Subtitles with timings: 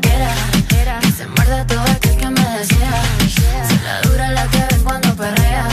[0.00, 3.02] se muerde todo aquel que me desea.
[3.68, 5.68] Se la dura la que ven cuando perrea.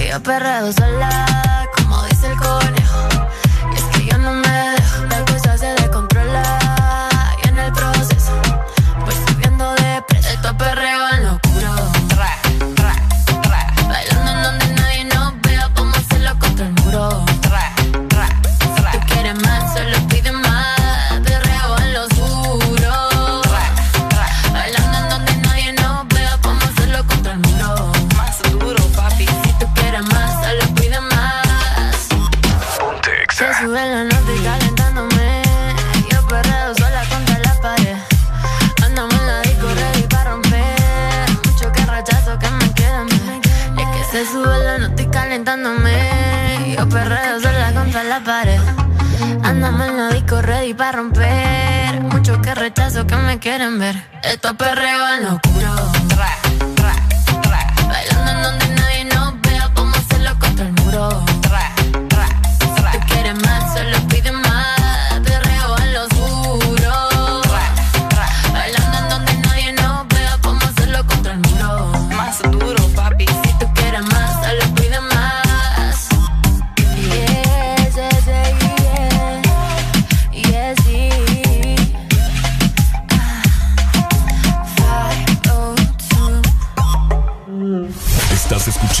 [0.00, 1.26] Y yo perreo sola,
[49.56, 52.02] Andamos en la disco ready para romper.
[52.02, 53.96] Mucho que rechazo que me quieren ver.
[54.22, 55.95] Esto es perreo en lo oscuro.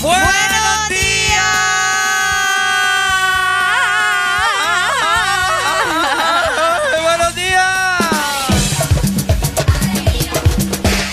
[0.00, 1.38] ¡Buenos días!
[7.02, 7.98] ¡Buenos días!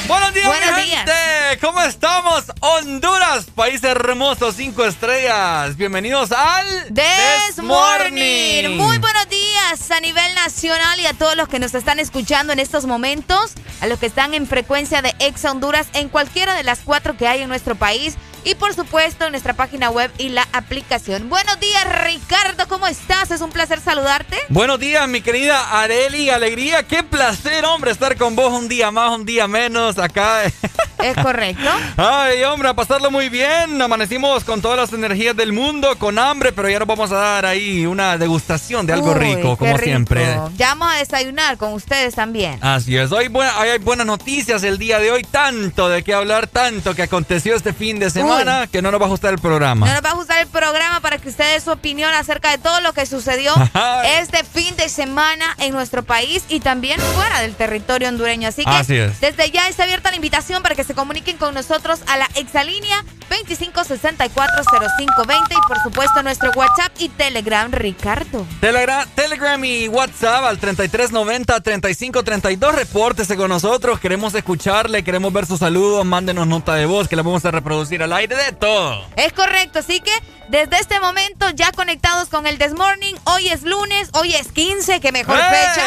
[0.07, 0.99] ¡Buenos días, Buenos mi días.
[1.05, 1.59] gente!
[1.61, 2.43] ¿Cómo estamos?
[2.59, 5.75] Honduras, país hermoso, cinco estrellas.
[5.77, 8.77] Bienvenidos al This Morning.
[8.77, 12.59] Muy buenos días a nivel nacional y a todos los que nos están escuchando en
[12.59, 16.79] estos momentos, a los que están en frecuencia de Ex Honduras en cualquiera de las
[16.79, 20.47] cuatro que hay en nuestro país y por supuesto en nuestra página web y la
[20.53, 21.29] aplicación.
[21.29, 23.31] Buenos días Ricardo, ¿cómo estás?
[23.31, 24.37] Es un placer saludarte.
[24.49, 26.83] Buenos días, mi querida Areli Alegría.
[26.83, 30.43] Qué placer, hombre, estar con vos un día más, un día menos acá.
[30.43, 31.69] ¿Es correcto?
[31.97, 33.81] Ay, hombre, a pasarlo muy bien.
[33.81, 37.45] Amanecimos con todas las energías del mundo, con hambre, pero ya nos vamos a dar
[37.45, 39.83] ahí una degustación de algo Uy, rico, como rico.
[39.85, 40.39] siempre.
[40.55, 42.59] Ya vamos a desayunar con ustedes también.
[42.61, 46.93] Así es, hoy hay buenas noticias el día de hoy, tanto de qué hablar, tanto
[46.93, 48.34] que aconteció este fin de semana,
[48.71, 49.87] que no nos va a gustar el programa.
[49.87, 52.57] No nos va a gustar el programa para que usted dé su opinión acerca de
[52.57, 53.53] todo lo que sucedió
[54.19, 58.47] este fin de semana en nuestro país y también fuera del territorio hondureño.
[58.47, 59.19] Así que Así es.
[59.21, 63.03] desde ya está abierta la invitación para que se comuniquen con nosotros a la exalínea
[63.29, 68.45] 25640520 y por supuesto nuestro WhatsApp y Telegram, Ricardo.
[68.59, 72.71] Telegram, Telegram y WhatsApp al 3390-3532.
[72.73, 73.99] Repórtese con nosotros.
[73.99, 76.05] Queremos escucharle, queremos ver sus saludos.
[76.05, 79.05] Mándenos nota de voz que la vamos a reproducir al aire de todo.
[79.15, 80.11] Es correcto, así que
[80.49, 85.11] desde este momento ya conectados con el Desmorning, hoy es lunes, hoy es 15, que
[85.11, 85.43] mejor ¡Eh!
[85.49, 85.83] fecha.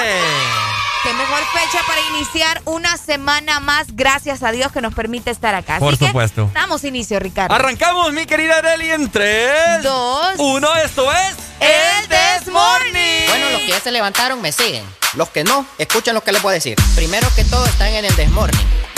[1.05, 5.55] Qué mejor fecha para iniciar una semana más, gracias a Dios que nos permite estar
[5.55, 5.77] acá.
[5.77, 6.51] Así Por que supuesto.
[6.55, 7.55] Damos inicio, Ricardo.
[7.55, 10.35] Arrancamos, mi querida Areli, en 3, Dos.
[10.39, 10.75] 1.
[10.85, 11.37] Esto es.
[11.61, 13.27] El Desmorning.
[13.29, 14.85] Bueno, los que ya se levantaron me siguen.
[15.15, 16.77] Los que no, escuchen lo que les voy a decir.
[16.97, 18.67] Primero que todo están en el Desmorning.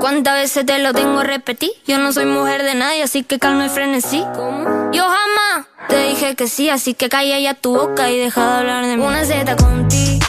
[0.00, 1.70] ¿cuántas veces te lo tengo repetir?
[1.86, 4.24] Yo no soy mujer de nadie, así que calma y frenesí.
[4.34, 4.90] ¿Cómo?
[4.92, 8.58] Yo jamás te dije que sí, así que calla ya tu boca y deja de
[8.58, 9.04] hablar de mí.
[9.04, 10.24] Una Z contigo,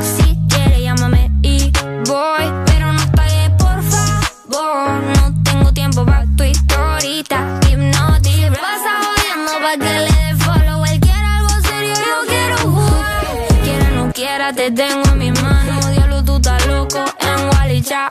[0.00, 1.70] si quieres llámame y
[2.06, 2.44] voy.
[2.66, 5.02] Pero no pagues, por favor.
[5.16, 7.60] No tengo tiempo para tu historita.
[7.70, 10.84] Hipnotic, pasa jodiendo pa' que le dé follow.
[10.84, 13.24] Él quiere algo serio, yo quiero jugar.
[13.62, 15.90] Quiera no quiera, te tengo en mis manos.
[15.90, 18.10] Diablo, tú estás loco en Wally Chao.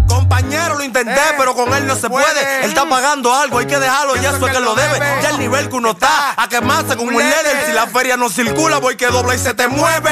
[0.31, 2.63] Compañero, lo intenté, pero con él no se puede.
[2.63, 4.97] Él está pagando algo, hay que dejarlo, y eso es que lo debe.
[5.21, 7.65] Ya el nivel que uno está, a quemarse con un líder.
[7.65, 10.09] Si la feria no circula, voy que dobla y se te mueve.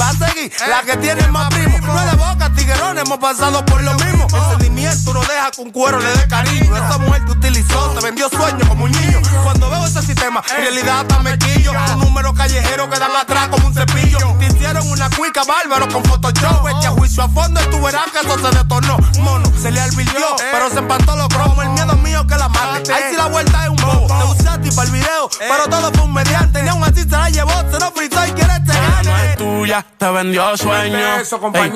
[0.00, 1.75] Va a seguir la que tiene más primo.
[1.86, 4.26] No es de boca, tiguerón, hemos pasado por lo mismo.
[4.34, 6.76] El sentimiento no deja que un cuero le dé cariño.
[6.76, 9.20] Esa mujer te utilizó, te vendió sueños como un niño.
[9.42, 11.72] Cuando veo ese sistema, en realidad hasta me quillo.
[11.94, 14.18] Un número callejero que dan atrás como un cepillo.
[14.38, 16.68] Te hicieron una cuica bárbaro con Photoshop.
[16.68, 18.98] Echa juicio a fondo y tú verás que eso se detornó.
[19.20, 21.64] Mono, se le alvirtió, pero se empató los cromos.
[21.64, 22.92] El miedo mío que la mate.
[22.92, 24.06] Ahí sí la vuelta es un bobo.
[24.06, 26.62] Te usé a ti para el video, pero todo fue un mediante.
[26.62, 29.36] Ni aún así se la llevó, se lo fritó y quiere te gane.
[29.36, 31.20] Tuya, te vendió sueños.
[31.20, 31.75] Eso, compañero,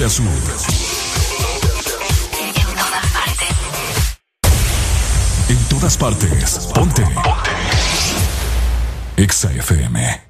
[0.00, 0.24] Norte a sur.
[5.48, 6.70] En todas partes.
[6.74, 7.02] Ponte.
[7.02, 7.52] Ponte.
[9.16, 10.29] Exa FM.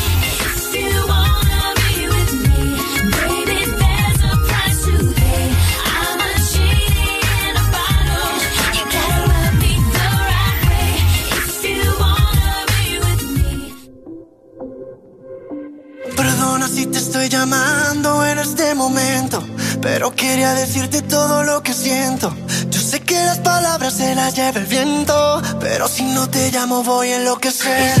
[27.59, 28.00] Voy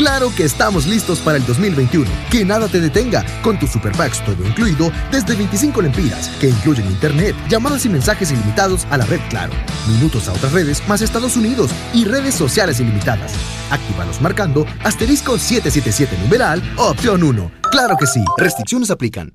[0.00, 2.10] Claro que estamos listos para el 2021.
[2.30, 7.36] Que nada te detenga con tus super todo incluido desde 25 lempiras, que incluyen internet,
[7.50, 9.52] llamadas y mensajes ilimitados a la red Claro,
[9.86, 13.34] minutos a otras redes más Estados Unidos y redes sociales ilimitadas.
[13.70, 17.50] Actívalos marcando asterisco 777 numeral opción 1.
[17.70, 19.34] Claro que sí, restricciones aplican.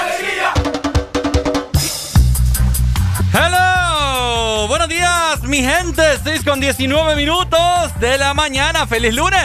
[5.61, 6.01] Mi gente.
[6.23, 7.59] 6 con 19 minutos
[7.99, 8.87] de la mañana.
[8.87, 9.43] ¡Feliz lunes!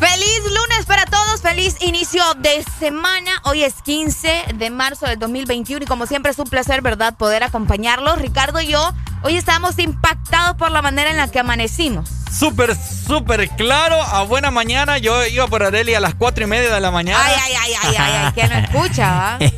[0.00, 0.71] Feliz lunes
[1.42, 3.30] feliz inicio de semana.
[3.42, 7.42] Hoy es 15 de marzo del 2021 y como siempre es un placer, ¿verdad?, poder
[7.42, 8.18] acompañarlos.
[8.18, 12.08] Ricardo y yo hoy estamos impactados por la manera en la que amanecimos.
[12.30, 14.00] Súper, súper claro.
[14.00, 14.98] A buena mañana.
[14.98, 17.20] Yo iba por Areli a las 4 y media de la mañana.
[17.22, 19.38] Ay, ay, ay, ay, ay, ay, que no escucha, ¿va?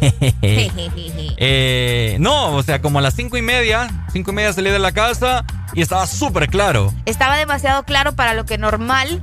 [1.36, 4.06] Eh, no, o sea, como a las 5 y media.
[4.12, 5.44] 5 y media salí de la casa
[5.74, 6.92] y estaba súper claro.
[7.04, 9.22] Estaba demasiado claro para lo que normal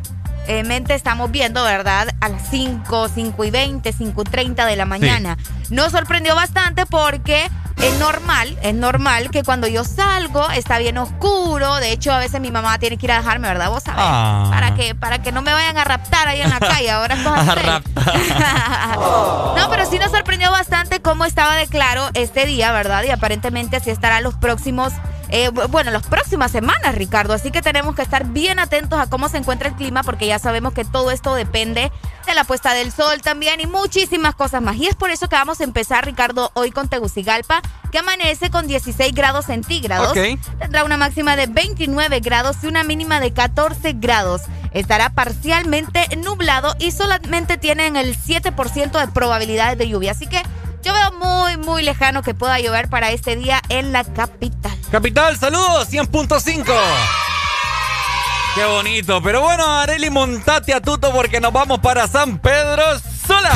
[0.64, 2.10] mente estamos viendo, ¿verdad?
[2.20, 5.38] A las 5, 5 y 20, 5 y 30 de la mañana.
[5.70, 11.76] Nos sorprendió bastante porque es normal, es normal que cuando yo salgo está bien oscuro.
[11.76, 13.70] De hecho, a veces mi mamá tiene que ir a dejarme, ¿verdad?
[13.70, 14.04] Vos sabés.
[14.06, 14.50] Ah.
[14.52, 16.92] Para, que, para que no me vayan a raptar ahí en la calle.
[16.92, 17.16] Ahora
[17.56, 17.82] seria.
[19.58, 23.04] No, pero sí nos sorprendió bastante cómo estaba de claro este día, ¿verdad?
[23.04, 24.94] Y aparentemente así estará los próximos,
[25.32, 27.34] eh, bu- bueno, las próximas semanas, Ricardo.
[27.34, 30.38] Así que tenemos que estar bien atentos a cómo se encuentra el clima porque ya
[30.40, 31.92] sabemos que todo esto depende
[32.28, 34.76] de la puesta del sol también y muchísimas cosas más.
[34.76, 38.68] Y es por eso que vamos a empezar, Ricardo, hoy con Tegucigalpa, que amanece con
[38.68, 40.10] 16 grados centígrados.
[40.60, 44.42] Tendrá una máxima de 29 grados y una mínima de 14 grados.
[44.74, 50.12] Estará parcialmente nublado y solamente tienen el 7% de probabilidades de lluvia.
[50.12, 50.42] Así que
[50.84, 54.78] yo veo muy, muy lejano que pueda llover para este día en la capital.
[54.92, 56.66] Capital, saludos, 100.5.
[58.56, 59.22] Qué bonito.
[59.22, 62.84] Pero bueno, Areli, montate a tuto porque nos vamos para San Pedro
[63.26, 63.52] Sula.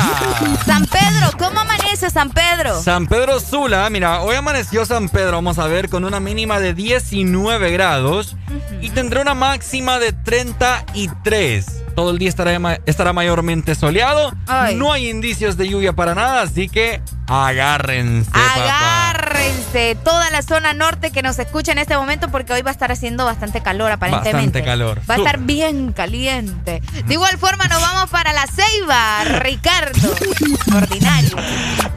[0.66, 2.82] San Pedro, ¿cómo amanece San Pedro?
[2.82, 6.74] San Pedro Sula, mira, hoy amaneció San Pedro, vamos a ver, con una mínima de
[6.74, 8.38] 19 grados
[8.80, 11.85] y tendrá una máxima de 33.
[11.96, 14.34] Todo el día estará, estará mayormente soleado.
[14.48, 14.76] Ay.
[14.76, 19.10] No hay indicios de lluvia para nada, así que agárrense, papá.
[19.10, 22.74] Agárrense toda la zona norte que nos escucha en este momento porque hoy va a
[22.74, 24.60] estar haciendo bastante calor aparentemente.
[24.60, 25.02] Bastante calor.
[25.10, 26.82] Va a estar bien caliente.
[27.06, 30.16] De igual forma nos vamos para la Ceiba, Ricardo.
[30.76, 31.36] Ordinario.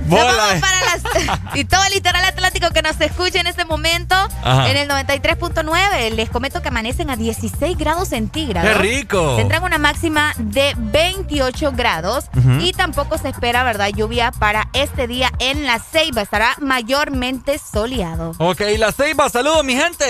[0.07, 1.57] Nos vamos para las...
[1.57, 4.71] y todo el litoral atlántico que nos escucha en este momento Ajá.
[4.71, 6.15] en el 93.9.
[6.15, 8.71] Les comento que amanecen a 16 grados centígrados.
[8.71, 9.37] ¡Qué rico!
[9.37, 12.27] Tendrán una máxima de 28 grados
[12.61, 13.89] y tampoco se espera, ¿verdad?
[13.89, 16.21] Lluvia para este día en la Ceiba.
[16.21, 18.33] Estará mayormente soleado.
[18.37, 20.05] Ok, la Ceiba, saludos, mi gente.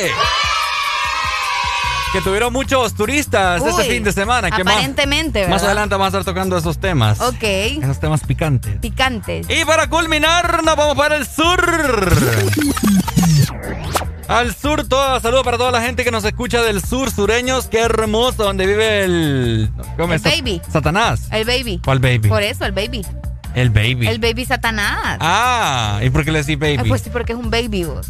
[2.12, 4.51] Que tuvieron muchos turistas Uy, este fin de semana.
[4.51, 5.67] que más- aparentemente, Más ¿verdad?
[5.67, 7.21] adelante vamos a estar tocando esos temas.
[7.21, 7.43] Ok.
[7.45, 8.81] Esos temas picantes.
[8.81, 9.47] Picantes.
[9.49, 11.62] Y para culminar, nos vamos para el sur.
[14.29, 17.67] Al sur, todo, saludo para toda la gente que nos escucha del sur, sureños.
[17.67, 19.71] Qué hermoso, donde vive el.
[19.97, 20.23] ¿cómo El es?
[20.23, 20.61] Baby.
[20.71, 21.23] Satanás.
[21.33, 21.81] El baby.
[21.83, 22.29] ¿Cuál baby?
[22.29, 23.05] Por eso, el baby.
[23.55, 24.07] El baby.
[24.07, 25.17] El baby Satanás.
[25.21, 26.77] Ah, ¿y por qué le decís baby?
[26.79, 28.07] Ah, pues sí, porque es un baby vos.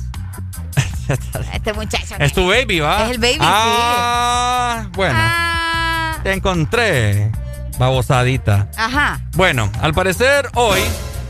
[1.55, 2.17] este muchacho.
[2.19, 3.05] es tu baby, ¿va?
[3.05, 5.15] Es el baby, ah, bueno.
[5.17, 7.31] Ah, Te encontré,
[7.79, 8.69] babosadita.
[8.77, 9.21] ajá.
[9.37, 10.81] Bueno, al parecer hoy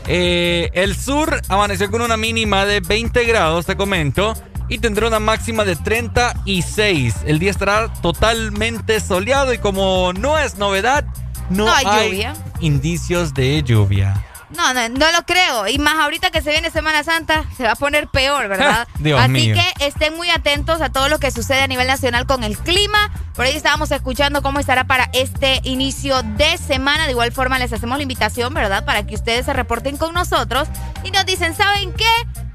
[0.07, 4.33] eh, el sur amaneció con una mínima de 20 grados, te comento,
[4.69, 7.15] y tendrá una máxima de 36.
[7.25, 11.03] El día estará totalmente soleado y como no es novedad,
[11.49, 12.33] no, No hay lluvia.
[12.59, 14.25] indicios de lluvia.
[14.55, 15.67] No, no, no lo creo.
[15.67, 18.87] Y más ahorita que se viene Semana Santa, se va a poner peor, ¿verdad?
[18.97, 19.55] Dios Así mío.
[19.55, 23.11] que estén muy atentos a todo lo que sucede a nivel nacional con el clima.
[23.35, 27.05] Por ahí estábamos escuchando cómo estará para este inicio de semana.
[27.05, 28.85] De igual forma, les hacemos la invitación, ¿verdad?
[28.85, 30.67] Para que ustedes se reporten con nosotros
[31.03, 32.05] y nos dicen, ¿saben qué?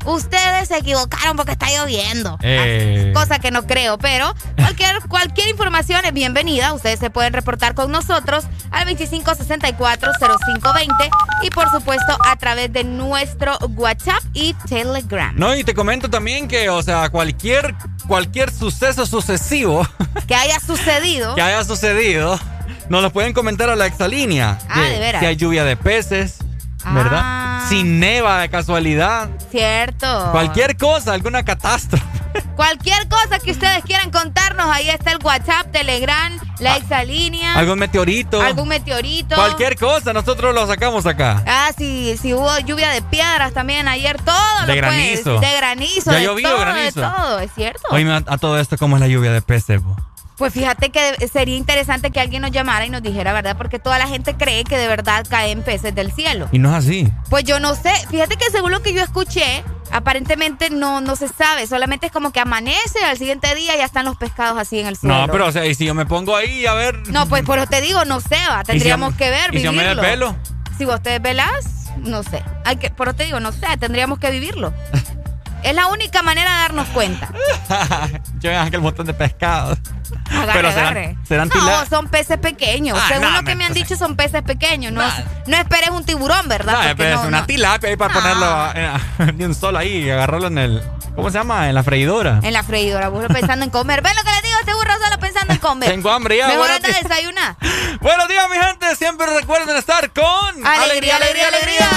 [0.04, 2.38] Ustedes se equivocaron porque está lloviendo.
[2.42, 3.12] Eh.
[3.14, 6.72] Cosa que no creo, pero cualquier, cualquier información es bienvenida.
[6.72, 11.10] Ustedes se pueden reportar con nosotros al 2564-0520
[11.42, 15.34] y por supuesto a través de nuestro WhatsApp y Telegram.
[15.36, 17.74] No, y te comento también que, o sea, cualquier,
[18.06, 19.86] cualquier suceso sucesivo
[20.26, 21.34] Que haya sucedido.
[21.34, 22.38] que haya sucedido,
[22.88, 24.58] nos lo pueden comentar a la exalínea.
[24.68, 25.20] Ah, de veras.
[25.20, 26.38] Si hay lluvia de peces,
[26.92, 27.20] ¿verdad?
[27.23, 27.66] Ah.
[27.68, 29.29] Si neva de casualidad.
[29.51, 30.29] Cierto.
[30.33, 32.05] Cualquier cosa, alguna catástrofe.
[32.57, 37.55] Cualquier cosa que ustedes quieran contarnos, ahí está el WhatsApp, Telegram, la exalínea.
[37.55, 38.40] Algún meteorito.
[38.40, 39.37] Algún meteorito.
[39.37, 41.42] Cualquier cosa, nosotros lo sacamos acá.
[41.47, 44.35] Ah, sí, sí hubo lluvia de piedras también ayer, todo
[44.66, 45.40] De lo puedes- granizo.
[45.40, 47.01] de granizo, Ya de llovió todo, granizo.
[47.01, 47.83] de todo, es cierto.
[47.90, 49.83] Oye, a, a todo esto, ¿cómo es la lluvia de peces?
[49.83, 49.97] bo?
[50.37, 53.57] Pues fíjate que sería interesante que alguien nos llamara y nos dijera, ¿verdad?
[53.57, 56.49] Porque toda la gente cree que de verdad caen peces del cielo.
[56.51, 57.09] Y no es así.
[57.31, 61.29] Pues yo no sé, fíjate que según lo que yo escuché, aparentemente no, no se
[61.29, 64.87] sabe, solamente es como que amanece al siguiente día ya están los pescados así en
[64.88, 65.16] el suelo.
[65.27, 66.97] No, pero o sea, y si yo me pongo ahí a ver.
[67.11, 69.64] No, pues por eso te digo, no sé, va, tendríamos si- que ver, ¿y si
[69.64, 70.03] yo me vivirlo.
[70.03, 70.37] desvelo?
[70.77, 72.42] Si vos te desvelás, no sé.
[72.64, 74.75] Hay que, por eso te digo, no sé, tendríamos que vivirlo.
[75.64, 77.29] es la única manera de darnos cuenta.
[78.40, 79.79] yo me aquel montón de pescados.
[80.31, 81.16] Agarre, Pero serán- agarre.
[81.27, 82.98] serán no, son peces pequeños.
[83.00, 84.92] Ah, Según lo que me- han dicho, son peces pequeños.
[84.92, 85.03] No,
[85.46, 86.94] no esperes un tiburón, ¿verdad?
[86.96, 87.46] No- una no.
[87.46, 88.72] tilapia ahí para ponerlo
[89.18, 90.83] en, de un solo ahí y agarrarlo en el.
[91.14, 91.68] ¿Cómo se llama?
[91.68, 92.40] En la freidora.
[92.42, 94.03] En la freidora, burro pensando en comer.
[94.03, 94.57] ¿Ven lo que les digo?
[94.59, 95.88] Este burro solo pensando en comer.
[95.88, 97.57] Tengo hambre ya, Mejor anda desayunar.
[98.00, 98.96] Buenos días, mi gente.
[98.96, 100.66] Siempre recuerden estar con.
[100.66, 101.88] Alegría, alegría, alegría.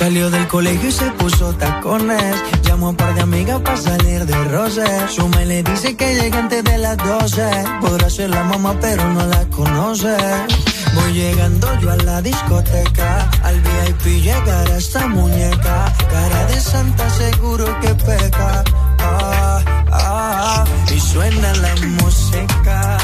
[0.00, 2.34] Salió del colegio y se puso tacones.
[2.62, 4.82] Llamó a un par de amigas para salir de roce.
[5.08, 7.42] Su me le dice que llega antes de las 12.
[7.82, 10.16] Podrá ser la mamá, pero no la conoce.
[10.94, 13.28] Voy llegando yo a la discoteca.
[13.42, 15.92] Al VIP llegará esta muñeca.
[16.10, 18.64] Cara de santa, seguro que peca.
[19.00, 22.96] Ah, ah, y suena la música.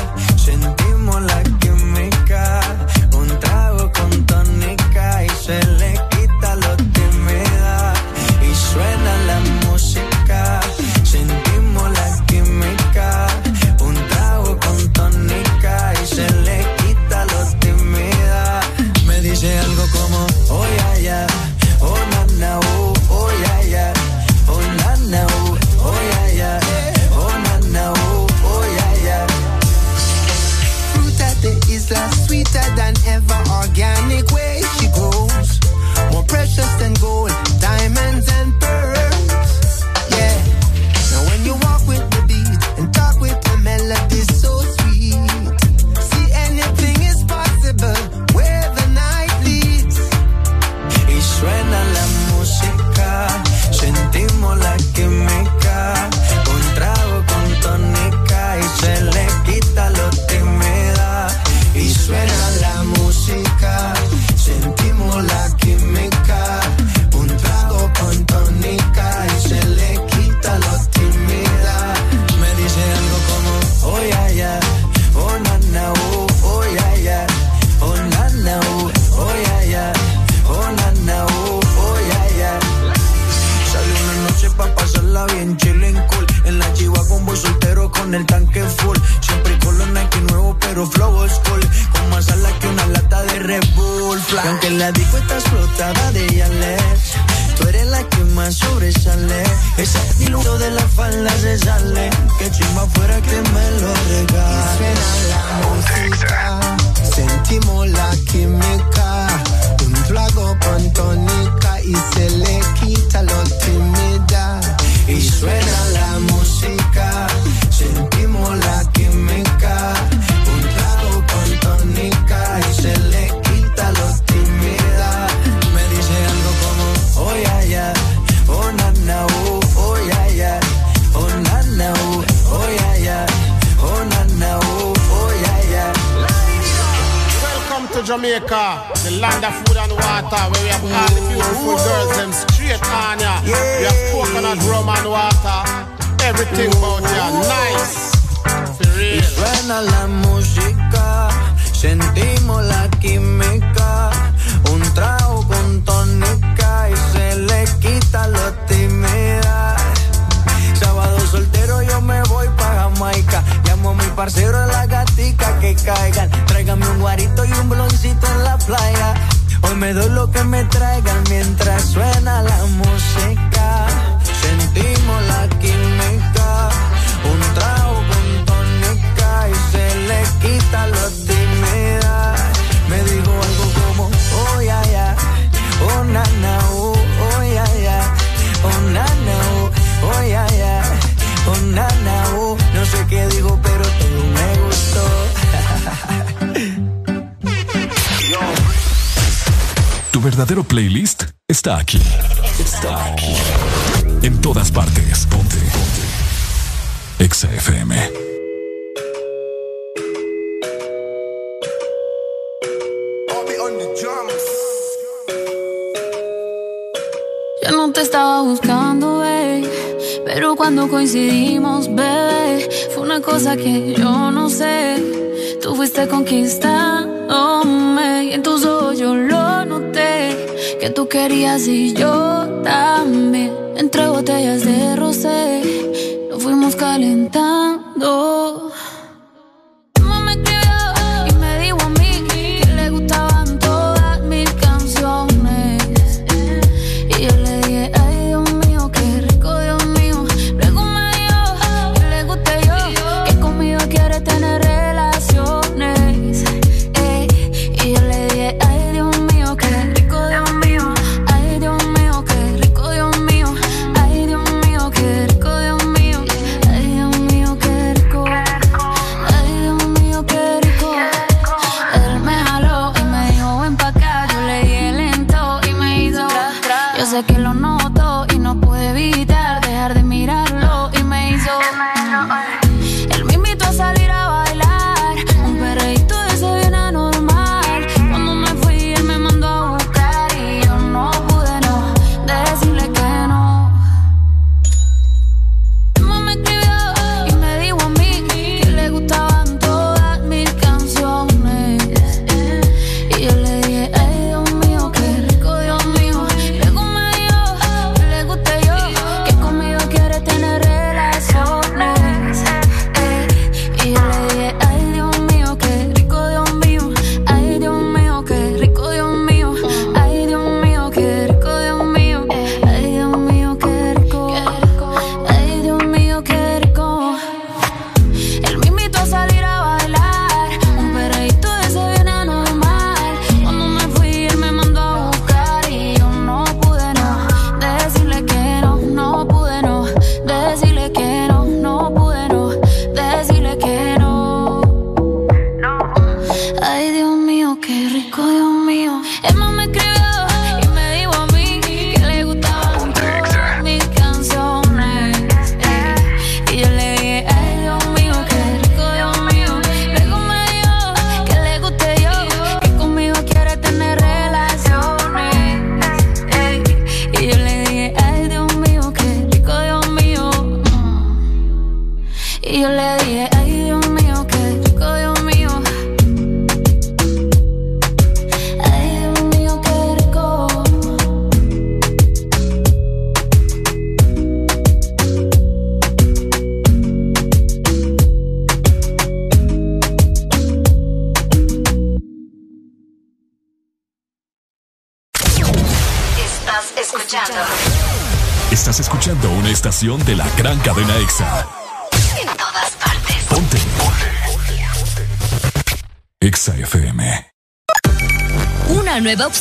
[231.56, 232.15] casi yo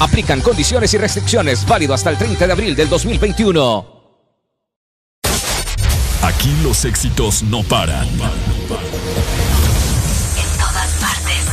[0.00, 3.96] Aplican condiciones y restricciones válido hasta el 30 de abril del 2021.
[6.22, 8.08] Aquí los éxitos no paran.
[8.08, 8.18] En
[10.58, 11.46] todas partes.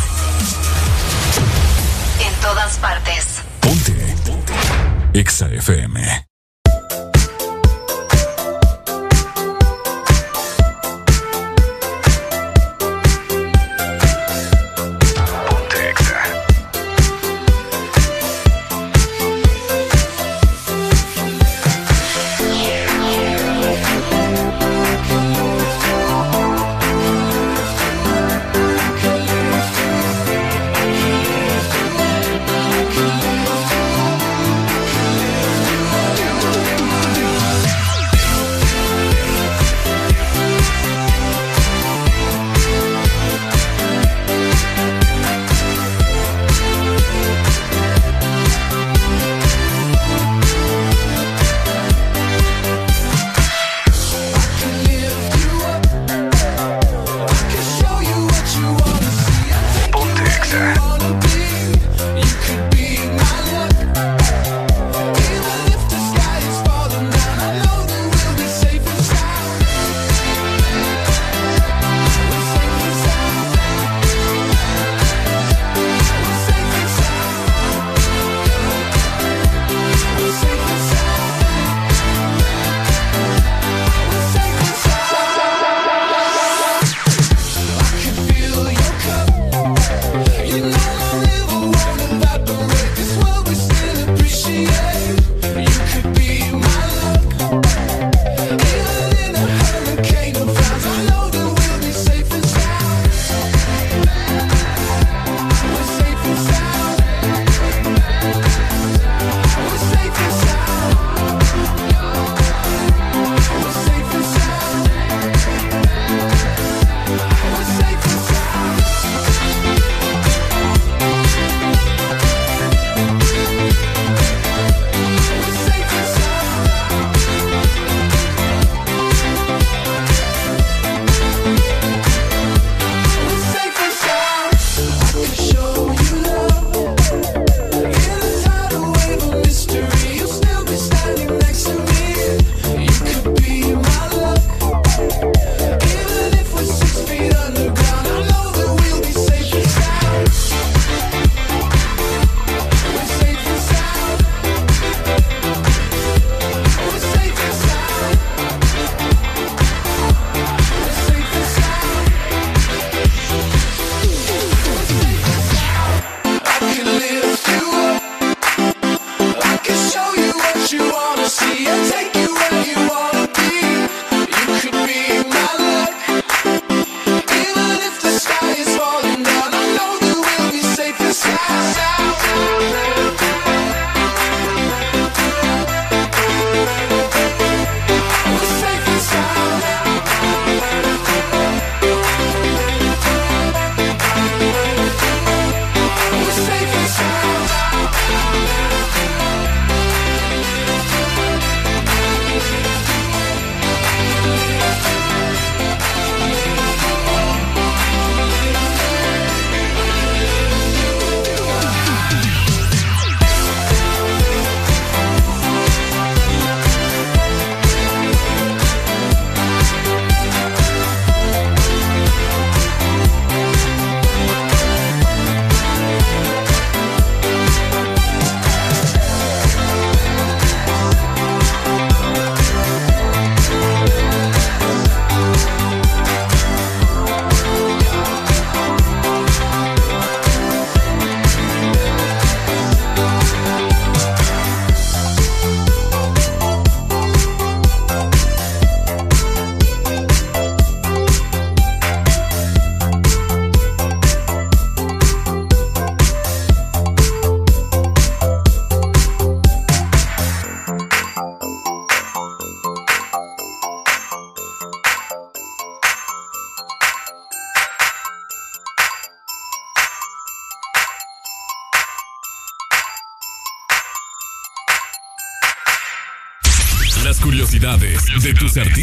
[2.20, 3.41] En todas partes.
[3.62, 3.94] Ponte.
[4.26, 4.54] Ponte.
[5.14, 6.23] Exa FM.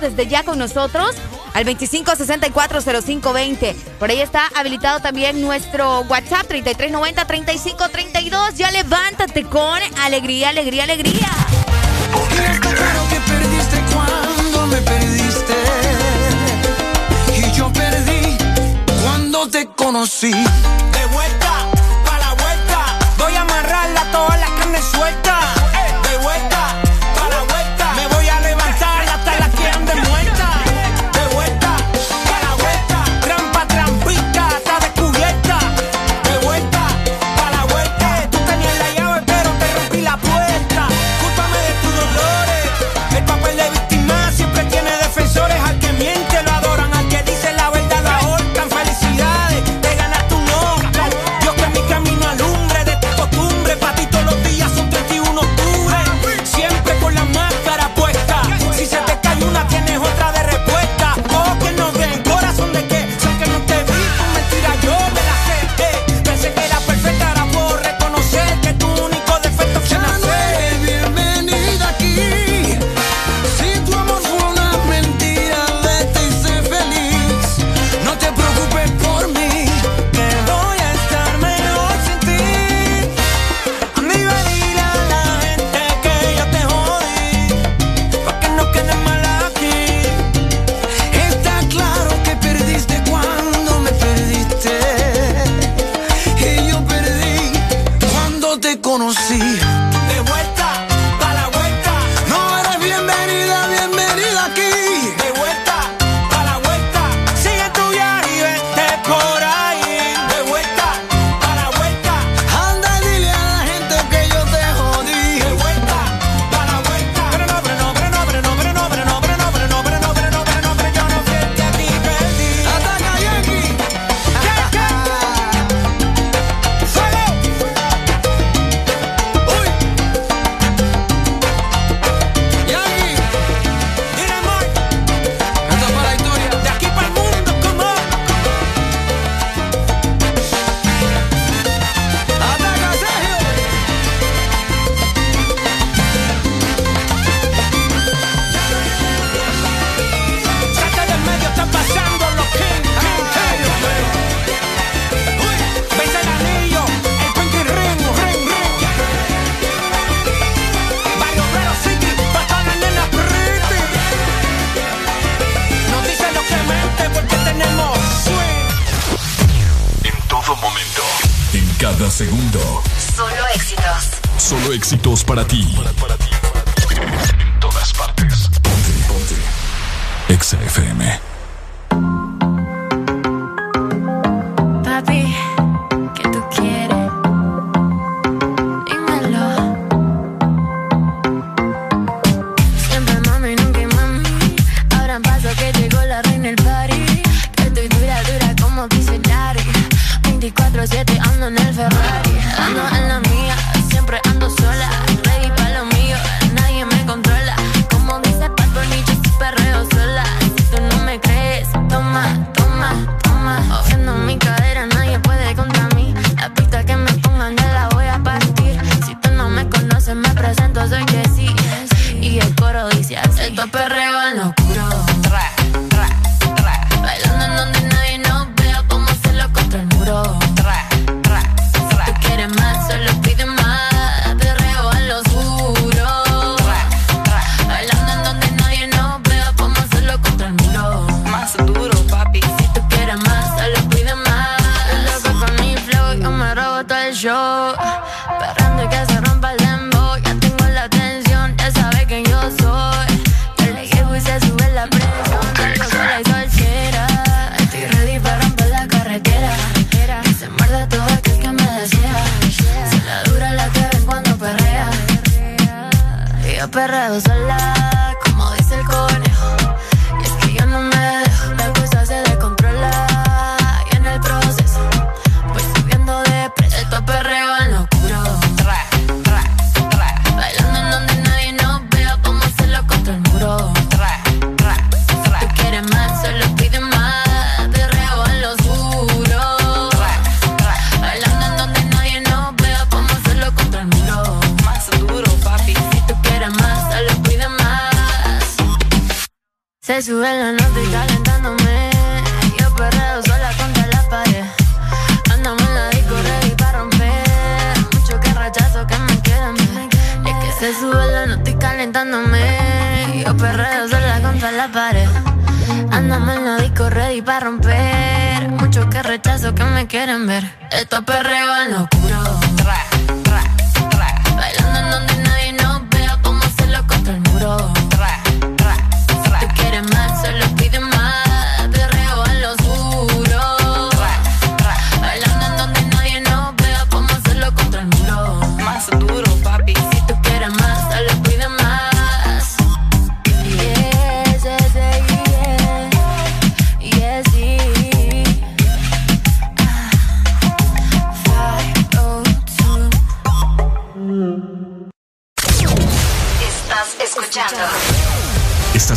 [0.00, 1.14] desde ya con nosotros
[1.54, 3.74] al 25640520.
[3.98, 8.52] Por ahí está habilitado también nuestro WhatsApp 33903532.
[8.54, 11.30] Ya levántate con alegría, alegría, alegría.
[12.12, 15.54] Porque está claro que perdiste cuando me perdiste.
[17.36, 18.36] Y yo perdí
[19.02, 20.34] cuando te conocí.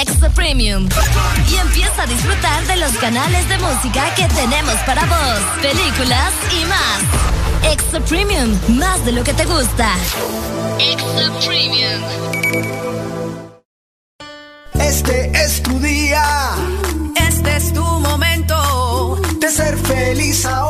[0.00, 0.88] Extra Premium.
[1.50, 6.64] Y empieza a disfrutar de los canales de música que tenemos para vos, películas y
[6.64, 7.72] más.
[7.72, 9.94] Extra Premium, más de lo que te gusta.
[10.78, 12.02] Extra Premium.
[14.72, 16.52] Este es tu día.
[17.28, 19.20] Este es tu momento.
[19.38, 20.69] De ser feliz ahora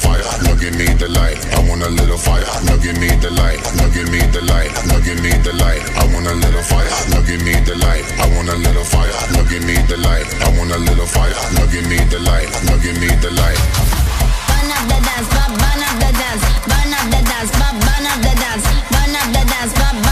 [0.00, 1.36] fire, now give me the light.
[1.52, 3.60] I want a little fire, now give me the light.
[3.76, 5.82] Now give me the light, now give me the light.
[6.00, 8.04] I want a little fire, now give me the light.
[8.18, 10.26] I want a little fire, now give me the light.
[10.40, 12.48] I want a little fire, now give me the light.
[12.64, 13.60] Now give me the light.
[14.48, 18.32] Burn up the dance, burn up the dance, burn up the dance, burn up the
[18.40, 20.09] dance, burn up the dance, burn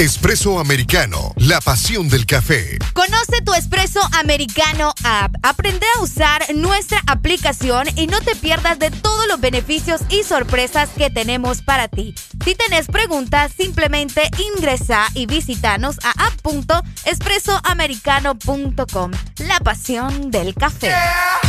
[0.00, 2.78] Espresso Americano, la pasión del café.
[2.94, 5.34] Conoce tu Espresso Americano App.
[5.42, 10.88] Aprende a usar nuestra aplicación y no te pierdas de todos los beneficios y sorpresas
[10.96, 12.14] que tenemos para ti.
[12.42, 14.22] Si tenés preguntas, simplemente
[14.56, 19.10] ingresa y visitanos a app.espressoamericano.com.
[19.36, 20.94] La pasión del café.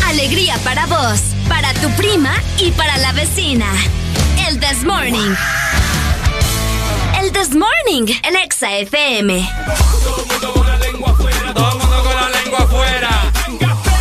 [0.08, 3.72] Alegría para vos, para tu prima y para la vecina.
[4.46, 5.38] El This Morning.
[7.34, 9.48] This Morning, el Exa FM.
[10.04, 11.54] Todo el mundo con la lengua afuera.
[11.54, 13.32] Todo el mundo con la lengua afuera.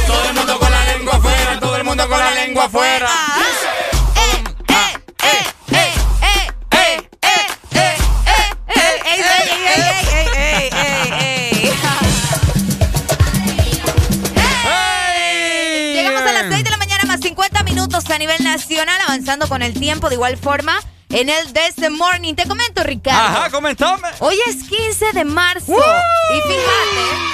[0.07, 1.61] Todo el mundo con la lengua afuera.
[1.61, 3.09] Todo el mundo con la lengua afuera.
[15.95, 19.63] Llegamos a las 6 de la mañana más 50 minutos a nivel nacional, avanzando con
[19.63, 20.81] el tiempo de igual forma.
[21.11, 23.39] En el This the Morning, te comento, Ricardo.
[23.39, 24.09] Ajá, comentame.
[24.21, 25.73] Hoy es 15 de marzo.
[25.73, 27.27] Y fíjate,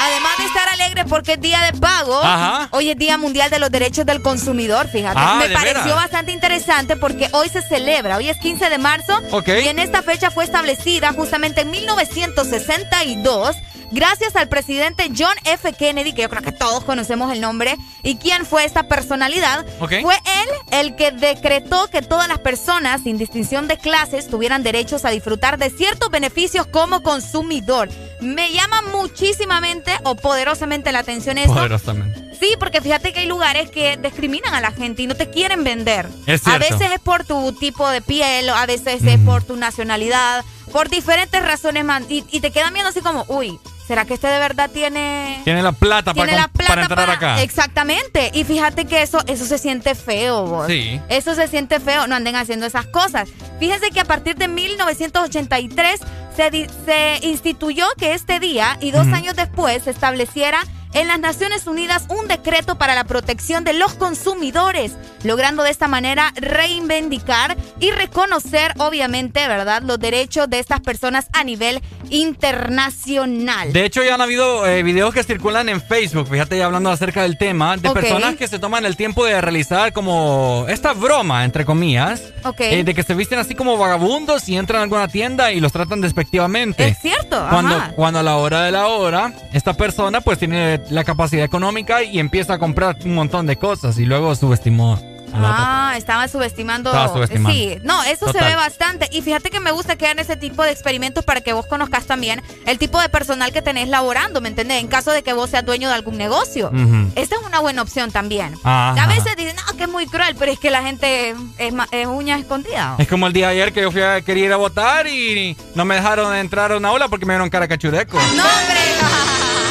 [0.00, 2.68] además de estar alegre porque es día de pago, Ajá.
[2.70, 5.18] hoy es Día Mundial de los Derechos del Consumidor, fíjate.
[5.20, 9.20] Ah, Me ¿de pareció bastante interesante porque hoy se celebra, hoy es 15 de marzo.
[9.32, 9.48] Ok.
[9.48, 13.56] Y en esta fecha fue establecida justamente en 1962.
[13.92, 15.70] Gracias al presidente John F.
[15.74, 20.14] Kennedy, que yo creo que todos conocemos el nombre, y quién fue esta personalidad, fue
[20.14, 25.10] él el que decretó que todas las personas, sin distinción de clases, tuvieran derechos a
[25.10, 27.90] disfrutar de ciertos beneficios como consumidor.
[28.22, 31.52] Me llama muchísimamente o poderosamente la atención eso.
[31.52, 32.32] Poderosamente.
[32.40, 35.64] Sí, porque fíjate que hay lugares que discriminan a la gente y no te quieren
[35.64, 36.08] vender.
[36.26, 40.44] Es a veces es por tu tipo de piel, a veces es por tu nacionalidad,
[40.72, 42.02] por diferentes razones más.
[42.08, 45.40] Y, y te quedan viendo así como, uy, ¿será que este de verdad tiene...
[45.44, 47.42] Tiene la plata, Tiene para, la com- plata para entrar para- acá.
[47.42, 48.30] Exactamente.
[48.34, 50.66] Y fíjate que eso, eso se siente feo, vos.
[50.66, 51.00] Sí.
[51.08, 52.06] Eso se siente feo.
[52.06, 53.28] No anden haciendo esas cosas.
[53.60, 56.00] Fíjense que a partir de 1983
[56.36, 60.64] se, di- se instituyó que este día y dos años después se estableciera
[60.94, 64.92] en las Naciones Unidas un decreto para la protección de los consumidores,
[65.24, 71.44] logrando de esta manera reivindicar y reconocer, obviamente, ¿verdad?, los derechos de estas personas a
[71.44, 71.80] nivel
[72.10, 73.72] internacional.
[73.72, 77.22] De hecho, ya han habido eh, videos que circulan en Facebook, fíjate, ya hablando acerca
[77.22, 81.64] del tema, de personas que se toman el tiempo de realizar como esta broma, entre
[81.64, 82.60] comillas, Ok.
[82.60, 85.72] eh, de que se visten así como vagabundos y entran a alguna tienda y los
[85.72, 86.86] tratan despectivamente.
[86.88, 87.92] Es cierto, Cuando, ajá.
[87.94, 92.18] cuando a la hora de la hora, esta persona pues tiene la capacidad económica y
[92.18, 94.98] empieza a comprar un montón de cosas y luego subestimó.
[95.34, 96.90] Ah, estaba subestimando.
[96.90, 97.58] Estaba subestimando.
[97.58, 98.50] Sí, no, eso se Total.
[98.50, 99.08] ve bastante.
[99.12, 102.04] Y fíjate que me gusta que hagan ese tipo de experimentos para que vos conozcas
[102.04, 104.80] también el tipo de personal que tenés laborando, ¿me entendés?
[104.80, 106.68] En caso de que vos seas dueño de algún negocio.
[106.68, 107.10] Ujú.
[107.14, 108.54] Esta es una buena opción también.
[108.62, 109.02] Ajá.
[109.02, 112.06] A veces dicen, no, que es muy cruel, pero es que la gente es, es
[112.06, 112.96] uña escondida.
[112.98, 115.56] Es como el día de ayer que yo fui a, quería ir a votar y
[115.74, 118.18] no me dejaron entrar a una aula porque me dieron cara cachureco.
[118.18, 118.80] ¡No, hombre!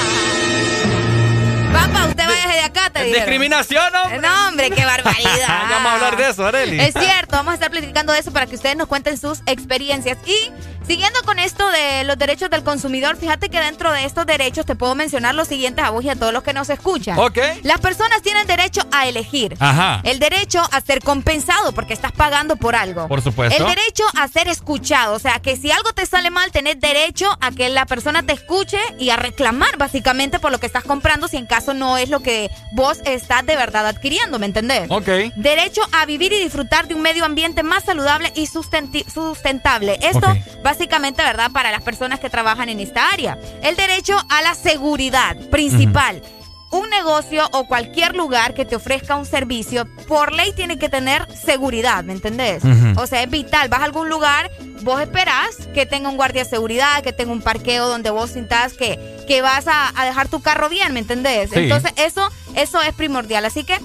[1.73, 3.25] Papá, usted vaya de acá, te dijeron.
[3.25, 4.19] Discriminación, hombre.
[4.19, 5.47] No, hombre, qué barbaridad.
[5.69, 6.79] Vamos a hablar de eso, Areli.
[6.79, 10.17] Es cierto, vamos a estar platicando de eso para que ustedes nos cuenten sus experiencias.
[10.25, 10.51] Y
[10.91, 14.75] siguiendo con esto de los derechos del consumidor, fíjate que dentro de estos derechos te
[14.75, 17.17] puedo mencionar los siguientes a vos y a todos los que nos escuchan.
[17.17, 17.37] Ok.
[17.63, 19.55] Las personas tienen derecho a elegir.
[19.61, 20.01] Ajá.
[20.03, 23.07] El derecho a ser compensado porque estás pagando por algo.
[23.07, 23.55] Por supuesto.
[23.55, 25.15] El derecho a ser escuchado.
[25.15, 28.33] O sea, que si algo te sale mal, tenés derecho a que la persona te
[28.33, 32.09] escuche y a reclamar básicamente por lo que estás comprando si en caso no es
[32.09, 34.87] lo que vos estás de verdad adquiriendo, ¿me entendés?
[34.89, 35.07] Ok.
[35.37, 39.97] Derecho a vivir y disfrutar de un medio ambiente más saludable y sustentable.
[40.01, 40.37] Esto Ok.
[40.81, 41.51] Básicamente, ¿verdad?
[41.51, 43.37] Para las personas que trabajan en esta área.
[43.61, 46.23] El derecho a la seguridad principal.
[46.71, 51.27] Un negocio o cualquier lugar que te ofrezca un servicio, por ley tiene que tener
[51.35, 52.63] seguridad, ¿me entendés?
[52.95, 53.69] O sea, es vital.
[53.69, 54.49] Vas a algún lugar,
[54.81, 58.73] vos esperás que tenga un guardia de seguridad, que tenga un parqueo donde vos sintás
[58.73, 61.51] que, que vas a, a dejar tu carro bien, ¿me entendés?
[61.51, 61.59] Sí.
[61.59, 63.45] Entonces, eso, eso es primordial.
[63.45, 63.77] Así que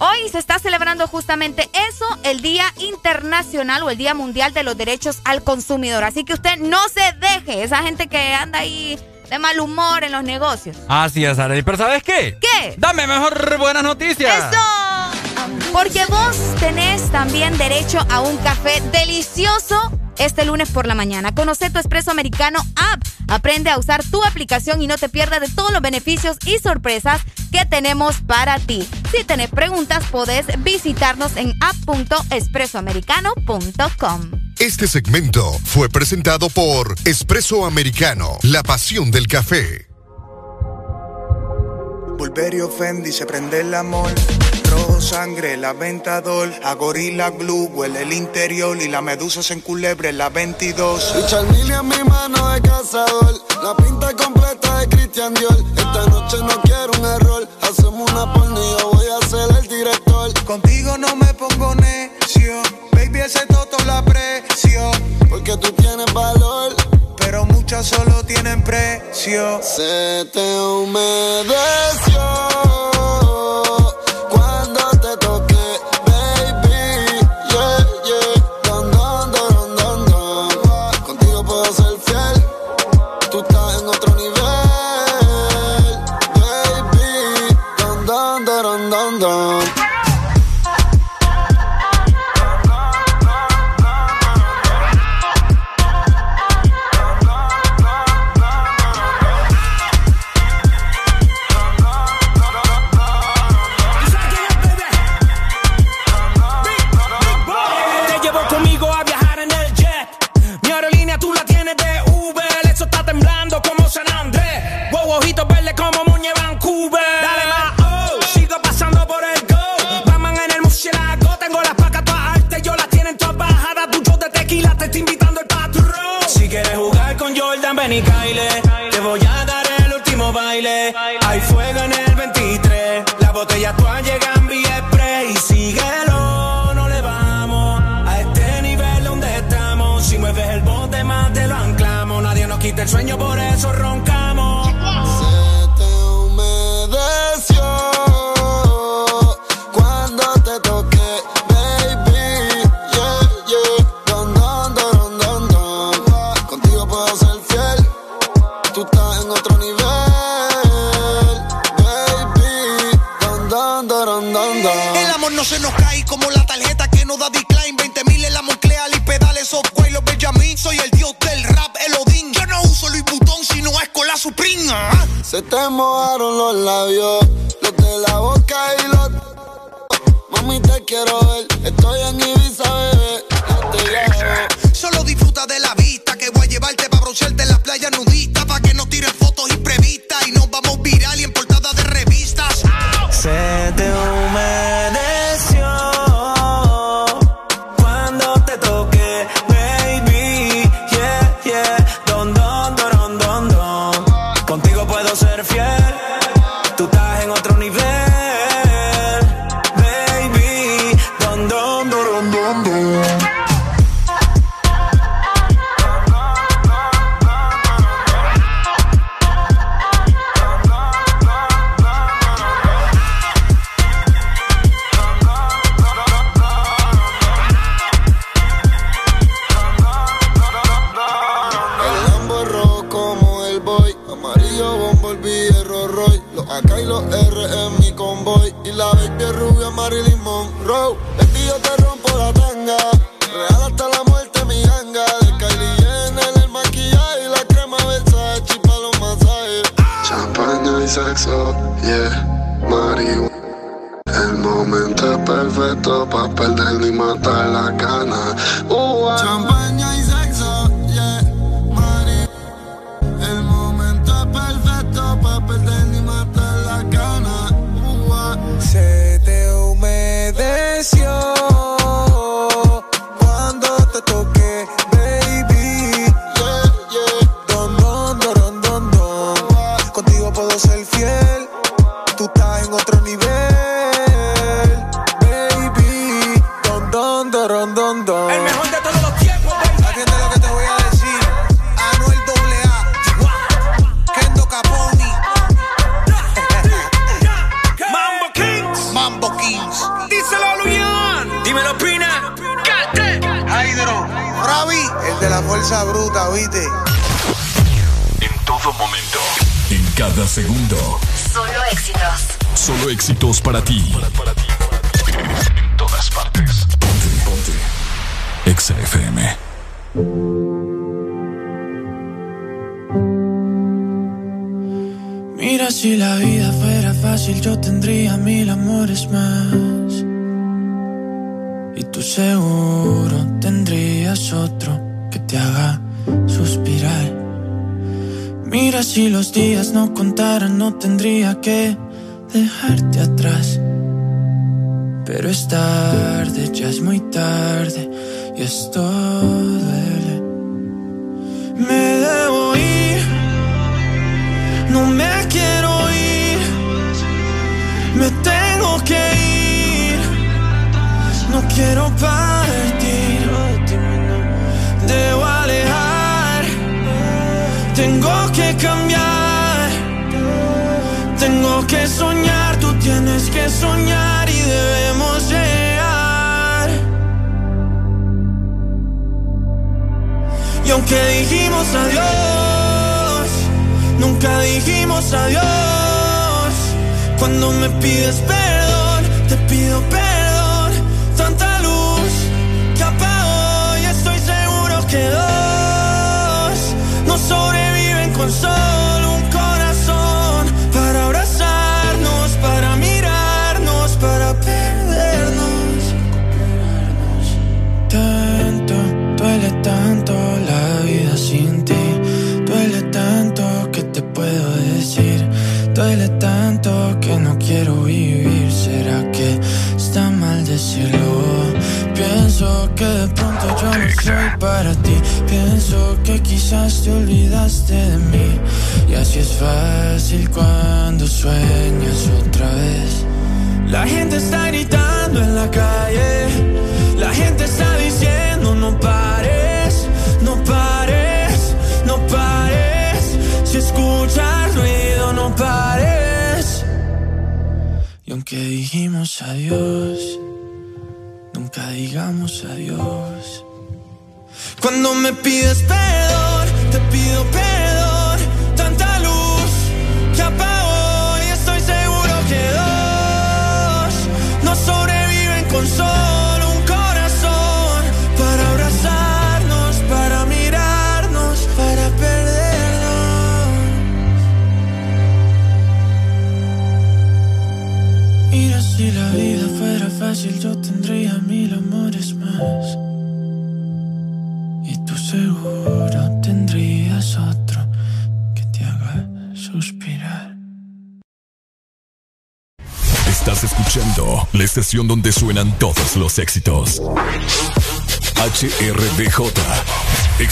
[0.00, 4.76] hoy se está celebrando justamente eso, el Día Internacional o el Día Mundial de los
[4.76, 6.02] Derechos al Consumidor.
[6.02, 8.98] Así que usted no se deje, esa gente que anda ahí
[9.28, 10.76] de mal humor en los negocios.
[10.88, 11.62] Así es, Arely.
[11.62, 12.36] Pero ¿sabes qué?
[12.40, 12.74] ¿Qué?
[12.76, 14.52] Dame mejor buenas noticias.
[14.52, 14.89] ¡Eso!
[15.72, 21.34] Porque vos tenés también derecho a un café delicioso este lunes por la mañana.
[21.34, 23.02] Conoce tu Espresso Americano App.
[23.28, 27.22] Aprende a usar tu aplicación y no te pierdas de todos los beneficios y sorpresas
[27.50, 28.86] que tenemos para ti.
[29.14, 34.30] Si tenés preguntas, podés visitarnos en app.expresoamericano.com.
[34.58, 39.86] Este segmento fue presentado por Espresso Americano, la pasión del café.
[42.18, 44.12] Bulberio Fendi se prende el amor
[45.00, 46.52] sangre, la ventador.
[46.64, 51.14] A gorila glue huele el interior y la medusa se enculebre la 22.
[51.18, 55.56] Y Charmini en mi mano de cazador, la pinta completa de Christian Dior.
[55.76, 59.68] Esta noche no quiero un error, hacemos una porno y yo voy a ser el
[59.68, 60.44] director.
[60.44, 62.62] Contigo no me pongo necio,
[62.92, 64.90] baby ese toto la precio.
[65.28, 66.74] Porque tú tienes valor
[67.30, 69.60] pero muchas solo tienen precio.
[69.62, 72.20] Se te humedeció.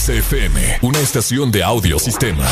[0.09, 2.46] XFM, una estación de audio sistema.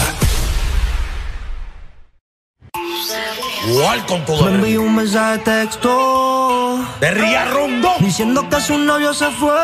[3.67, 6.85] Welcome to Me envió un mensaje de texto.
[7.01, 9.57] De Ría Rondo Diciendo que su novio se fue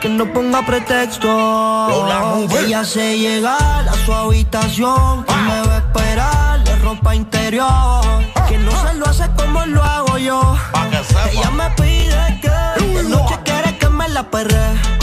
[0.00, 1.26] Que no ponga pretexto.
[1.26, 2.36] Lola.
[2.60, 8.04] Ella se llega a su habitación Que me va a esperar de ropa interior.
[8.48, 10.56] Que no se lo hace como lo hago yo.
[11.32, 14.99] Ella me pide que De noche quiere que me la perre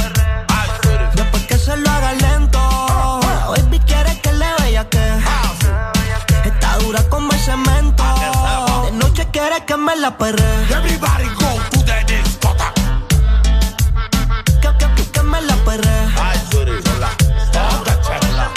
[9.77, 12.81] noche quiere que me la perre Everybody go to the discotheque.
[14.61, 17.09] Que, que, que, que me la perre Ay, sorry, sola.
[17.51, 18.51] Toca, chela.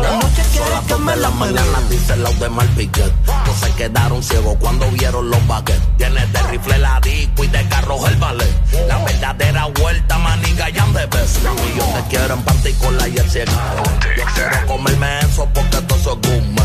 [0.00, 3.12] De noche quiere que me la la mañana dice los de Malpiquet.
[3.26, 5.96] No se quedaron ciegos cuando vieron los baguettes.
[5.96, 8.54] Tienes de rifle la disco y de carros el ballet.
[8.88, 11.38] La verdadera vuelta, maniga y ande ves.
[11.42, 13.52] Y yo te quiero en panty con la y el cielo.
[14.16, 16.55] Yo quiero comerme eso porque todo eso es.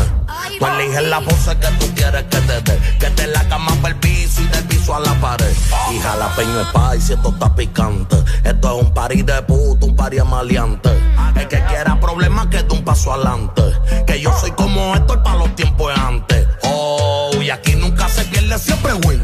[0.62, 2.78] Tú eliges la pose que tú quieres que te dé.
[3.00, 5.52] Que te la cama para el piso y del piso a la pared.
[5.92, 8.16] Y jalapeño es spicy, esto está picante.
[8.44, 10.90] Esto es un party de puto, un party maleante.
[11.34, 13.62] El que quiera problemas que dé un paso adelante.
[14.06, 16.46] Que yo soy como esto para los tiempos antes.
[16.62, 19.20] Oh, y aquí nunca se pierde, siempre win.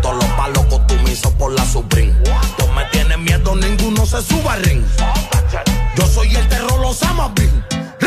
[0.00, 2.14] Todos los palos costumizo por la Supreme.
[2.56, 4.84] Tú me tienes miedo, ninguno se suba al ring.
[5.96, 7.32] Yo soy el terror, los amas.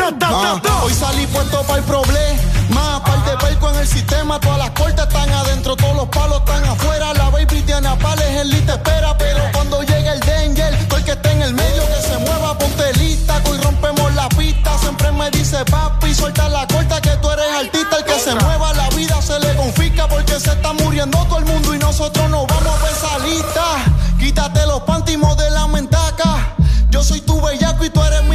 [0.04, 3.00] Ah, hoy salí puesto para el problema.
[3.04, 4.40] Par de perco en el sistema.
[4.40, 7.14] Todas las cortes están adentro, todos los palos están afuera.
[7.14, 9.16] La baby tiene a pales, el lit te espera.
[9.16, 12.92] Pero cuando llegue el danger, el que esté en el medio que se mueva, ponte
[12.94, 13.40] lista.
[13.48, 14.76] Hoy rompemos la pista.
[14.78, 17.98] Siempre me dice papi, suelta la corta que tú eres artista.
[17.98, 21.44] El que se mueva, la vida se le confisca porque se está muriendo todo el
[21.44, 23.64] mundo y nosotros nos vamos a ver esa lista.
[24.18, 26.54] Quítate los pantimos de la mentaca.
[26.90, 28.31] Yo soy tu bellaco y tú eres mi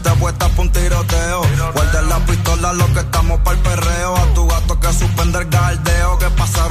[0.00, 1.42] noche esté puesta pa' un tiroteo.
[1.74, 4.16] Guarda la pistola, lo que estamos para el perreo.
[4.16, 4.46] A tu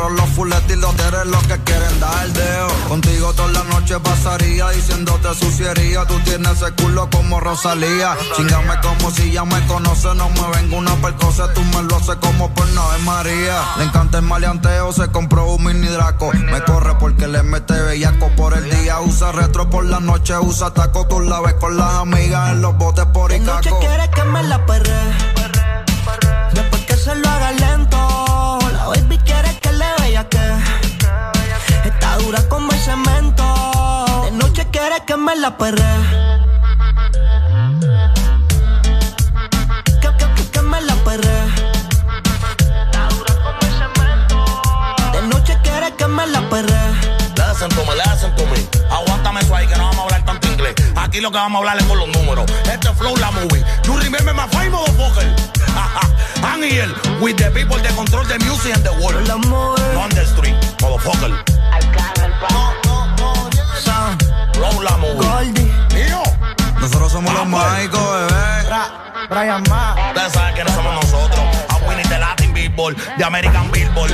[0.10, 2.68] Los fuletes y los eres los que quieren dar deo.
[2.88, 6.05] Contigo toda la noche pasaría diciéndote suciería.
[6.05, 8.18] Tú tienes ese culo como Rosalía.
[8.36, 10.14] Chingame como si ya me conoce.
[10.16, 13.62] No me vengo una percosa, tú me lo haces como por no María.
[13.78, 16.32] Le encanta el maleanteo, se compró un mini draco.
[16.34, 18.99] Me corre porque le mete bellaco por el día.
[18.99, 21.07] Usa retro por la noche, usa taco.
[21.07, 23.53] Tú la ves con las amigas en los botes por Icaco.
[23.53, 24.93] noche quiere que me la perre.
[26.53, 28.60] Después que se lo haga lento.
[28.74, 29.68] La baby quiere que
[30.20, 33.45] Está dura como el cemento.
[34.26, 35.82] De noche quiere que me la perre.
[40.01, 41.39] Que, que, que, que me la perre.
[42.84, 44.45] Está dura como el cemento.
[45.13, 46.80] De noche quiere que me la perre.
[47.38, 48.67] Listen to me, listen to me.
[48.93, 50.76] Aguántame eso ahí que no vamos a hablar tanto inglés.
[50.97, 52.45] Aquí lo que vamos a hablar es con los números.
[52.70, 53.63] Este flow la movie.
[53.84, 55.59] You remember my five motherfucker.
[56.69, 56.86] Here
[57.19, 59.25] with the people that control the music and the world.
[59.25, 59.41] No
[59.97, 61.34] on the street, motherfucker.
[64.53, 65.51] Flow la movie.
[65.95, 66.21] Mío.
[66.80, 68.69] Nosotros somos los mágicos, bebé.
[69.30, 69.95] Brian Ma.
[70.09, 71.41] Ustedes saben quiénes somos nosotros.
[71.69, 74.13] A Winnie de Latin Billboard, de American Billboard.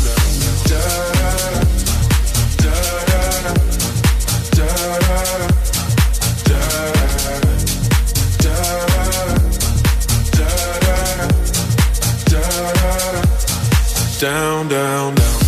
[14.21, 15.39] Down, down, down.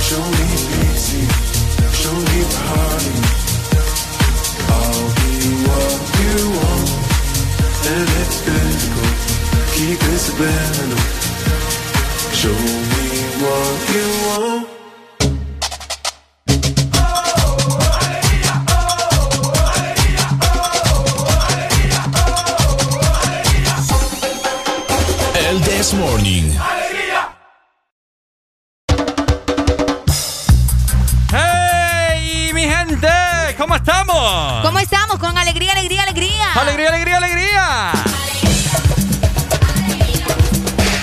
[0.00, 0.46] Show me
[0.88, 1.28] easy,
[1.92, 3.12] show me party.
[4.72, 5.32] I'll be
[5.68, 6.88] what you want,
[7.92, 9.08] and it's physical.
[9.74, 11.04] Keep it spinning.
[12.32, 12.56] Show
[12.92, 13.06] me
[13.42, 14.68] what you want.
[25.64, 26.71] This Morning.
[34.62, 35.18] ¿Cómo estamos?
[35.18, 36.52] Con alegría, alegría, alegría.
[36.54, 37.92] ¡Alegría, alegría, alegría!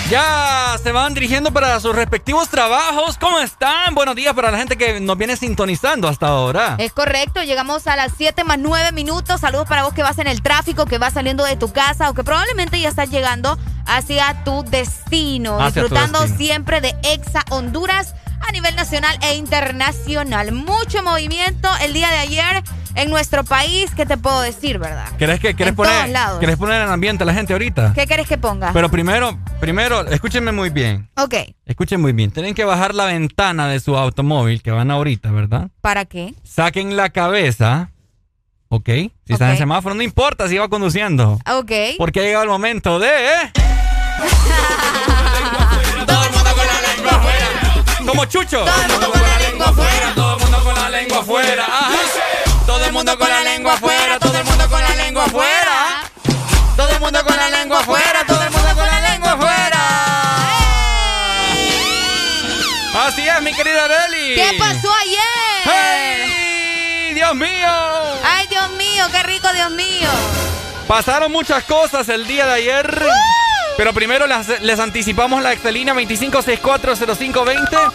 [0.08, 3.18] Ya se van dirigiendo para sus respectivos trabajos.
[3.18, 3.94] ¿Cómo están?
[3.94, 6.76] Buenos días para la gente que nos viene sintonizando hasta ahora.
[6.78, 9.42] Es correcto, llegamos a las 7 más 9 minutos.
[9.42, 12.14] Saludos para vos que vas en el tráfico, que vas saliendo de tu casa o
[12.14, 15.62] que probablemente ya estás llegando hacia tu destino.
[15.66, 20.52] disfrutando siempre de Exa Honduras a nivel nacional e internacional.
[20.52, 22.62] Mucho movimiento el día de ayer
[22.94, 25.08] en nuestro país, ¿qué te puedo decir, verdad?
[25.16, 26.10] ¿Querés, que, querés poner,
[26.40, 27.92] ¿querés poner en ambiente a la gente ahorita?
[27.94, 28.72] ¿Qué querés que ponga?
[28.72, 31.08] Pero primero, primero, escúchenme muy bien.
[31.16, 31.34] Ok.
[31.66, 32.30] Escuchen muy bien.
[32.30, 35.68] Tienen que bajar la ventana de su automóvil que van ahorita, ¿verdad?
[35.80, 36.34] ¿Para qué?
[36.42, 37.90] Saquen la cabeza.
[38.68, 38.88] ¿Ok?
[39.26, 41.40] Si están en semáforo, no importa si va conduciendo.
[41.52, 41.72] Ok.
[41.98, 43.10] Porque ha llegado el momento de...
[48.06, 48.64] Como Chucho.
[48.64, 50.12] Todo el mundo con la lengua afuera.
[50.14, 51.66] Todo el mundo con la lengua afuera.
[52.66, 56.02] Todo el mundo con la lengua afuera, todo el mundo con la lengua afuera.
[56.76, 59.78] Todo el mundo con la lengua afuera, todo el mundo con la lengua afuera.
[63.06, 64.34] Así es, mi querida Deli.
[64.34, 67.14] ¿Qué pasó ayer?
[67.14, 67.68] ¡Dios mío!
[68.24, 69.04] ¡Ay, Dios mío!
[69.10, 70.08] ¡Qué rico, Dios mío!
[70.86, 73.06] Pasaron muchas cosas el día de ayer.
[73.80, 77.90] Pero primero les anticipamos la Excelina 25640520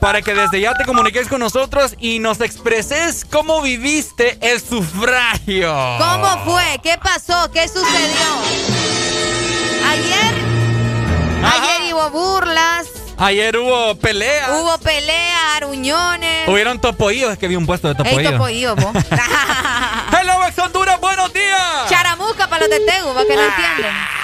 [0.00, 5.74] para que desde ya te comuniques con nosotros y nos expreses cómo viviste el sufragio.
[5.98, 6.78] ¿Cómo fue?
[6.84, 7.50] ¿Qué pasó?
[7.50, 8.28] ¿Qué sucedió?
[9.90, 10.34] Ayer,
[11.52, 12.86] ayer hubo burlas.
[13.18, 14.50] Ayer hubo peleas.
[14.50, 16.46] Hubo peleas, aruñones.
[16.46, 18.20] Hubieron topoíos, es que vi un puesto de topoíos.
[18.20, 18.94] Hey, topoíos, vos.
[20.16, 21.88] Hello, ex Honduras, buenos días.
[21.88, 24.21] Charamusca para los de Tegu, para que no entienden.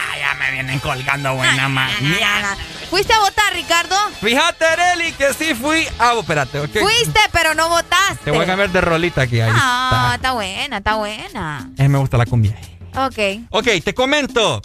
[0.48, 2.56] Me vienen colgando buena mañana.
[2.88, 3.94] ¿Fuiste a votar, Ricardo?
[4.18, 5.86] Fíjate, Areli, que sí fui.
[5.98, 6.78] Ah, espérate, ok.
[6.80, 8.24] Fuiste, pero no votaste.
[8.24, 9.42] Te voy a cambiar de rolita aquí.
[9.42, 10.32] Ahí ah, está.
[10.32, 11.70] buena, está buena.
[11.76, 12.56] Eh, me gusta la cumbia.
[12.96, 13.18] Ok.
[13.50, 14.62] Ok, te comento.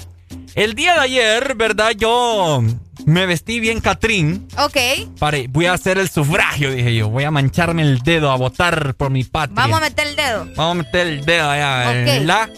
[0.55, 1.91] El día de ayer, ¿verdad?
[1.97, 2.64] Yo
[3.05, 4.47] me vestí bien Catrín.
[4.57, 4.77] Ok.
[5.19, 7.10] Para, voy a hacer el sufragio, dije yo.
[7.10, 9.55] Voy a mancharme el dedo a votar por mi patria.
[9.55, 10.47] Vamos a meter el dedo.
[10.55, 11.91] Vamos a meter el dedo allá.
[11.91, 12.49] ¿verdad?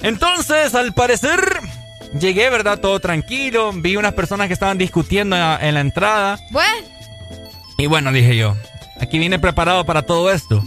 [0.00, 1.60] Entonces, al parecer
[2.18, 2.80] Llegué, ¿verdad?
[2.80, 3.72] Todo tranquilo.
[3.72, 6.38] Vi unas personas que estaban discutiendo en la, entrada.
[6.50, 6.86] Bueno.
[7.78, 8.56] Y bueno, dije yo,
[9.00, 10.62] aquí vine preparado para todo esto.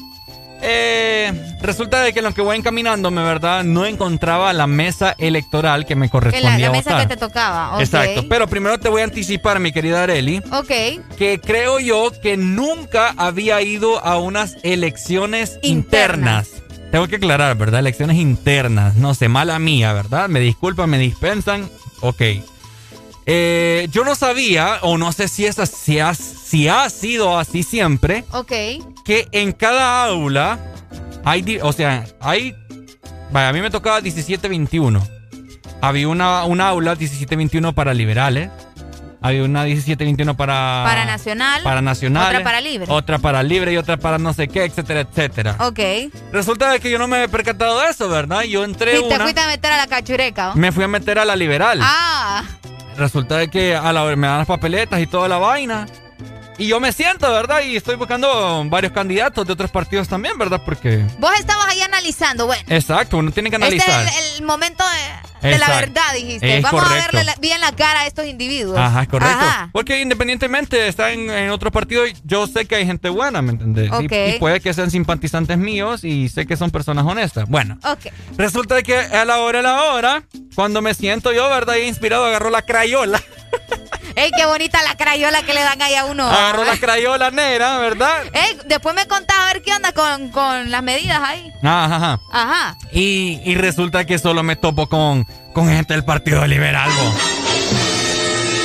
[0.66, 3.66] Eh, resulta de que en lo que voy encaminándome, ¿verdad?
[3.66, 6.52] No encontraba la mesa electoral que me correspondía.
[6.52, 7.82] La, la mesa que te tocaba.
[7.82, 8.26] Exacto.
[8.30, 10.38] Pero primero te voy a anticipar, mi querida Areli.
[10.54, 10.72] Ok.
[11.18, 16.64] Que creo yo que nunca había ido a unas elecciones internas.
[16.94, 17.80] Tengo que aclarar, ¿verdad?
[17.80, 18.94] Elecciones internas.
[18.94, 20.30] No sé, mala mía, ¿verdad?
[20.30, 21.68] Me disculpan, me dispensan.
[22.02, 22.22] Ok.
[23.26, 27.64] Eh, yo no sabía, o no sé si, esa, si, ha, si ha sido así
[27.64, 28.26] siempre.
[28.30, 28.52] Ok.
[29.04, 30.60] Que en cada aula
[31.26, 32.56] hay, o sea, hay,
[33.32, 35.02] vaya, a mí me tocaba 17-21.
[35.82, 38.52] Había una, una aula 17-21 para liberales.
[39.24, 40.84] Había una 1721 para...
[40.86, 41.64] Para Nacional.
[41.64, 42.28] Para Nacional.
[42.28, 42.88] Otra para Libre.
[42.90, 45.56] Otra para Libre y otra para no sé qué, etcétera, etcétera.
[45.60, 45.80] Ok.
[46.34, 48.42] Resulta que yo no me he percatado de eso, ¿verdad?
[48.42, 50.54] Yo entré Y te fuiste a meter a la cachureca.
[50.56, 51.80] Me fui a meter a la Liberal.
[51.82, 52.44] Ah.
[52.98, 55.88] Resulta de que a la me dan las papeletas y toda la vaina.
[56.58, 57.62] Y yo me siento, ¿verdad?
[57.62, 60.62] Y estoy buscando varios candidatos de otros partidos también, ¿verdad?
[60.64, 61.04] Porque...
[61.18, 62.64] Vos estabas ahí analizando, bueno.
[62.68, 64.06] Exacto, uno tiene que analizar.
[64.06, 66.62] Este es el, momento de, la verdad, dijiste.
[66.62, 68.78] Vamos a verle bien la cara a estos individuos.
[68.78, 69.46] Ajá, es correcto.
[69.72, 73.90] Porque independientemente está en, en otros partidos, yo sé que hay gente buena, ¿me entendés?
[74.02, 77.48] Y, puede que sean simpatizantes míos y sé que son personas honestas.
[77.50, 77.78] Bueno.
[78.38, 80.24] Resulta que a la hora, a la hora,
[80.56, 81.76] cuando me siento yo, ¿verdad?
[81.76, 83.22] Inspirado, agarro la crayola.
[84.16, 86.28] ¡Ey, qué bonita la crayola que le dan ahí a uno!
[86.28, 88.24] Agarró la crayola negra, ¿verdad?
[88.34, 91.52] ¡Ey, después me contás a ver qué onda con, con las medidas ahí!
[91.64, 92.20] Ajá, ajá.
[92.32, 92.78] Ajá.
[92.92, 96.90] Y, y resulta que solo me topo con, con gente del Partido Liberal,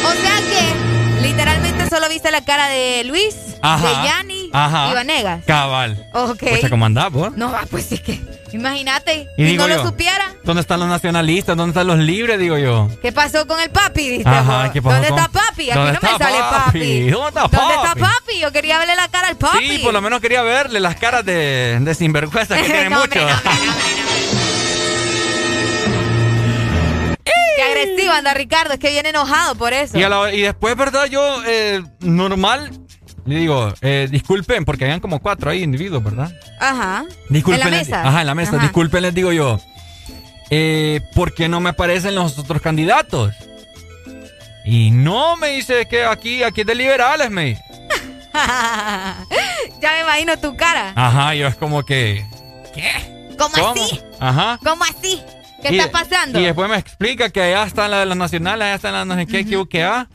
[0.04, 5.44] O sea que, literalmente solo viste la cara de Luis, de Yanni y Vanegas.
[5.44, 6.06] Cabal.
[6.12, 6.42] Ok.
[6.68, 7.36] ¿cómo andás, vos?
[7.36, 8.20] No, pues es que...
[8.52, 10.34] Imagínate, y no lo supiera.
[10.42, 11.56] ¿Dónde están los nacionalistas?
[11.56, 12.38] ¿Dónde están los libres?
[12.38, 12.88] Digo yo.
[13.02, 14.22] ¿Qué pasó con el papi?
[14.24, 15.70] Ajá, ¿qué pasó ¿Dónde está papi?
[15.70, 17.10] Aquí no me sale papi.
[17.10, 17.56] ¿Dónde está papi?
[17.56, 18.40] ¿Dónde está papi?
[18.40, 19.68] Yo quería verle la cara al papi.
[19.68, 23.20] Sí, por lo menos quería verle las caras de, de sinvergüenza que tiene mucho.
[27.58, 29.98] Qué agresivo anda Ricardo, es que viene enojado por eso.
[29.98, 31.06] Y, después, ¿verdad?
[31.06, 32.70] Yo, eh, normal,
[33.36, 36.32] digo, eh, disculpen, porque habían como cuatro ahí individuos, ¿verdad?
[36.60, 37.04] Ajá.
[37.28, 37.66] Disculpen.
[37.66, 38.08] En la mesa.
[38.08, 38.58] Ajá, en la mesa.
[38.58, 39.60] Disculpen, les digo yo.
[40.50, 43.34] Eh, ¿Por qué no me aparecen los otros candidatos?
[44.64, 47.58] Y no me dice que aquí, aquí es de liberales, me
[49.80, 50.92] ya me imagino tu cara.
[50.94, 52.24] Ajá, yo es como que.
[52.74, 53.34] ¿Qué?
[53.38, 54.00] ¿Cómo, así?
[54.20, 54.58] Ajá.
[54.62, 55.22] ¿Cómo así?
[55.62, 56.38] ¿Qué está pasando?
[56.38, 59.14] Y después me explica que allá están las de las nacionales, allá están las no
[59.16, 60.08] sé qué, QQA.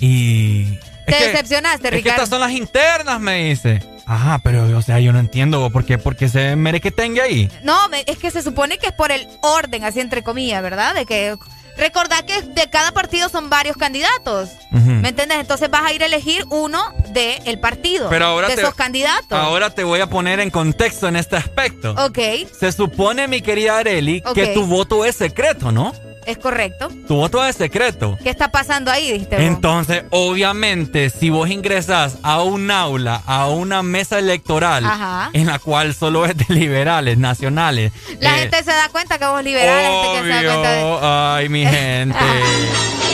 [0.00, 0.78] Y.
[1.06, 2.02] Te decepcionaste, es Ricardo.
[2.02, 3.82] que estas son las internas, me dice.
[4.06, 6.56] Ajá, pero o sea, yo no entiendo por qué, porque se
[6.90, 7.50] tenga ahí.
[7.62, 10.94] No, es que se supone que es por el orden, así entre comillas, ¿verdad?
[10.94, 11.36] De que
[11.78, 14.50] recordad que de cada partido son varios candidatos.
[14.70, 15.38] ¿Me entiendes?
[15.38, 18.08] Entonces vas a ir a elegir uno del partido.
[18.10, 19.38] Pero ahora de te- esos candidatos.
[19.38, 21.92] Ahora te voy a poner en contexto en este aspecto.
[21.98, 22.18] Ok,
[22.58, 25.92] Se supone, mi querida Areli, que tu voto es secreto, ¿no?
[26.26, 26.88] Es correcto.
[27.06, 28.16] Tu voto es secreto.
[28.22, 29.44] ¿Qué está pasando ahí, dijiste vos?
[29.44, 35.30] Entonces, obviamente, si vos ingresas a un aula, a una mesa electoral, Ajá.
[35.32, 37.92] en la cual solo es de liberales, nacionales.
[38.20, 40.70] La eh, gente se da cuenta que vos liberal, la gente que se da cuenta
[40.70, 40.82] de...
[40.82, 42.18] obvio, Ay, mi gente.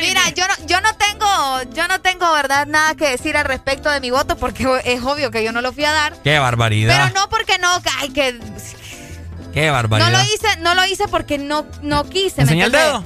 [0.00, 3.90] Mira, yo no, yo no tengo, yo no tengo, verdad, nada que decir al respecto
[3.90, 6.14] de mi voto porque es obvio que yo no lo fui a dar.
[6.22, 7.10] Qué barbaridad.
[7.12, 7.68] Pero no porque no,
[7.98, 8.38] ay, que
[9.60, 10.12] Qué no barbaridad.
[10.12, 12.36] lo hice, no lo hice porque no, no quise.
[12.38, 13.04] ¿me ¿Enseña el dedo?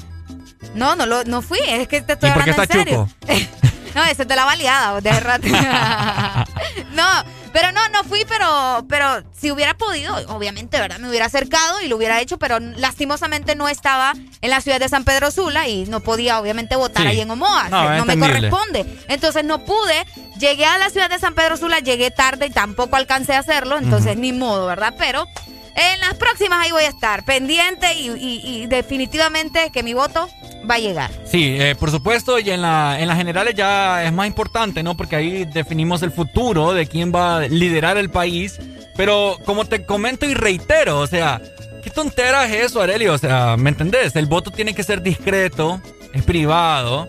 [0.75, 2.85] No, no lo, no fui, es que te estoy ¿Y por qué hablando está en
[2.85, 3.09] serio.
[3.95, 5.47] no, ese te la baleada de rato.
[6.95, 7.05] no,
[7.53, 10.99] pero no, no fui, pero, pero si hubiera podido, obviamente, ¿verdad?
[10.99, 14.89] Me hubiera acercado y lo hubiera hecho, pero lastimosamente no estaba en la ciudad de
[14.89, 17.09] San Pedro Sula y no podía, obviamente, votar Sí.
[17.09, 17.69] ahí en Omoa.
[17.69, 18.87] No, no es me corresponde.
[19.09, 20.07] Entonces no pude.
[20.39, 23.79] Llegué a la ciudad de San Pedro Sula, llegué tarde y tampoco alcancé a hacerlo,
[23.79, 24.95] entonces ni modo, ¿verdad?
[24.97, 25.27] Pero
[25.75, 30.29] en las próximas ahí voy a estar pendiente y, definitivamente que mi voto
[30.69, 31.11] va a llegar.
[31.25, 34.97] Sí, eh, por supuesto, y en, la, en las generales ya es más importante, ¿no?
[34.97, 38.59] Porque ahí definimos el futuro de quién va a liderar el país.
[38.97, 41.41] Pero como te comento y reitero, o sea,
[41.83, 43.15] ¿qué tontera es eso, Arelio?
[43.15, 44.15] O sea, ¿me entendés?
[44.17, 45.81] El voto tiene que ser discreto,
[46.13, 47.09] es privado.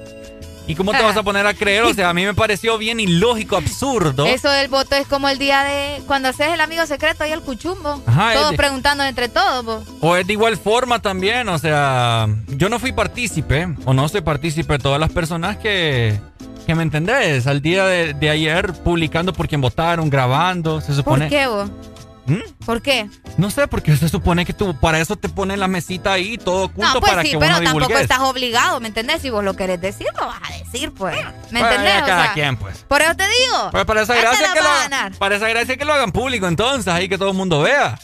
[0.67, 1.83] ¿Y cómo te vas a poner a creer?
[1.83, 4.25] O sea, a mí me pareció bien ilógico, absurdo.
[4.25, 7.41] Eso del voto es como el día de cuando haces el amigo secreto ahí el
[7.41, 8.01] cuchumbo.
[8.05, 9.83] Ajá, todos preguntando entre todos.
[9.83, 10.07] po.
[10.07, 14.21] O es de igual forma también, o sea, yo no fui partícipe, o no soy
[14.21, 16.19] partícipe de todas las personas que,
[16.65, 21.25] que me entendés, al día de, de ayer publicando por quién votaron, grabando, se supone...
[21.25, 21.69] ¿Por qué vos?
[22.25, 22.39] ¿Mm?
[22.65, 23.09] ¿Por qué?
[23.37, 26.65] No sé, porque se supone que tú, para eso te ponen la mesita ahí, todo
[26.65, 28.01] oculto No, pues para sí, que pero uno tampoco divulgues.
[28.03, 29.21] estás obligado, ¿me entendés?
[29.21, 31.15] Si vos lo querés decir, lo vas a decir, pues.
[31.51, 32.01] ¿Me Bueno, entendés?
[32.01, 32.77] O cada sea, quien, pues.
[32.87, 33.71] Por eso te digo.
[33.71, 36.47] Pues para esa Esta gracia que lo hagan- para esa gracia que lo hagan público
[36.47, 37.99] entonces, ahí que todo el mundo vea.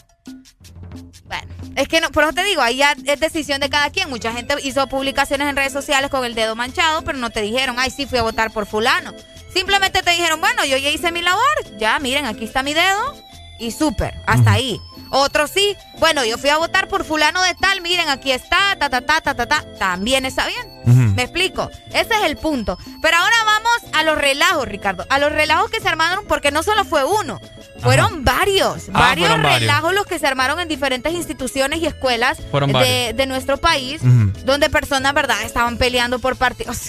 [1.76, 4.10] Es que no, por eso te digo, ahí ya es decisión de cada quien.
[4.10, 7.76] Mucha gente hizo publicaciones en redes sociales con el dedo manchado, pero no te dijeron,
[7.78, 9.14] ay, sí, fui a votar por fulano.
[9.54, 11.42] Simplemente te dijeron, bueno, yo ya hice mi labor,
[11.78, 13.14] ya, miren, aquí está mi dedo
[13.60, 14.80] y súper, hasta ahí.
[15.10, 18.88] Otros sí, bueno, yo fui a votar por fulano de tal, miren, aquí está, ta,
[18.88, 21.14] ta, ta, ta, ta, ta, también está bien.
[21.14, 21.68] ¿Me explico?
[21.88, 22.78] Ese es el punto.
[23.02, 25.06] Pero ahora vamos a los relajos, Ricardo.
[25.10, 27.40] A los relajos que se armaron, porque no solo fue uno,
[27.80, 28.88] fueron varios.
[28.88, 29.60] Ah, varios fueron varios.
[29.60, 34.00] relajos los que se armaron en diferentes instituciones y escuelas de, nuestro país,
[34.44, 36.88] donde personas, ¿verdad?, estaban peleando por partidos.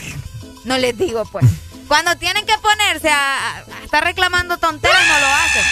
[0.64, 1.46] No les digo, pues.
[1.88, 5.64] Cuando tienen que ponerse a, a estar reclamando tonteras, no lo hacen.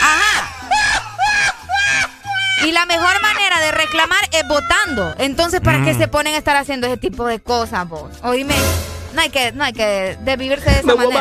[0.00, 0.54] Ajá.
[2.66, 5.14] Y la mejor manera de reclamar es votando.
[5.18, 5.98] Entonces, ¿para qué Mm.
[5.98, 8.10] se ponen a estar haciendo ese tipo de cosas, vos?
[8.22, 8.54] Oíme,
[9.14, 11.20] no hay que, no hay que de vivirse de esa manera.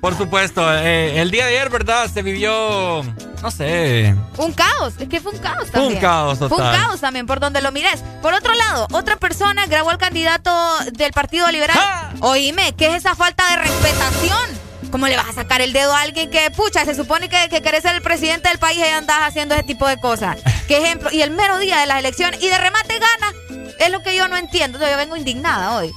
[0.00, 2.08] Por supuesto, eh, el día de ayer, ¿verdad?
[2.12, 3.02] Se vivió,
[3.42, 6.00] no sé, Un caos, es que fue un caos Fue un también.
[6.00, 8.02] caos Fue un caos también, por donde lo mires.
[8.22, 10.50] Por otro lado, otra persona grabó al candidato
[10.92, 11.76] del Partido Liberal.
[11.78, 12.10] ¡Ah!
[12.20, 14.63] Oíme, ¿qué es esa falta de respetación?
[14.94, 17.60] ¿Cómo le vas a sacar el dedo a alguien que, pucha, se supone que, que
[17.62, 20.38] querés ser el presidente del país y andas haciendo ese tipo de cosas?
[20.68, 21.10] ¿Qué ejemplo?
[21.10, 23.66] Y el mero día de las elecciones y de remate gana.
[23.80, 24.78] Es lo que yo no entiendo.
[24.78, 25.90] Yo vengo indignada hoy.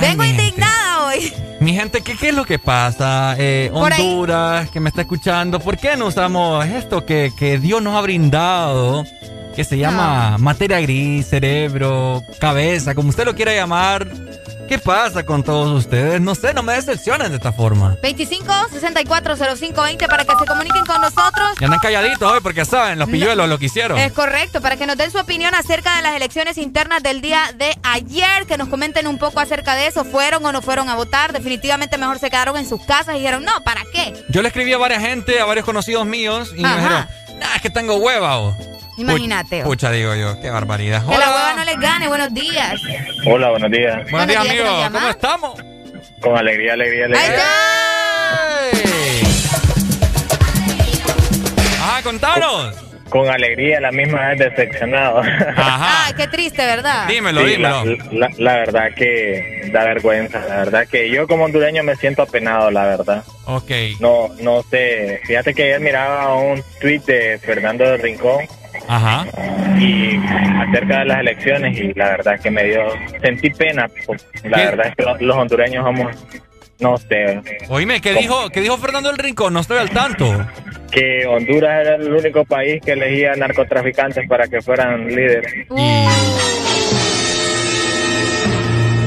[0.00, 0.44] Vengo gente.
[0.44, 1.34] indignada hoy.
[1.60, 3.34] Mi gente, ¿qué, qué es lo que pasa?
[3.36, 3.68] Eh.
[3.72, 8.00] Honduras, que me está escuchando, ¿por qué no usamos esto que, que Dios nos ha
[8.00, 9.04] brindado?
[9.56, 14.06] Que se llama materia gris, cerebro, cabeza, como usted lo quiera llamar.
[14.68, 16.20] ¿Qué pasa con todos ustedes?
[16.20, 17.96] No sé, no me decepcionen de esta forma.
[18.02, 21.50] 25 64 0520 para que se comuniquen con nosotros.
[21.60, 23.96] Y andan calladitos hoy porque saben, los pilluelos lo que hicieron.
[23.98, 27.52] Es correcto, para que nos den su opinión acerca de las elecciones internas del día
[27.56, 30.96] de ayer, que nos comenten un poco acerca de eso, fueron o no fueron a
[30.96, 34.14] votar, definitivamente mejor se quedaron en sus casas y dijeron, no, ¿para qué?
[34.30, 37.06] Yo le escribí a varias gente, a varios conocidos míos, y me dijeron,
[37.38, 38.38] nah, es que tengo hueva.
[38.40, 38.75] o".
[38.96, 39.62] Imagínate.
[39.62, 41.04] Pucha, digo yo, qué barbaridad.
[41.06, 42.80] Que la hueva no les gane, buenos días.
[43.26, 44.10] Hola, buenos días.
[44.10, 44.82] Buenos días, días, ¿quién nos amigo.
[44.84, 44.98] llama?
[45.00, 45.60] ¿Cómo estamos?
[46.20, 47.44] Con alegría, alegría, alegría.
[51.82, 52.74] Ah, contanos.
[53.10, 55.22] con alegría, la misma vez decepcionado.
[55.56, 57.06] Ah, qué triste, ¿verdad?
[57.06, 57.84] Dímelo, Sí, dímelo.
[57.84, 62.22] La, la- la verdad que da vergüenza, la verdad que yo como hondureño me siento
[62.22, 63.22] apenado, la verdad.
[63.44, 63.70] Ok.
[64.00, 65.20] No, no sé.
[65.24, 68.46] Fíjate que ayer miraba un tweet de Fernando del Rincón
[68.88, 69.26] Ajá.
[69.78, 70.16] y
[70.68, 72.82] acerca de las elecciones y la verdad que me dio,
[73.20, 73.88] sentí pena.
[74.06, 76.14] pues, La verdad es que los, los hondureños somos,
[76.78, 79.52] no sé, Oíme, ¿qué dijo, ¿qué dijo Fernando del Rincón?
[79.54, 80.46] No estoy al tanto.
[80.90, 85.52] que Honduras era el único país que elegía narcotraficantes para que fueran líderes.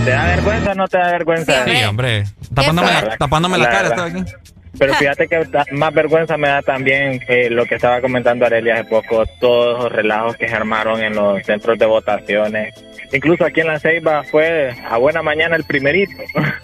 [0.06, 1.65] ¿Te da vergüenza o no te da vergüenza?
[1.65, 2.23] Sí, hombre.
[2.53, 4.31] Tapándome la, tapándome la, cara estoy aquí.
[4.77, 8.83] Pero fíjate que más vergüenza me da también eh, lo que estaba comentando Arelia hace
[8.85, 12.73] poco, todos los relajos que se armaron en los centros de votaciones.
[13.11, 16.13] Incluso aquí en La Ceiba fue a buena mañana el primerito.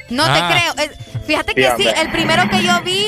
[0.10, 0.34] No Ah.
[0.50, 0.54] te
[0.84, 0.90] creo.
[0.92, 3.08] Es- fíjate que sí, el primero que yo vi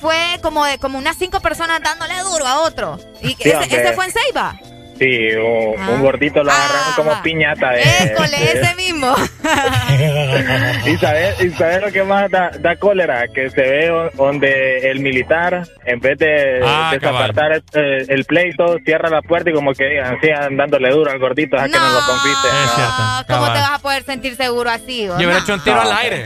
[0.00, 2.98] fue como de como unas cinco personas dándole duro a otro.
[3.22, 4.60] Y Sí, ese, ese fue en Ceiba.
[4.98, 5.90] Sí, un, Ah.
[5.90, 7.70] un gordito lo agarraron como piñata.
[7.70, 9.14] De, École, de- ese mismo.
[10.86, 15.00] y sabes y sabes lo que más da, da cólera que se ve donde el
[15.00, 19.84] militar en vez de Ah, desapartar eh, el pleito cierra la puerta y como que
[19.86, 22.48] digan sigan dándole duro al gordito a que no lo compite
[22.78, 25.04] Ah, ¿Cómo te vas a poder sentir seguro así?
[25.06, 25.38] Yo hubiera no?
[25.40, 26.24] hecho un tiro al aire.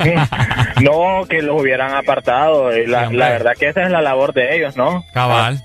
[0.80, 4.56] no que los hubieran apartado y la, la verdad que esa es la labor de
[4.56, 5.62] ellos no Cabal.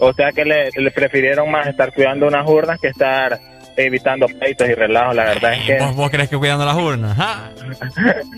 [0.00, 3.38] O sea que le, le prefirieron más estar cuidando unas urnas que estar
[3.76, 7.16] evitando pleitos y relajos la verdad es que ¿Vos, vos crees que cuidando las urnas?
[7.18, 7.50] Ah.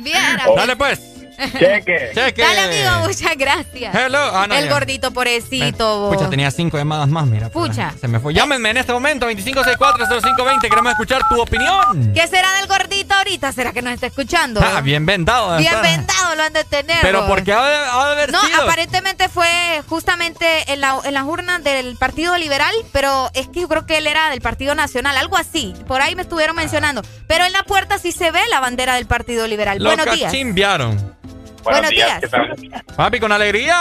[0.02, 0.44] Viera.
[0.56, 1.22] Dale pues.
[1.59, 2.43] Cheque Cheque.
[2.43, 3.95] Dale, amigo, muchas gracias.
[3.95, 4.19] Hello.
[4.33, 4.73] Ah, no, el ya.
[4.73, 6.11] gordito pobrecito.
[6.13, 7.49] Pucha, tenía cinco llamadas más, mira.
[7.49, 7.93] Pucha.
[8.01, 8.35] Se me fue.
[8.35, 10.61] Llámenme en este momento, 2564-0520.
[10.63, 12.13] Queremos escuchar tu opinión.
[12.15, 13.53] ¿Qué será del gordito ahorita?
[13.53, 14.61] ¿Será que nos está escuchando?
[14.63, 15.57] Ah, bien vendado.
[15.59, 16.99] Bien vendado lo han de tener.
[17.03, 18.63] Pero porque ha de, ha de haber No, sido.
[18.63, 23.69] aparentemente fue justamente en, la, en las urnas del Partido Liberal, pero es que yo
[23.69, 25.75] creo que él era del Partido Nacional, algo así.
[25.87, 27.03] Por ahí me estuvieron mencionando.
[27.27, 29.79] Pero en la puerta sí se ve la bandera del Partido Liberal.
[29.79, 30.31] Lo Buenos días.
[30.31, 31.13] cachimbiaron.
[31.62, 32.20] Buenos días.
[32.20, 32.55] ¿qué tal?
[32.97, 33.76] Papi, con alegría.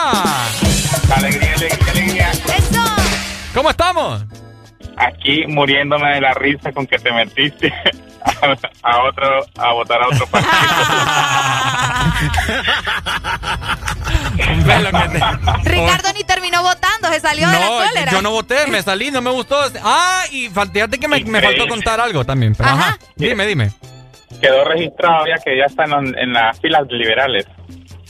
[1.16, 2.84] alegría alegría alegría Eso.
[3.54, 4.24] ¿Cómo estamos?
[4.98, 7.74] aquí muriéndome de la risa con que te metiste
[8.24, 8.56] a,
[8.92, 10.52] a otro a votar a otro partido
[15.64, 18.12] Ricardo ni terminó votando, se salió de la No, cólera.
[18.12, 19.58] yo no voté, me salí, no me gustó.
[19.84, 22.56] Ah, y fíjate que me, me faltó contar algo también.
[22.56, 22.98] Pero ajá.
[23.16, 23.72] Dime, dime.
[24.40, 27.46] quedó registrado ya que ya están en, en las filas liberales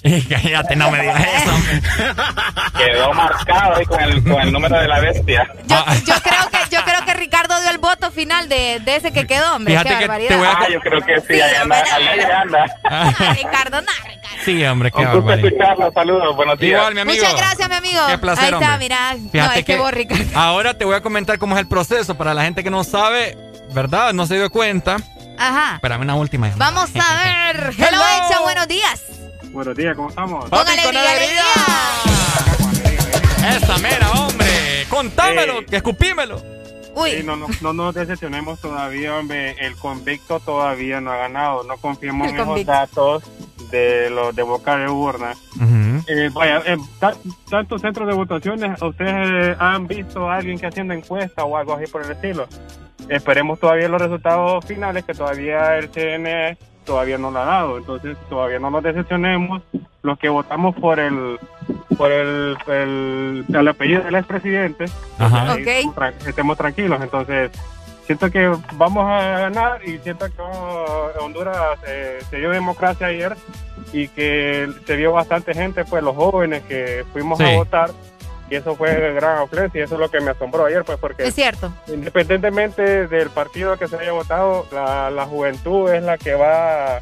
[0.29, 1.51] Cállate, no me digas eso.
[2.77, 6.83] quedó marcado ahí con el, con el número de la bestia Yo creo que yo
[6.83, 9.73] creo que Ricardo dio el voto final de, de ese que quedó, hombre.
[9.73, 10.29] Fíjate Qué que barbaridad.
[10.29, 12.65] te voy a- ah yo creo que sí, ahí anda, ahí anda.
[12.83, 13.91] Ah, Ricardo, no.
[14.45, 16.79] Sí, hombre, qué Un escucharlo, saludos, buenos días.
[16.79, 17.23] Igual, mi amigo.
[17.23, 17.99] Muchas gracias, mi amigo.
[18.07, 18.77] Qué placer, Ahí está, hombre.
[18.79, 19.13] mira.
[19.15, 20.23] no, Fíjate es que, vos, Ricardo.
[20.33, 23.37] ahora te voy a comentar cómo es el proceso para la gente que no sabe,
[23.73, 24.13] ¿verdad?
[24.13, 24.97] No se dio cuenta.
[25.37, 25.75] Ajá.
[25.75, 26.71] Espérame una última llamada.
[26.71, 27.73] Vamos a ver.
[27.77, 28.03] Hello, Hello.
[28.27, 29.01] Exa, buenos días.
[29.51, 30.41] Buenos días, ¿cómo estamos?
[30.41, 31.43] Con Papi, con alegría,
[33.41, 33.57] alegría.
[33.57, 34.47] Esa mera, hombre.
[34.89, 35.65] Contámelo, Sí.
[35.65, 36.41] que escupímelo.
[36.95, 37.11] Uy.
[37.11, 39.55] Sí, no, no, no nos decepcionemos todavía, hombre.
[39.59, 41.63] El convicto todavía no ha ganado.
[41.63, 42.71] No confiemos El en esos convicto.
[42.71, 43.23] datos
[43.71, 45.33] de los de boca de urna.
[46.07, 47.15] Eh, vaya, en ta-
[47.49, 51.75] tantos centros de votaciones, ¿ustedes eh, han visto a alguien que haciendo encuesta o algo
[51.75, 52.47] así por el estilo?
[53.07, 56.57] Esperemos todavía los resultados finales que todavía el CNE
[56.91, 57.77] todavía no lo ha dado.
[57.77, 59.61] Entonces, todavía no nos decepcionemos.
[60.03, 61.39] Los que votamos por el
[61.97, 64.85] por el, el, el apellido del expresidente,
[65.19, 65.53] Ajá.
[65.57, 66.99] estemos tran- estemos tranquilos.
[67.01, 67.51] Entonces,
[68.05, 73.37] siento que vamos a ganar y siento que oh, Honduras eh, se dio democracia ayer
[73.93, 77.45] y que se vio bastante gente, pues los jóvenes que fuimos Sí.
[77.45, 77.91] a votar
[78.51, 80.97] y eso fue de gran afluencia y eso es lo que me asombró ayer, pues
[80.99, 81.71] porque Es cierto.
[81.87, 86.99] independientemente del partido que se haya votado, la, la juventud es la que va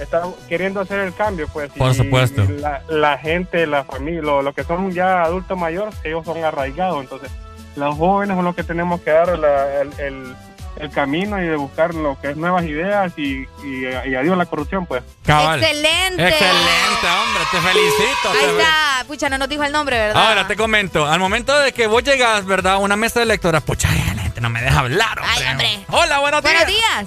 [0.00, 1.70] está queriendo hacer el cambio, pues.
[1.72, 2.44] Por y supuesto.
[2.60, 7.00] La, la gente, la familia, lo, lo que son ya adultos mayores, ellos son arraigados.
[7.02, 7.30] Entonces,
[7.76, 10.36] los jóvenes son los que tenemos que dar la- el, el-
[10.80, 14.46] el camino y de buscar lo que es nuevas ideas y, y, y adiós la
[14.46, 15.02] corrupción, pues.
[15.24, 15.62] Cabal.
[15.62, 16.28] Excelente.
[16.28, 17.42] Excelente, hombre.
[17.50, 18.30] Te felicito.
[18.30, 19.04] Ahí te- está.
[19.06, 20.28] Pucha, no nos dijo el nombre, ¿verdad?
[20.28, 22.74] Ahora te comento, al momento de que vos llegas, ¿verdad?
[22.74, 25.34] A una mesa de lectoras, pucha, la gente no me deja hablar, hombre.
[25.36, 25.84] Ay, hombre.
[25.90, 26.54] Hola, buenos días.
[26.54, 27.06] Buenos días.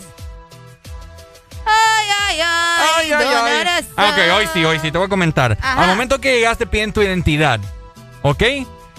[1.66, 2.88] Ay, ay, ay.
[2.98, 3.28] Ay, ay,
[3.68, 3.86] ay.
[3.98, 5.58] Ah, ok, hoy sí, hoy sí, te voy a comentar.
[5.62, 5.84] Ajá.
[5.84, 7.60] Al momento que llegas te piden tu identidad,
[8.24, 8.44] ¿ok?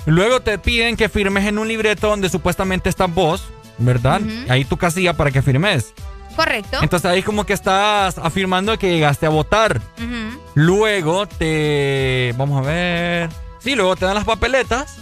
[0.06, 3.44] Luego te piden que firmes en un libreto donde supuestamente estás vos,
[3.78, 4.20] ¿verdad?
[4.48, 5.92] Ahí tu casilla para que firmes.
[6.36, 6.78] Correcto.
[6.82, 9.80] Entonces ahí como que estás afirmando que llegaste a votar.
[10.54, 12.34] Luego te...
[12.36, 13.28] Vamos a ver...
[13.60, 14.96] Sí, luego te dan las papeletas.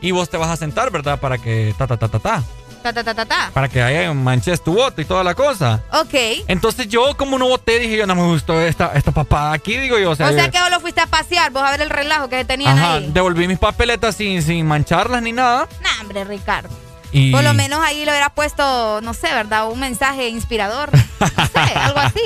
[0.00, 1.20] y vos te vas a sentar, ¿verdad?
[1.20, 2.42] Para que ta ta ta ta ta.
[2.82, 3.50] Ta, ta, ta, ta.
[3.54, 5.80] Para que ahí manches tu voto y toda la cosa.
[5.92, 6.14] Ok.
[6.48, 9.98] Entonces yo como no voté dije yo no me gustó esta, esta papada aquí, digo
[10.00, 10.10] yo.
[10.10, 12.28] O sea, O sea que vos lo fuiste a pasear, vos a ver el relajo
[12.28, 13.10] que tenían Ajá, ahí.
[13.12, 15.68] devolví mis papeletas sin, sin mancharlas ni nada.
[15.80, 16.70] Nah, hombre, Ricardo.
[17.12, 17.30] Y...
[17.32, 19.68] Por lo menos ahí le hubieras puesto, no sé, ¿verdad?
[19.70, 20.90] Un mensaje inspirador.
[20.92, 22.22] No sé, algo así.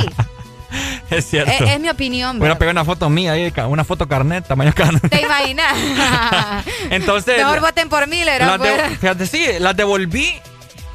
[1.11, 1.51] Es cierto.
[1.53, 2.59] Es, es mi opinión, Voy a ¿verdad?
[2.59, 5.09] pegar una foto mía ahí, una foto carnet, tamaño carnet.
[5.11, 5.75] ¿Te imaginas?
[6.91, 8.23] Entonces, Mejor voten por mí,
[8.59, 8.99] pues.
[8.99, 10.35] fíjate, sí, las devolví,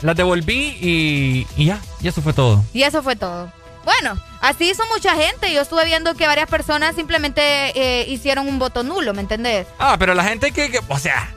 [0.01, 2.63] las devolví y, y ya, y eso fue todo.
[2.73, 3.51] Y eso fue todo.
[3.83, 5.51] Bueno, así hizo mucha gente.
[5.51, 7.41] Yo estuve viendo que varias personas simplemente
[7.75, 9.65] eh, hicieron un voto nulo, ¿me entendés?
[9.79, 11.33] Ah, pero la gente que, que- o sea,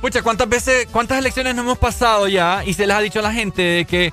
[0.00, 3.22] pucha, ¿cuántas veces, cuántas elecciones no hemos pasado ya y se les ha dicho a
[3.22, 4.12] la gente de que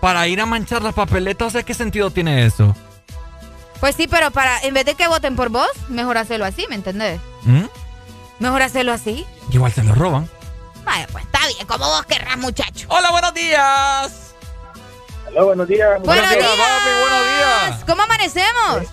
[0.00, 2.74] para ir a manchar las papeletas, o sea, ¿qué sentido tiene eso?
[3.80, 6.74] Pues sí, pero para en vez de que voten por vos, mejor hacerlo así, ¿me
[6.74, 7.20] entendés?
[7.42, 7.64] ¿Mm?
[8.38, 9.26] Mejor hacerlo así.
[9.50, 10.28] Igual se lo roban.
[10.84, 12.86] Vaya, pues está bien, como vos querrás, muchacho.
[12.88, 14.34] Hola, buenos días.
[15.26, 16.02] Hola, buenos días.
[16.02, 17.84] Buenos días, papi, buenos días.
[17.86, 18.88] ¿Cómo amanecemos?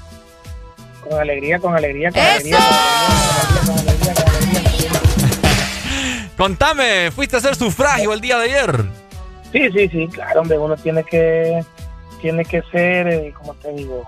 [1.01, 2.57] Con alegría, con alegría, con ¡Eso!
[6.37, 8.85] Contame, ¿fuiste a hacer sufragio el día de ayer?
[9.51, 11.63] Sí, sí, sí, claro, hombre, uno tiene que,
[12.21, 14.07] tiene que ser, eh, como te digo,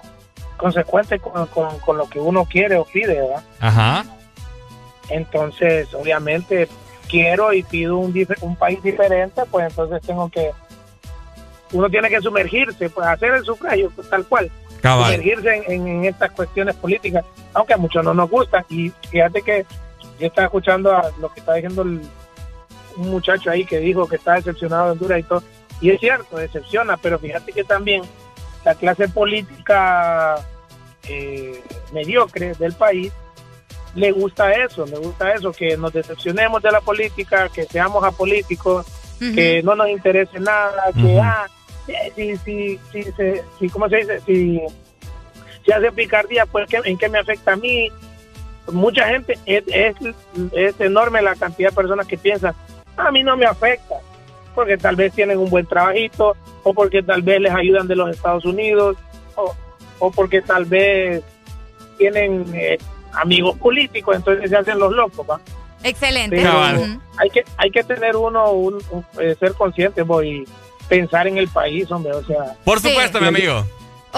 [0.57, 3.43] consecuente con, con- con lo que uno quiere o pide, ¿verdad?
[3.61, 4.05] Ajá.
[5.09, 6.67] Entonces, obviamente,
[7.07, 10.51] quiero y pido un, un país diferente, pues entonces tengo que,
[11.71, 14.51] uno tiene que sumergirse, pues hacer el sufragio, pues, tal cual.
[14.81, 15.11] Cabal.
[15.13, 17.23] Sumergirse en, en estas cuestiones políticas,
[17.53, 18.65] aunque a muchos no nos gustan.
[18.69, 19.65] Y fíjate que
[20.19, 22.01] yo estaba escuchando a lo que está diciendo el-
[22.97, 25.43] un muchacho ahí que dijo que está decepcionado de Honduras y todo.
[25.81, 28.01] Y es cierto, decepciona, pero fíjate que también
[28.65, 30.35] la clase política
[31.07, 31.61] eh,
[31.93, 33.13] mediocre del país
[33.95, 38.85] le gusta eso, le gusta eso, que nos decepcionemos de la política, que seamos apolíticos,
[39.33, 41.47] que no nos interese nada, que, ah,
[41.87, 44.19] eh, si, si, si, se- si, ¿cómo se dice?
[44.27, 44.61] Si,
[45.65, 47.89] si hace picardía, pues ¿qué- ¿en qué me afecta a mí?
[48.71, 49.95] Mucha gente, es, es,
[50.51, 52.53] es enorme la cantidad de personas que piensan,
[52.97, 53.95] a mí no me afecta,
[54.55, 58.09] porque tal vez tienen un buen trabajito, o porque tal vez les ayudan de los
[58.09, 58.97] Estados Unidos,
[59.35, 59.53] o,
[59.99, 61.23] o porque tal vez
[61.97, 62.77] tienen eh,
[63.13, 65.39] amigos políticos, entonces se hacen los locos, ¿va?
[65.83, 66.35] Excelente.
[66.37, 66.59] Pero
[67.17, 70.45] hay que hay que tener uno un, un- eh, ser consciente voy y
[70.87, 73.63] pensar en el país hombre o sea Por supuesto, mi amigo.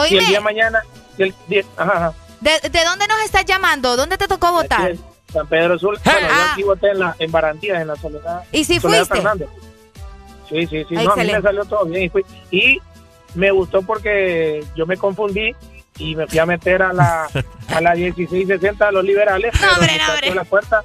[0.10, 0.80] y el día de mañana
[1.18, 3.98] y el día- ajá, ajá, ¿De, de dónde nos estás llamando?
[3.98, 4.94] ¿Dónde te tocó votar?
[5.32, 6.50] San Pedro Sur bueno yo Ah.
[6.54, 9.16] aquí voté en la en Barandilla en la Soledad ¿Y si Soledad fuiste?
[9.16, 9.50] Fernández.
[10.50, 12.82] sí sí sí no, a mí me salió todo bien y, fui- y
[13.36, 15.56] me gustó porque yo me confundí
[15.98, 17.28] y me fui a meter a la
[17.76, 20.84] a la 1660 de los liberales pero el muchacho de la puerta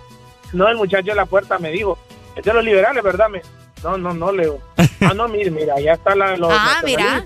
[0.52, 1.98] no el muchacho de la puerta me dijo
[2.36, 3.40] es de los liberales verdad me
[3.82, 4.58] no no no Leo
[5.00, 7.24] ah no mire mira allá están la, los Ah, mira.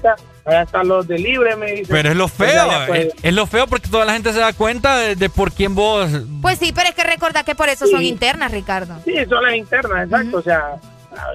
[0.49, 3.15] Nacionalistas, allá están los de libre me dice Pero es lo Pues feo, pues, es,
[3.25, 6.09] es lo feo porque toda la gente se da cuenta de, de por quién vos...
[6.43, 7.93] Pues sí, pero es que recordar que por eso Sí.
[7.93, 8.97] son internas, Ricardo.
[9.05, 10.39] Sí, son las internas, exacto.
[10.39, 10.77] O sea,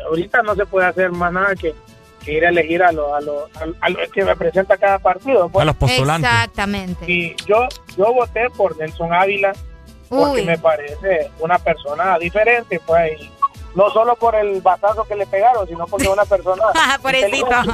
[0.07, 1.73] ahorita no se puede hacer más nada que,
[2.23, 5.49] que ir a elegir a los a lo, a, a lo que representa cada partido.
[5.49, 5.61] pues.
[5.61, 6.29] A los postulantes.
[6.31, 7.11] Exactamente.
[7.11, 7.67] Y yo,
[7.97, 9.53] yo voté por Nelson Ávila
[10.09, 10.45] porque Uy.
[10.45, 13.19] me parece una persona diferente, pues.
[13.19, 13.31] y
[13.75, 16.63] no solo por el batazo que le pegaron, sino porque una persona.
[17.01, 17.35] Pobrecito.
[17.37, 17.73] inteligente.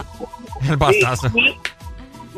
[0.69, 1.27] El batazo.
[1.35, 1.59] Y,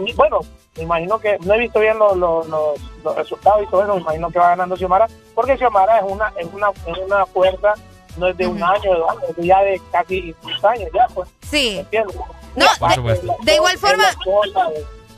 [0.06, 0.40] y, bueno,
[0.78, 3.96] me imagino que no he visto bien los, los, los, los resultados y todo eso,
[3.96, 7.74] me imagino que va ganando Xiomara, porque Xiomara es una, es una, es una fuerza,
[8.18, 11.08] no es de un año, de dos años, es ya de casi 10 años ya,
[11.14, 11.30] pues.
[11.50, 11.78] Sí.
[11.80, 12.16] ¿Entiendes?
[12.56, 14.04] No, de- de igual forma-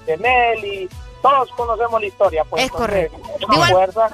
[0.05, 0.89] De, de Nelly,
[1.21, 2.63] todos conocemos la historia, pues.
[2.63, 3.17] Es entonces, correcto.
[3.33, 4.09] es De igual- una fuerza.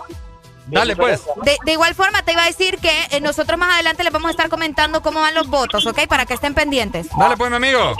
[0.69, 1.21] Dale, pues.
[1.43, 4.29] De, de igual forma, te iba a decir que eh, nosotros más adelante les vamos
[4.29, 6.07] a estar comentando cómo van los votos, ¿ok?
[6.07, 7.07] Para que estén pendientes.
[7.17, 7.95] Dale pues, mi amigo.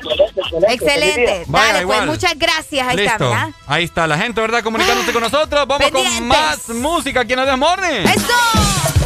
[0.70, 1.44] Excelente.
[1.48, 2.88] Vaya, Dale, pues muchas gracias.
[2.88, 3.52] Ahí está.
[3.68, 4.64] Ahí está la gente, ¿verdad?
[4.64, 5.68] Comunicándose con nosotros.
[5.68, 6.18] Vamos Pendientes.
[6.20, 8.06] con más música aquí en el Morning.
[8.06, 8.99] ¡Eso!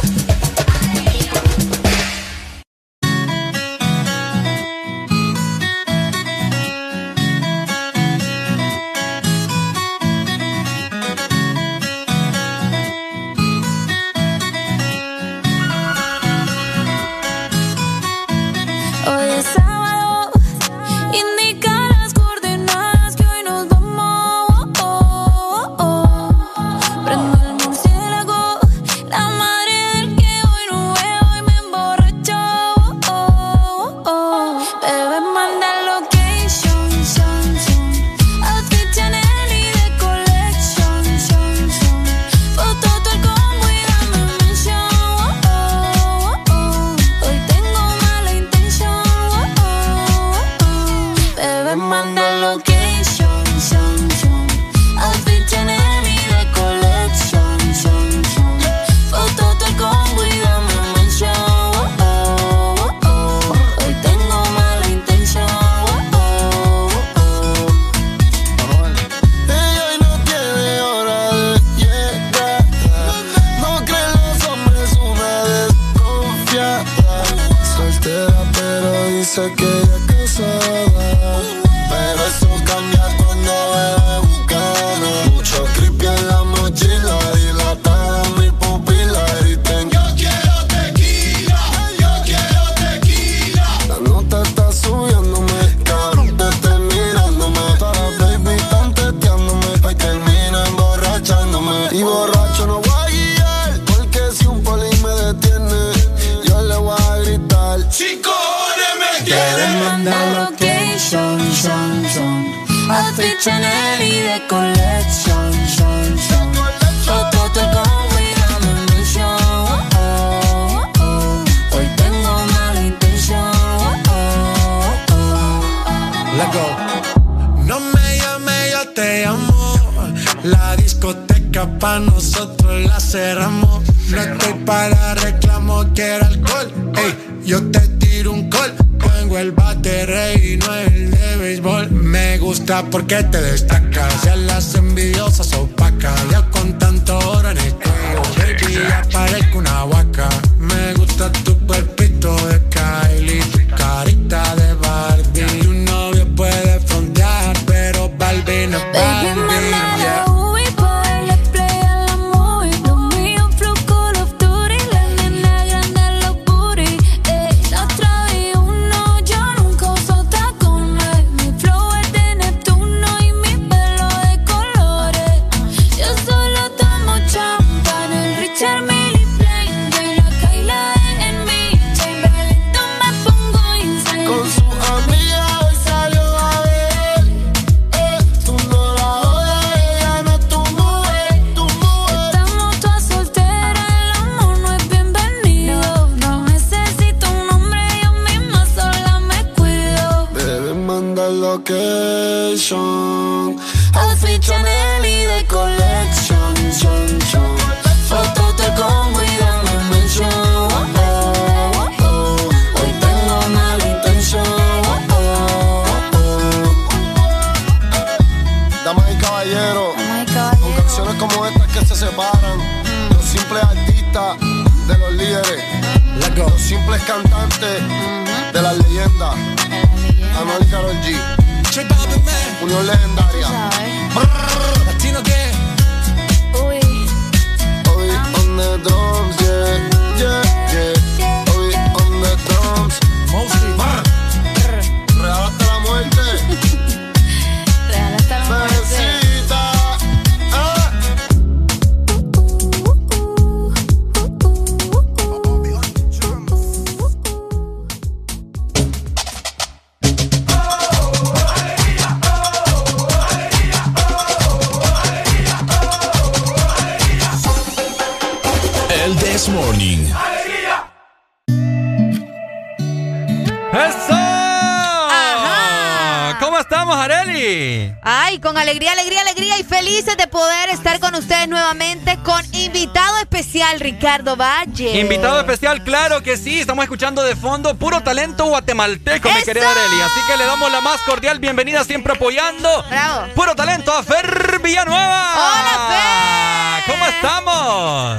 [284.78, 286.60] Invitado especial, claro que sí.
[286.60, 290.00] Estamos escuchando de fondo puro talento guatemalteco, mi querida Areli.
[290.00, 292.68] Así que le damos la más cordial bienvenida, siempre apoyando.
[292.88, 293.32] Bravo.
[293.34, 295.34] Puro talento a Fer Villanueva.
[295.34, 296.92] ¡Hola, Fer!
[296.92, 298.18] ¿Cómo estamos?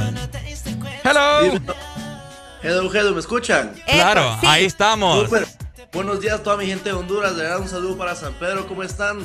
[1.04, 1.62] Hello.
[2.64, 3.74] Hello, hello, ¿me escuchan?
[3.86, 5.30] Claro, ahí estamos.
[5.94, 7.36] Buenos días a toda mi gente de Honduras.
[7.36, 8.68] De verdad, un saludo para San Pedro.
[8.68, 9.20] ¿Cómo están?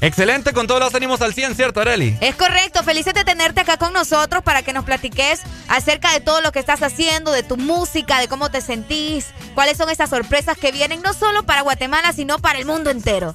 [0.00, 2.16] Excelente, con todos los ánimos al 100, ¿cierto, Areli?
[2.20, 6.40] Es correcto, felices de tenerte acá con nosotros para que nos platiques acerca de todo
[6.40, 10.58] lo que estás haciendo, de tu música, de cómo te sentís, cuáles son esas sorpresas
[10.58, 13.32] que vienen no solo para Guatemala, sino para el mundo entero.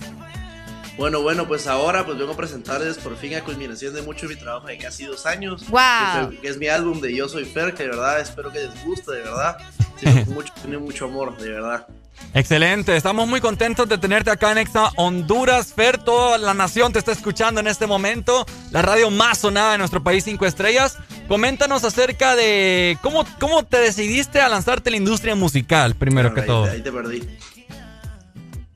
[0.99, 4.35] Bueno, bueno, pues ahora pues vengo a presentarles por fin a culminación de mucho de
[4.35, 5.65] mi trabajo de casi dos años.
[5.69, 6.29] Wow.
[6.29, 8.83] Que, que es mi álbum de Yo Soy Fer, que de verdad espero que les
[8.83, 9.57] guste, de verdad.
[9.97, 11.87] Tiene mucho, tiene mucho amor, de verdad.
[12.33, 15.73] Excelente, estamos muy contentos de tenerte acá en Exa Honduras.
[15.73, 18.45] Fer, toda la nación te está escuchando en este momento.
[18.71, 20.97] La radio más sonada de nuestro país, 5 estrellas.
[21.27, 26.41] Coméntanos acerca de cómo, cómo te decidiste a lanzarte en la industria musical, primero que
[26.41, 26.65] Ahí- todo.
[26.65, 27.27] Ahí te perdí.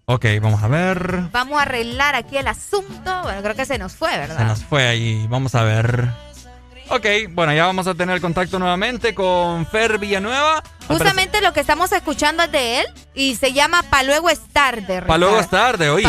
[0.06, 1.22] Ok, vamos a ver.
[1.32, 3.22] Vamos a arreglar aquí el asunto.
[3.24, 4.38] Bueno, creo que se nos fue, ¿verdad?
[4.38, 6.10] Se nos fue ahí, vamos a ver.
[6.90, 10.64] Ok, bueno, ya vamos a tener contacto nuevamente con Fer Villanueva.
[10.88, 15.02] Justamente lo que estamos escuchando es de él y se llama Pa' luego es tarde.
[15.02, 16.08] Para luego es tarde, oye.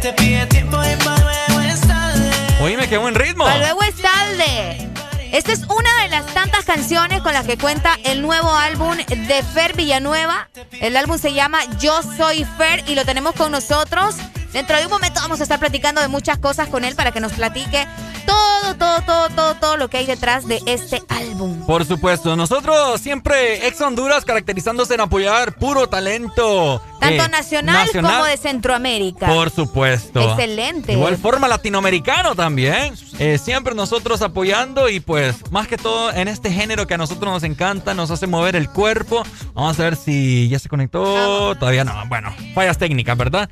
[0.00, 2.30] Te pide tiempo y pa' luego es tarde.
[2.62, 3.44] Oíme, qué buen ritmo.
[3.44, 4.88] Pa' luego es tarde.
[5.32, 9.42] Esta es una de las tantas canciones con las que cuenta el nuevo álbum de
[9.54, 10.48] Fer Villanueva.
[10.80, 14.16] El álbum se llama Yo Soy Fer y lo tenemos con nosotros.
[14.52, 17.20] Dentro de un momento vamos a estar platicando de muchas cosas con él para que
[17.20, 17.86] nos platique
[18.26, 21.64] todo, todo, todo, todo, todo lo que hay detrás de este álbum.
[21.66, 26.82] Por supuesto, nosotros siempre ex Honduras caracterizándose en apoyar puro talento.
[26.98, 29.26] Tanto eh, nacional, como de Centroamérica.
[29.26, 30.20] Por supuesto.
[30.20, 30.92] Excelente.
[30.92, 32.94] Igual forma latinoamericano también.
[33.18, 37.32] Eh, siempre nosotros apoyando y pues más que todo en este género que a nosotros
[37.32, 39.22] nos encanta, nos hace mover el cuerpo.
[39.54, 41.54] Vamos a ver si ya se conectó.
[41.56, 41.92] Todavía no.
[42.08, 43.48] Bueno, fallas técnicas, ¿verdad?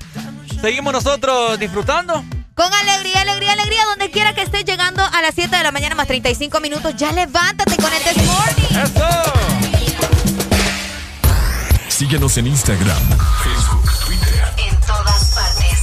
[0.60, 2.24] Seguimos nosotros disfrutando.
[2.55, 5.94] Con alegría, alegría, alegría, donde quiera que estés llegando a las 7 de la mañana
[5.94, 8.78] más 35 minutos, ya levántate con el This Morning.
[8.82, 9.06] ¡Eso!
[11.89, 13.02] Síguenos en Instagram,
[13.43, 14.44] Facebook, Twitter.
[14.68, 15.78] En todas partes.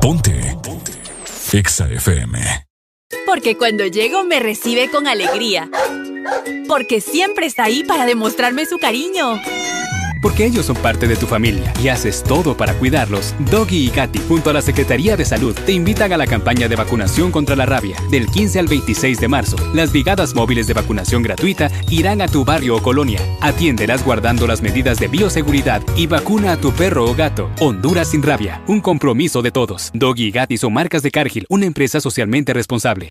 [0.00, 0.58] Ponte.
[0.62, 0.92] Ponte.
[1.52, 2.66] Exa FM.
[3.26, 5.70] Porque cuando llego me recibe con alegría.
[6.66, 9.40] Porque siempre está ahí para demostrarme su cariño.
[10.24, 13.34] Porque ellos son parte de tu familia y haces todo para cuidarlos.
[13.50, 16.76] Doggy y Katy, junto a la Secretaría de Salud, te invitan a la campaña de
[16.76, 19.56] vacunación contra la rabia del 15 al 26 de marzo.
[19.74, 23.20] Las brigadas móviles de vacunación gratuita irán a tu barrio o colonia.
[23.42, 27.50] Atiéndelas guardando las medidas de bioseguridad y vacuna a tu perro o gato.
[27.60, 29.90] Honduras sin rabia, un compromiso de todos.
[29.92, 33.10] Doggy y Katy son marcas de Cargill, una empresa socialmente responsable.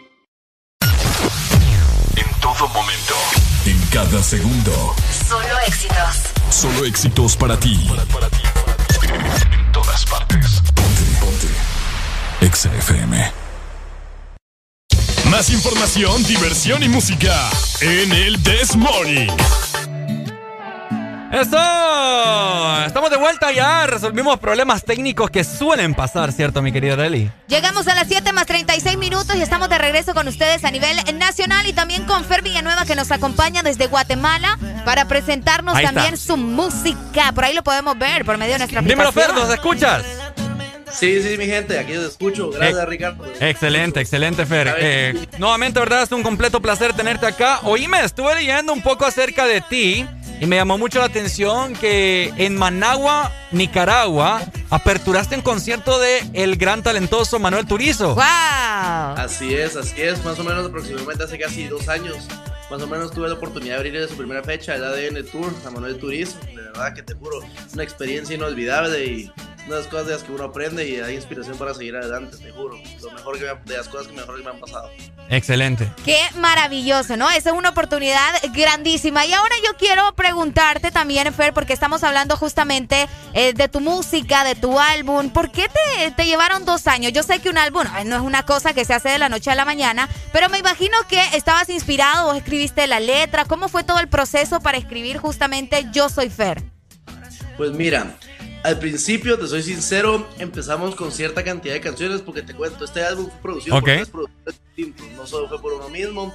[2.41, 3.13] En todo momento.
[3.67, 4.95] En cada segundo.
[5.29, 6.15] Solo éxitos.
[6.49, 7.87] Solo éxitos para ti.
[9.03, 10.59] En todas partes.
[10.73, 11.03] Ponte.
[11.19, 11.47] Ponte.
[12.41, 13.31] Exa FM.
[15.29, 17.47] Más información, diversión y música
[17.79, 19.29] en el This Morning.
[21.31, 22.85] ¡Eso!
[22.85, 23.87] Estamos de vuelta ya.
[23.87, 27.31] Resolvimos problemas técnicos que suelen pasar, ¿cierto, mi querida Deli?
[27.47, 30.97] Llegamos a las 7 más 36 minutos y estamos de regreso con ustedes a nivel
[31.17, 36.15] nacional y también con Fer Villanueva que nos acompaña desde Guatemala para presentarnos Ahí también
[36.15, 36.27] está.
[36.33, 37.31] su música.
[37.33, 39.11] Por ahí lo podemos ver por medio de nuestra aplicación.
[39.13, 40.03] Dímelo, Fer, ¿nos escuchas?
[40.91, 42.49] Sí, sí, mi gente, aquí los escucho.
[42.51, 43.23] Gracias, Ricardo.
[43.39, 44.75] Excelente, excelente, Fer.
[44.77, 46.03] Eh, nuevamente, ¿verdad?
[46.03, 47.61] Es un completo placer tenerte acá.
[47.63, 50.05] Oíme, estuve leyendo un poco acerca de ti
[50.41, 54.41] y me llamó mucho la atención que en Managua, Nicaragua,
[54.71, 58.15] aperturaste un concierto de el gran talentoso Manuel Turizo.
[58.15, 58.23] ¡Wow!
[59.17, 62.27] Así es, así es, más o menos aproximadamente hace casi dos años.
[62.71, 65.69] Más o menos tuve la oportunidad de abrirle su primera fecha, el ADN Tour, a
[65.69, 66.39] Manuel Turizo.
[66.47, 69.31] De verdad que te juro, es una experiencia inolvidable y
[69.67, 72.37] una de las cosas de las que uno aprende y hay inspiración para seguir adelante,
[72.37, 72.77] te juro.
[73.01, 74.89] Lo mejor que me, de las cosas que mejor que me han pasado.
[75.29, 75.91] Excelente.
[76.03, 77.29] Qué maravilloso, ¿no?
[77.29, 79.25] Esa es una oportunidad grandísima.
[79.25, 84.43] Y ahora yo quiero preguntarte también, Fer, porque estamos hablando justamente eh, de tu música,
[84.43, 85.29] de tu álbum.
[85.29, 87.13] ¿Por qué te, te llevaron dos años?
[87.13, 89.51] Yo sé que un álbum no es una cosa que se hace de la noche
[89.51, 93.45] a la mañana, pero me imagino que estabas inspirado, vos escribiste la letra.
[93.45, 96.63] ¿Cómo fue todo el proceso para escribir justamente Yo Soy Fer?
[97.57, 98.15] Pues mira,
[98.63, 103.03] al principio, te soy sincero, empezamos con cierta cantidad de canciones porque te cuento, este
[103.03, 103.83] álbum fue producido Ok.
[103.83, 106.33] por tres productores distintos, no solo fue por uno mismo.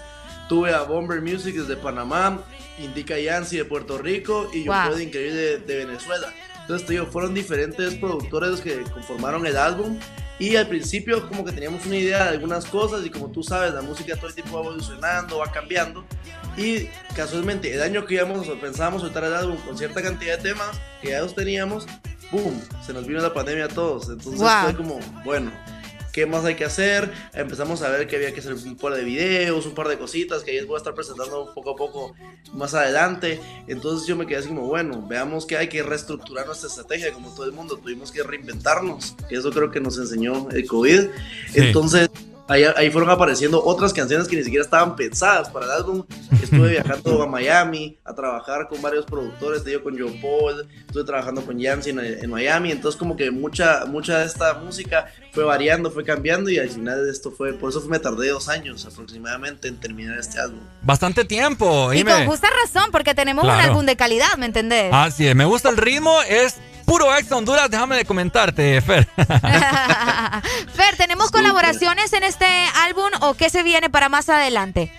[0.48, 2.40] Tuve a Bomber Music desde Panamá,
[2.78, 4.86] Indica Yancy de Puerto Rico y yo Wow.
[4.89, 6.32] fue de Increíble de, de Venezuela.
[6.61, 9.98] Entonces te digo, fueron diferentes productores los que conformaron el álbum
[10.39, 13.73] y al principio como que teníamos una idea de algunas cosas y como tú sabes,
[13.73, 16.05] la música todo el tiempo va evolucionando, va cambiando.
[16.57, 20.70] Y casualmente, el año que íbamos, pensábamos soltar el álbum con cierta cantidad de temas
[21.03, 21.86] que ya los teníamos,
[22.31, 22.61] ¡boom!
[22.85, 24.09] Se nos vino la pandemia a todos.
[24.09, 24.62] Entonces Wow.
[24.65, 25.53] fue como, bueno,
[26.12, 27.12] ¿qué más hay que hacer?
[27.35, 30.43] Empezamos a ver que había que hacer un par de videos, un par de cositas
[30.43, 32.15] que ahí les voy a estar presentando poco a poco
[32.55, 33.40] más adelante.
[33.69, 37.35] Entonces yo me quedé así como, bueno, veamos que hay que reestructurar nuestra estrategia, como
[37.35, 41.09] todo el mundo, tuvimos que reinventarnos, que eso creo que nos enseñó el COVID.
[41.55, 42.09] Entonces...
[42.48, 46.05] Ahí, ahí fueron apareciendo otras canciones que ni siquiera estaban pensadas para el álbum.
[46.43, 51.02] Estuve viajando a Miami a trabajar con varios productores, te digo con Joe Paul, estuve
[51.05, 55.43] trabajando con Yancy en, en Miami, entonces como que mucha, mucha de esta música fue
[55.44, 58.86] variando, fue cambiando y al final de esto fue, por eso me tardé dos años
[58.86, 60.60] aproximadamente en terminar este álbum.
[60.82, 61.93] Bastante tiempo.
[61.93, 62.12] Y Dime.
[62.12, 63.70] con justa razón, porque tenemos un Claro.
[63.70, 64.90] álbum de calidad, ¿me entendés?
[64.93, 66.56] Así es, me gusta el ritmo, es
[66.87, 67.69] puro ex Honduras.
[67.71, 69.07] Déjame de comentarte, Fer.
[70.75, 72.47] Fer, ¿tenemos colaboraciones en este
[72.87, 74.91] álbum o qué se viene para más adelante?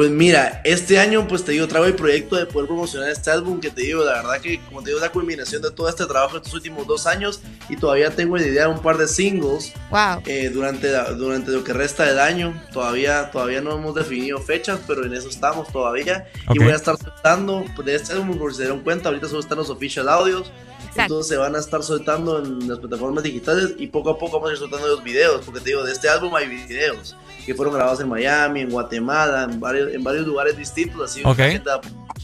[0.00, 3.60] Pues mira, este año pues te digo, traigo el proyecto de poder promocionar este álbum
[3.60, 6.06] que te digo, la verdad que como te digo, es la culminación de todo este
[6.06, 9.06] trabajo de estos últimos dos años y todavía tengo la idea de un par de
[9.06, 10.22] singles Wow.
[10.24, 12.58] eh, durante, la- durante lo que resta del año.
[12.72, 16.28] Todavía, todavía no hemos definido fechas, pero en eso estamos todavía.
[16.48, 16.54] Ok.
[16.56, 19.28] Y voy a estar soltando pues, de este álbum, por si se dieron cuenta, ahorita
[19.28, 20.50] solo están los official audios.
[20.96, 24.50] Entonces se van a estar soltando en las plataformas digitales y poco a poco vamos
[24.50, 27.74] a ir soltando los videos, porque te digo, de este álbum hay videos que fueron
[27.74, 31.36] grabados en Miami, en Guatemala, en varios, en varios lugares distintos, así Ok.
[31.36, 31.62] que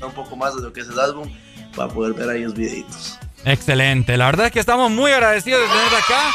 [0.04, 1.30] un poco más de lo que es el álbum
[1.74, 3.18] para poder ver ahí los videitos.
[3.44, 4.16] Excelente.
[4.16, 6.32] La verdad es que estamos muy agradecidos de tenerte acá.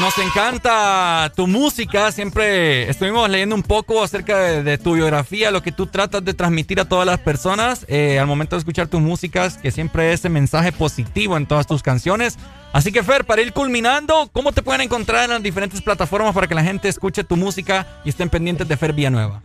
[0.00, 2.10] Nos encanta tu música.
[2.10, 6.80] Siempre estuvimos leyendo un poco acerca de, tu biografía, lo que tú tratas de transmitir
[6.80, 10.28] a todas las personas eh, al momento de escuchar tus músicas, que siempre es ese
[10.28, 12.36] mensaje positivo en todas tus canciones.
[12.72, 16.48] Así que Fer, para ir culminando, ¿cómo te pueden encontrar en las diferentes plataformas para
[16.48, 19.42] que la gente escuche tu música y estén pendientes de Fer Villanueva?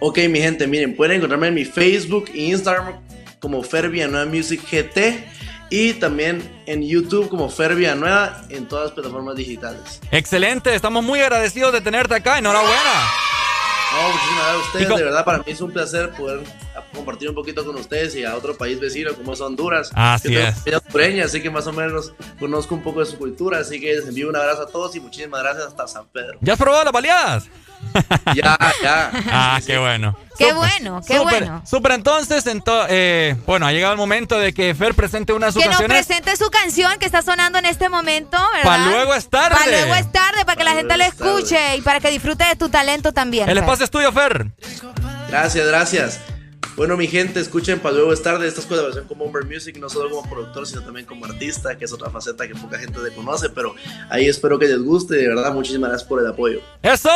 [0.00, 2.94] Ok, mi gente, miren, pueden encontrarme en mi Facebook e Instagram
[3.38, 5.38] como Fer Villanueva Music GT
[5.70, 10.00] y también en YouTube como Fer Villanueva en todas las plataformas digitales.
[10.10, 12.78] Excelente, estamos muy agradecidos de tenerte acá, enhorabuena.
[13.90, 16.40] No, muchísimas gracias a ustedes, de verdad para mí es un placer poder
[16.94, 19.90] compartir un poquito con ustedes y a otro país vecino como es Honduras.
[19.94, 20.56] Así es.
[21.24, 24.28] así que más o menos conozco un poco de su cultura, así que les envío
[24.28, 26.38] un abrazo a todos y muchísimas gracias hasta San Pedro.
[26.40, 27.48] ¿Ya has probado las baleadas?
[28.34, 29.10] ya, ya.
[29.30, 30.16] Ah, qué bueno.
[30.38, 31.62] Qué bueno, qué bueno.
[31.66, 32.44] Super, entonces,
[32.88, 36.06] eh, bueno, ha llegado el momento de que Fer presente una de sus que canciones.
[36.06, 38.64] Que nos presente su canción que está sonando en este momento, ¿verdad?
[38.64, 39.56] Para luego es tarde.
[39.56, 42.56] Para luego es tarde, para que la gente lo escuche y para que disfrute de
[42.56, 43.48] tu talento también.
[43.48, 44.52] El espacio es tuyo, Fer.
[45.28, 46.20] Gracias, gracias.
[46.78, 50.10] Bueno, mi gente, escuchen para luego estar de estas colaboración como Umber Music, no solo
[50.10, 53.50] como productor, sino también como artista, que es otra faceta que poca gente le conoce,
[53.50, 53.74] pero
[54.08, 55.16] ahí espero que les guste.
[55.16, 56.60] De verdad, muchísimas gracias por el apoyo.
[56.80, 57.10] ¡Eso!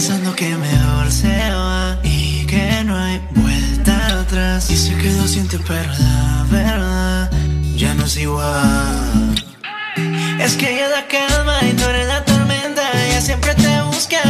[0.00, 4.70] Pensando que mejor se va y que no hay vuelta atrás.
[4.70, 7.30] Y se quedó sin ti, pero la verdad
[7.76, 9.34] ya no es igual.
[10.40, 12.82] Es que ella da calma y tú eres la tormenta.
[13.08, 14.22] Ella siempre te busca,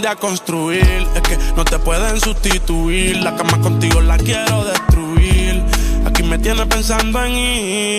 [0.00, 1.06] mande a construir.
[1.14, 3.18] Es que no te pueden sustituir.
[3.18, 5.62] La cama contigo la quiero destruir.
[6.06, 7.89] Aquí me tienes pensando en ir.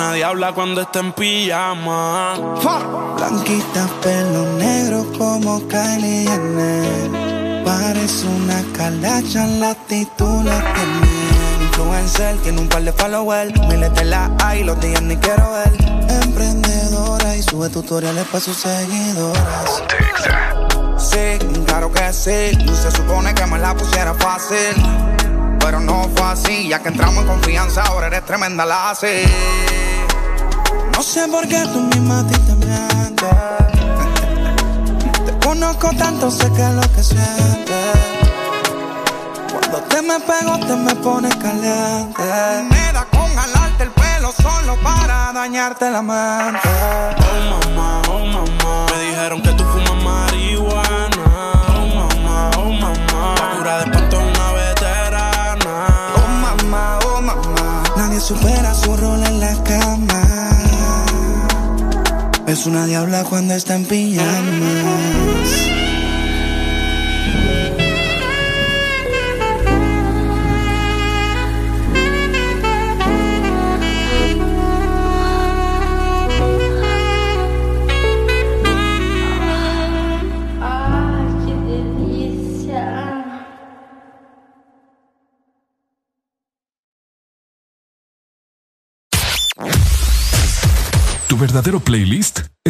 [0.00, 2.34] Es una diabla cuando está en pijama.
[3.16, 7.64] Blanquita, pelo negro como Kylie Jenner.
[7.64, 11.64] Parece una calacha, la actitud la tiene.
[11.64, 13.52] Influencer, tiene un par de followers.
[13.68, 15.72] Miles de la hay, los días ni quiero ver.
[16.24, 19.82] Emprendedora y sube tutoriales para sus seguidoras.
[20.96, 22.56] Sí, claro que sí.
[22.74, 24.82] Se supone que me la pusiera fácil.
[25.60, 29.24] Pero no fue así, ya que entramos en confianza, ahora eres tremenda la así.
[31.00, 33.30] No sé por qué tú misma a ti te mientes.
[35.24, 37.96] Te conozco tanto, sé que es lo que sientes.
[39.50, 42.22] Cuando te me pego, te me pones caliente.
[42.68, 46.68] Me da con jalarte el pelo solo para dañarte la mente.
[46.68, 48.86] Oh mamá, oh mamá.
[48.92, 51.24] Me dijeron que tú fumas marihuana.
[51.78, 53.34] Oh mamá, oh mamá.
[53.38, 55.86] La cura de espanto es una veterana.
[56.14, 57.82] Oh mamá, oh mamá.
[57.96, 58.94] Nadie supera su
[62.50, 65.69] Es una diabla cuando está en pijamas.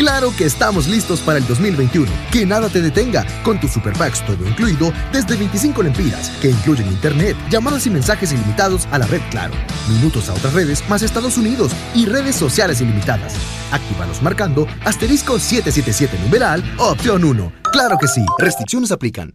[0.00, 2.10] Claro que estamos listos para el 2021.
[2.32, 6.86] Que nada te detenga con tus super packs todo incluido desde 25 lempiras, que incluyen
[6.86, 9.52] internet, llamadas y mensajes ilimitados a la red Claro,
[9.90, 13.34] minutos a otras redes más Estados Unidos y redes sociales ilimitadas.
[13.72, 17.52] Actívalos marcando asterisco 777 numeral opción 1.
[17.70, 19.34] Claro que sí, restricciones aplican.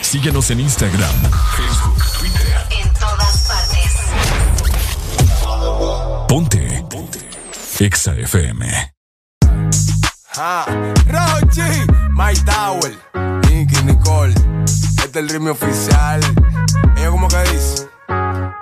[0.00, 1.14] Síguenos en Instagram,
[1.58, 2.56] Facebook, Twitter.
[2.82, 3.92] En todas partes.
[6.26, 6.84] Ponte.
[6.88, 7.20] Ponte.
[7.80, 8.92] Exa FM.
[10.38, 10.64] Ah,
[11.06, 11.60] Rochi,
[12.14, 12.96] My Tower,
[13.50, 14.34] Nicky Nicole,
[14.64, 16.20] este es el ritmo oficial.
[16.96, 17.88] Ella como que dice.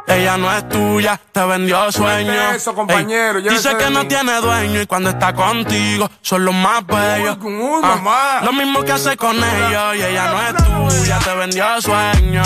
[0.09, 2.33] Ella no es tuya, te vendió sueño.
[2.33, 6.45] Oigan eso, compañero, Ey, llévense dice que no tiene dueño y cuando está contigo son
[6.45, 7.39] los más bellos.
[7.41, 8.41] uy, Ah.
[8.43, 12.43] Lo mismo que hace con ellos y ella no es tuya, te vendió sueño.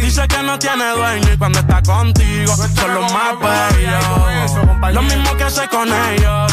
[0.00, 4.94] Dice que no tiene dueño y cuando está contigo son los más bellos.
[4.94, 6.52] Lo mismo que hace con ellos.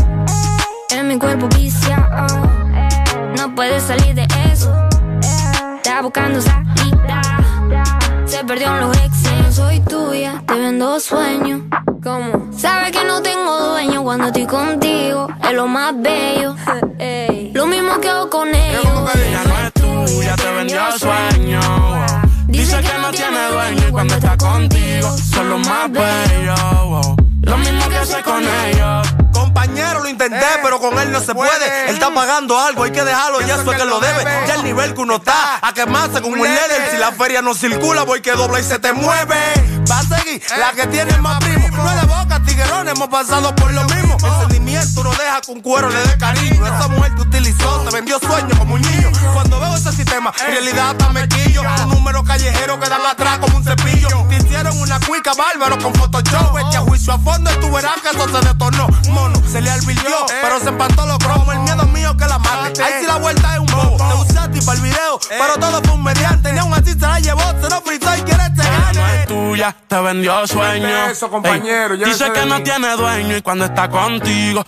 [1.11, 2.25] Mi cuerpo viciado.
[3.35, 4.73] No puedes salir de eso.
[5.75, 7.21] Está buscando salida.
[8.25, 9.31] Se perdió en los exes.
[9.43, 11.63] No soy tuya, te vendo sueños.
[12.01, 12.47] ¿Cómo?
[12.57, 15.27] Sabes que no tengo dueño cuando estoy contigo.
[15.43, 16.55] Es lo más bello.
[17.53, 18.85] Lo mismo que hago con ellos.
[19.13, 21.59] Ella no es tuya, te vendió sueño.
[21.59, 22.21] wow.
[22.47, 27.20] Dice que no tiene dueño y cuando está contigo son los más bellos.
[27.41, 29.07] Lo mismo que hace con ellos.
[29.33, 31.89] Compañero, lo intenté, pero con él no se puede.
[31.89, 34.23] Él está pagando algo, hay que dejarlo, y eso es que lo debe.
[34.47, 36.89] Ya el nivel que uno está, a quemarse como un líder.
[36.91, 39.35] Si la feria no circula, voy que dobla y se te mueve.
[39.89, 41.67] Va a seguir la que tiene más primo.
[41.69, 44.17] No es de boca, tiguerón, hemos pasado por lo mismo.
[44.41, 46.65] El sentimiento no deja que un cuero le dé cariño.
[46.65, 49.11] Esa mujer te utilizó, te vendió sueños como un niño.
[49.33, 51.61] Cuando veo ese sistema, en realidad hasta me quillo.
[51.83, 54.25] Un número callejero que dan atrás como un cepillo.
[54.29, 56.53] Te hicieron una cuica bárbaro con Photoshop.
[56.53, 58.87] Vete a juicio a fondo y tú verás que eso se detornó.
[59.09, 61.53] Mono, se le alvirtió, pero se empató los cromos.
[61.53, 62.83] El miedo mío que la mate.
[62.83, 63.97] Ahí sí la vuelta es un bobo.
[63.97, 66.51] Te usaste para el video, pero todo fue un mediante.
[66.53, 69.21] Ni aún así se la llevó, se lo frizó y quiere este gane.
[69.21, 71.05] es tuya, te vendió sueño.
[71.07, 74.65] Eso, compañero, dice que no tiene dueño y cuando está contigo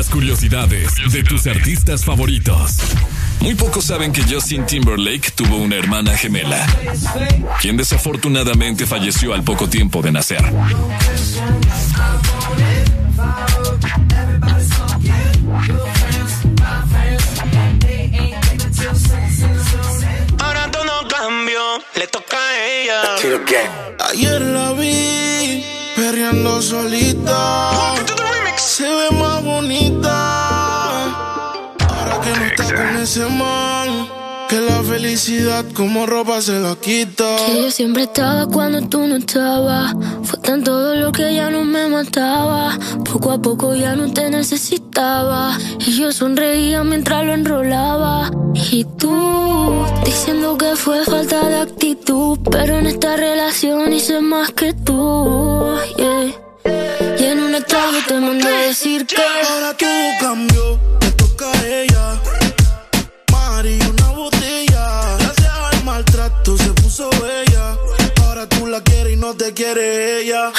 [0.00, 2.78] Las curiosidades de tus artistas favoritos.
[3.40, 6.66] Muy pocos saben que Justin Timberlake tuvo una hermana gemela,
[7.60, 10.42] quien desafortunadamente falleció al poco tiempo de nacer.
[20.38, 21.60] Ahora todo cambió,
[21.96, 23.02] le toca a ella.
[24.10, 25.62] Ayer la vi
[25.94, 27.96] perreando solita.
[28.60, 31.04] Se ve más bonita.
[31.88, 34.08] Ahora que no está con ese man.
[34.50, 37.36] Que la felicidad como ropa se la quita.
[37.46, 39.94] Que yo siempre estaba cuando tú no estabas.
[40.24, 42.78] Fue tan todo lo que ya no me mataba.
[43.10, 45.56] Poco a poco ya no te necesitaba.
[45.78, 48.30] Y yo sonreía mientras lo enrolaba.
[48.70, 52.38] Y tú, diciendo que fue falta de actitud.
[52.50, 55.76] Pero en esta relación hice más que tú.
[55.96, 56.49] yeah.
[56.64, 59.16] Y en un extraño te mandé a decir que.
[59.16, 62.20] Ahora todo cambió, le toca a ella.
[63.32, 65.16] Mari, una botella.
[65.18, 67.76] Gracias al maltrato se puso bella.
[68.22, 70.52] Ahora tú la quieres y no te quiere ella.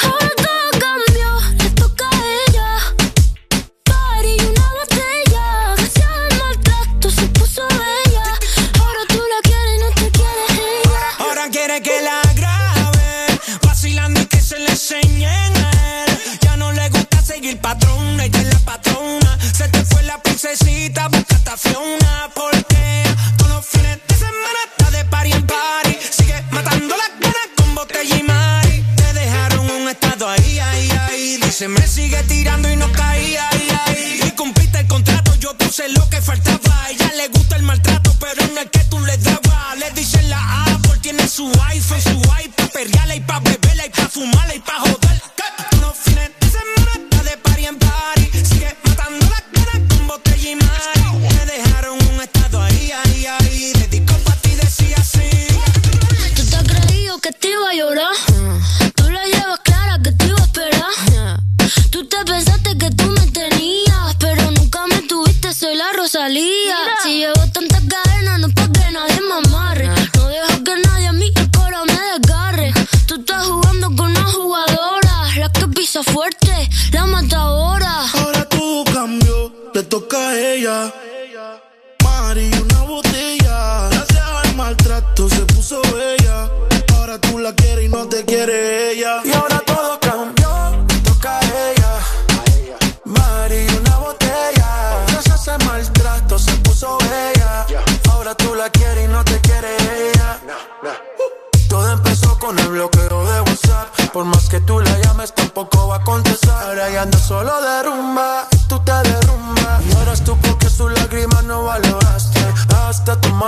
[14.52, 16.18] Se le enseñen a él.
[16.42, 19.38] Ya no le gusta seguir patrón, ella es la patrona.
[19.40, 22.30] Se te fue la princesita, busca a Fiona.
[22.34, 23.02] Porque
[23.38, 25.96] todos los fines de semana está de party en party.
[26.10, 28.84] Sigue matando las ganas con botella y mari.
[28.96, 31.38] Te dejaron un estado ahí, ahí, ahí.
[31.42, 34.20] Dice, me sigue tirando y no caía, ahí, ahí.
[34.26, 36.84] Y cumpliste el contrato, yo puse lo que faltaba.
[36.84, 39.78] A ella le gusta el maltrato, pero no es que tú le dabas.
[39.78, 40.71] Le dicen la Apple,
[41.02, 45.22] tiene su iPhone, su iPad, perreala y pa' beberla y pa' fumarla y pa' joder.
[45.70, 48.30] Que los fines de semana está de party en party.
[48.44, 51.02] Sigue matando la cara con botella y mari.
[51.34, 53.72] Me dejaron un estado ahí, ahí, ahí.
[53.72, 55.48] Dedico pa' ti, decía así.
[56.36, 58.14] Tú te has creído que te iba a llorar.
[58.94, 61.40] Tú la llevas clara que te iba a esperar.
[61.90, 66.76] Tú te pensaste que tú me tenías, pero nunca me tuviste, soy la Rosalía.
[67.02, 68.54] Si llevo tantas cadenas, no es
[76.02, 78.06] fuerte, la matadora.
[78.14, 80.92] Ahora todo cambió, le toca a ella.
[82.02, 83.88] Mari, una botella.
[83.90, 86.50] Gracias al maltrato se puso bella.
[86.96, 89.20] Ahora tú la quieres y no te quiere ella.
[89.24, 91.92] Y ahora todo cambió, le toca a ella.
[93.04, 95.04] Mari, una botella.
[95.08, 97.66] Gracias al maltrato se puso bella.
[98.10, 99.76] Ahora tú la quieres y no te quiere
[100.10, 100.40] ella.
[101.68, 103.51] Todo empezó con el bloqueo de.
[104.12, 106.66] Por más que tú la llames, tampoco va a contestar.
[106.66, 109.84] Ahora ya ando solo de rumba, tú te derrumbas.
[109.86, 112.01] Lloras tú porque sus lágrimas no valoraste.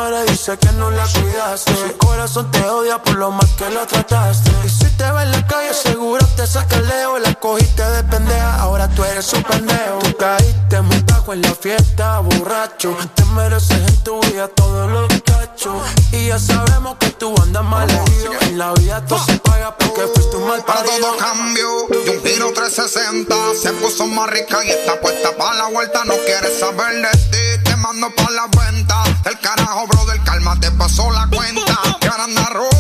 [0.05, 1.75] Madre dice que no la cuidaste.
[1.75, 4.51] Su corazón te odia por lo mal que lo trataste.
[4.63, 7.19] Y si te ve en la calle, seguro te saca el leo.
[7.21, 10.01] La cogiste de pendeja, ahora tú eres un pendejo.
[10.01, 12.95] Tú caíste muy bajo en la fiesta, borracho.
[13.15, 15.75] Te mereces en tu vida todos los cachos.
[16.13, 18.33] Y ya sabemos que tú andas mal herido.
[18.43, 22.25] En la vida todo se paga porque fuiste un mal Para todo cambio, de un
[22.25, 26.95] giro 360 Se puso más rica y está puesta para la vuelta No quiere saber
[27.03, 27.44] de ti,
[27.95, 29.05] mando pa' la venta.
[29.25, 31.79] El carajo, brother, calma, te pasó la cuenta.
[32.01, 32.74] Que ahora anda rolling,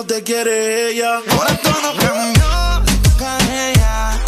[0.00, 1.20] no te quiere ella.
[1.30, 4.18] Ahora todo cambió, le toca a ella.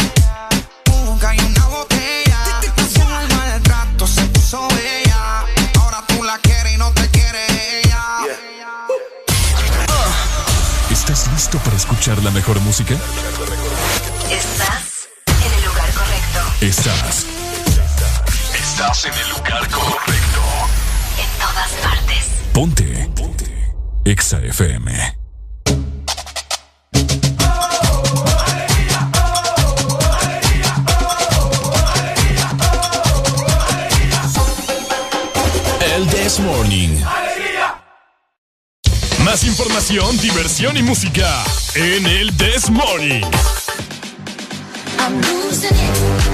[1.06, 2.38] Nunca hay una botella.
[2.76, 5.46] Gracias al maltrato se puso bella.
[5.80, 8.04] Ahora tú la quieres y no te quiere ella.
[10.90, 12.94] ¿Estás listo para escuchar la mejor música?
[14.30, 16.40] Estás en el lugar correcto.
[16.60, 17.26] Estás.
[18.54, 20.42] Estás en el lugar correcto.
[21.16, 22.24] En todas partes.
[22.52, 23.10] Ponte.
[23.16, 23.72] Ponte.
[24.04, 25.21] Exa FM.
[36.32, 36.88] This Morning.
[39.22, 41.44] Más información, diversión y música
[41.74, 43.20] en el This Morning.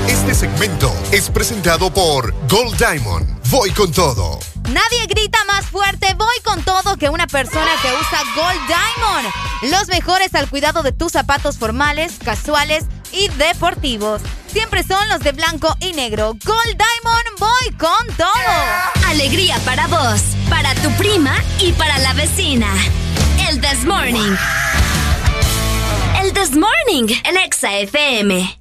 [0.06, 3.26] Este segmento es presentado por Gold Diamond.
[3.50, 4.38] Voy con todo.
[4.68, 9.72] Nadie grita más fuerte, voy con todo que una persona que usa Gold Diamond.
[9.72, 14.22] Los mejores al cuidado de tus zapatos formales, casuales y deportivos.
[14.52, 16.36] Siempre son los de blanco y negro.
[16.44, 19.08] Gold Diamond, voy con todo.
[19.08, 22.68] Alegría para vos, para tu prima y para la vecina.
[23.48, 24.36] El This Morning.
[26.22, 28.57] El This Morning en Exa FM.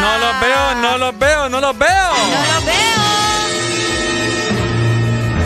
[0.00, 1.88] No los veo, no los veo, no los veo.
[1.90, 3.00] No los veo.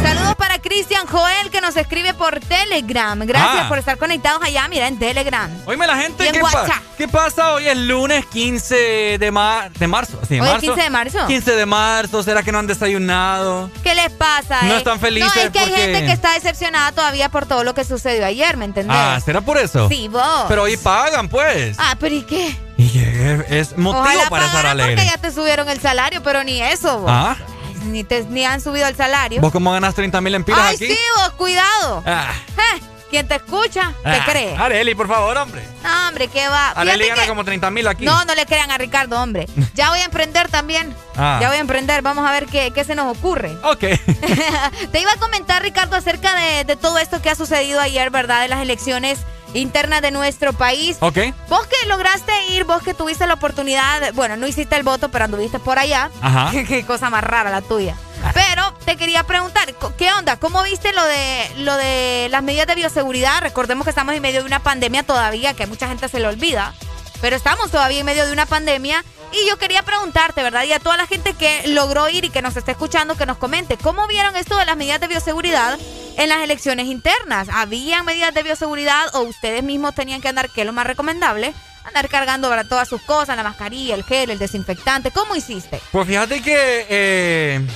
[0.02, 3.18] Saludos para Cristian Joel que nos escribe por Telegram.
[3.20, 3.68] Gracias Ah.
[3.68, 5.50] por estar conectados allá, mira, en Telegram.
[5.66, 6.82] Oíme la gente, ¿qué, pa-.
[6.98, 7.54] ¿qué pasa?
[7.54, 10.20] Hoy es lunes 15 de, ma- de marzo.
[10.28, 10.60] Sí, ¿Hoy es marzo.
[10.60, 11.26] 15 de marzo?
[11.26, 13.70] 15 de marzo, ¿será que no han desayunado?
[13.82, 14.62] ¿Qué les pasa?
[14.62, 14.78] No eh?
[14.78, 17.84] están felices No, es que hay gente que está decepcionada todavía por todo lo que
[17.84, 18.96] sucedió ayer, ¿me entendés?
[18.98, 19.88] Ah, ¿será por eso?
[19.88, 20.44] Sí, vos.
[20.48, 21.76] Pero hoy pagan, pues.
[21.78, 22.54] Ah, pero ¿y qué?
[22.76, 24.94] Y es, es motivo Ojalá para estar alegre.
[24.96, 27.10] porque ya te subieron el salario, pero ni eso, vos.
[27.12, 27.36] ¿Ah?
[27.86, 29.40] Ni, te- ni han subido el salario.
[29.40, 30.86] ¿Vos cómo ganas 30 mil empiras Ay, aquí?
[30.88, 32.02] sí, vos, cuidado.
[32.06, 32.80] Ah, Eh,
[33.14, 33.92] ¿Quién te escucha?
[34.02, 34.24] ¿Te ah.
[34.28, 34.56] cree?
[34.56, 35.62] Areli, por favor, hombre.
[35.84, 36.70] No, hombre, ¿qué va?
[36.70, 38.04] Areli gana que- como 30 mil aquí.
[38.04, 39.46] No, no le crean a Ricardo, hombre.
[39.74, 40.92] Ya voy a emprender también.
[41.16, 41.38] Ah.
[41.40, 42.02] Ya voy a emprender.
[42.02, 43.56] Vamos a ver qué, qué se nos ocurre.
[43.62, 43.78] Ok.
[44.90, 48.42] Te iba a comentar, Ricardo, acerca de, de todo esto que ha sucedido ayer, ¿verdad?
[48.42, 49.20] De las elecciones
[49.52, 50.96] internas de nuestro país.
[50.98, 51.18] Ok.
[51.48, 55.26] Vos que lograste ir, vos que tuviste la oportunidad, bueno, no hiciste el voto, pero
[55.26, 56.10] anduviste por allá.
[56.20, 56.50] Ajá.
[56.50, 57.94] Qué cosa más rara la tuya.
[58.32, 60.36] Pero te quería preguntar, ¿qué onda?
[60.38, 63.40] ¿Cómo viste lo de lo de las medidas de bioseguridad?
[63.42, 66.28] Recordemos que estamos en medio de una pandemia todavía, que a mucha gente se le
[66.28, 66.72] olvida,
[67.20, 70.64] pero estamos todavía en medio de una pandemia y yo quería preguntarte, ¿verdad?
[70.64, 73.38] Y a toda la gente que logró ir y que nos está escuchando, que nos
[73.38, 75.78] comente, ¿cómo vieron esto de las medidas de bioseguridad
[76.16, 77.48] en las elecciones internas?
[77.52, 81.52] ¿Habían medidas de bioseguridad o ustedes mismos tenían que andar, que es lo más recomendable?
[81.84, 82.66] Andar cargando ¿verdad?
[82.68, 85.10] todas sus cosas, la mascarilla, el gel, el desinfectante.
[85.10, 85.80] ¿Cómo hiciste?
[85.90, 86.86] Pues fíjate que...
[86.88, 87.66] Eh,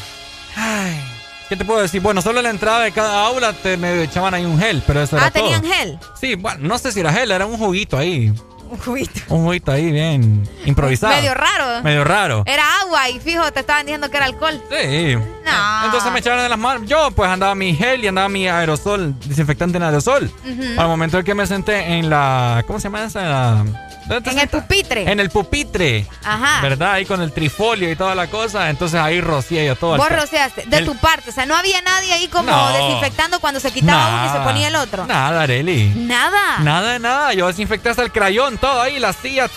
[0.59, 1.01] ay,
[1.49, 2.03] ¿Qué te puedo decir?
[2.03, 5.01] Bueno, solo en la entrada de cada aula te me echaban ahí un gel, pero
[5.01, 5.45] eso era ah, todo.
[5.45, 5.99] ¿tenían gel?
[6.21, 8.35] Sí, bueno, no sé si era gel, era un juguito ahí.
[8.71, 9.21] Un juguito.
[9.29, 11.15] Un juguito ahí bien improvisado.
[11.15, 11.83] Medio raro.
[11.83, 12.43] Medio raro.
[12.47, 14.61] Era agua y fijo, te estaban diciendo que era alcohol.
[14.71, 15.15] Sí.
[15.17, 15.85] No.
[15.87, 16.83] Entonces me echaron de las manos.
[16.87, 20.31] Yo pues andaba mi gel y andaba mi aerosol, desinfectante en aerosol.
[20.45, 20.81] Ujú.
[20.81, 22.63] Al momento en que me senté en la...
[22.67, 23.23] ¿Cómo se llama esa?
[23.23, 23.65] La-
[24.09, 25.13] ¿Dónde te En el pupitre.
[25.13, 26.07] En el pupitre.
[26.25, 26.63] Ajá.
[26.63, 26.93] ¿Verdad?
[26.93, 28.71] Ahí con el trifolio y toda la cosa.
[28.71, 29.99] Entonces ahí rocié yo todo.
[29.99, 31.29] Vos rociaste, de el- tu parte.
[31.29, 32.69] O sea, no había nadie ahí como No.
[32.73, 35.05] desinfectando cuando se quitaba uno y se ponía el otro.
[35.07, 35.93] Nada, Areli.
[35.95, 36.59] Nada.
[36.61, 37.35] Nada de nada.
[37.35, 39.51] Yo desinfecté hasta el crayón, todo ahí, las sillas.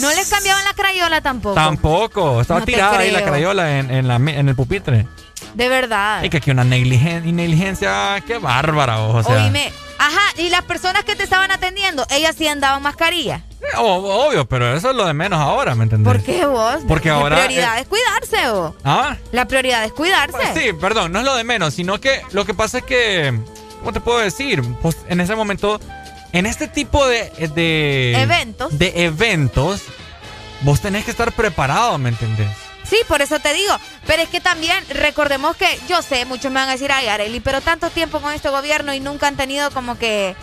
[0.00, 1.54] No les cambiaban la crayola tampoco.
[1.54, 2.40] Tampoco.
[2.40, 5.06] Estaba No tirada ahí la crayola en, en la en el pupitre.
[5.54, 6.22] De verdad.
[6.22, 9.44] Y que aquí una negligen- negligencia, qué bárbara, o sea.
[9.44, 9.70] Oíme.
[9.98, 13.42] Ajá, y las personas que te estaban atendiendo, ellas sí andaban mascarilla.
[13.60, 16.12] Eh, o- obvio, pero eso es lo de menos ahora, ¿me entendés?
[16.12, 16.78] ¿Por qué vos?
[16.88, 18.74] Porque La ahora, prioridad eh, es cuidarse, vos.
[18.84, 19.16] ¿Ah?
[19.30, 20.32] La prioridad es cuidarse.
[20.36, 23.38] Pues sí, perdón, no es lo de menos, sino que lo que pasa es que,
[23.78, 24.62] ¿cómo te puedo decir?
[24.80, 25.78] Pues en ese momento,
[26.32, 27.30] en este tipo de...
[27.54, 28.78] de Eventos.
[28.78, 29.82] De eventos,
[30.62, 32.48] vos tenés que estar preparado, ¿me entendés?
[32.84, 33.74] Sí, por eso te digo.
[34.06, 37.40] Pero es que también recordemos que yo sé, muchos me van a decir, ay, Areli,
[37.40, 40.34] pero tanto tiempo con este gobierno y nunca han tenido como que,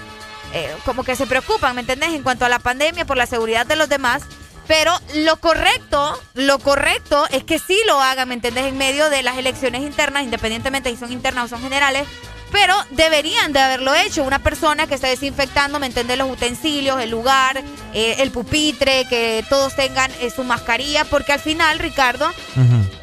[0.53, 2.10] eh, como que se preocupan, ¿me entendés?
[2.10, 4.24] En cuanto a la pandemia, por la seguridad de los demás.
[4.68, 8.66] Pero lo correcto, lo correcto es que sí lo hagan, ¿me entendés?
[8.66, 12.07] En medio de las elecciones internas, independientemente si son internas o son generales.
[12.51, 14.23] Pero deberían de haberlo hecho.
[14.23, 16.17] Una persona que esté desinfectando, ¿me entendés?
[16.17, 17.61] Los utensilios, el lugar,
[17.93, 22.31] eh, el pupitre, que todos tengan eh, su mascarilla, porque al final, Ricardo,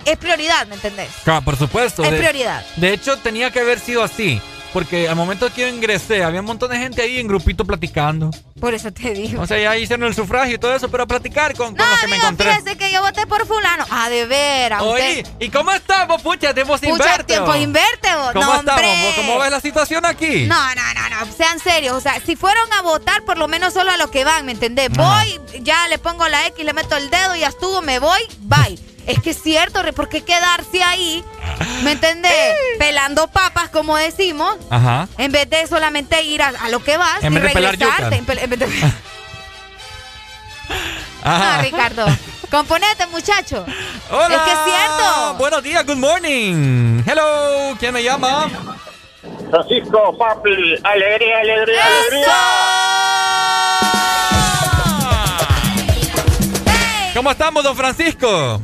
[0.05, 1.11] es prioridad, ¿me entendés?
[1.25, 2.03] Claro, por supuesto.
[2.05, 2.65] Es de- prioridad.
[2.77, 4.41] De hecho, tenía que haber sido así.
[4.73, 8.31] Porque al momento que yo ingresé, había un montón de gente ahí en grupito platicando.
[8.61, 9.41] Por eso te digo.
[9.43, 11.99] O sea, ya hicieron el sufragio y todo eso, pero a platicar con, con los
[12.01, 12.51] que me Amigo, encontré.
[12.57, 13.87] fíjese que yo voté por fulano.
[13.91, 14.83] Ah, de veras.
[14.83, 16.53] Oye, ¿y cómo estamos, pucha?
[16.53, 17.25] Tiempo sin Pucha, verte.
[17.25, 17.57] tiempo vos.
[17.57, 18.33] sin verte, vos.
[18.33, 18.81] ¿Cómo No, estamos?
[18.83, 19.15] vos?
[19.17, 20.47] ¿Cómo ves la situación aquí?
[20.47, 21.95] No, no, no, no, sean serios.
[21.97, 24.53] O sea, si fueron a votar, por lo menos solo a los que van, ¿me
[24.53, 24.91] entendés?
[24.99, 25.23] Ajá.
[25.25, 28.79] Voy, ya le pongo la X, le meto el dedo, ya estuvo, me voy, bye.
[29.07, 31.25] Es que es cierto, ¿por qué quedarse ahí?
[31.85, 32.33] ¿Me entendés?
[32.79, 35.09] Pelando papas, como decimos, Ajá.
[35.19, 37.73] en vez de solamente ir a, a lo que vas En y vez de pelar
[37.73, 38.03] regresarte.
[38.05, 38.17] yuca.
[38.17, 38.93] En, pel- en vez de- Ajá.
[41.29, 42.07] Ah, Ricardo.
[42.53, 43.65] Componete, muchacho.
[44.11, 44.37] Hola.
[44.37, 45.35] Es que es cierto.
[45.39, 47.03] Buenos días, good morning.
[47.05, 48.49] Hello, ¿quién me llama?
[49.51, 50.51] Francisco, papi,
[50.85, 51.83] alegría, alegría,
[57.15, 58.61] ¿Cómo estamos, don Francisco?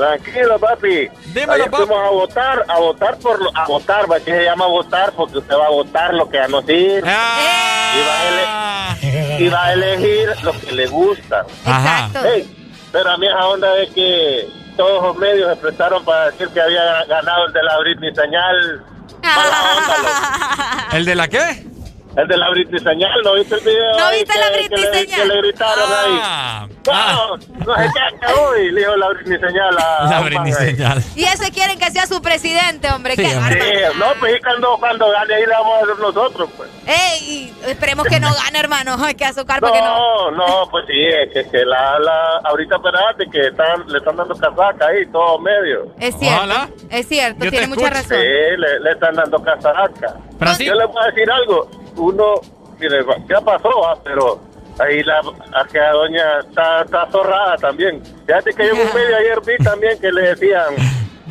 [0.00, 1.08] Tranquilo, papi.
[1.26, 1.76] Dímelo, papi.
[1.76, 4.16] fuimos a votar, a votar por lo- a votar, ¿va?
[4.18, 5.12] ¿qué se llama votar?
[5.12, 7.02] Porque usted va a votar lo que a no sirve.
[7.06, 7.94] Ah.
[7.94, 11.44] Y, va a ele- y va a elegir lo que le gusta.
[11.66, 12.24] Exacto.
[12.24, 12.56] Ey,
[12.92, 16.60] pero a mí esa onda de que todos los medios se prestaron para decir que
[16.60, 18.84] había ganado el de la Britney Señal.
[19.22, 20.96] Mala onda, loco.
[20.96, 21.66] ¿El de la qué?
[22.16, 23.98] El de la Britney Señal, ¿no viste el video?
[23.98, 25.20] ¿No viste la que Britney le- Señal?
[25.20, 26.64] Que le gritaron Ah.
[26.66, 26.70] ahí.
[26.86, 30.60] No, no sé qué, que uy, le dijo la Britney Señal a La Britney man
[30.60, 30.70] ahí.
[30.70, 31.02] señal.
[31.14, 33.14] Y ese quieren que sea su presidente, hombre.
[33.14, 33.88] Sí, hombre.
[33.96, 36.68] no, pues y cuando, cuando gane ahí le vamos a hacer nosotros, pues.
[36.86, 38.96] Ey, esperemos que no gane, hermano.
[39.04, 40.30] Hay que azúcar para que no.
[40.30, 44.16] No, no, pues sí, es que, que la, la, ahorita espérate que están, le están
[44.16, 45.94] dando casaca ahí, todo medio.
[46.00, 46.36] Es cierto.
[46.38, 46.68] Ojalá.
[46.90, 48.02] Es cierto, Yo tiene mucha escucho.
[48.08, 48.60] Sí, razón.
[48.60, 50.16] le, le están dando casaca.
[50.38, 50.72] Francisco.
[50.74, 51.70] Yo le voy a decir algo,
[52.00, 52.34] uno,
[52.78, 54.40] mire, ya pasó, ah, pero
[54.78, 55.20] ahí la
[55.60, 58.02] aquella doña está, está zorrada también.
[58.26, 60.74] Fíjate que yo en un medio ayer vi también que le decían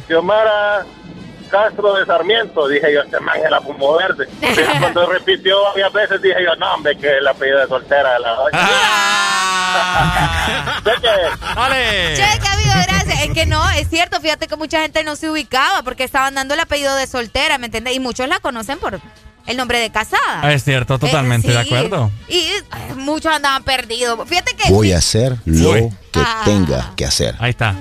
[0.08, 0.86] Xiomara
[1.50, 4.28] Castro de Sarmiento, dije yo, este man es la fumo verde.
[4.40, 8.20] Pero cuando repitió varias veces dije yo, no, hombre, que el apellido de soltera de
[8.20, 8.60] la doña.
[10.84, 12.16] Sé que- ¡Dale!
[12.16, 13.22] Che, qué amigo, gracias.
[13.24, 16.54] Es que no, es cierto, fíjate que mucha gente no se ubicaba porque estaban dando
[16.54, 17.96] el apellido de soltera, ¿me entiendes?
[17.96, 19.00] Y muchos la conocen por
[19.50, 20.54] el nombre de casada.
[20.54, 21.68] Es cierto, totalmente Eh, de sí.
[21.68, 22.12] acuerdo.
[22.30, 22.64] Y eh,
[22.96, 24.18] muchos andaban perdidos.
[24.28, 24.72] Fíjate que.
[24.72, 25.74] Voy a hacer lo
[26.12, 26.42] que Ah.
[26.46, 27.36] tenga que hacer.
[27.40, 27.76] Ahí está.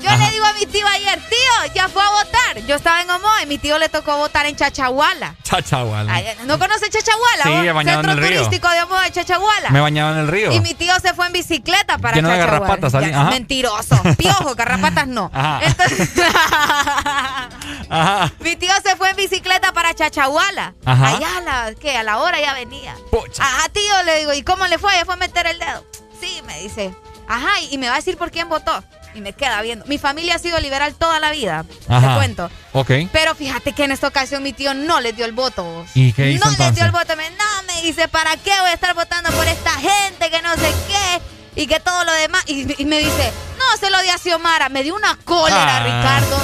[0.00, 2.58] Yo le digo a mi tío ayer, tío, ya fue a votar.
[2.66, 5.34] Yo estaba en Omoa y mi tío le tocó votar en Chachahuala.
[5.42, 6.14] Chachahuala.
[6.14, 7.42] Ay, ¿No conoce Chachahuala?
[7.44, 8.42] Sí, bañado Centro en el río.
[8.42, 9.70] turístico de Omoa, Chachahuala.
[9.70, 10.52] Me bañaba en el río.
[10.52, 12.60] Y mi tío se fue en bicicleta para Lleno de Chachahuala.
[12.60, 13.30] garrapatas, salí- Ya, ajá.
[13.30, 14.00] Mentiroso.
[14.16, 15.30] Piojo, garrapatas no.
[15.34, 15.60] Ajá.
[15.64, 16.10] Entonces,
[17.90, 18.32] Ajá.
[18.40, 20.74] mi tío se fue en bicicleta para Chachahuala.
[20.84, 21.08] Ajá.
[21.16, 21.96] Allá a la, ¿qué?
[21.96, 22.94] A la hora ya venía.
[23.38, 24.92] Ajá, tío, le digo, ¿y cómo le fue?
[24.94, 25.84] ¿Ya fue a meter el dedo?
[26.20, 26.94] Sí, me dice.
[27.28, 28.82] Ajá, y me va a decir por quién votó.
[29.14, 29.84] Y me queda viendo.
[29.86, 31.64] Mi familia ha sido liberal toda la vida.
[31.88, 32.08] Ajá.
[32.08, 32.50] Te cuento.
[32.72, 32.90] Ok.
[33.12, 35.84] Pero fíjate que en esta ocasión mi tío no le dio el voto.
[35.94, 36.84] ¿Y qué hizo No le dio entonces?
[36.86, 37.16] el voto.
[37.16, 37.44] Me, no,
[37.74, 41.20] me dice, ¿para qué voy a estar votando por esta gente que no sé qué?
[41.62, 42.44] Y que todo lo demás.
[42.46, 44.68] Y, y me dice, no, se lo di a Xiomara.
[44.68, 45.80] Me dio una cólera, Ah.
[45.84, 46.38] Ricardo.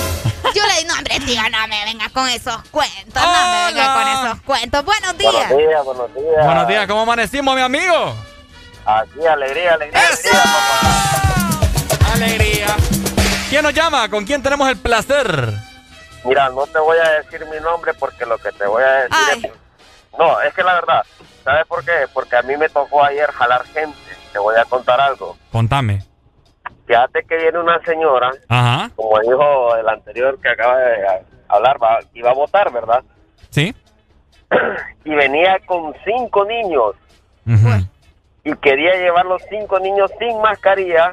[0.55, 3.23] Yo le dije, no, hombre, tío, no me venga con esos cuentos.
[3.23, 4.85] No me venga con esos cuentos.
[4.85, 5.33] Buenos días.
[5.33, 6.45] Buenos días, buenos días.
[6.45, 8.15] Buenos días, ¿cómo amanecimos, mi amigo?
[8.87, 12.13] Aquí, alegría, alegría, alegría, papá.
[12.15, 12.67] Alegría.
[13.49, 14.09] ¿Quién nos llama?
[14.11, 15.53] ¿Con quién tenemos el placer?
[16.25, 19.45] Mira, no te voy a decir mi nombre porque lo que te voy a decir
[19.45, 19.53] es...
[20.19, 21.03] No, es que la verdad,
[21.43, 21.93] ¿sabes por qué?
[22.13, 23.99] Porque a mí me tocó ayer jalar gente.
[24.33, 25.37] Te voy a contar algo.
[25.51, 26.03] Contame.
[26.87, 28.91] Fíjate que viene una señora, Ajá.
[28.95, 30.97] como dijo el anterior que acaba de
[31.49, 33.03] hablar, va, iba a votar, ¿verdad?
[33.51, 33.75] ¿Sí?
[35.07, 36.95] Y venía con cinco niños
[37.47, 37.87] Ujú.
[38.45, 41.13] Y quería llevar los cinco niños sin mascarilla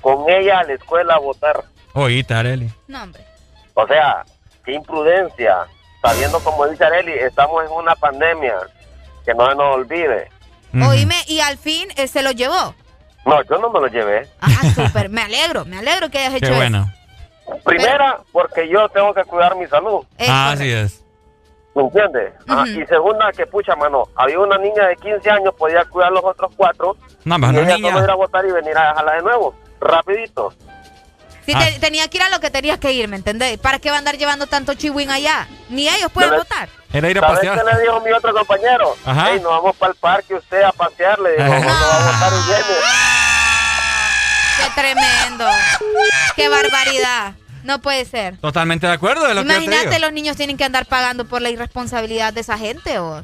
[0.00, 1.64] con ella a la escuela a votar.
[1.92, 2.70] Oíste, Areli.
[2.88, 3.24] No, hombre.
[3.74, 4.24] O sea,
[4.64, 5.66] qué imprudencia,
[6.00, 8.54] sabiendo como dice Areli, estamos en una pandemia,
[9.24, 10.28] que no se nos olvide.
[10.74, 12.74] Oíme, y al fin eh, se lo llevó.
[13.26, 14.26] No, yo no me lo llevé.
[14.40, 15.08] Ah, súper.
[15.10, 16.56] Me alegro, me alegro que hayas hecho Qué eso.
[16.56, 16.92] bueno.
[17.64, 20.04] Primera, porque yo tengo que cuidar mi salud.
[20.28, 21.01] Ah, así es.
[21.74, 22.34] ¿Me entiendes?
[22.46, 26.22] Ajá, Y segunda, que pucha, mano, había una niña de 15 años, podía cuidar los
[26.24, 26.96] otros cuatro.
[27.24, 27.92] No, y ella niña.
[27.92, 29.54] solo ir a votar y venir a dejarla de nuevo.
[29.80, 30.52] Rapidito.
[31.46, 31.64] Sí, Ah.
[31.64, 33.58] te- tenía que ir a lo que tenías que ir, ¿me entendés?
[33.58, 35.48] ¿Para qué va a andar llevando tanto chihuín allá?
[35.70, 36.68] Ni ellos pueden votar.
[36.92, 37.58] Era ir a ¿Sabes pasear.
[37.58, 38.94] qué le dijo mi otro compañero?
[39.04, 39.30] Ajá.
[39.30, 41.18] Ey, nos vamos para el parque usted a pasear.
[41.18, 42.62] Le dijo, no va a votar y viene.
[44.58, 45.46] ¡Qué tremendo!
[46.36, 47.32] ¡Qué barbaridad!
[47.62, 48.36] No puede ser.
[48.38, 50.00] Totalmente de acuerdo de lo que yo te Imagínate, digo.
[50.00, 53.22] los niños tienen que andar pagando por la irresponsabilidad de esa gente, ¿o?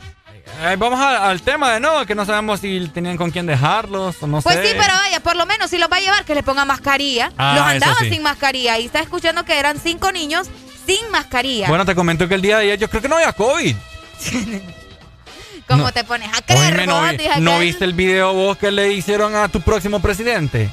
[0.62, 4.16] Eh, vamos a- al tema de nuevo, que no sabemos si tenían con quién dejarlos
[4.23, 4.62] o no Pues sé.
[4.66, 7.31] sí, pero vaya, por lo menos si los va a llevar, que le ponga mascarilla.
[7.36, 8.10] Ah, los andaban sí.
[8.10, 10.48] sin mascarilla y está escuchando que eran cinco niños
[10.86, 11.69] sin mascarilla.
[11.69, 13.77] Bueno, te comento que el día de ayer yo creo que no había COVID.
[15.69, 15.93] ¿Cómo no.
[15.93, 17.66] te pones a creer, Oíme, ¿no, vos, vi- ¿no aquel?
[17.66, 20.70] viste el video vos que le hicieron a tu próximo presidente?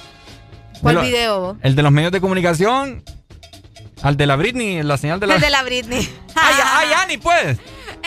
[0.82, 1.58] ¿Cuál lo- video, vos?
[1.64, 3.04] El de los medios de comunicación.
[4.06, 5.36] Al de la Britney, la señal de la...
[5.36, 6.08] El de la Britney.
[6.36, 7.58] ¡Ay, ay, Ani, pues!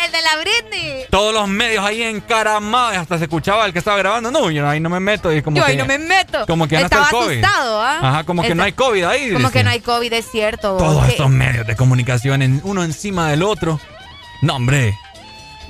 [0.04, 1.04] El de la Britney.
[1.10, 4.30] Todos los medios ahí encaramados, hasta se escuchaba el que estaba grabando.
[4.30, 5.32] No, yo ahí no me meto.
[5.32, 6.46] Y como Yo que, ahí no me meto.
[6.46, 7.44] Como que no está el COVID.
[7.44, 7.98] asustado, ¿ah?
[8.00, 9.32] Ajá, como que no hay COVID ahí.
[9.32, 10.74] Como que no hay COVID, es cierto.
[10.74, 13.80] vos, Todos que estos medios de comunicación, en- uno encima del otro.
[14.40, 14.96] No, hombre.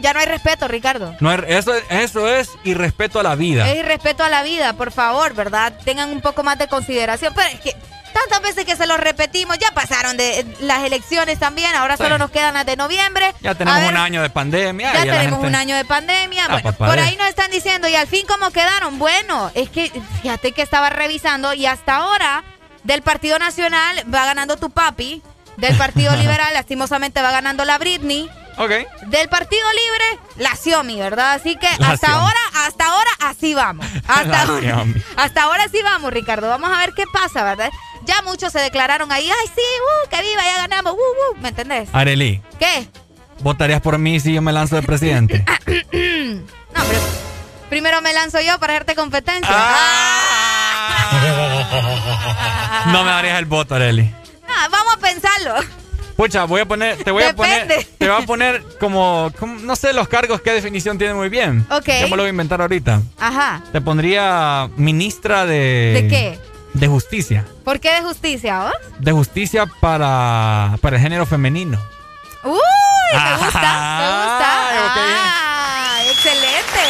[0.00, 1.14] Ya no hay respeto, Ricardo.
[1.20, 3.66] No es- eso, eso es irrespeto a la vida.
[3.70, 5.72] Es irrespeto a la vida, por favor, ¿verdad?
[5.86, 7.32] Tengan un poco más de consideración.
[7.34, 7.74] Pero es que
[8.12, 12.02] tantas veces que se lo repetimos, ya pasaron de las elecciones también, ahora Sí.
[12.02, 13.34] solo nos quedan las de noviembre.
[13.40, 14.92] Ya tenemos ver, un año de pandemia.
[14.92, 16.44] Ya tenemos gente- un año de pandemia.
[16.48, 18.98] Ah, bueno, por ahí nos están diciendo, ¿y al fin cómo quedaron?
[18.98, 19.90] Bueno, es que
[20.22, 22.44] fíjate que estaba revisando y hasta ahora
[22.84, 25.22] del Partido Nacional va ganando tu papi,
[25.56, 28.30] del Partido Liberal lastimosamente va ganando la Britney.
[28.60, 28.70] Ok.
[29.06, 31.34] Del Partido Libre, la Xiomi, ¿verdad?
[31.34, 33.86] Así que La hasta ahora, hasta ahora así vamos.
[34.08, 34.84] Hasta ahora,
[35.16, 36.48] hasta ahora sí vamos, Ricardo.
[36.48, 37.70] Vamos a ver qué pasa, ¿verdad?
[38.08, 41.50] Ya muchos se declararon ahí, ay sí, uh, que viva, ya ganamos, uh, uh, ¿me
[41.50, 41.90] entendés?
[41.92, 42.88] Areli, ¿Qué?
[43.40, 45.44] ¿votarías por mí si yo me lanzo de presidente?
[45.66, 47.00] no, pero
[47.68, 49.54] primero me lanzo yo para hacerte competencia.
[52.86, 54.10] no me darías el voto, Areli.
[54.48, 55.54] Ah, vamos a pensarlo.
[56.16, 57.68] Pucha, voy a poner, te voy a poner,
[57.98, 61.66] te voy a poner como, como- no sé los cargos qué definición tiene muy bien.
[61.70, 61.88] Ok.
[62.00, 63.02] Yo me lo voy a inventar ahorita.
[63.20, 63.62] Ajá.
[63.70, 66.00] Te pondría ministra de.
[66.02, 66.38] ¿De qué?
[66.74, 67.44] De justicia.
[67.64, 68.74] ¿Por qué de justicia, vos?
[68.98, 71.78] De justicia para, para el género femenino.
[72.44, 72.52] Uy,
[73.12, 74.68] me gusta, me gusta.
[74.68, 74.96] Ay, ok.
[74.96, 76.84] Ah, excelente.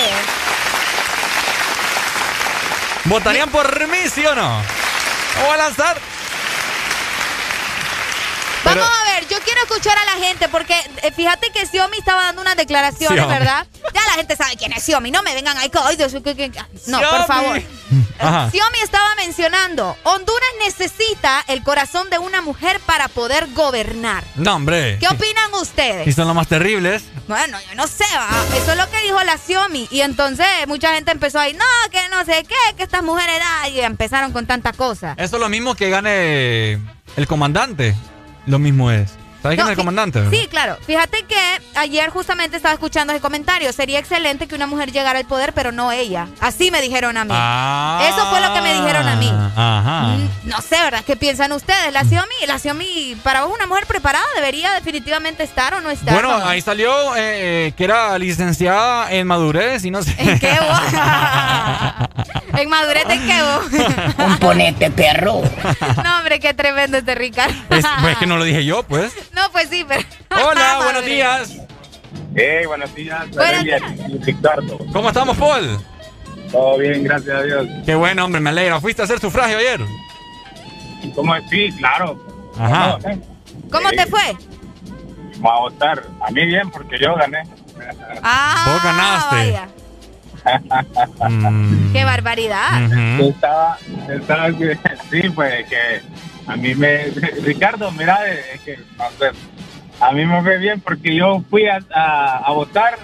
[3.05, 4.59] ¿Votarían por mí, sí o no?
[4.59, 5.99] ¿Me voy a lanzar?
[8.65, 12.25] Pero- Vamos a ver, quiero escuchar a la gente porque eh, fíjate que Xiomi estaba
[12.25, 13.27] dando unas declaraciones.
[13.29, 13.67] ¿verdad?
[13.95, 15.83] Ya la gente sabe quién es Xiomi, no me vengan ahí con...
[16.87, 17.63] No, por favor.
[18.19, 18.51] Ajá.
[18.51, 24.25] Xiomi estaba mencionando, Honduras necesita el corazón de una mujer para poder gobernar.
[24.35, 24.99] No, hombre.
[24.99, 26.07] ¿Qué opinan ustedes?
[26.07, 27.05] Y son los más terribles.
[27.29, 28.57] Bueno, yo no sé, va.
[28.57, 29.89] Eso es lo que dijo la Xiomi.
[29.91, 33.77] Y entonces mucha gente empezó ahí, no, que no sé qué, que estas mujeres, ay,
[33.77, 35.17] y empezaron con tantas cosas.
[35.19, 36.73] Eso es lo mismo que gane
[37.17, 37.95] El comandante,
[38.47, 39.13] lo mismo es.
[39.49, 40.31] ¿Sabes quién es el comandante?
[40.31, 40.77] Sí, claro.
[40.87, 43.73] Fíjate que ayer justamente estaba escuchando ese comentario.
[43.73, 46.29] Sería excelente que una mujer llegara al poder, pero no ella.
[46.41, 47.31] Así me dijeron a mí.
[47.35, 48.01] Ah.
[48.09, 49.33] Eso fue lo que me dijeron a mí.
[49.57, 50.03] Ajá.
[50.17, 51.03] Mm, No sé, ¿verdad?
[51.07, 51.93] ¿Qué piensan ustedes?
[51.93, 56.13] La Xiaomi, la Xiaomi, para vos una mujer preparada debería definitivamente estar o no estar.
[56.15, 60.15] Bueno, ahí salió eh, que era licenciada en madurez y no sé.
[60.19, 60.81] ¿En qué vos?
[62.59, 64.15] ¿En madurez de qué vos?
[64.17, 65.43] Componente perro.
[66.05, 67.55] no, hombre, qué tremendo este Ricardo.
[67.71, 69.13] Es, pues que no lo dije yo, pues.
[69.39, 70.03] No, pues sí, pero...
[70.31, 71.57] Hola, buenos días.
[72.35, 73.31] Hey, buenos días.
[73.31, 74.79] Buenos y Ricardo.
[74.93, 75.79] ¿Cómo estamos, Paul?
[76.51, 77.67] Todo bien, gracias a Dios.
[77.87, 78.81] Qué bueno, hombre, me alegra.
[78.81, 79.81] ¿Fuiste a hacer sufragio ayer?
[81.15, 81.49] ¿Cómo es?
[81.51, 82.21] Sí, claro.
[82.59, 82.99] Ajá.
[83.01, 83.21] No, eh,
[83.71, 84.37] ¿Cómo te fue?
[85.37, 86.03] Vamos a votar.
[86.27, 87.43] A mí bien, porque yo gané.
[88.25, 89.37] Ah, Vos ganaste.
[89.37, 89.69] vaya.
[91.29, 91.93] Mm.
[91.93, 92.89] Qué barbaridad.
[93.19, 93.79] Yo estaba,
[94.09, 94.49] estaba
[95.11, 96.01] sí, pues que
[96.49, 97.05] a mí me,
[97.43, 99.31] Ricardo, mira, es que, no sé,
[100.01, 102.99] a mí me fue bien porque yo fui a, a- a votar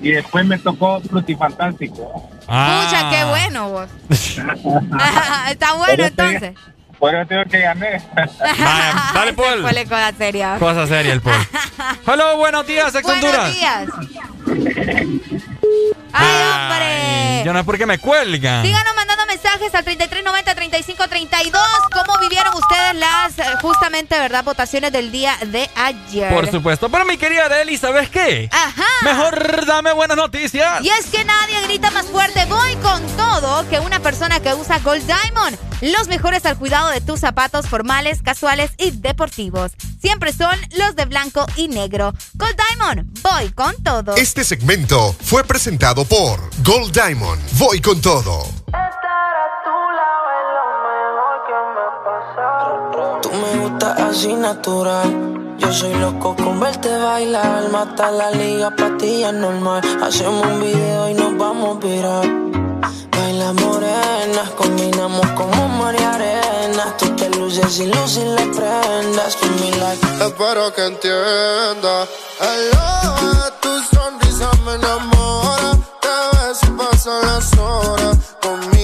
[0.00, 2.30] y después me tocó Frutifantástico.
[2.40, 3.88] Pucha, qué bueno vos.
[5.50, 6.54] Está bueno entonces.
[6.98, 8.00] Por eso tengo que ganar.
[9.14, 9.62] dale, Paul.
[9.62, 10.56] Cosa seria.
[10.58, 11.36] Cosa seria el Paul.
[12.06, 13.52] Hello, buenos días, Ex Buenos Honduras.
[13.54, 13.88] días.
[16.12, 17.42] Ay, hombre.
[17.44, 18.62] Yo no es porque me cuelgan.
[18.62, 18.94] Mandando
[19.46, 21.52] mensajes al 3390-3532.
[21.92, 26.32] ¿Cómo vivieron ustedes las, eh, justamente, verdad, votaciones del día de ayer?
[26.32, 26.88] Por supuesto.
[26.88, 28.48] Pero mi querida Deli, ¿sabes qué?
[28.52, 28.84] Ajá.
[29.02, 30.82] Mejor dame buenas noticias.
[30.82, 34.78] Y es que nadie grita más fuerte, voy con todo, que una persona que usa
[34.80, 35.56] Gold Diamond.
[35.82, 39.72] Los mejores al cuidado de tus zapatos formales, casuales y deportivos.
[40.00, 42.14] Siempre son los de blanco y negro.
[42.34, 44.16] Gold Diamond, voy con todo.
[44.16, 47.40] Este segmento fue presentado por Gold Diamond.
[47.58, 48.46] Voy con todo.
[53.92, 55.56] Así natural.
[55.58, 57.70] Yo soy loco con verte bailar.
[57.70, 59.82] Mata la liga, patilla normal.
[60.02, 62.26] Hacemos un video y nos vamos a virar.
[63.10, 66.94] Baila morena, combinamos como María Arena.
[66.98, 69.36] Tú te luces y luces y le prendas.
[69.36, 70.06] Give me like.
[70.24, 72.06] Espero que entienda.
[72.40, 75.72] Hello, tu sonrisa me enamora.
[76.02, 78.16] Te ves y pasan las horas.
[78.42, 78.75] Conmigo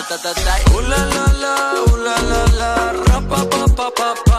[0.00, 1.54] Uh, la, la, la,
[1.84, 4.29] uh, la, la, la, ra, pa, pa, pa, pa, pa.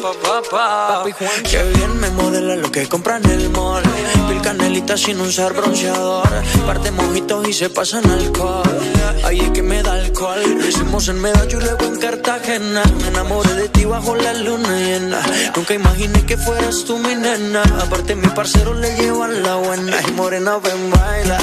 [0.00, 1.42] Pa, pa, pa, pa, pa.
[1.42, 3.82] Qué bien me modela lo que compra en el mall.
[4.28, 6.28] Pil canelita sin usar bronceador.
[6.66, 8.78] Parte mojitos y se pasan alcohol.
[9.24, 10.40] Ahí es que me da alcohol.
[10.58, 12.82] Lo hicimos en Medallo y luego en Cartagena.
[13.00, 15.20] Me enamoré de ti bajo la luna llena.
[15.54, 17.62] Nunca imaginé que fueras tú mi nena.
[17.80, 19.96] Aparte, mi parcero le llevan la buena.
[20.06, 21.38] Y morena, ven, baila.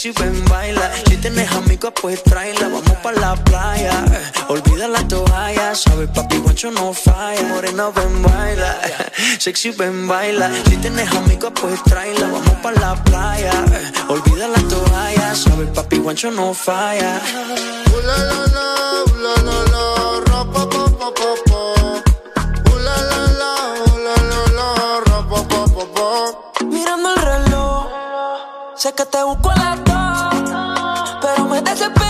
[0.00, 0.90] Sexy, ven, baila.
[1.10, 2.68] Si tienes amigos, pues tráela.
[2.68, 4.02] Vamos pa' la playa.
[4.48, 5.74] Olvida la toalla.
[5.74, 7.42] Sabes, papi, guacho no falla.
[7.48, 8.80] Morena, ven, baila.
[9.38, 10.50] Sexy, ven, baila.
[10.64, 12.28] Si tienes amigos, pues tráela.
[12.28, 13.52] Vamos pa' la playa.
[14.08, 15.34] Olvida la toalla.
[15.34, 17.20] Sabes, papi, guacho no falla.
[17.92, 18.66] Uh, la, la, la,
[19.04, 19.84] uh, la, la, la,
[20.28, 21.60] ra, pa, pa, pa, pa, pa.
[22.72, 23.52] Uh, la, la, la,
[23.84, 26.64] uh, la, la, la, ra, pa, pa, pa, pa.
[26.64, 27.86] Mirando el reloj,
[28.76, 29.89] sé que te busco a pero
[31.60, 32.09] me desesperé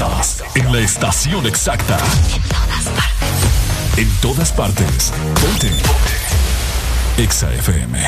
[0.00, 1.98] Estás en la estación exacta.
[2.38, 3.98] En todas partes.
[3.98, 5.12] En todas partes.
[5.42, 5.68] Ponte.
[5.68, 7.22] Ponte.
[7.22, 7.98] Exa FM.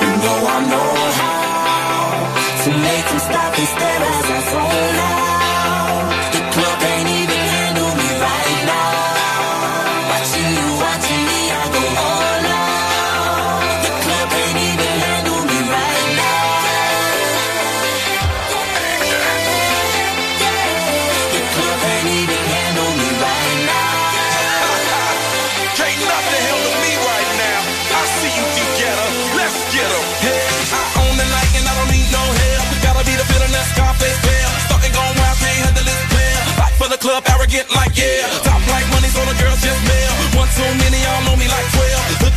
[0.00, 4.19] You know I know how to make them stop and stare at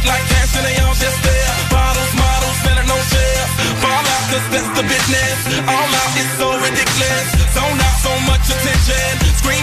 [0.06, 1.52] like cash and they all just there.
[1.72, 3.46] Bottles, models, better no share.
[3.80, 5.38] Fall out, cause that's the business.
[5.68, 7.28] All out is so ridiculous.
[7.56, 9.08] Zone out so much attention.
[9.40, 9.63] Scream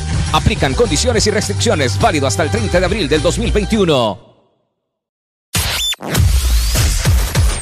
[0.33, 4.31] Aplican condiciones y restricciones válido hasta el 30 de abril del 2021.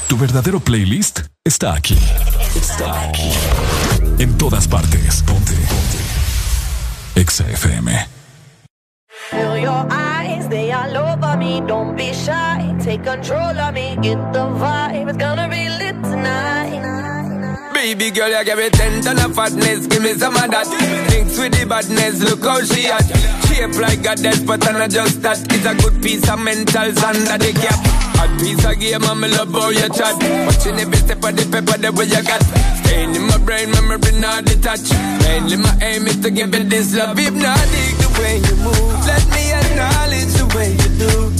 [0.07, 1.97] Tu verdadero playlist está aquí.
[2.55, 3.31] Está aquí.
[4.17, 5.23] En todas partes.
[5.23, 5.53] Ponte.
[5.53, 5.99] Ponte.
[7.15, 8.19] Exa FM.
[9.29, 11.61] Feel your eyes, they all over me.
[11.67, 13.95] Don't be shy, take control of me.
[14.01, 15.58] Get the vibe, it's gonna be.
[17.79, 20.67] Baby girl, you give me ten ton of fatness, give me some of that.
[21.09, 23.07] Thinks with the badness, look how she at.
[23.47, 25.39] Shape like a death, but I'm not just that.
[25.47, 27.79] It's a good piece of mentals under the cap.
[28.19, 30.11] A piece of game, I'm love how you chat.
[30.43, 32.43] Watching every step of the paper, the way you got.
[32.83, 34.91] Staying in my brain, memory not detached.
[35.23, 37.17] Mainly my aim is to give you this love.
[37.17, 39.07] If not, the way you move.
[39.07, 41.38] Let me acknowledge the way you do.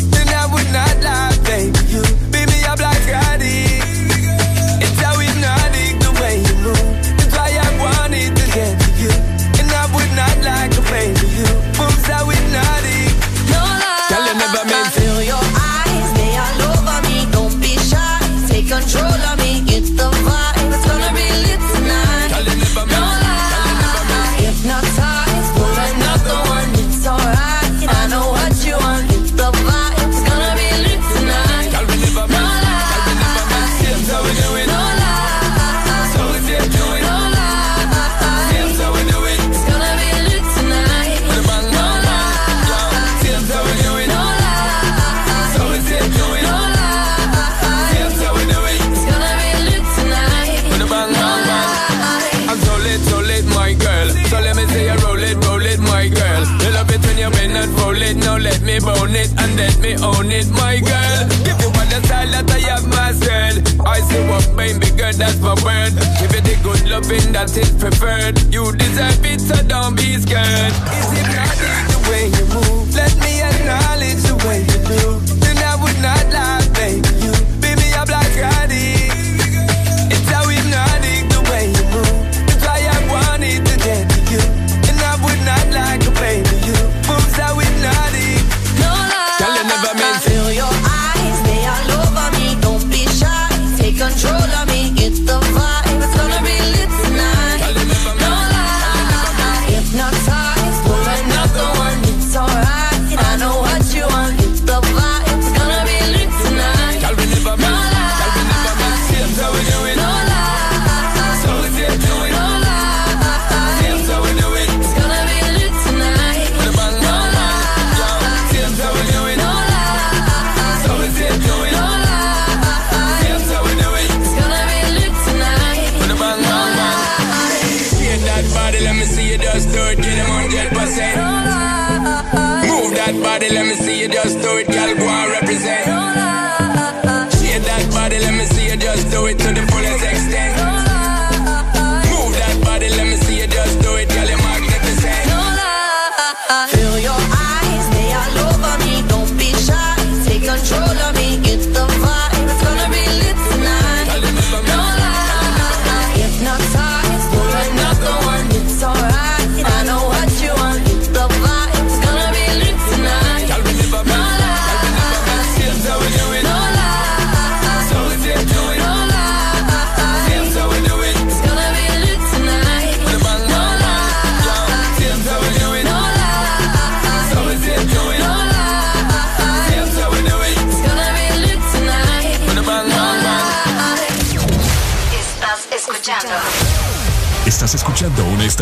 [65.12, 65.94] Girl, that's my word.
[66.20, 68.38] Give it the good loving that is preferred.
[68.54, 70.74] You deserve it, so don't be scared.
[70.74, 71.56] Is it not
[71.92, 72.96] the way you move?
[72.96, 75.19] Let me acknowledge the way you do.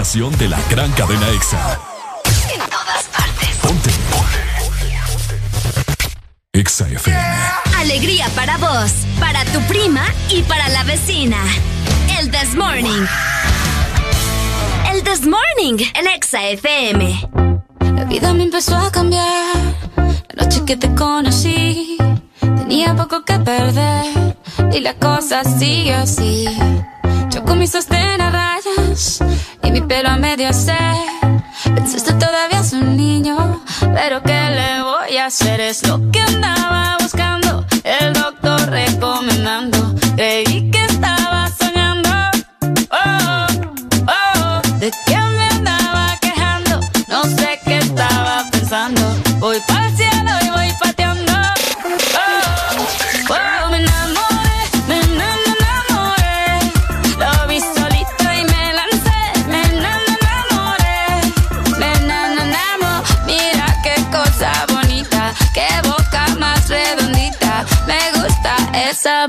[0.08, 1.80] estación de la gran cadena EXA.
[2.54, 3.58] En todas partes.
[3.62, 3.90] Ponte.
[6.54, 7.20] EXA FM.
[7.78, 11.38] Alegría para vos, para tu prima y para la vecina.
[12.18, 13.06] El This Morning.
[14.94, 17.30] El This Morning en EXA FM.
[17.98, 19.58] La vida me empezó a cambiar.
[19.98, 21.98] La noche que te conocí.
[22.40, 24.38] Tenía poco que perder
[24.72, 26.46] y la cosa sigue así.
[27.30, 29.22] Yo con mi sostén a rayas
[29.68, 30.78] y mi pelo a medio se.
[31.76, 35.60] Pensaste todavía es un niño, pero ¿qué le voy a hacer?
[35.60, 39.96] Es lo que andaba buscando, el doctor recomendando.
[40.16, 41.47] Creí que estaba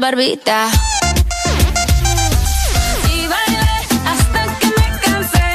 [0.01, 0.71] Barbita
[3.13, 3.75] Y baile
[4.07, 5.51] hasta que me cansé,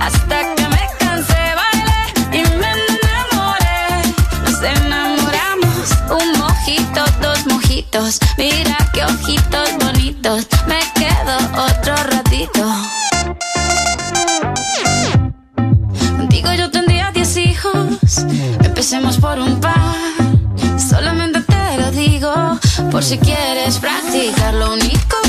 [0.00, 2.00] hasta que me cansé, baile
[2.32, 4.02] y me enamoré,
[4.44, 5.90] nos enamoramos.
[6.10, 11.36] Un mojito, dos mojitos, mira que ojitos bonitos, me quedo
[11.68, 12.64] otro ratito.
[16.28, 18.26] Digo yo tendría diez hijos,
[18.64, 19.81] empecemos por un par.
[22.92, 24.52] Por si quieres practicar.
[24.52, 25.21] Lo único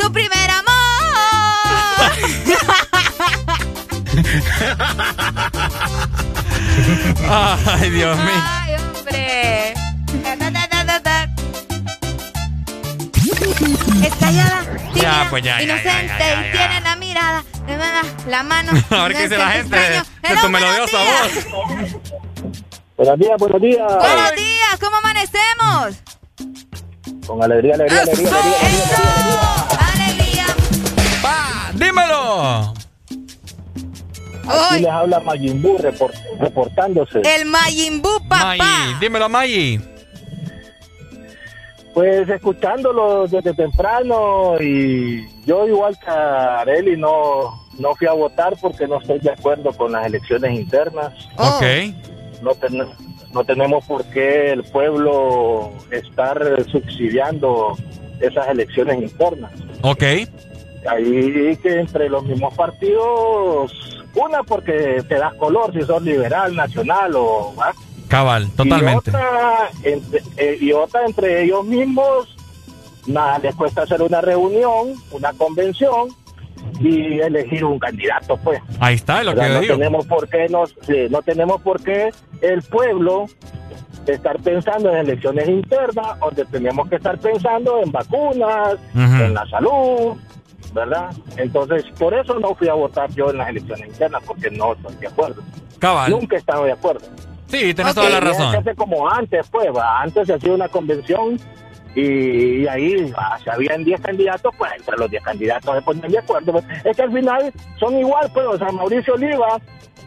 [0.00, 0.70] Su primer amor.
[7.28, 8.42] Ay, Dios mío.
[8.46, 9.74] Ay, hombre.
[10.22, 11.28] Ta, ta, ta, ta, ta.
[14.02, 17.44] Es callada, tímida, pues ya, ya, inocente ya, ya, ya, y tiene la mirada,
[18.28, 18.72] la mano.
[18.90, 20.02] A ver qué dice la gente de,
[20.40, 21.46] tu melodiosa voz.
[22.96, 23.96] Buenos días, buenos días.
[23.98, 25.96] Buenos días, ¿cómo amanecemos?
[27.26, 29.19] Con alegría, alegría, alegría, alegría,
[34.70, 37.20] Aquí les habla Majin Buu report- reportándose.
[37.24, 38.56] El Majin Buu, papá.
[38.56, 39.80] Maggi, dímelo, Maggi.
[41.94, 48.86] Pues escuchándolo desde temprano y yo igual que Areli no, no fui a votar porque
[48.86, 51.12] no estoy de acuerdo con las elecciones internas.
[51.36, 51.62] Ok.
[52.42, 52.86] No, ten-
[53.34, 56.40] no tenemos por qué el pueblo estar
[56.70, 57.76] subsidiando
[58.20, 59.52] esas elecciones internas.
[59.82, 60.02] Ok.
[60.88, 67.12] Ahí que entre los mismos partidos, una porque te das color si sos liberal, nacional
[67.14, 67.54] o...
[67.58, 67.72] ¿va?
[68.08, 69.10] Cabal, totalmente.
[69.10, 72.36] Y otra, entre, eh, y otra entre ellos mismos,
[73.06, 76.08] nada, les cuesta hacer una reunión, una convención
[76.80, 78.60] y elegir un candidato, pues.
[78.80, 79.76] Ahí está, es lo que no digo.
[79.76, 80.74] tenemos por qué nos,
[81.10, 83.26] no tenemos por qué el pueblo
[84.06, 90.16] estar pensando en elecciones internas, donde tenemos que estar pensando en vacunas, en la salud,
[90.72, 91.10] ¿verdad?
[91.36, 94.96] Entonces, por eso no fui a votar yo en las elecciones internas, porque no estoy
[94.96, 95.42] de acuerdo.
[95.78, 96.10] Cabal.
[96.10, 97.06] Nunca he estado de acuerdo.
[97.46, 98.48] Sí, tenés toda la razón.
[98.48, 100.00] hacerse como antes, pues, va.
[100.00, 101.38] antes se hacía una convención
[101.94, 106.12] y, y ahí ah, si habían 10 candidatos, pues entre los 10 candidatos se ponían
[106.12, 106.52] de acuerdo.
[106.52, 106.64] pues.
[106.84, 109.58] Es que al final son igual, pues, o sea, Mauricio Oliva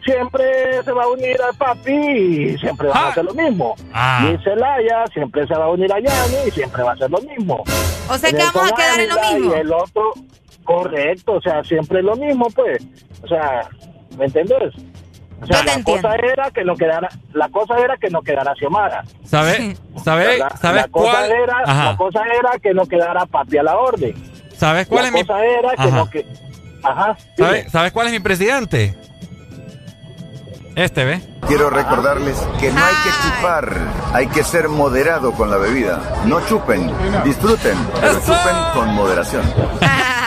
[0.03, 3.75] siempre se va a unir al papi y siempre va a hacer lo mismo.
[3.93, 4.29] Ah.
[4.31, 7.19] Y Celaya siempre se va a unir a Yanni y siempre va a hacer lo
[7.19, 7.63] mismo.
[8.09, 9.55] O sea que vamos a quedar en lo mismo.
[9.55, 10.13] Y el otro,
[10.63, 12.83] correcto, o sea, siempre lo mismo, pues.
[13.23, 13.69] O sea,
[14.17, 14.73] ¿me entiendes?
[15.41, 19.03] O sea, la cosa era que no quedara, la cosa era que no quedara Xiomara.
[19.25, 19.77] ¿Sabes?
[20.03, 20.27] ¿Sabes?
[20.27, 20.51] ¿verdad?
[20.59, 21.31] ¿Sabes la cosa cuál?
[21.31, 21.91] Era, Ajá.
[21.91, 24.13] La cosa era que no quedara papi a la orden.
[24.55, 25.97] ¿Sabes cuál la es mi cosa era que Ajá.
[25.97, 26.25] no que
[26.83, 27.17] Ajá.
[27.37, 28.95] ¿Sabes, ¿Sabes cuál es mi presidente?
[30.75, 31.21] Este, ¿ve?
[31.47, 33.77] Quiero recordarles que no hay que chupar,
[34.13, 35.99] hay que ser moderado con la bebida.
[36.25, 36.91] No chupen,
[37.23, 39.43] disfruten, pero chupen con moderación.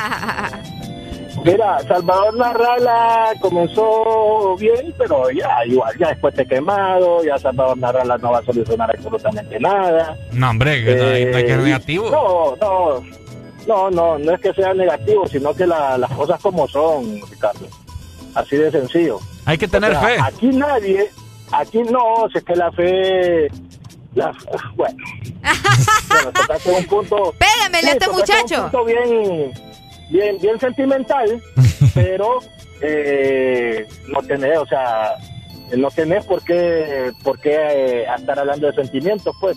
[1.53, 8.19] Mira, Salvador Narrala comenzó bien, pero ya igual, ya después de quemado, ya Salvador Narrala
[8.19, 10.17] no va a solucionar absolutamente nada.
[10.33, 12.11] No, hombre, que no hay, no hay que ser Eh, negativo.
[12.11, 13.03] No, no,
[13.67, 17.67] no, no, no es que sea negativo, sino que la- las cosas como son, Ricardo.
[18.35, 19.19] Así de sencillo.
[19.45, 20.17] Hay que tener O sea, fe.
[20.21, 21.11] Aquí nadie,
[21.53, 23.49] aquí no, si es que la fe,
[24.15, 24.33] la,
[24.75, 24.97] bueno,
[26.09, 27.35] bueno, tocaste un punto.
[27.39, 28.55] Pégamele a este muchacho.
[28.65, 29.53] Un punto bien,
[30.11, 31.43] bien, bien sentimental,
[31.95, 32.39] pero
[32.81, 35.17] eh, no tenés, o sea,
[35.77, 39.57] no tenés por qué, por qué eh, estar hablando de sentimientos, pues.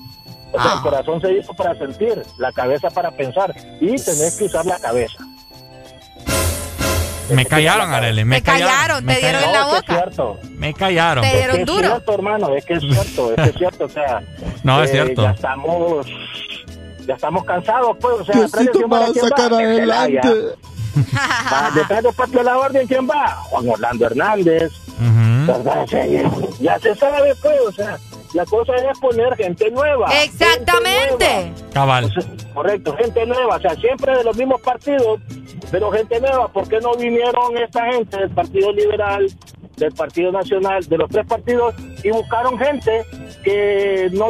[0.52, 0.74] O sea, Ah.
[0.78, 4.80] el corazón se hizo para sentir, la cabeza para pensar, y tenés que usar la
[4.80, 5.24] cabeza.
[7.30, 8.26] Me callaron, Arely.
[8.26, 10.40] Me, callaron, me te dieron en la Es que es cierto.
[10.50, 11.24] Me callaron.
[11.24, 11.84] Te dieron Es que duro.
[11.84, 14.24] Es cierto, hermano, es que es cierto, es que es cierto, o sea.
[14.64, 15.22] No, es eh, cierto.
[15.22, 16.08] Ya estamos,
[17.10, 18.42] ya estamos cansados, pues, o sea, me
[18.88, 19.64] va a ¿quién sacar va?
[19.64, 20.30] El adelante.
[21.52, 23.30] Va, Detrás de Patio de la Orden, ¿quién va?
[23.50, 24.72] Juan Orlando Hernández.
[26.60, 27.98] ya, se sabe, pues, o sea,
[28.34, 30.08] la cosa es poner gente nueva.
[30.22, 31.26] Exactamente.
[31.26, 31.72] gente nueva.
[31.74, 32.14] Cabal.
[32.54, 35.20] Correcto, gente nueva, o sea, siempre de los mismos partidos,
[35.72, 36.48] pero gente nueva.
[36.50, 39.26] ¿Por qué no vinieron esta gente del Partido Liberal,
[39.78, 41.74] del Partido Nacional, de los tres partidos
[42.04, 43.04] y buscaron gente
[43.44, 44.30] que no,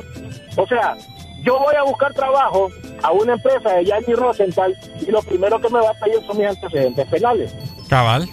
[0.55, 0.95] o sea,
[1.43, 2.69] yo voy a buscar trabajo
[3.03, 6.37] a una empresa de Yanni Rosenthal y lo primero que me va a pedir son
[6.37, 7.53] mis antecedentes penales.
[7.87, 8.27] Cabal.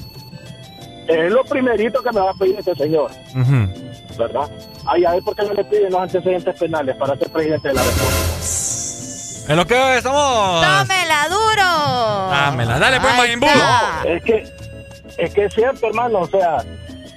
[1.09, 3.11] Es lo primerito que me va a pedir este señor.
[4.19, 4.51] ¿verdad?
[4.87, 7.75] Ay, a ver por qué no le piden los antecedentes penales para ser presidente de
[7.75, 8.17] la República.
[8.41, 10.65] Es lo que estamos.
[10.65, 12.31] ¡Tómela duro!
[12.31, 12.79] Dámela.
[12.79, 14.03] Dale, pues, está.
[14.09, 14.45] Es que,
[15.19, 16.57] es que es cierto, hermano, o sea,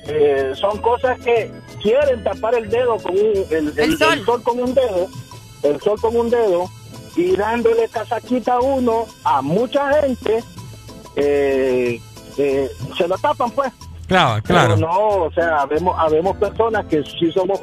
[0.08, 1.52] eh, son cosas que
[1.82, 4.44] quieren tapar el dedo con un, el, el- el sol.
[4.44, 5.08] con un dedo,
[5.64, 6.70] el sol con un dedo,
[7.16, 10.44] y dándole casaquita a uno, a mucha gente,
[11.16, 12.00] eh,
[12.38, 13.72] eh, se lo tapan, pues.
[14.08, 14.76] Claro, claro.
[14.76, 17.62] Pero no, o sea, habemos, habemos personas que sí somos,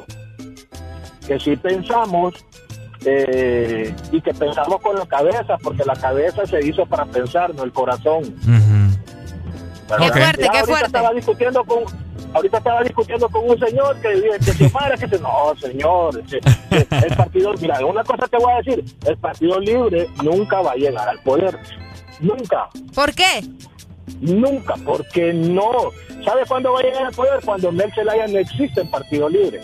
[1.26, 2.34] que sí pensamos
[3.04, 7.64] eh, y que pensamos con la cabeza, porque la cabeza se hizo para pensar, no
[7.64, 8.22] el corazón.
[9.88, 10.86] Qué fuerte, qué fuerte.
[10.86, 11.84] Estaba discutiendo con,
[12.34, 15.18] Ahorita estaba discutiendo con un señor que dice que se para, que se...
[15.18, 16.22] No, señor,
[16.70, 17.52] el partido...
[17.60, 21.18] Mira, una cosa te voy a decir, el Partido Libre nunca va a llegar al
[21.20, 21.58] poder.
[22.20, 22.68] Nunca.
[22.94, 23.42] ¿Por qué?
[24.20, 25.70] Nunca, porque no.
[26.24, 27.40] ¿Sabe cuándo va a llegar al poder?
[27.44, 29.60] Cuando Mel Zelaya no existe en Partido Libre.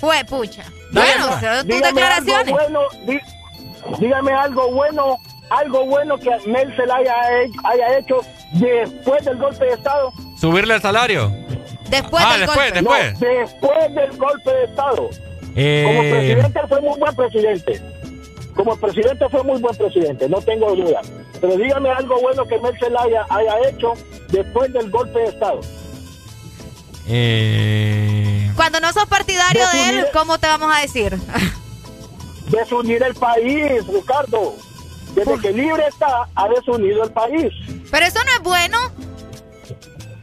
[0.00, 0.64] Fue pucha.
[0.92, 2.48] Bueno, son tus Dígame declaraciones.
[2.48, 5.16] Algo bueno, dí- dígame algo bueno,
[5.50, 7.14] algo bueno que Mel Zelaya
[7.64, 8.20] haya hecho
[8.52, 10.12] después del golpe de Estado.
[10.38, 11.32] Subirle el salario.
[11.90, 12.80] Después Ah, del después, golpe.
[12.80, 13.20] después.
[13.20, 15.10] No, después del golpe de Estado.
[15.54, 17.82] Eh, Como presidente fue muy buen presidente.
[18.54, 21.00] Como presidente fue muy buen presidente, no tengo duda.
[21.40, 23.92] Pero dígame algo bueno que Mel Zelaya haya hecho
[24.30, 25.60] después del golpe de Estado.
[27.08, 31.16] eh, Cuando no sos partidario de él, ¿cómo te vamos a decir?
[32.50, 34.54] Desunir el país, Ricardo.
[35.14, 37.52] Desde que libre está, ha desunido el país.
[37.90, 38.78] Pero eso no es bueno.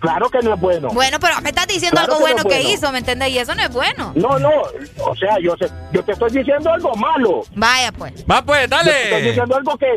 [0.04, 0.90] Claro que no es bueno.
[0.90, 3.30] Bueno, pero me estás diciendo Claro algo que no bueno que hizo, ¿me entendés?
[3.30, 4.12] Y eso no es bueno.
[4.16, 4.50] No, no,
[5.06, 7.44] o sea, yo, sé- yo te estoy diciendo algo malo.
[7.56, 8.14] Vaya, pues.
[8.30, 9.22] Va pues, Yo te estoy dale.
[9.22, 9.96] diciendo algo que,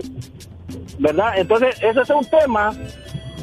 [1.01, 1.33] ¿verdad?
[1.37, 2.73] Entonces, ese es un tema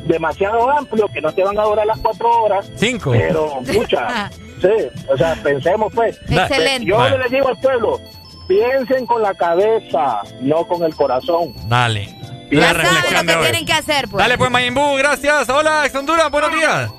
[0.07, 2.71] demasiado amplio que no te van a durar las cuatro horas.
[2.77, 3.11] Cinco.
[3.11, 4.29] Pero, mucha.
[4.61, 4.69] sí,
[5.11, 6.17] o sea, pensemos pues.
[6.29, 6.85] Excelente.
[6.85, 7.17] Yo Bueno.
[7.17, 7.99] les digo al pueblo,
[8.47, 11.53] piensen con la cabeza, no con el corazón.
[11.67, 12.07] Dale.
[12.53, 13.43] Ya La saben Lo que hoy.
[13.43, 14.21] tienen que hacer, pues.
[14.23, 15.49] Dale pues, Mayimbu, gracias.
[15.49, 16.89] Hola, ex Honduras, buenos días.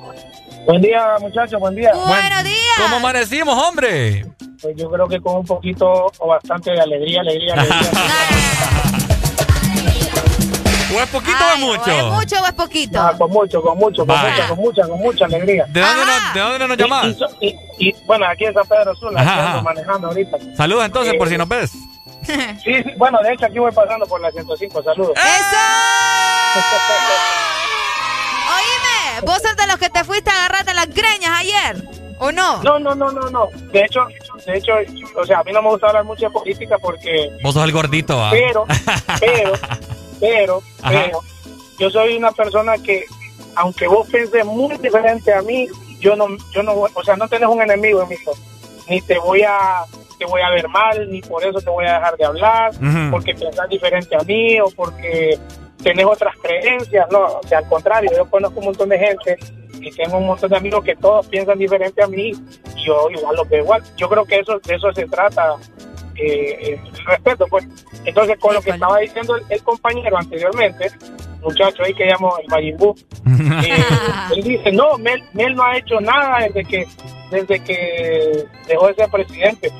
[0.65, 1.91] Buen día, muchachos, buen día.
[1.93, 2.77] Buenos días.
[2.77, 4.25] ¿Cómo amanecimos, hombre?
[4.61, 7.79] Pues yo creo que con un poquito o bastante de alegría, alegría, alegría.
[10.95, 11.91] ¿O es poquito Ay, o es mucho?
[11.91, 12.99] ¿Es mucho o es poquito?
[13.01, 15.65] Ah, con mucho, con mucho, con mucha, con mucha, con mucha alegría.
[15.67, 17.05] ¿De dónde, nos, ¿De dónde nos llamás?
[17.05, 17.55] Y, y so- y-
[17.89, 20.37] y, bueno, aquí en San Pedro Sula, manejando ahorita.
[20.55, 21.71] Saludos entonces, Eh, por si nos ves.
[22.25, 25.13] Sí, sí, bueno, de hecho aquí voy pasando por la 105, saludos.
[28.55, 31.83] Oíme, vos sos de los que te fuiste a agarrarte las greñas ayer,
[32.19, 32.61] ¿o no?
[32.63, 33.47] No, no, no, no, no.
[33.71, 34.05] De hecho,
[34.45, 34.73] de hecho,
[35.15, 37.71] o sea, a mí no me gusta hablar mucho de política porque, Vos sos el
[37.71, 38.31] gordito, ¿va?
[38.31, 38.65] pero,
[39.19, 39.53] pero,
[40.19, 40.91] pero, Ajá.
[41.05, 41.19] pero,
[41.79, 43.05] yo soy una persona que,
[43.55, 45.67] aunque vos pienses muy diferente a mí,
[45.99, 48.09] yo no, yo no, voy- o sea, no tenés un enemigo en.
[48.87, 49.83] Ni te voy a,
[50.25, 52.71] te voy a ver mal, ni por eso te voy a dejar de hablar,
[53.11, 55.37] porque pensás diferente a mí o porque
[55.83, 59.37] tenés otras creencias, no, o sea, al contrario, yo conozco un montón de gente
[59.79, 62.31] y tengo un montón de amigos que todos piensan diferente a mí,
[62.83, 63.83] yo igual los veo igual.
[63.97, 65.55] Yo creo que eso, de eso se trata,
[66.15, 67.67] eh, eh, el respeto, pues.
[68.03, 70.91] Entonces, con lo que estaba diciendo el, el compañero anteriormente,
[71.41, 72.95] muchacho ahí que llamo el Mayimbu,
[73.65, 73.83] eh,
[74.35, 76.87] él dice, no, Mel, Mel no ha hecho nada desde que,
[77.31, 79.71] desde que dejó de ser presidente.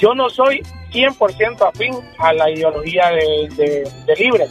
[0.00, 0.62] Yo no soy
[0.92, 4.46] 100% afín a la ideología de, de- de Libre.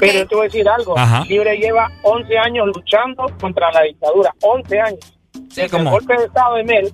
[0.00, 0.98] Pero yo te voy a decir algo.
[0.98, 1.24] Ajá.
[1.28, 4.34] Libre lleva 11 años luchando contra la dictadura.
[4.40, 5.18] 11 años.
[5.34, 6.92] Desde el golpe de Estado de Mel.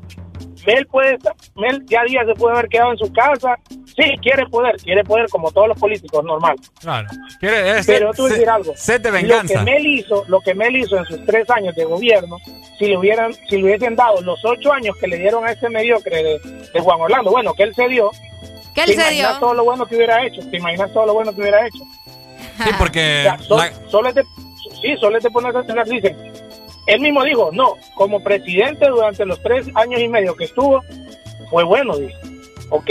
[0.67, 3.57] Mel puede estar- Mel ya días se puede haber quedado en su casa.
[3.97, 6.57] Sí, quiere poder, quiere poder como todos los políticos, normal.
[6.81, 7.09] Claro.
[7.41, 8.73] Quiere, es Pero tú decir algo.
[8.77, 9.63] Sed de Lo que venganza.
[9.65, 12.37] Mel hizo, lo que Mel hizo en sus tres años de gobierno,
[12.79, 15.69] si le hubieran, si le hubiesen dado los ocho años que le dieron a este
[15.69, 16.39] mediocre de,
[16.73, 18.11] de Juan Orlando, bueno, que él se dio.
[18.75, 19.41] ¿Qué él ¿te se imaginas dio?
[19.41, 20.41] todo lo bueno que hubiera hecho?
[20.49, 21.83] ¿Te imaginas todo lo bueno que hubiera hecho?
[22.65, 23.21] Sí, porque...
[23.29, 24.23] O sea, so- la- solo es de,
[24.81, 26.17] sí, solo es de ponerse a pensar, dicen.
[26.89, 30.83] Él mismo dijo, no, como presidente durante los tres años y medio que estuvo,
[31.51, 32.17] fue bueno, dice.
[32.71, 32.91] Ok,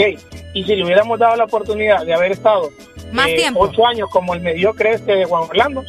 [0.54, 2.70] y si le hubiéramos dado la oportunidad de haber estado
[3.12, 3.60] Más eh, tiempo.
[3.60, 5.82] ocho años como el mediocre este de Juan Orlando,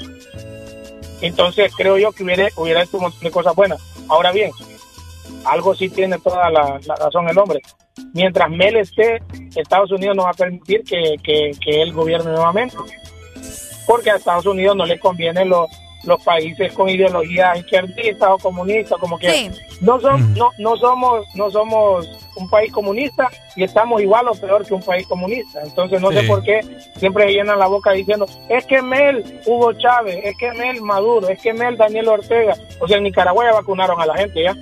[1.22, 3.80] entonces creo yo que hubiera, hubiera hecho un montón de cosas buenas.
[4.08, 4.52] Ahora bien,
[5.46, 7.62] algo sí tiene toda la, la razón el hombre.
[8.14, 9.22] Mientras Mel esté,
[9.56, 12.76] Estados Unidos no va a permitir que, que, que él gobierne nuevamente.
[13.86, 15.68] Porque a Estados Unidos no le conviene los,
[16.04, 19.52] los países con ideología izquierdista o comunista, como que Sí.
[19.82, 24.66] no, son, no, no, somos, no somos un país comunista y estamos igual o peor
[24.66, 25.62] que un país comunista.
[25.62, 26.62] Entonces no sé por qué
[26.98, 31.28] siempre se llenan la boca diciendo, es que Mel, Hugo Chávez, es que Mel Maduro,
[31.28, 32.56] es que Mel Daniel Ortega.
[32.80, 34.56] O sea, en Nicaragua ya vacunaron a la gente ya.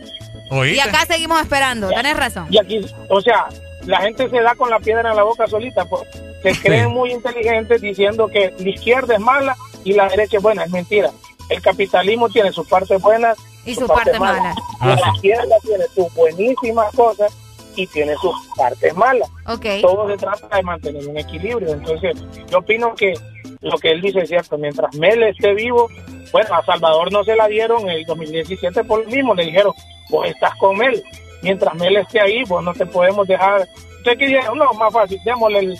[0.65, 2.47] Y acá seguimos esperando, tenés razón.
[2.49, 3.47] Y aquí, o sea,
[3.85, 5.85] la gente se da con la piedra en la boca solita.
[5.85, 6.03] Pues.
[6.43, 10.63] Se creen muy inteligentes diciendo que la izquierda es mala y la derecha es buena.
[10.63, 11.11] Es mentira.
[11.49, 14.53] El capitalismo tiene sus partes buenas Y sus su parte mala.
[14.81, 17.35] Y la izquierda tiene sus buenísimas cosas
[17.75, 19.29] y tiene sus partes malas.
[19.45, 19.65] Ok.
[19.81, 21.73] Todo se trata de mantener un equilibrio.
[21.73, 22.17] Entonces,
[22.49, 23.13] yo opino que
[23.61, 24.57] lo que él dice es cierto.
[24.57, 25.87] Mientras Mel esté vivo,
[26.31, 29.35] bueno, a Salvador no se la dieron en el 2017 por lo mismo.
[29.35, 29.73] Le dijeron,
[30.09, 31.03] vos estás con Mel.
[31.43, 33.67] Mientras Mel esté ahí, vos no te podemos dejar.
[33.97, 34.57] Entonces, ¿qué dijeron?
[34.57, 35.73] No, más fácil, démosle el,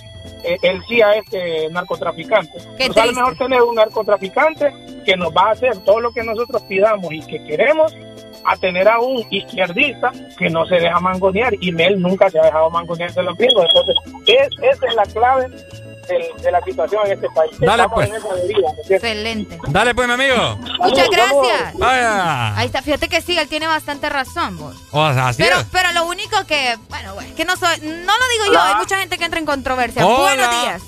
[0.44, 2.60] eh, el sí a este narcotraficante.
[2.78, 3.22] Qué Nos sale triste.
[3.22, 4.72] mejor tener un narcotraficante
[5.08, 7.95] que nos va a hacer todo lo que nosotros pidamos y que queremos
[8.44, 12.44] a tener a un izquierdista que no se deja mangonear y Mel nunca se ha
[12.44, 13.66] dejado mangonear de los gringos.
[13.69, 13.95] Entonces,
[14.26, 17.52] es, esa es la clave de, de la situación en este país.
[17.60, 18.10] Dale, Estamos pues.
[18.10, 18.92] en esa deriva, ¿me entiendes?
[18.92, 19.60] Excelente.
[19.69, 20.58] Dale pues, mi amigo.
[20.82, 21.74] Muchas gracias.
[21.80, 22.58] Vaya.
[22.58, 24.76] Ahí está, fíjate que sí, él tiene bastante razón, vos.
[24.92, 25.66] O sea, así Pero, es.
[25.72, 28.68] pero lo único que, bueno, güey, que no soy, no lo digo yo, Hola.
[28.72, 30.06] hay mucha gente que entra en controversia.
[30.06, 30.19] Hola.
[30.36, 30.82] Buenos días.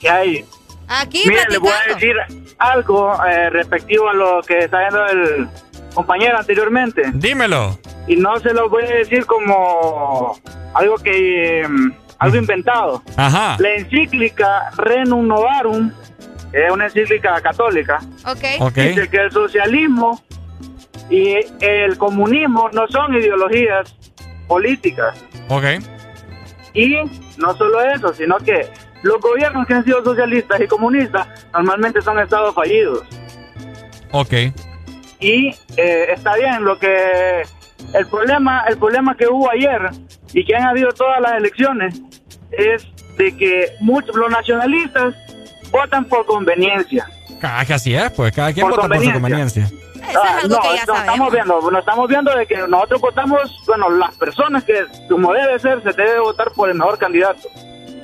[0.00, 0.44] ¿Qué hay?
[0.88, 2.14] Aquí Mira, le voy a decir
[2.58, 5.48] algo eh, respectivo a lo que está viendo el
[5.94, 7.02] compañero anteriormente.
[7.14, 7.78] Dímelo.
[8.06, 10.38] Y no se lo voy a decir como
[10.74, 11.68] algo que eh,
[12.18, 13.02] algo inventado.
[13.16, 13.56] Ajá.
[13.58, 15.90] La encíclica Renum Novarum
[16.52, 18.00] es una encíclica católica.
[18.24, 18.60] Ok.
[18.60, 18.74] Ok.
[18.74, 20.22] Dice que el socialismo
[21.10, 23.94] y el comunismo no son ideologías
[24.46, 25.18] políticas.
[25.48, 25.64] Ok.
[26.74, 26.94] Y
[27.38, 28.68] no solo eso, sino que
[29.06, 33.06] los gobiernos que han sido socialistas y comunistas normalmente son estados fallidos.
[34.12, 34.32] Ok.
[35.20, 37.42] Y eh, está bien, lo que
[37.94, 39.90] el problema, el problema que hubo ayer
[40.32, 42.00] y que han habido todas las elecciones
[42.50, 42.86] es
[43.16, 45.14] de que muchos los nacionalistas
[45.70, 47.08] votan por conveniencia.
[47.42, 49.70] Ah, que así es, pues cada quien Por vota por su conveniencia.
[50.14, 54.64] Ah, no, no estamos viendo, no estamos viendo de que nosotros votamos, bueno, las personas
[54.64, 57.48] que como debe ser, se debe votar por el mejor candidato.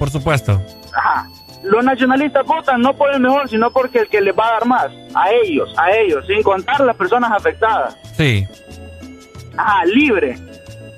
[0.03, 0.61] Por supuesto.
[0.93, 1.29] Ajá.
[1.63, 4.67] Los nacionalistas votan no por el mejor, sino porque el que les va a dar
[4.67, 4.87] más.
[5.15, 7.97] A ellos, a ellos, sin contar las personas afectadas.
[8.17, 8.45] Sí.
[9.57, 10.37] Ajá, libre.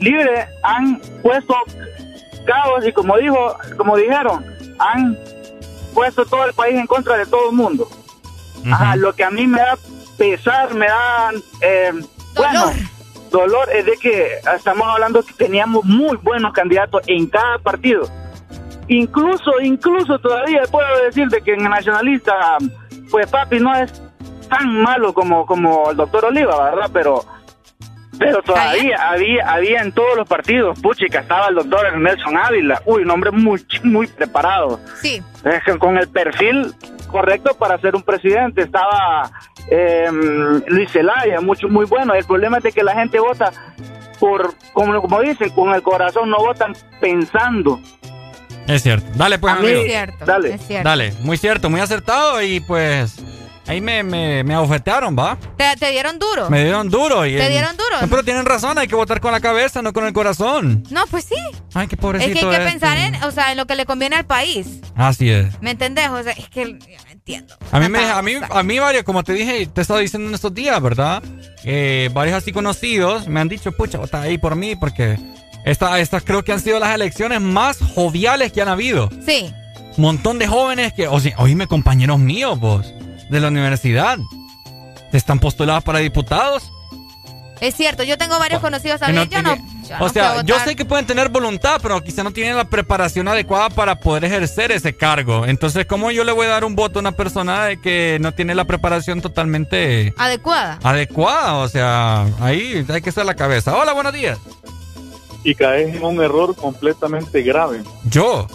[0.00, 1.54] Libre han puesto
[2.46, 4.42] cabos y como dijo, como dijeron,
[4.78, 5.18] han
[5.92, 7.86] puesto todo el país en contra de todo el mundo.
[8.72, 9.76] Ajá, lo que a mí me da
[10.16, 11.92] pesar, me da, eh,
[12.34, 12.72] bueno,
[13.30, 18.08] dolor es de que estamos hablando que teníamos muy buenos candidatos en cada partido.
[18.88, 22.58] Incluso, incluso todavía puedo decir de que en el nacionalista,
[23.10, 24.02] pues papi no es
[24.48, 26.90] tan malo como, como el doctor Oliva, ¿verdad?
[26.92, 27.24] Pero,
[28.18, 33.02] pero todavía había, había en todos los partidos, puchica, estaba el doctor Nelson Ávila, uy,
[33.02, 34.78] un hombre muy, muy preparado.
[35.00, 35.22] Sí.
[35.78, 36.74] Con el perfil
[37.14, 38.62] correcto para ser un presidente.
[38.62, 39.30] Estaba
[39.70, 40.10] eh,
[40.66, 42.12] Luis Zelaya, mucho, muy bueno.
[42.12, 43.52] El problema es de que la gente vota
[44.18, 47.78] por, como, como dicen, con el corazón, no votan pensando.
[48.66, 49.06] Es cierto.
[49.14, 49.80] Dale, pues, A mí- amigo.
[49.82, 50.54] Es cierto, Dale.
[50.54, 50.88] es cierto.
[50.88, 53.16] Dale, muy cierto, muy acertado y pues
[53.66, 55.36] ahí me, me, me abofetearon, ¿va?
[55.56, 56.48] ¿Te, te dieron duro?
[56.50, 57.26] Me dieron duro.
[57.26, 58.00] Y ¿Te dieron duro?
[58.00, 60.82] No, pero tienen razón, hay que votar con la cabeza, no con el corazón.
[60.90, 61.34] No, pues sí.
[61.74, 62.70] Ay, qué pobrecito Es que hay que este.
[62.70, 64.66] pensar en, o sea, en lo que le conviene al país.
[64.96, 65.60] Así es.
[65.60, 66.08] ¿Me entendés?
[66.08, 66.78] O sea, es que no
[67.10, 67.54] entiendo.
[67.70, 70.34] A mí, me, a mí, a mí varios, como te dije, te estaba diciendo en
[70.34, 71.22] estos días, ¿verdad?
[71.64, 75.18] Eh, varios así conocidos me han dicho, pucha, vota ahí por mí, porque
[75.64, 79.08] esta- estas creo que han sido las elecciones más joviales que han habido.
[79.24, 79.52] Sí.
[79.96, 82.92] Montón de jóvenes que, o sea, oíme, compañeros míos, vos,
[83.30, 84.18] de la universidad,
[85.12, 86.70] están postulados para diputados.
[87.60, 89.28] Es cierto, yo tengo varios conocidos también.
[89.30, 89.54] no yo no.
[89.56, 89.62] yo
[89.96, 93.28] o no sea, yo sé que pueden tener voluntad, pero quizá no tienen la preparación
[93.28, 95.46] adecuada para poder ejercer ese cargo.
[95.46, 98.32] Entonces, ¿cómo yo le voy a dar un voto a una persona de que no
[98.32, 100.80] tiene la preparación totalmente Adecuada.
[100.82, 101.54] adecuada?
[101.54, 103.76] O sea, ahí hay que hacer la cabeza.
[103.76, 104.36] Hola, buenos días.
[105.44, 107.82] Y caes en un error completamente grave.
[108.10, 108.46] Yo.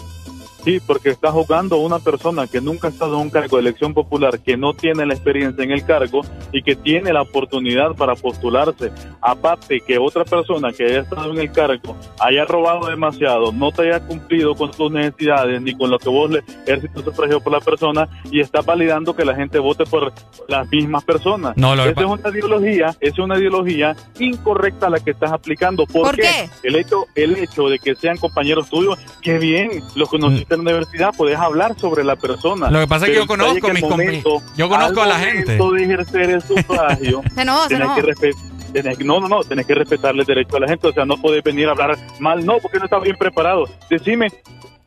[0.64, 3.62] Sí, porque estás jugando a una persona que nunca ha estado en un cargo de
[3.62, 6.20] elección popular, que no tiene la experiencia en el cargo
[6.52, 8.92] y que tiene la oportunidad para postularse.
[9.22, 13.82] Aparte que otra persona que haya estado en el cargo haya robado demasiado, no te
[13.82, 17.60] haya cumplido con tus necesidades ni con lo que vos le ejercitas sufragio por la
[17.60, 20.12] persona y está validando que la gente vote por
[20.46, 21.56] las mismas personas.
[21.56, 25.86] No, lo que Esa es una ideología, es una ideología incorrecta la que estás aplicando.
[25.86, 26.50] ¿Por, ¿Por qué?
[26.62, 30.70] El hecho, el hecho de que sean compañeros tuyos, qué bien, los conociste en la
[30.70, 32.70] universidad, puedes hablar sobre la persona.
[32.70, 35.56] Lo que pasa es que yo conozco mis momento- yo conozco al a la gente.
[35.56, 37.94] momento de ejercer el sufragio, Se enojó, se tenés enojó.
[37.96, 38.42] que respetar.
[38.72, 41.04] Tenés que- no, no, no, tenés que respetarle el derecho a la gente, o sea,
[41.04, 43.64] no podés venir a hablar mal, no, porque no está bien preparado.
[43.88, 44.28] Decime,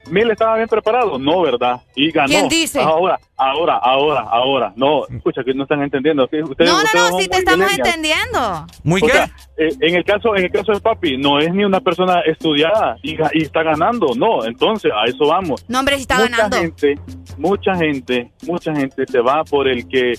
[0.09, 1.81] Mil estaba bien preparado, no, ¿verdad?
[1.95, 2.27] Y ganó.
[2.27, 2.81] ¿Quién dice?
[2.81, 4.73] Ahora, ahora, ahora, ahora.
[4.75, 6.25] No, escucha que no están entendiendo.
[6.25, 8.67] Ustedes, No, ustedes no, no, sí te muy estamos entendiendo.
[8.83, 11.63] Muy O sea, eh, en el caso en el caso de papi no es ni
[11.63, 16.29] una persona estudiada y, está ganando no entonces a eso vamos No, hombre, está mucha
[16.29, 16.57] ganando.
[16.57, 16.99] gente
[17.37, 20.13] mucha gente mucha gente se va por el que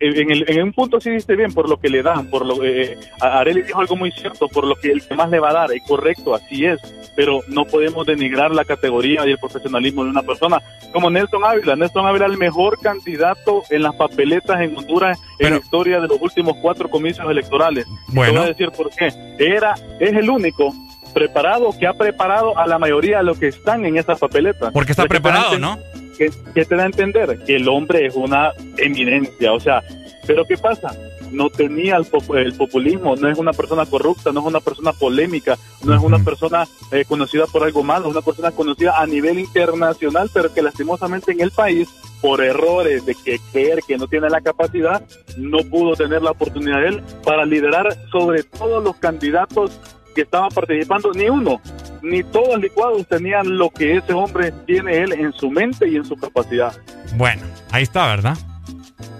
[0.00, 2.62] en, el- en un punto sí dice bien por lo que le dan por lo
[2.64, 5.50] eh, a- Arely dijo algo muy cierto por lo que el que más le va
[5.50, 6.78] a dar es correcto así es
[7.16, 10.60] pero no podemos denigrar la categoría y el profesionalismo de una persona
[10.92, 15.58] como Nelson Ávila Nelson Ávila el mejor candidato en las papeletas en Honduras en la
[15.58, 18.32] historia de los últimos cuatro comicios electorales Bueno.
[18.32, 19.08] te voy a decir por qué
[19.38, 20.74] era es el único
[21.14, 24.92] preparado que ha preparado a la mayoría de los que están en esas papeletas Porque
[24.92, 25.78] está preparado, ¿no?
[26.16, 29.82] Que, que te da a entender que el hombre es una eminencia, o sea,
[30.26, 30.94] pero ¿qué pasa?
[31.30, 35.94] no tenía el populismo, no es una persona corrupta, no es una persona polémica, no
[35.94, 40.30] es una persona eh, conocida por algo malo, es una persona conocida a nivel internacional,
[40.32, 41.88] pero que lastimosamente en el país,
[42.20, 45.02] por errores de que creer que no tiene la capacidad,
[45.36, 49.78] no pudo tener la oportunidad de él para liderar sobre todos los candidatos
[50.16, 51.60] que estaban participando, ni uno,
[52.02, 56.04] ni todos licuados tenían lo que ese hombre tiene él en su mente y en
[56.04, 56.76] su capacidad.
[57.14, 58.36] Bueno, ahí está, ¿verdad?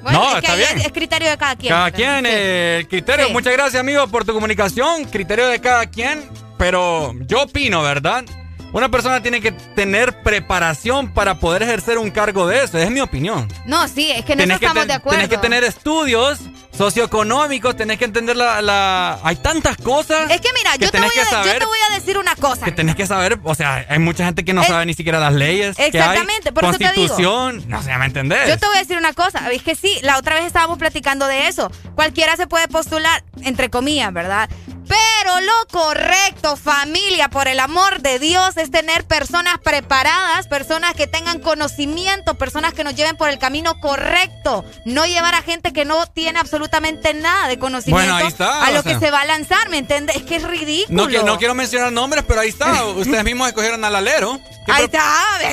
[0.02, 0.78] Bueno, no, es que está bien.
[0.78, 1.72] es, es criterio de cada quien.
[1.72, 2.30] Cada quien, Sí.
[2.32, 3.26] eh, el criterio.
[3.26, 3.32] Sí.
[3.32, 5.04] Muchas gracias, amigo, por tu comunicación.
[5.04, 6.24] Criterio de cada quien.
[6.58, 8.24] Pero yo opino, ¿verdad?
[8.72, 12.78] Una persona tiene que tener preparación para poder ejercer un cargo de eso.
[12.78, 13.48] Es mi opinión.
[13.66, 15.16] No, sí, es que en eso Tenés que, estamos ten- de acuerdo.
[15.18, 16.40] tenés que tener estudios
[16.76, 20.30] socioeconómicos, tenés que entender la, la- Hay tantas cosas.
[20.30, 22.18] Es que mira, que yo te, voy a, que yo saber te voy a decir
[22.18, 22.64] una cosa.
[22.64, 25.18] que tenés que saber, o sea, hay mucha gente que no Es- sabe ni siquiera
[25.18, 25.78] las leyes.
[25.78, 26.94] Exactamente, que hay, por eso te digo.
[27.08, 28.48] Constitución, no sé, ¿me entendés?
[28.48, 31.26] Yo te voy a decir una cosa, es que sí, la otra vez estábamos platicando
[31.26, 31.70] de eso.
[31.94, 34.48] Cualquiera se puede postular, entre comillas, ¿verdad?
[34.88, 41.08] Pero lo correcto, familia, por el amor de Dios, es tener personas preparadas, personas que
[41.08, 44.64] tengan conocimiento, personas que nos lleven por el camino correcto.
[44.84, 46.65] No llevar a gente que no tiene absolutamente
[47.14, 48.92] nada de conocimiento Bueno, ahí está, a lo sea.
[48.94, 50.16] que se va a lanzar, ¿me entiendes?
[50.16, 51.04] Es que es ridículo.
[51.04, 52.84] No, qui- no quiero mencionar nombres, pero ahí está.
[52.96, 54.40] Ustedes mismos escogieron al alero.
[54.66, 55.00] ¿Qué Ahí está,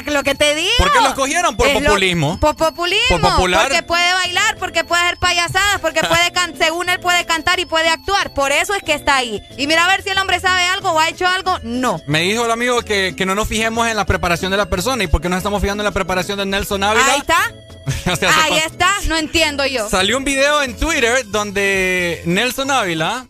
[0.08, 0.72] lo que te digo.
[0.80, 1.56] ¿Por qué lo escogieron?
[1.56, 2.40] Por Es lo- populismo.
[2.40, 3.20] por populismo.
[3.20, 3.68] Por popular.
[3.68, 7.66] Porque puede bailar, porque puede hacer payasadas, porque puede can según él puede cantar y
[7.66, 8.34] puede actuar.
[8.34, 9.42] Por eso es que está ahí.
[9.58, 11.60] Y mira a ver si el hombre sabe algo o ha hecho algo.
[11.64, 12.02] No.
[12.08, 15.04] Me dijo el amigo que, que no nos fijemos en la preparación de la persona.
[15.04, 17.14] ¿Y por qué nos estamos fijando en la preparación de Nelson Ávila?
[17.14, 17.52] Ahí está.
[18.12, 18.92] O sea, se Ahí está.
[19.08, 19.90] No entiendo yo.
[19.90, 23.26] Salió un video en Twitter donde Nelson Ávila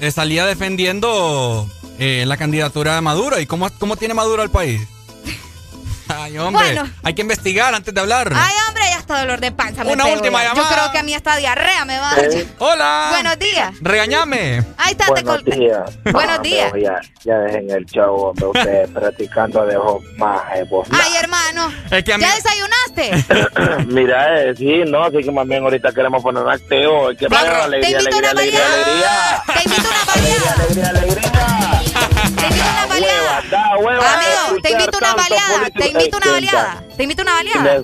[0.00, 3.40] eh, salía defendiendo eh, la candidatura de Maduro.
[3.40, 4.80] ¿Y cómo, cómo tiene Maduro al país?
[6.08, 6.64] Ay, hombre.
[6.74, 6.90] Bueno.
[7.02, 8.32] Hay que investigar antes de hablar.
[8.34, 9.82] Ay, hombre, ya está dolor de panza.
[9.84, 10.68] Una última llamada.
[10.68, 12.28] Yo creo que a mí hasta diarrea me va a dar.
[12.58, 13.08] Hola.
[13.12, 13.72] Buenos días.
[13.80, 14.64] Regañame.
[14.78, 15.98] Ahí está, te Buenos col- días.
[16.12, 16.72] Buenos días.
[16.80, 18.46] Ya, ya dejen el show, hombre.
[18.46, 19.76] Ustedes practicando de
[20.18, 20.88] más vos.
[20.90, 21.72] Ay, hermano.
[21.90, 23.86] Es que a mí- ¿Ya desayunaste?
[23.92, 27.08] Mira, eh, sí, no, así que más bien ahorita queremos poner activo.
[27.08, 29.42] Hay que alegría, alegría, una alegría, alegría.
[29.46, 30.52] Te invito a una baleada.
[30.52, 31.61] Alegría, alegría.
[32.42, 33.22] Te invito a una baleada.
[33.22, 35.70] Hueva, da hueva Amigo, te invito a una baleada.
[35.70, 36.82] Te invito a una Eh, baleada.
[36.96, 37.82] Te invito una baleada.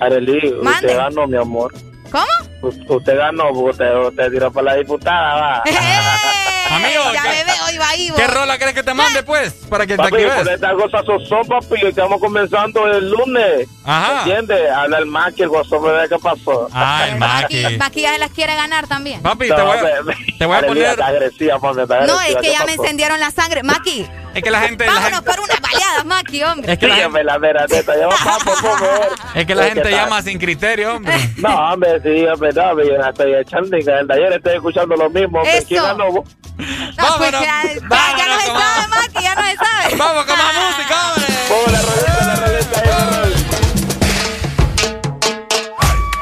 [0.00, 1.72] Arely, usted ganó, mi amor.
[2.10, 2.24] ¿Cómo?
[2.62, 5.62] U- Usted ganó, usted, usted tiró para la diputada, va.
[6.76, 8.12] Amigo, ya ¿qué- me veo, iba ahí.
[8.16, 9.52] ¿Qué rola crees que te mande, pues?
[9.68, 10.34] Para que te Papi, actives.
[10.44, 13.68] ponete algo sazozón, papi, que estamos comenzando el lunes.
[13.84, 14.18] Ajá.
[14.20, 14.70] ¿Entiendes?
[14.70, 16.68] Habla el Maki, el gozón, bebé, ¿qué pasó?
[16.72, 19.20] Ah, el Maqui- Maquillaje las quiere ganar también.
[19.22, 20.14] Papi, No, te voy a, bebé.
[20.38, 20.84] te voy a poner.
[20.84, 22.82] está agresiva, mami, está No, agresiva, es que ¿qué ya me pasó?
[22.82, 23.62] encendieron la sangre.
[23.62, 24.86] Maki, Es que la gente.
[24.86, 26.72] la vámonos gente- por una baleada, Maki, hombre.
[26.72, 29.08] es que la gente, Dígame la vera, por favor.
[29.34, 31.14] es que la Es gente llama sin criterio, hombre.
[31.38, 35.10] No, hombre, sí, es verdad, hombre, yo estoy echando y desde ayer estoy escuchando lo
[35.10, 35.38] mismo.
[35.38, 35.66] hombre, Eso.
[35.68, 36.24] ¿quién ganó?
[36.96, 39.96] No, pues ya, ya, ya no se sabe, Maki, ya no se sabe.
[39.98, 41.26] Vamos con más música, hombre.
[41.48, 43.56] Pongo la roleta, la roleta, ahí, la roleta.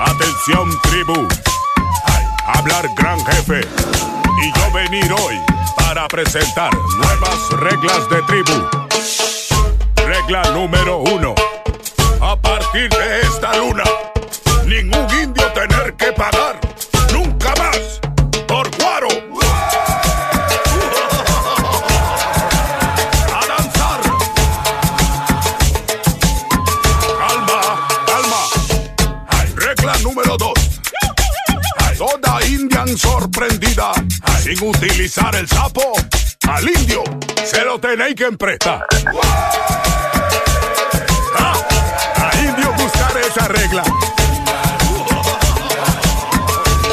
[0.06, 1.28] Atención tribu,
[2.46, 3.60] hablar gran jefe
[4.42, 5.38] y yo venir hoy
[5.76, 8.68] para presentar nuevas reglas de tribu.
[10.06, 11.34] Regla número uno,
[12.20, 13.84] a partir de esta luna,
[14.66, 16.58] ningún indio tener que pagar,
[17.12, 17.89] nunca más,
[34.56, 35.92] sin utilizar el sapo.
[36.48, 37.02] Al indio
[37.44, 38.84] se lo tenéis que emprestar.
[41.38, 41.54] Ah,
[42.16, 43.82] A indio buscar esa regla.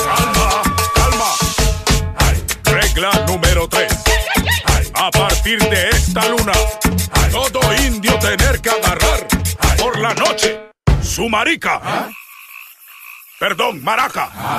[0.06, 0.64] Calma,
[0.94, 1.32] calma.
[2.64, 3.94] Regla número tres.
[4.94, 6.54] A partir de esta luna,
[7.32, 9.28] todo indio tener que agarrar
[9.78, 10.70] por la noche
[11.02, 12.10] su marica.
[13.40, 14.30] Perdón, maraca.
[14.34, 14.58] A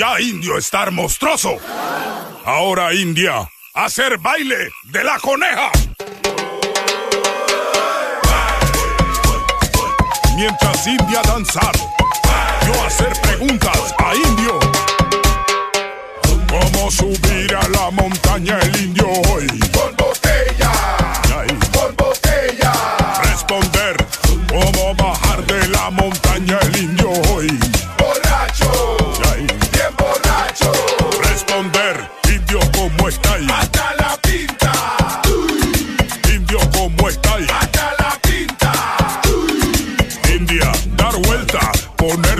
[0.00, 1.58] Ya indio estar monstruoso.
[2.46, 5.70] Ahora India, hacer baile de la coneja.
[10.36, 11.76] Mientras India danzar,
[12.66, 14.58] yo hacer preguntas a indio.
[16.48, 19.46] ¿Cómo subir a la montaña el indio hoy?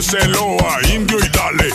[0.00, 1.70] metérselo a Indio y dale.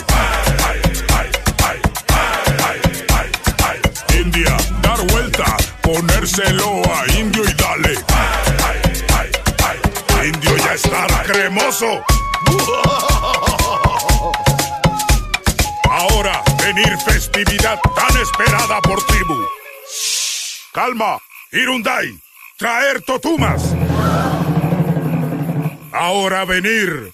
[4.19, 5.45] India, dar vuelta,
[5.81, 7.95] ponérselo a Indio y dale.
[10.25, 12.03] Indio ya está cremoso.
[15.87, 19.37] Ahora, venir festividad tan esperada por tribu.
[20.73, 21.19] Calma,
[21.51, 22.19] Irundai,
[22.57, 23.61] traer totumas.
[25.91, 27.13] Ahora venir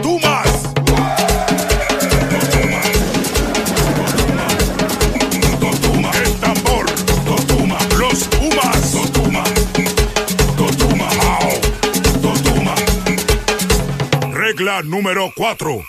[14.61, 15.83] Regla número 4.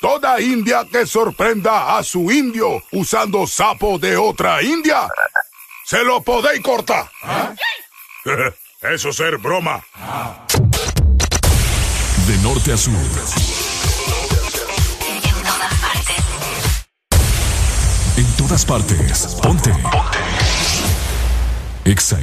[0.00, 5.08] Toda india que sorprenda a su indio usando sapo de otra india,
[5.84, 7.10] se lo podéis cortar.
[8.82, 9.84] Eso ser broma.
[12.28, 12.94] De norte a sur.
[18.16, 19.26] En todas partes.
[19.42, 19.70] Ponte.
[19.70, 19.72] Ponte.
[21.84, 22.20] Exa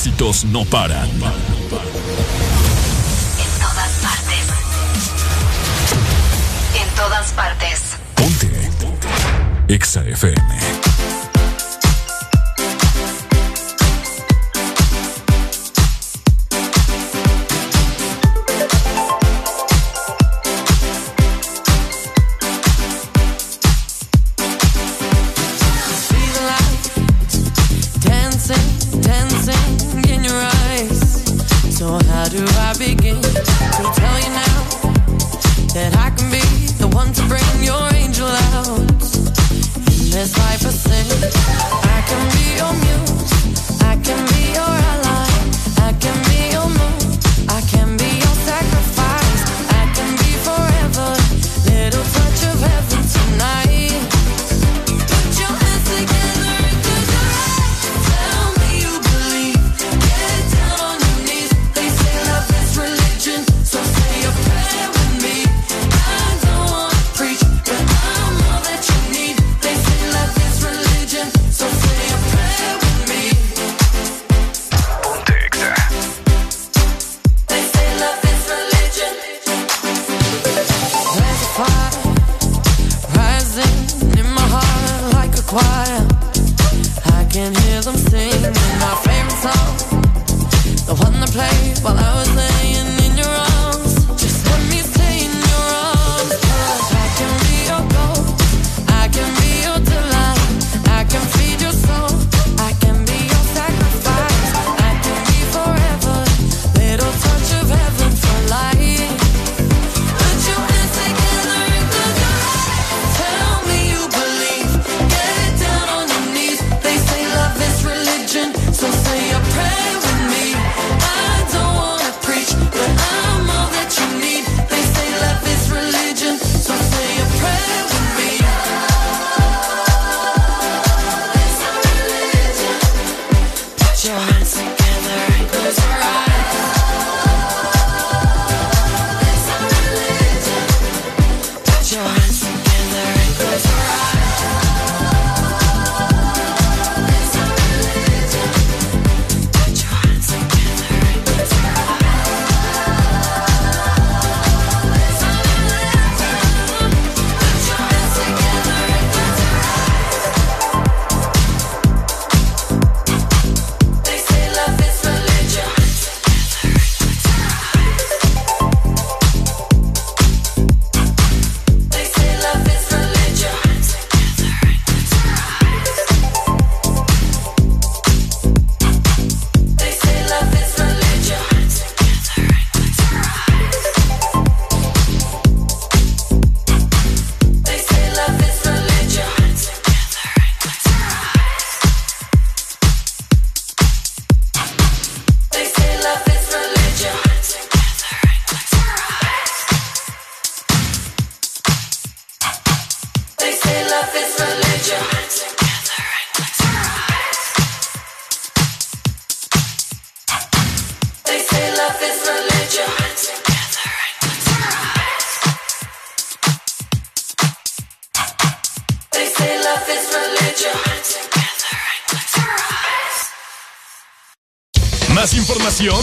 [0.00, 1.10] éxitos no paran.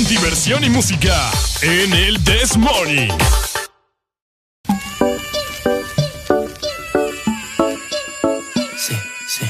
[0.08, 3.10] diversión y música en el This Morning.
[8.78, 8.96] Sí,
[9.28, 9.46] sí.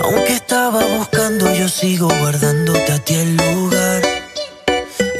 [0.00, 4.02] Aunque estaba buscando, yo sigo guardándote a ti el lugar.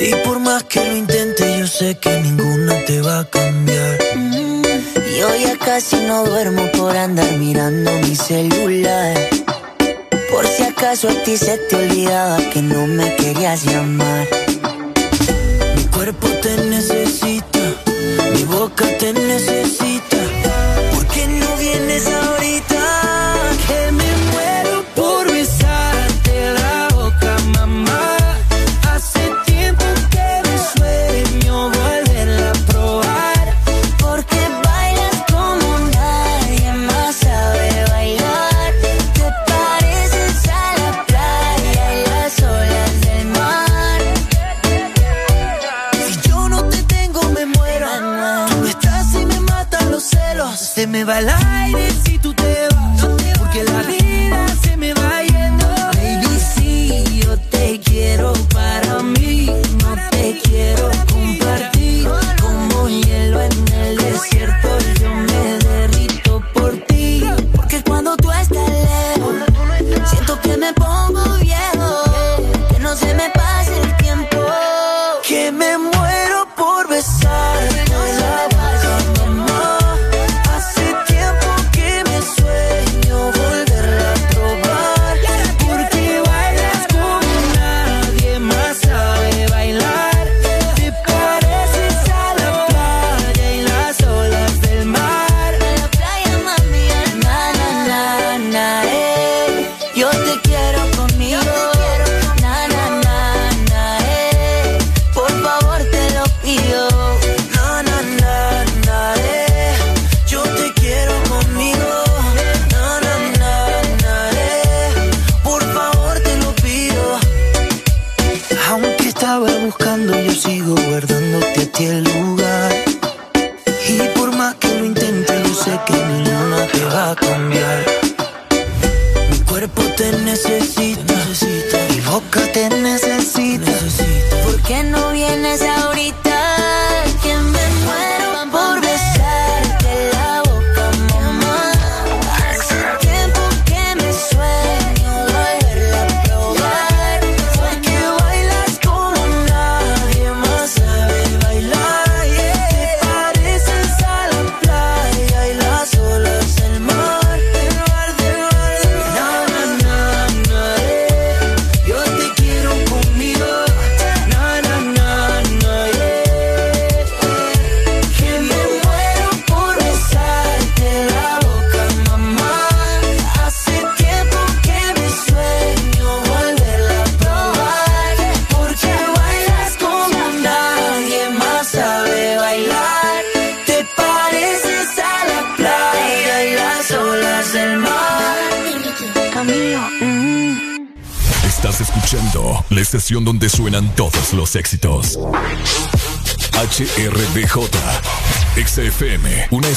[0.00, 3.98] Y por más que lo intente, yo sé que ninguna te va a cambiar.
[4.16, 4.62] Mm,
[5.28, 9.45] hoy ya casi no duermo por andar mirando mi celular.
[10.78, 14.28] ¿Acaso a ti se te olvidaba que no me querías llamar?
[15.74, 17.60] Mi cuerpo te necesita,
[18.34, 19.55] mi boca te necesita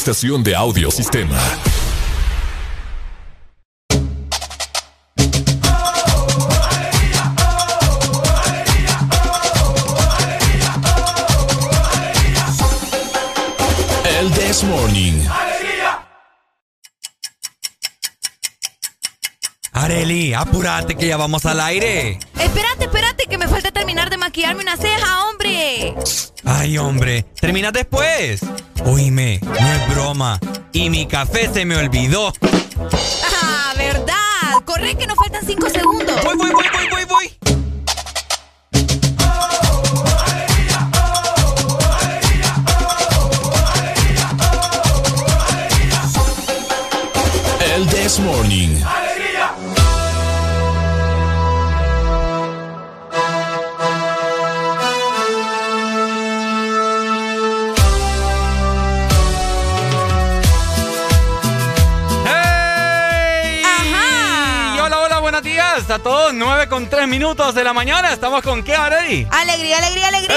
[0.09, 1.37] De audio sistema.
[14.03, 15.21] El This Morning.
[19.73, 22.17] Areli, apúrate que ya vamos al aire.
[22.39, 25.93] Espérate, espérate, que me falta terminar de maquillarme una ceja, hombre.
[26.45, 28.41] Ay, hombre, termina después.
[28.85, 30.39] Oíme, no es broma.
[30.71, 32.33] Y mi café se me olvidó.
[33.41, 34.15] Ah, verdad.
[34.65, 36.23] Corre que nos faltan cinco segundos.
[36.23, 37.39] Voy, voy, voy, voy, voy, voy.
[47.75, 48.98] El This Morning.
[66.99, 68.11] 3 minutos de la mañana.
[68.11, 69.25] ¿Estamos con qué, Areli?
[69.31, 70.35] Alegría, alegría, alegría.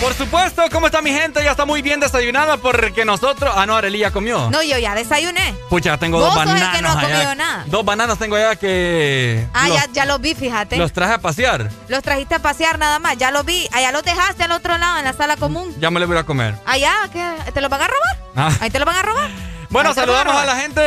[0.00, 1.42] Por supuesto, ¿cómo está mi gente?
[1.42, 3.52] Ya está muy bien desayunada porque nosotros...
[3.56, 4.48] Ah, no, Areli ya comió.
[4.48, 5.56] No, yo ya desayuné.
[5.68, 7.14] Pucha, tengo Vos dos sos el que bananas no ha allá.
[7.14, 7.64] comido nada.
[7.66, 9.44] Dos bananas tengo allá que...
[9.52, 10.76] Ah, los, ya, ya los vi, fíjate.
[10.76, 11.68] los traje a pasear.
[11.88, 13.18] Los trajiste a pasear nada más.
[13.18, 13.68] Ya los vi.
[13.72, 15.74] Allá los dejaste al otro lado, en la sala común.
[15.80, 16.54] Ya me los voy a comer.
[16.64, 17.28] Allá, ¿qué?
[17.52, 18.16] ¿te los van a robar?
[18.36, 18.52] Ah.
[18.60, 19.30] Ahí te los van a robar.
[19.68, 20.80] Bueno, saludamos a la gente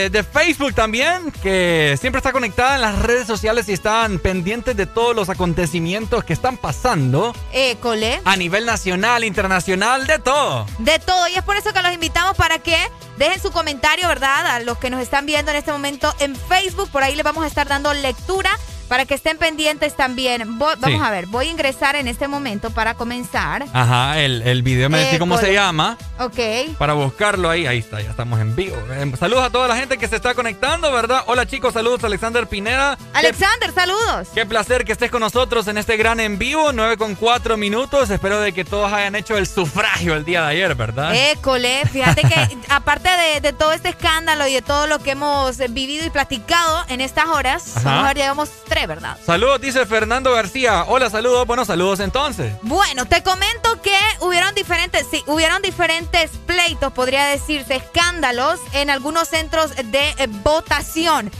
[0.00, 4.76] de, de Facebook también, que siempre está conectada en las redes sociales y están pendientes
[4.76, 8.20] de todos los acontecimientos que están pasando École.
[8.24, 10.66] a nivel nacional, internacional, de todo.
[10.78, 11.28] De todo.
[11.28, 12.76] Y es por eso que los invitamos para que
[13.18, 14.46] dejen su comentario, ¿verdad?
[14.46, 16.90] A los que nos están viendo en este momento en Facebook.
[16.90, 18.50] Por ahí les vamos a estar dando lectura
[18.90, 20.58] para que estén pendientes también.
[20.58, 21.06] Vo- Vamos Sí.
[21.06, 23.64] a ver, voy a ingresar en este momento para comenzar.
[23.72, 25.96] Ajá, el, el video me Eh, decía cómo se llama.
[26.18, 26.76] Ok.
[26.76, 28.76] Para buscarlo ahí, ahí está, ya estamos en vivo.
[28.90, 31.22] Eh, saludos a toda la gente que se está conectando, ¿verdad?
[31.28, 32.98] Hola chicos, saludos Alexander Pineda.
[33.14, 34.28] Alexander, saludos.
[34.34, 38.10] Qué placer que estés con nosotros en este gran en vivo, 9 con 4 minutos.
[38.10, 41.14] Espero de que todos hayan hecho el sufragio el día de ayer, ¿verdad?
[41.14, 45.58] École, fíjate que aparte de, de todo este escándalo y de todo lo que hemos
[45.70, 49.16] vivido y platicado en estas horas, a ver, llevamos tres, ¿verdad?
[49.24, 50.84] Saludos, dice Fernando García.
[50.86, 51.46] Hola, saludos.
[51.46, 52.52] Bueno, saludos entonces.
[52.62, 59.28] Bueno, te comento que hubieron diferentes, sí, hubieron diferentes pleitos, podría decirse, escándalos en algunos
[59.28, 61.30] centros de votación.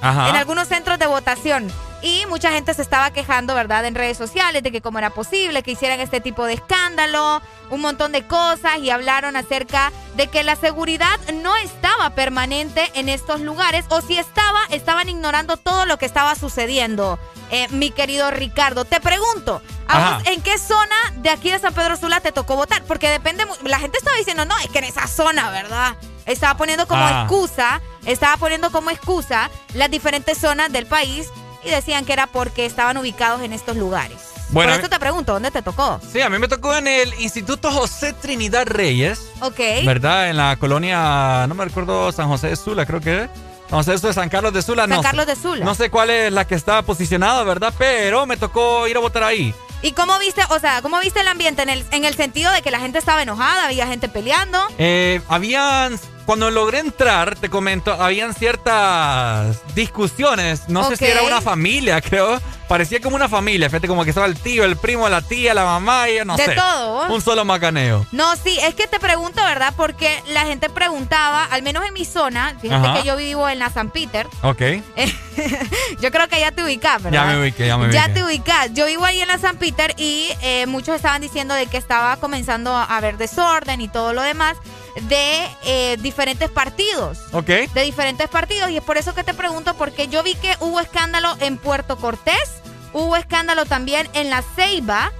[0.00, 0.30] Ajá.
[0.30, 1.70] En algunos centros de votación.
[2.02, 5.62] Y mucha gente se estaba quejando, ¿verdad?, en redes sociales de que cómo era posible
[5.62, 10.42] que hicieran este tipo de escándalo, un montón de cosas y hablaron acerca de que
[10.42, 15.98] la seguridad no estaba permanente en estos lugares o si estaba, estaban ignorando todo lo
[15.98, 17.18] que estaba sucediendo.
[17.50, 21.74] Eh, mi querido Ricardo, te pregunto, ¿a vos en qué zona de aquí de San
[21.74, 22.82] Pedro Sula te tocó votar?
[22.84, 25.96] Porque depende, la gente estaba diciendo, no, es que en esa zona, ¿verdad?
[26.26, 27.22] Estaba poniendo como Ah.
[27.22, 31.28] excusa, estaba poniendo como excusa las diferentes zonas del país
[31.64, 34.18] y decían que era porque estaban ubicados en estos lugares.
[34.50, 36.00] Bueno, Por eso te pregunto, ¿dónde te tocó?
[36.12, 39.58] Sí, a mí me tocó en el Instituto José Trinidad Reyes, Ok.
[39.84, 40.28] ¿verdad?
[40.30, 43.30] En la colonia, no me recuerdo, San José de Sula, creo que es.
[43.68, 44.96] San José de San Carlos de Sula, San no.
[44.96, 45.64] sé- Carlos de Sula.
[45.64, 47.72] No sé cuál es la que está posicionada, ¿verdad?
[47.78, 49.54] Pero me tocó ir a votar ahí.
[49.82, 52.60] ¿Y cómo viste, o sea, cómo viste el ambiente en el, en el sentido de
[52.62, 54.58] que la gente estaba enojada, había gente peleando?
[54.78, 55.98] Eh, habían
[56.30, 60.68] cuando logré entrar, te comento, habían ciertas discusiones.
[60.68, 62.40] No sé si era una familia, creo.
[62.68, 63.68] Parecía como una familia.
[63.68, 66.36] Fíjate, como que estaba el tío, el primo, la tía, la mamá y yo no
[66.36, 66.54] De sé.
[66.54, 67.10] todo, ¿vos?
[67.10, 68.06] Un solo macaneo.
[68.12, 69.74] No, sí, es que te pregunto, ¿verdad?
[69.76, 73.00] Porque la gente preguntaba, al menos en mi zona, fíjate Ajá.
[73.00, 74.28] que yo vivo en la San Peter.
[74.42, 74.62] Ok.
[76.00, 77.26] yo creo que ya te ubicás, ¿verdad?
[77.26, 77.96] Ya me ubiqué, ya me ubiqué.
[77.96, 78.72] Ya te ubicás.
[78.72, 82.18] Yo vivo ahí en la San Peter y eh, muchos estaban diciendo de que estaba
[82.18, 84.56] comenzando a haber desorden y todo lo demás
[85.02, 87.18] de eh, diferentes partidos.
[87.32, 87.46] Ok.
[87.46, 88.70] De diferentes partidos.
[88.70, 91.96] Y es por eso que te pregunto, porque yo vi que hubo escándalo en Puerto
[91.96, 92.62] Cortés,
[92.92, 95.12] hubo escándalo también en La Ceiba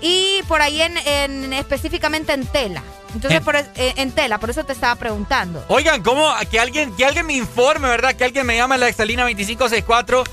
[0.00, 2.82] y por ahí en, en- específicamente en Tela.
[3.14, 5.62] Entonces, En- por eh, en Tela, por eso te estaba preguntando.
[5.68, 6.32] Oigan, ¿cómo?
[6.50, 8.14] Que alguien, que alguien me informe, ¿verdad?
[8.14, 10.24] Que alguien me llame a la exalina 2564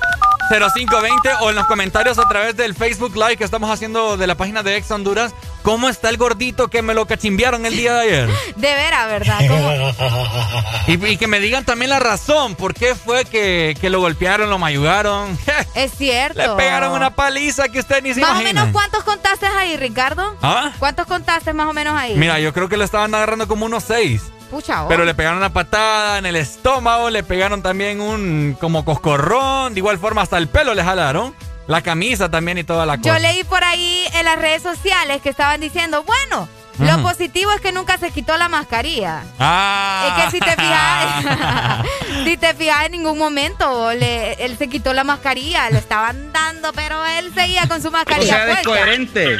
[0.49, 4.35] 0520 o en los comentarios a través del Facebook Live que estamos haciendo de la
[4.35, 5.33] página de Ex Honduras.
[5.67, 8.29] ¿Cómo está el gordito que me lo cachimbiaron el día de ayer?
[8.55, 9.39] De veras, ¿verdad?
[10.87, 14.49] Y, y que me digan también la razón, por qué fue que, que lo golpearon,
[14.49, 15.37] lo mayugaron.
[15.75, 16.39] Es cierto.
[16.39, 18.61] Le pegaron una paliza que usted ni se Más o imagina.
[18.61, 20.37] menos, ¿cuántos contaste ahí, Ricardo?
[20.41, 20.71] ¿Ah?
[20.79, 22.15] ¿Cuántos contaste más o menos ahí?
[22.15, 24.21] Mira, yo creo que le estaban agarrando como unos seis.
[24.49, 24.87] Pucha, oh.
[24.87, 29.81] Pero le pegaron una patada en el estómago, le pegaron también un como coscorrón, de
[29.81, 31.35] igual forma hasta el pelo le jalaron,
[31.67, 33.13] la camisa también y toda la cosa.
[33.13, 36.47] Yo leí por ahí en las redes sociales que estaban diciendo, bueno,
[36.79, 39.23] lo positivo es que nunca se quitó la mascarilla.
[39.39, 40.15] Ah.
[40.19, 41.85] Es que si te fijas,
[42.23, 46.71] si te fijas en ningún momento, le- él se quitó la mascarilla, le estaban dando,
[46.73, 48.69] pero él seguía con su mascarilla puesta.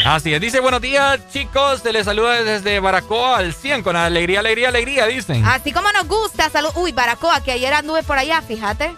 [0.06, 0.42] Así es.
[0.42, 1.82] Dice, buenos días, chicos.
[1.84, 5.46] Se les saluda desde Baracoa al 100 con alegría, alegría, alegría, dicen.
[5.46, 6.72] Así como nos gusta, salud.
[6.74, 8.96] Uy, Baracoa, que ayer anduve por allá, fíjate.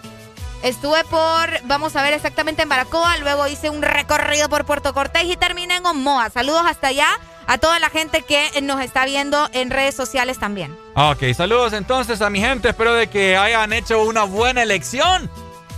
[0.62, 5.24] Estuve por, vamos a ver exactamente en Baracoa, luego hice un recorrido por Puerto Cortés
[5.24, 6.28] y terminé en Omoa.
[6.28, 7.08] Saludos hasta allá
[7.46, 10.76] a toda la gente que nos está viendo en redes sociales también.
[10.94, 12.68] Ok, saludos entonces a mi gente.
[12.68, 15.30] Espero de que hayan hecho una buena elección,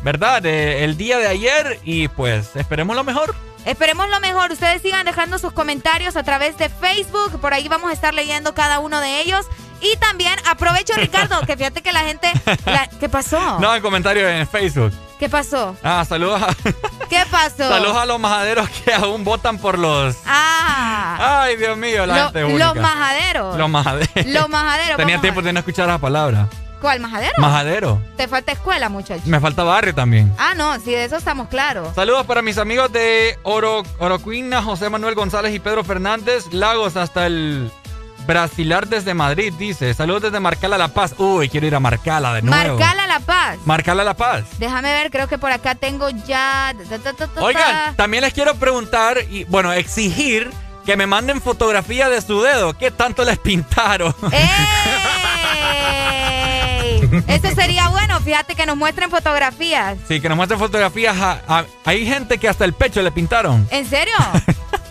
[0.03, 0.45] ¿verdad?
[0.45, 3.37] El día de ayer y pues esperemos lo mejor.
[3.65, 4.51] Esperemos lo mejor.
[4.51, 7.41] Ustedes sigan dejando sus comentarios a través de Facebook.
[7.41, 9.47] Por ahí vamos a estar leyendo cada uno de ellos.
[9.83, 12.31] Y también aprovecho, Ricardo, que fíjate que la gente...
[12.67, 13.59] la- ¿Qué pasó?
[13.59, 14.93] No, en comentario en Facebook.
[15.19, 15.77] ¿Qué pasó?
[15.83, 16.49] Ah, saludos a,
[17.09, 17.69] ¿Qué pasó?
[17.69, 20.17] saludos a los majaderos que aún votan por los...
[20.27, 22.67] Ah, Ay, Dios mío, la lo- gente única.
[22.67, 23.57] los majaderos.
[23.59, 24.27] Los majaderos.
[24.27, 24.97] Los majaderos.
[24.97, 26.49] Tenía tiempo de no escuchar esa palabra.
[26.81, 27.33] ¿Cuál majadero?
[27.39, 28.03] Majadero.
[28.17, 29.23] Te falta escuela, muchacho.
[29.27, 30.35] Me falta barrio también.
[30.37, 31.95] Ah, no, sí, de eso estamos claros.
[31.95, 36.53] Saludos para mis amigos de Oro, Orocuina, José Manuel González y Pedro Fernández.
[36.53, 37.71] Lagos hasta el
[38.27, 39.93] Brasilar desde Madrid, dice.
[39.95, 41.15] Saludos desde Marcala La Paz.
[41.19, 42.79] Uy, quiero ir a Marcala de nuevo.
[42.79, 43.59] Marcala La Paz.
[43.65, 44.45] Marcala La Paz.
[44.59, 46.73] Déjame ver, creo que por acá tengo ya.
[47.37, 50.51] Oigan, también les quiero preguntar y, bueno, exigir
[50.87, 52.77] que me manden fotografía de su dedo.
[52.77, 54.15] ¿Qué tanto les pintaron?
[55.93, 57.01] ¡Ey!
[57.27, 59.97] Eso sería bueno, fíjate que nos muestren fotografías.
[60.09, 61.17] Sí, que nos muestren fotografías.
[61.21, 63.67] a- a- hay gente que hasta el pecho le pintaron.
[63.71, 64.15] ¿En serio?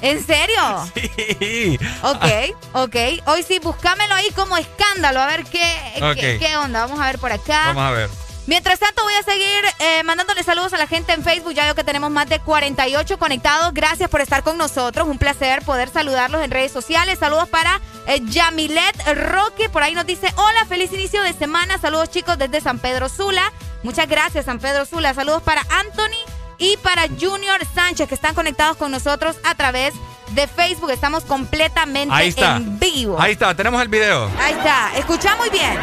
[0.00, 0.60] ¿En serio?
[1.38, 1.78] Sí.
[2.02, 2.96] Ok, ok.
[3.26, 6.86] Hoy sí, búscamelo ahí como escándalo, a ver qué, qué onda.
[6.86, 7.66] Vamos a ver por acá.
[7.68, 8.10] Vamos a ver.
[8.46, 11.52] Mientras tanto, voy a seguir eh, mandándole saludos a la gente en Facebook.
[11.52, 13.74] Ya veo que tenemos más de 48 conectados.
[13.74, 15.08] Gracias por estar con nosotros.
[15.08, 17.18] Un placer poder saludarlos en redes sociales.
[17.18, 18.96] Saludos para eh, Yamilet
[19.32, 19.68] Roque.
[19.68, 21.78] Por ahí nos dice: Hola, feliz inicio de semana.
[21.78, 23.52] Saludos, chicos, desde San Pedro Sula.
[23.82, 25.12] Muchas gracias, San Pedro Sula.
[25.12, 29.94] Saludos para Anthony y para Junior Sánchez, que están conectados con nosotros a través
[30.30, 30.90] de Facebook.
[30.90, 32.56] Estamos completamente Ahí está.
[32.56, 33.20] en vivo.
[33.20, 34.30] Ahí está, tenemos el video.
[34.40, 34.90] Ahí está.
[34.96, 35.78] Escucha muy bien.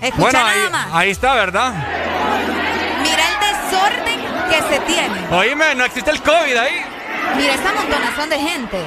[0.00, 0.86] Escucha bueno, nada ahí, más.
[0.92, 1.72] ahí está, ¿verdad?
[4.68, 5.28] Se tiene.
[5.30, 6.84] Oíme, no existe el COVID ahí.
[7.36, 8.78] Mira esa montonazón de gente.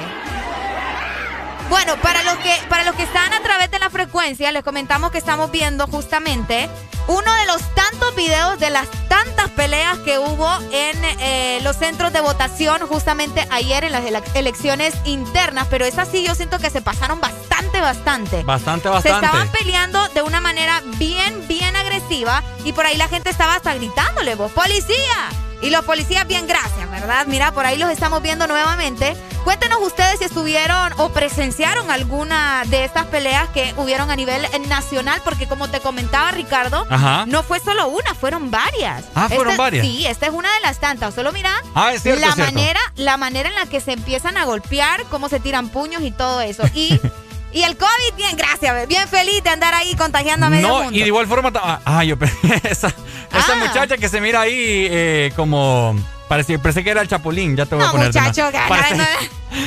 [1.68, 5.10] Bueno, para los que para los que están a través de la frecuencia, les comentamos
[5.10, 6.68] que estamos viendo justamente
[7.08, 12.12] uno de los tantos videos de las tantas peleas que hubo en eh, los centros
[12.12, 16.70] de votación justamente ayer en las ele- elecciones internas, pero es así, yo siento que
[16.70, 18.42] se pasaron bastante, bastante.
[18.44, 19.26] Bastante, Se bastante.
[19.26, 23.74] estaban peleando de una manera bien, bien agresiva y por ahí la gente estaba hasta
[23.74, 25.28] gritándole, vos, policía.
[25.60, 27.24] Y los policías bien gracias, ¿verdad?
[27.28, 29.16] Mira, por ahí los estamos viendo nuevamente.
[29.44, 35.20] Cuéntenos ustedes si estuvieron o presenciaron alguna de estas peleas que hubieron a nivel nacional,
[35.24, 37.24] porque como te comentaba Ricardo, Ajá.
[37.26, 39.04] no fue solo una, fueron varias.
[39.14, 39.84] Ah, ¿fueron varias?
[39.86, 41.14] Sí, esta es una de las tantas.
[41.14, 42.52] Solo mira Ah, es cierto, la es cierto.
[42.54, 46.10] manera, la manera en la que se empiezan a golpear, cómo se tiran puños y
[46.10, 46.62] todo eso.
[46.74, 47.00] Y
[47.54, 50.96] Y el COVID, bien, gracias, bien feliz de andar ahí contagiando a medio No, mundo.
[50.96, 51.52] y de igual forma.
[51.84, 52.16] Ah, yo.
[52.62, 52.94] esa, esa
[53.30, 53.56] Ah.
[53.56, 54.54] muchacha que se mira ahí
[54.90, 55.94] eh, como.
[56.32, 58.06] Parecía, pensé que era el Chapulín, ya te voy a poner.
[58.06, 59.04] muchacho, que Parece, no-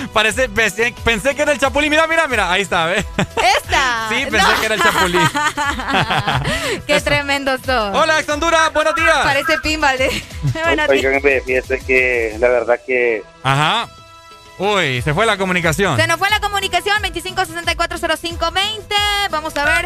[0.14, 1.92] parece- pensé, pensé que era el Chapulín.
[1.92, 2.52] Mira, mira, mira.
[2.52, 3.06] Ahí está, ¿ves?
[3.18, 4.08] Esta.
[4.10, 5.22] Sí, pensé que era el Chapulín.
[6.88, 7.96] Qué tremendo sos.
[7.96, 9.16] Hola, ex Honduras, buenos días.
[9.24, 9.96] Parece pinball.
[10.00, 10.90] de- Buenos días.
[10.90, 13.88] Oigan, ve, fíjese que la verdad que Ajá.
[14.58, 15.98] Uy, se fue la comunicación.
[15.98, 18.96] Se nos fue la comunicación 25640520.
[19.30, 19.84] Vamos a ver.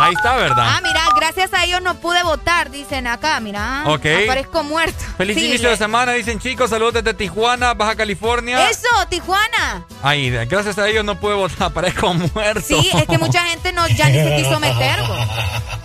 [0.00, 0.64] Ahí está, ¿verdad?
[0.76, 3.82] Ah, mira, gracias a ellos no pude votar, dicen acá, mira.
[3.86, 4.06] Ok.
[4.24, 5.04] Aparezco muerto.
[5.16, 6.70] Feliz Sí, inicio le- de semana, dicen chicos.
[6.70, 8.68] Saludos desde Tijuana, Baja California.
[8.70, 9.84] Eso, Tijuana.
[10.02, 12.60] Ahí, gracias a ellos no pude votar, parezco muerto.
[12.66, 15.00] Sí, es que mucha gente no ya ni se quiso meter.
[15.06, 15.14] bo.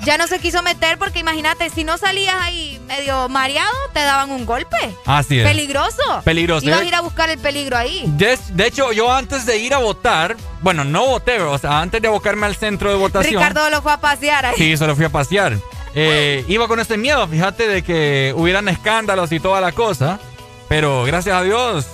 [0.06, 4.30] Ya no se quiso meter porque imagínate, si no salías ahí medio mareado, te daban
[4.30, 4.77] un golpe.
[5.06, 5.48] Así es.
[5.48, 6.22] Peligroso.
[6.24, 6.66] Peligroso.
[6.68, 8.03] Ibas a ir a buscar el peligro ahí.
[8.06, 12.02] De, de hecho, yo antes de ir a votar, bueno, no voté, o sea, antes
[12.03, 13.34] de abocarme al centro de votación.
[13.42, 14.56] Ricardo lo fue a pasear ahí.
[14.56, 15.58] Sí, solo fui a pasear.
[15.95, 20.19] Eh, iba con este miedo, fíjate, de que hubieran escándalos y toda la cosa.
[20.67, 21.88] Pero gracias a Dios,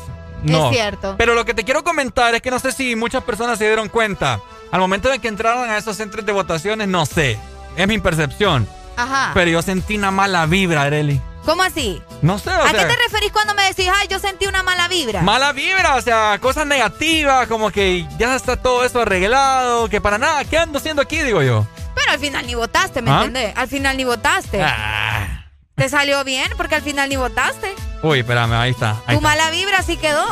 [0.43, 0.65] no.
[0.69, 1.15] Es cierto.
[1.17, 3.89] Pero lo que te quiero comentar es que no sé si muchas personas se dieron
[3.89, 4.39] cuenta.
[4.71, 7.37] Al momento de que entraron a esos centros de votaciones, no sé.
[7.77, 8.67] Es mi percepción.
[8.97, 9.31] Ajá.
[9.33, 11.21] Pero yo sentí una mala vibra, Areli.
[11.45, 12.01] ¿Cómo así?
[12.21, 12.87] No sé, o ¿A sea.
[12.87, 15.21] qué te referís cuando me decís, ay, yo sentí una mala vibra?
[15.21, 20.19] Mala vibra, o sea, cosas negativas, como que ya está todo eso arreglado, que para
[20.19, 21.19] nada, ¿qué ando haciendo aquí?
[21.19, 21.65] Digo yo.
[21.95, 23.17] Pero al final ni votaste, ¿me ¿Ah?
[23.19, 23.53] entendés?
[23.55, 24.61] Al final ni votaste.
[24.63, 25.45] Ah.
[25.75, 27.73] Te salió bien porque al final ni votaste.
[28.03, 28.91] Uy, espérame, ahí está.
[28.91, 29.21] Ahí Tu está.
[29.21, 30.25] mala vibra así quedó.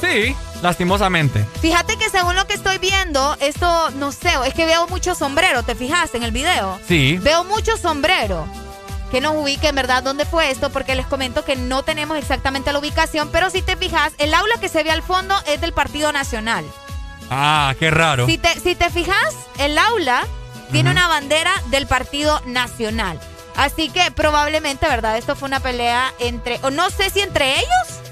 [0.00, 1.46] Sí, lastimosamente.
[1.60, 5.62] Fíjate que según lo que estoy viendo, esto, no sé, es que veo mucho sombrero,
[5.62, 6.78] ¿te fijaste en el video?
[6.88, 7.18] Sí.
[7.22, 8.46] Veo mucho sombrero.
[9.10, 12.72] Que nos ubique en verdad dónde fue esto, porque les comento que no tenemos exactamente
[12.72, 15.72] la ubicación, pero si te fijas, el aula que se ve al fondo es del
[15.74, 16.64] Partido Nacional.
[17.30, 18.26] Ah, qué raro.
[18.26, 20.26] Si te, si te fijas, el aula
[20.72, 23.20] tiene una bandera del Partido Nacional.
[23.56, 25.18] Así que probablemente, ¿verdad?
[25.18, 28.11] Esto fue una pelea entre, o no sé si entre ellos.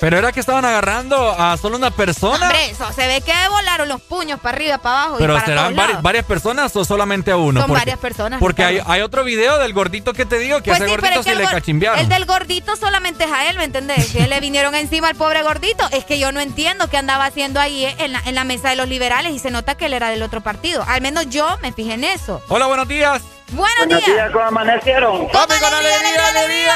[0.00, 2.46] Pero era que estaban agarrando a solo una persona.
[2.46, 5.46] Hombre, eso, se ve que volaron los puños para arriba, para abajo y Pero para
[5.46, 7.60] serán vari- varias personas o solamente a uno.
[7.60, 8.40] Son Porque- varias personas.
[8.40, 11.18] Porque hay, otro video del gordito que te digo que Pues ese sí, gordito es
[11.18, 11.98] que se el, le cachimbearon.
[12.00, 14.06] el del gordito solamente es a él, ¿me entendés?
[14.12, 15.86] Que le vinieron encima al pobre gordito.
[15.92, 18.76] Es que yo no entiendo qué andaba haciendo ahí en la, en la mesa de
[18.76, 20.82] los liberales y se nota que él era del otro partido.
[20.88, 22.42] Al menos yo me fijé en eso.
[22.48, 23.20] Hola, buenos días.
[23.52, 24.16] Buenos, Buenos días.
[24.16, 25.28] días, ¿cómo amanecieron?
[25.28, 26.72] ¡Papi, con alegría, alegría!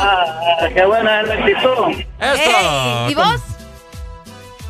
[0.00, 2.04] Ah, qué buena es la actitud.
[2.20, 3.10] Eso.
[3.10, 3.40] ¿Y vos?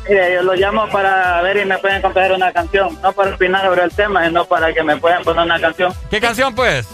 [0.07, 2.99] Mire, yo lo llamo para ver si me pueden componer una canción.
[3.01, 5.93] No para opinar sobre el tema, sino para que me puedan poner una canción.
[6.09, 6.87] ¿Qué canción, pues?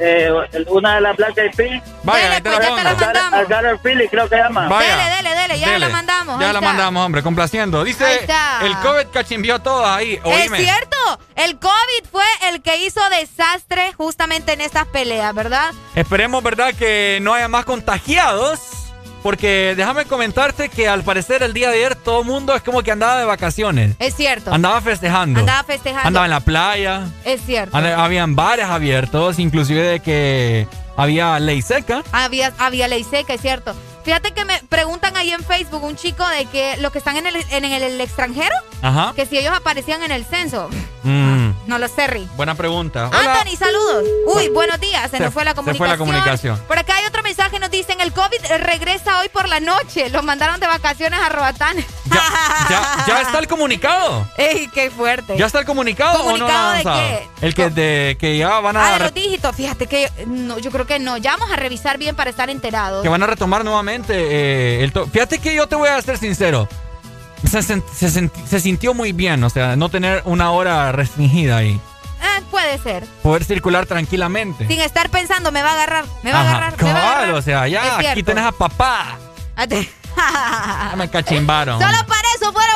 [0.00, 0.30] Eh,
[0.68, 1.82] una de las Black Eyed Peas.
[2.04, 2.78] Vaya, ahí te la pues, pongo.
[2.78, 4.68] te la Her Feeling, creo que llama.
[4.68, 4.96] Vaya.
[4.96, 5.78] Dele, dele, dele, ya Dele.
[5.80, 6.40] la mandamos.
[6.40, 6.68] Ya ahí la está.
[6.68, 7.82] mandamos, hombre, complaciendo.
[7.84, 8.60] Dice, Ahí está.
[8.62, 10.20] el COVID cachimbió todo ahí.
[10.22, 10.58] Oíme.
[10.58, 10.96] Es cierto,
[11.34, 15.72] el COVID fue el que hizo desastre justamente en estas peleas, ¿verdad?
[15.94, 18.60] Esperemos, ¿verdad?, que no haya más contagiados.
[19.22, 22.82] Porque déjame comentarte que al parecer el día de ayer todo el mundo es como
[22.82, 23.96] que andaba de vacaciones.
[23.98, 24.52] Es cierto.
[24.52, 25.40] Andaba festejando.
[25.40, 26.06] Andaba festejando.
[26.08, 27.08] Andaba en la playa.
[27.24, 27.76] Es cierto.
[27.76, 30.66] Habían bares abiertos, inclusive de que
[30.96, 32.02] había ley seca.
[32.12, 33.74] Había, había ley seca, es cierto.
[34.04, 37.26] Fíjate que me preguntan ahí en Facebook un chico de que los que están en
[37.26, 39.12] el, en el extranjero, Ajá.
[39.14, 40.70] que si ellos aparecían en el censo.
[41.02, 41.37] Mm,
[41.68, 42.28] No lo sé, Rick.
[42.34, 43.08] buena pregunta.
[43.12, 43.34] Hola.
[43.34, 44.04] Anthony, saludos.
[44.34, 45.10] Uy, buenos días.
[45.10, 45.90] Se, Se- nos fue la se fue comunicación.
[45.90, 46.58] la comunicación.
[46.66, 47.58] Por acá hay otro mensaje.
[47.60, 50.08] Nos dicen: el COVID regresa hoy por la noche.
[50.08, 51.76] Los mandaron de vacaciones a Roatán.
[52.70, 54.26] ¿Ya, ya está el comunicado?
[54.38, 55.36] ¡Ey, qué fuerte!
[55.36, 57.46] ¿Ya está el comunicado, o no lo ¿Comunicado han de qué?
[57.46, 59.54] El que, de, que ya van Ah, a, de los dígitos.
[59.54, 61.18] Fíjate que no, yo creo que no.
[61.18, 63.02] Ya vamos a revisar bien para estar enterados.
[63.02, 66.66] que van a retomar nuevamente eh, el Fíjate que yo te voy a ser sincero.
[67.46, 71.80] Se, se se sintió muy bien, o sea, no tener una hora restringida ahí.
[72.20, 73.04] Ah, puede ser.
[73.22, 74.66] Poder circular tranquilamente.
[74.66, 77.14] Sin estar pensando, me va a agarrar, me va a agarrar, me va a cabal,
[77.16, 77.34] agarrar.
[77.34, 79.16] o sea, ya aquí tenés a papá.
[79.54, 81.80] Ah, te- Ya me cachimbaron.
[81.80, 82.67] Solo para eso fueron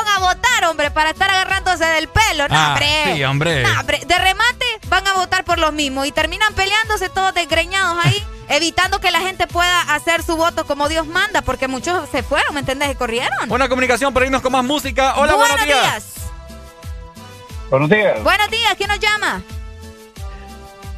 [0.63, 2.47] votar, hombre, para estar agarrándose del pelo.
[2.47, 2.87] No, Ah, hombre.
[3.15, 3.63] sí, hombre.
[3.63, 4.01] No, hombre.
[4.05, 8.99] De remate van a votar por los mismos y terminan peleándose todos desgreñados ahí, evitando
[8.99, 12.61] que la gente pueda hacer su voto como Dios manda, porque muchos se fueron, ¿me
[12.61, 12.91] entiendes?
[12.91, 13.51] Y corrieron.
[13.51, 15.15] Una comunicación para irnos con más música.
[15.17, 16.05] Hola, buenos, buenos días.
[17.69, 18.23] Buenos días.
[18.23, 19.41] Buenos días, ¿quién nos llama?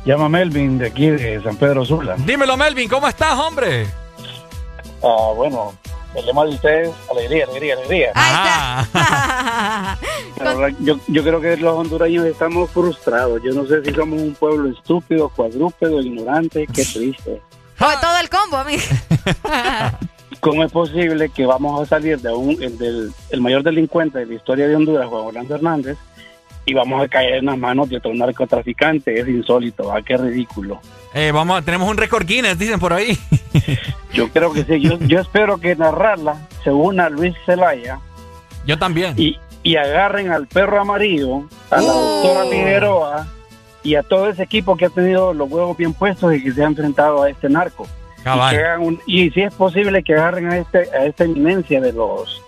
[0.06, 2.16] Llama Melvin de aquí de San Pedro Sula.
[2.18, 3.88] Dímelo, Melvin, ¿cómo estás, hombre?
[5.02, 5.74] Ah, bueno,
[6.16, 8.12] el lema de ustedes, alegría, alegría, alegría.
[10.40, 13.42] Verdad, yo, yo creo que los hondureños estamos frustrados.
[13.44, 16.68] Yo no sé si somos un pueblo estúpido, cuadrúpedo, ignorante.
[16.68, 17.42] Qué triste.
[17.80, 18.84] Oh, todo el combo, amigo.
[20.40, 24.26] ¿Cómo es posible que vamos a salir de un, el, del el mayor delincuente de
[24.28, 25.98] la historia de Honduras, Juan Orlando Hernández,
[26.66, 29.20] y vamos a caer en las manos de otro narcotraficante?
[29.20, 30.02] Es insólito, ¿ah?
[30.02, 30.80] Qué ridículo.
[31.14, 33.18] Eh, vamos, a- tenemos un récord Guinness, dicen por ahí.
[34.14, 34.80] Yo creo que sí.
[34.82, 38.00] Yo, yo espero que narrarla se una a Luis Zelaya
[38.66, 39.14] Yo también.
[39.18, 43.28] y, y agarren al perro amarillo, a la doctora Figueroa
[43.84, 46.64] y a todo ese equipo que ha tenido los huevos bien puestos y que se
[46.64, 47.88] ha enfrentado a este narco.
[48.24, 48.54] Cabal.
[48.54, 51.80] Y, que hagan un- y si es posible que agarren a este a esta eminencia
[51.80, 52.42] de los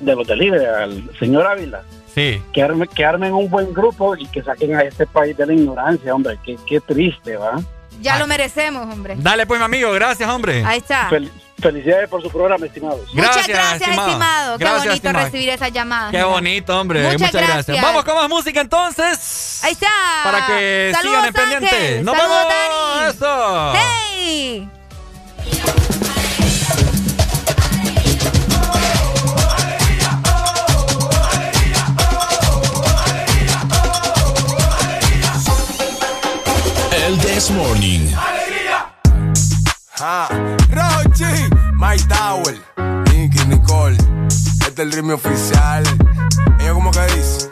[0.00, 1.82] de los delibres, al señor Ávila,
[2.14, 2.42] Sí.
[2.52, 5.52] que, arme- que armen un buen grupo y que saquen a este país de la
[5.54, 7.60] ignorancia, hombre, qué, qué triste, ¿va?
[8.00, 9.14] Ya lo merecemos, hombre.
[9.18, 10.64] Dale pues, mi amigo, gracias, hombre.
[10.64, 11.08] Ahí está.
[11.08, 13.14] Fel- felicidades por su programa, estimados.
[13.14, 14.58] Muchas gracias, estimado.
[14.58, 15.24] Qué Gracias, bonito estimado.
[15.26, 16.10] recibir esa llamada.
[16.10, 17.02] Qué bonito, hombre.
[17.04, 17.66] Muchas Muchas, gracias.
[17.66, 17.84] gracias.
[17.86, 19.60] Vamos con más música entonces.
[19.62, 19.86] Ahí está.
[20.24, 22.02] Para que Saludos, sigan en pendiente.
[22.02, 23.18] ¡Nos Saludos, vemos!
[23.20, 23.72] Dani.
[23.72, 23.72] ¡Eso!
[24.18, 24.68] ¡Hey!
[37.12, 38.08] El This Morning.
[40.00, 40.28] Ah,
[40.70, 41.24] Rochi,
[41.74, 42.56] My Tower,
[43.10, 45.82] Nicky, Nicole, este es el ritmo oficial.
[46.58, 47.51] Ella como que dice.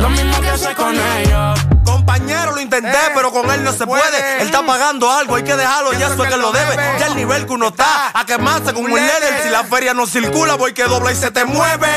[0.00, 1.60] Lo mismo que hace con ellos.
[1.84, 4.40] Compañero, lo intenté, pero con él no se puede.
[4.40, 6.76] Él está pagando algo, hay que dejarlo, ya eso es que lo debe.
[6.98, 9.42] Ya el nivel que uno está, a quemarse como un líder.
[9.42, 11.88] Si la feria no circula, voy que dobla y se te mueve.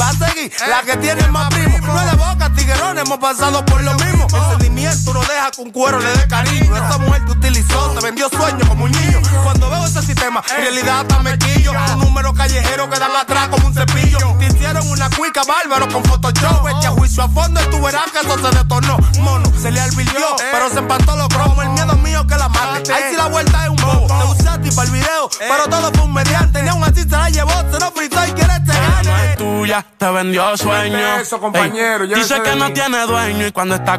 [0.00, 1.78] Va a seguir la que tiene más primo.
[1.78, 4.17] No es de boca, tiguerón, hemos pasado por lo mismo.
[4.34, 6.76] El sentimiento no deja que un cuero le dé cariño.
[6.76, 9.20] Esa mujer te utilizó, te vendió sueños como un niño.
[9.42, 11.72] Cuando veo ese sistema, en realidad está mequillo.
[11.94, 14.18] Un número callejero que dan atrás como un cepillo.
[14.38, 16.68] Te hicieron una cuica bárbaro con Photoshop.
[16.78, 18.98] Echa juicio a fondo y tú verás que eso se detonó.
[19.20, 21.64] Mono, se le alvirtió, pero se empató los cromos.
[21.64, 22.92] El miedo mío que la mate.
[22.92, 24.06] Ahí sí la vuelta es un bobo.
[24.06, 26.62] Te usé a ti para el video, pero todo fue un mediante.
[26.62, 29.36] Ni aún así se la llevó, se lo fritó y quiere este Ella no gane.
[29.36, 30.98] tuya, te vendió sueño.
[31.20, 33.98] eso, compañero, dice que no tiene dueño y cuando está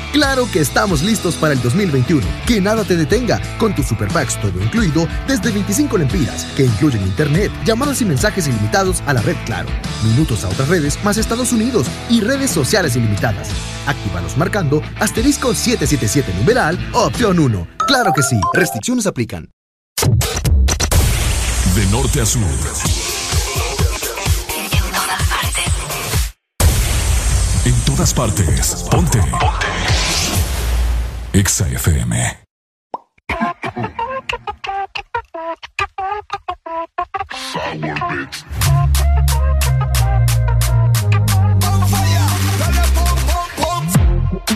[0.11, 2.25] Claro que estamos listos para el 2021.
[2.45, 7.01] Que nada te detenga con tu Super Packs todo incluido desde 25 lempiras, que incluyen
[7.03, 9.69] internet, llamadas y mensajes ilimitados a la red Claro,
[10.03, 13.49] minutos a otras redes más Estados Unidos y redes sociales ilimitadas.
[13.87, 17.67] Actívalos marcando asterisco 777 numeral opción 1.
[17.87, 19.49] Claro que sí, restricciones aplican.
[21.75, 22.41] De norte a sur.
[27.63, 28.85] En todas partes.
[28.89, 29.19] Ponte.
[29.19, 30.00] Ponte.
[31.33, 32.13] Exa FM.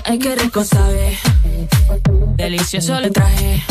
[0.04, 1.18] Ay, qué rico sabe.
[2.36, 3.64] Delicioso le traje.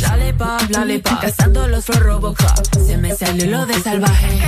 [0.00, 1.20] Lollipop, lollipop.
[1.20, 2.34] Cazando los Flow.
[2.86, 4.38] Se me salió lo de salvaje.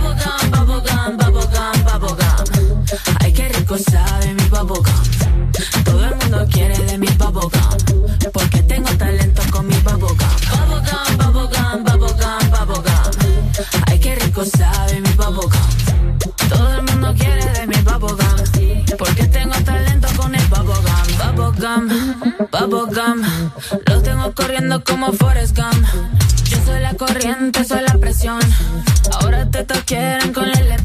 [0.00, 2.57] Bubblegum, bubblegum, bubblegum, bubblegum.
[3.20, 4.84] Ay, qué rico sabe mi bubblegum.
[5.84, 7.50] Todo el mundo quiere de mi bubblegum.
[8.32, 10.16] Porque tengo talento con mi bubblegum.
[10.16, 13.12] Bubblegum, bubblegum, bubblegum, bubblegum.
[13.88, 15.50] Ay, qué rico sabe mi bubblegum.
[16.48, 18.96] Todo el mundo quiere de mi bubblegum.
[18.96, 21.36] Porque tengo talento con el bubblegum.
[21.36, 21.88] Bubblegum,
[22.50, 23.50] bubblegum.
[23.86, 25.86] Los tengo corriendo como Forrest Gump.
[26.44, 28.40] Yo soy la corriente, soy la presión.
[29.20, 30.77] Ahora te quieren con el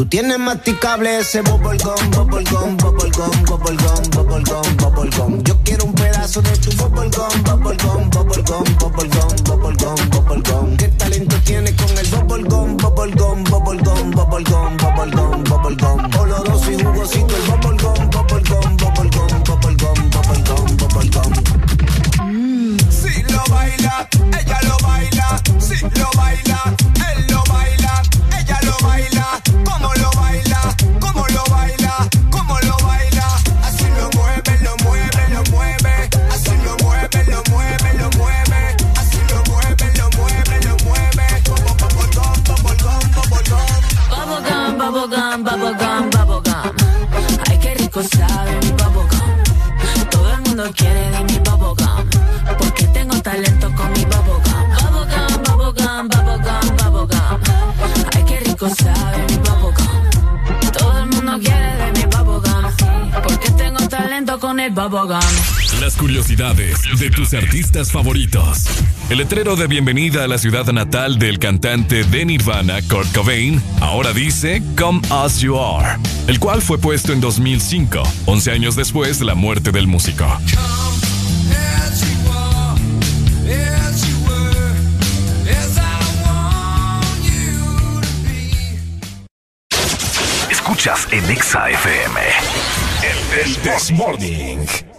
[0.00, 5.44] Tú tienes masticable ese bubblegum, bubblegum, bubblegum, bubblegum, bubblegum, bubblegum.
[5.44, 10.76] Yo quiero un pedazo de tu bubblegum, bubblegum, bubblegum, bubblegum, bubblegum, bubblegum.
[10.78, 16.18] ¿Qué talento tienes con el bubblegum, bubblegum, bubblegum, bubblegum, bubblegum, bubblegum?
[16.18, 21.34] Oloroso y jugosito el bubblegum, bubblegum, bubblegum, bubblegum, bubblegum, bubblegum.
[22.88, 24.08] Si lo baila,
[24.40, 25.42] ella lo baila.
[25.58, 26.74] Si lo baila,
[65.80, 68.66] Las curiosidades de tus artistas favoritos.
[69.08, 74.12] El letrero de bienvenida a la ciudad natal del cantante de Nirvana, Kurt Cobain, ahora
[74.12, 79.24] dice Come As You Are, el cual fue puesto en 2005, 11 años después de
[79.24, 80.26] la muerte del músico.
[90.80, 92.20] Escuchas en Exa FM.
[93.42, 94.89] El This Morning.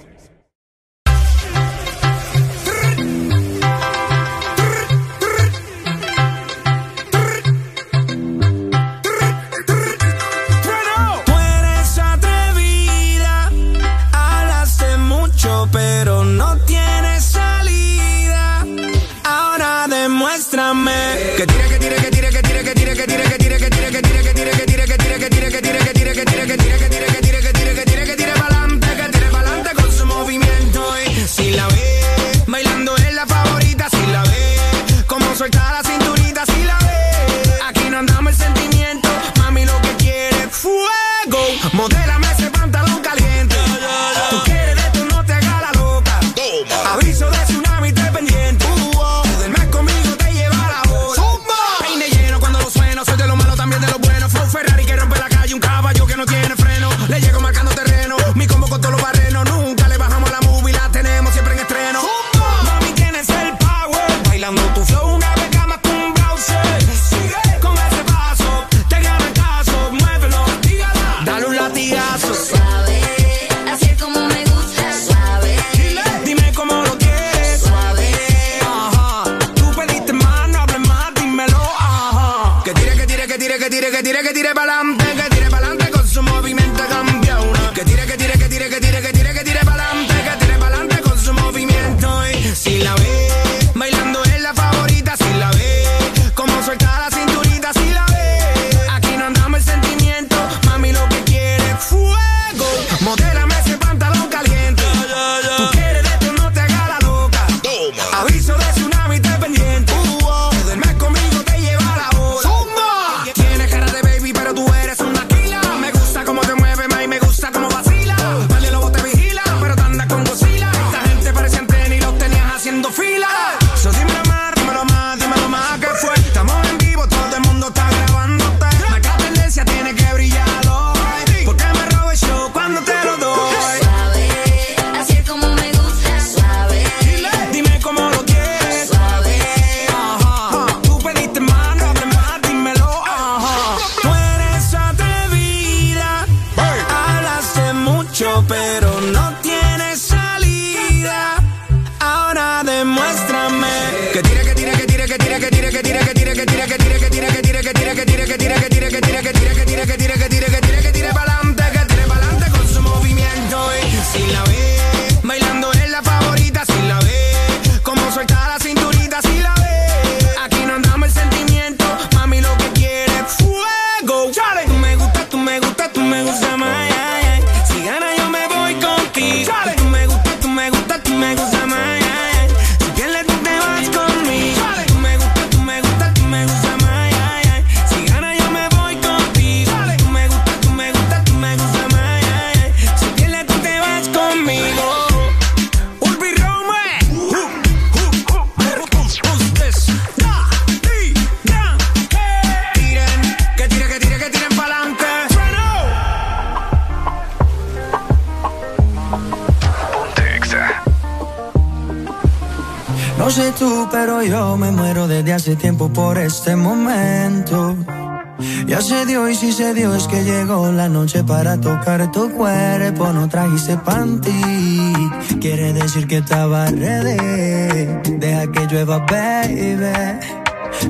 [221.01, 223.11] Noche para tocar tu cuerpo.
[223.11, 224.93] No trajiste panty,
[225.41, 227.87] quiere decir que estaba ready.
[228.19, 229.95] Deja que llueva, baby.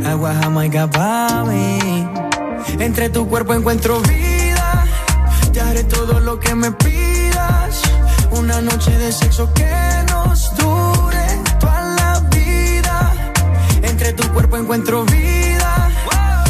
[0.06, 1.80] Agua jamaica pa' mí.
[2.80, 4.86] Entre tu cuerpo encuentro vida.
[5.54, 7.82] Te haré todo lo que me pidas.
[8.32, 9.74] Una noche de sexo que
[10.12, 11.28] nos dure
[11.60, 12.98] toda la vida.
[13.82, 15.74] Entre tu cuerpo encuentro vida.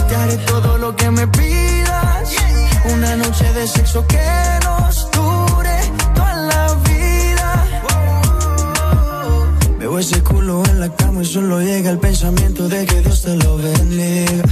[0.08, 1.61] Te haré todo lo que me pidas.
[2.94, 4.20] Una noche de sexo que
[4.66, 5.80] nos dure
[6.14, 7.66] toda la vida.
[9.80, 13.36] Veo ese culo en la cama y solo llega el pensamiento de que Dios te
[13.38, 14.44] lo bendiga.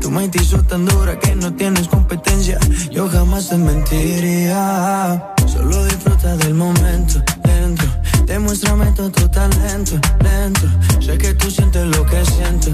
[0.00, 2.58] Tu mente hizo tan dura que no tienes competencia.
[2.90, 5.34] Yo jamás te mentiría.
[5.46, 7.88] Solo disfruta del momento dentro.
[8.26, 10.68] Demuéstrame todo tu talento dentro.
[11.00, 12.73] Sé que tú sientes lo que siento.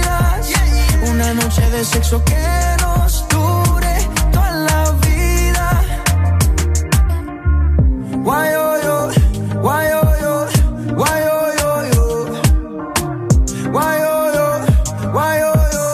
[1.09, 2.37] Una noche de sexo que
[2.81, 3.95] nos dure
[4.31, 5.81] toda la vida.
[8.23, 9.09] Guay, oh, yo,
[9.61, 10.47] guay, oh, yo,
[10.95, 12.05] guay, oh, yo, yo.
[13.71, 14.47] Guay, oh, yo,
[15.11, 15.85] guay, oh, yo,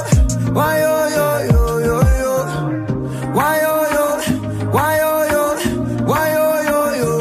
[0.53, 2.33] guay, oh, yo, yo, yo, yo.
[3.33, 4.05] Guay, oh, yo,
[4.73, 5.43] oh, yo,
[6.05, 7.11] guay, oh, yo, yo.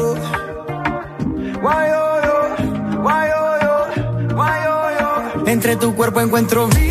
[1.61, 2.37] Guay, oh, yo,
[3.05, 5.49] oh, yo, oh, yo.
[5.51, 6.86] Entre tu cuerpo encuentro vida.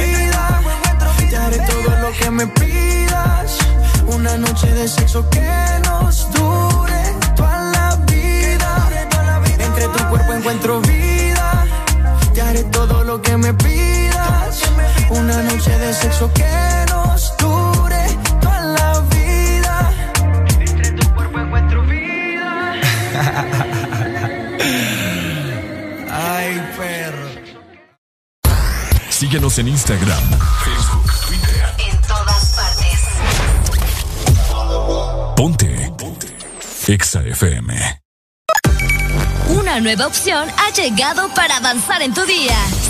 [13.47, 14.61] Me pidas.
[15.11, 18.07] Una noche de sexo que nos dure
[18.41, 19.93] toda la vida.
[20.59, 22.75] Entre tu cuerpo encuentro vida.
[26.11, 27.29] Ay, perro.
[29.11, 30.25] Síguenos en Instagram,
[30.65, 31.65] Facebook, Twitter.
[31.89, 33.01] En todas partes.
[35.37, 35.93] Ponte.
[35.97, 36.27] Ponte.
[36.89, 38.01] Exa FM.
[39.49, 42.57] Una nueva opción ha llegado para avanzar en tu día,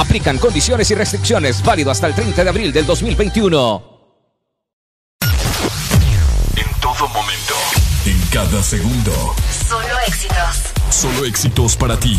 [0.00, 3.84] Aplican condiciones y restricciones válido hasta el 30 de abril del 2021.
[6.56, 7.54] En todo momento,
[8.06, 9.12] en cada segundo.
[9.68, 10.62] Solo éxitos.
[10.88, 12.18] Solo éxitos para ti.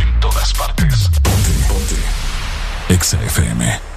[0.00, 1.10] En todas partes.
[1.22, 2.94] Ponte, ponte.
[2.94, 3.87] Exa FM.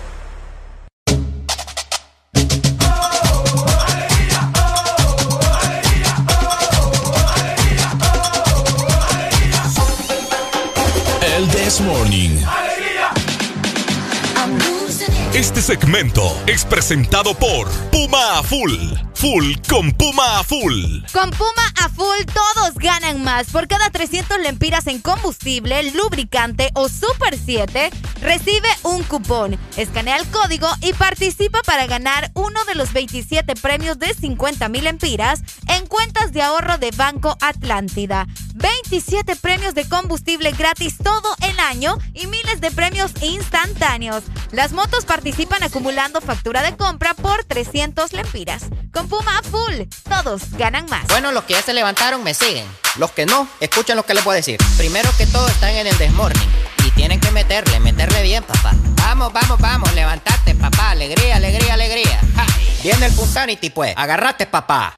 [15.62, 18.74] Este segmento es presentado por Puma a Full.
[19.14, 21.04] Full con Puma a Full.
[21.14, 23.52] Con Puma a full todos ganan más.
[23.52, 27.92] Por cada 300 lempiras en combustible, lubricante o Super 7,
[28.22, 29.60] recibe un cupón.
[29.78, 34.86] Escanea el código y participa para ganar uno de los 27 premios de 50 mil
[34.86, 38.26] lempiras en cuentas de ahorro de Banco Atlántida.
[38.62, 44.24] 27 premios de combustible gratis todo el año y miles de premios instantáneos.
[44.52, 48.64] Las motos participan acumulando factura de compra por 300 lempiras.
[48.94, 51.08] Con Puma a full, todos ganan más.
[51.08, 52.66] Bueno, los que ya se levantaron me siguen.
[52.98, 54.58] Los que no, escuchen lo que les voy a decir.
[54.78, 56.50] Primero que todo están en el desmorning.
[56.86, 58.74] Y tienen que meterle, meterle bien, papá.
[58.98, 60.92] Vamos, vamos, vamos, levantate, papá.
[60.92, 62.20] Alegría, alegría, alegría.
[62.36, 62.46] Ja.
[62.84, 63.94] Viene el Punsanity, pues.
[63.96, 64.96] Agarrate, papá.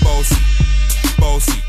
[0.02, 0.36] Bossy,
[1.18, 1.60] bossy,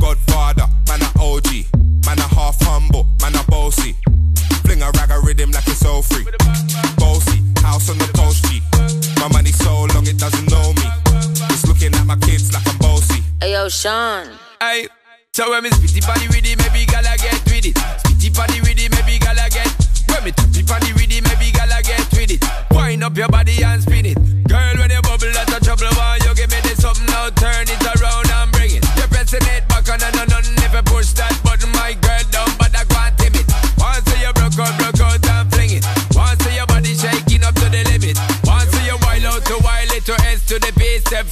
[0.00, 1.70] Godfather, man a OG,
[2.04, 3.94] man a half humble, man a bossy.
[4.64, 6.26] Fling a rag a rhythm like it's all free.
[6.98, 8.60] Bossy, house on the coast G.
[9.20, 10.86] My money so long it doesn't know me.
[11.50, 13.22] It's looking at my kids like I'm bossy.
[13.40, 14.26] Hey yo, Sean.
[14.60, 14.88] Hey,
[15.32, 17.76] so when me spitty body with it, maybe gala get with it.
[18.02, 19.70] Spitty body with it, maybe gala get.
[20.10, 22.42] When me tappy body with it, maybe gala get with it.
[22.72, 23.62] Wind up your body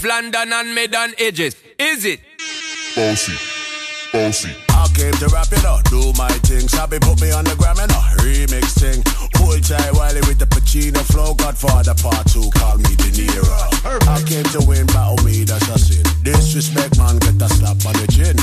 [0.03, 1.57] the London and mid on edges.
[1.79, 2.21] Is it?
[2.95, 3.33] Bossy,
[4.13, 4.51] bossy.
[4.71, 6.69] I came to rap it up, do my thing.
[6.69, 9.03] Sabi put me on the gram and a remix thing.
[9.37, 11.35] Hold tight Wiley with the Pacino flow.
[11.35, 13.59] Godfather part two, call me De Niro.
[14.09, 16.05] I came to win, battle me, that's a sin.
[16.23, 18.37] Disrespect, man, get a slap on the chin.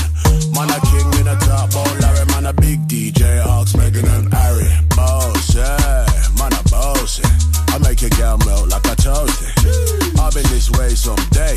[0.52, 4.32] Man, a king in a top, oh Larry, man, a big DJ, Hawks, Megan and
[4.32, 4.68] Harry.
[4.96, 6.06] Boss, yeah,
[6.38, 7.24] man, a bossy.
[7.72, 10.05] I make your girl melt like a toasty.
[10.26, 11.56] I've been this way someday,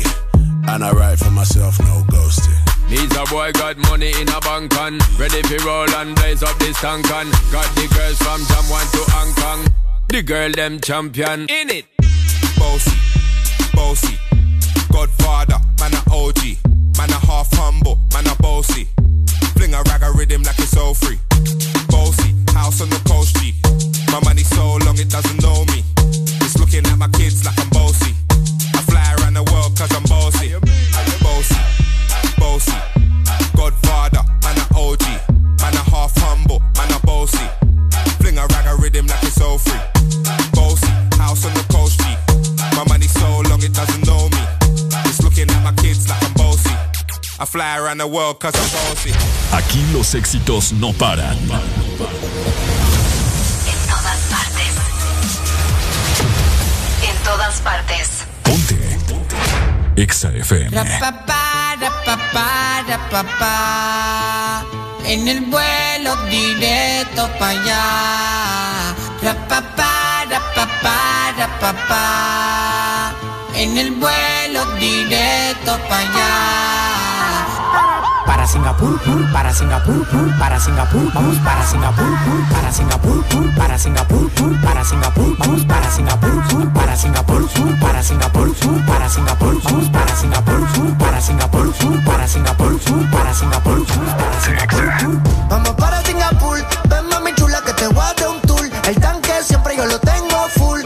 [0.68, 2.54] and I write for myself, no ghosting.
[2.88, 6.56] Needs a boy got money in a bank on Ready for roll and blaze up
[6.58, 9.74] this tank on Got the girls from Jamwan to Hong Kong
[10.08, 11.86] The girl them champion In it
[12.58, 12.96] Bossy,
[13.74, 14.18] bossy,
[14.92, 16.58] Godfather, man a OG,
[16.96, 18.88] man a half humble, man a bossy.
[19.56, 21.18] Fling a rag a rhythm like it's all free.
[21.88, 23.54] Bossy, house on the coast G.
[24.12, 25.82] My money so long it doesn't know me.
[26.42, 26.60] It's
[29.44, 30.52] the world cause I'm bossy.
[31.24, 31.60] Bossy,
[32.38, 32.78] bossy.
[33.56, 35.04] Godfather, man a OG.
[35.60, 37.46] Man a half humble, man a bossy.
[38.20, 39.80] Fling a rag a rhythm like it's all free.
[40.52, 42.04] Bossy, house on the coast G.
[42.76, 44.42] My money so long it doesn't know me.
[45.08, 46.74] It's looking at my kids like I'm bossy.
[47.38, 49.12] I fly around the world cause I'm bossy.
[49.52, 51.38] Aquí los éxitos no paran.
[53.72, 54.72] En todas partes.
[57.08, 58.08] En todas partes.
[58.42, 58.89] Ponte.
[60.00, 60.30] Exa.
[65.04, 68.94] En el vuelo directo para allá.
[73.54, 78.09] En el vuelo directo para allá.
[78.26, 83.54] Para Singapur, pur, para Singapur, pur, para Singapur, vamos para Singapur, pur, para Singapur, pur,
[83.54, 88.62] para Singapur, pur, para Singapur, vamos para Singapur, pur, para Singapur, pur, para Singapur, pur,
[88.90, 94.40] para Singapur, para Singapur, pur, para Singapur, pur, para Singapur, pur, para Singapur, pur, para
[94.40, 95.20] Singapur.
[95.48, 96.58] Vamos para Singapur,
[96.88, 98.68] ven mami chula que te voy a un tour.
[98.84, 100.79] El tanque siempre yo lo tengo full,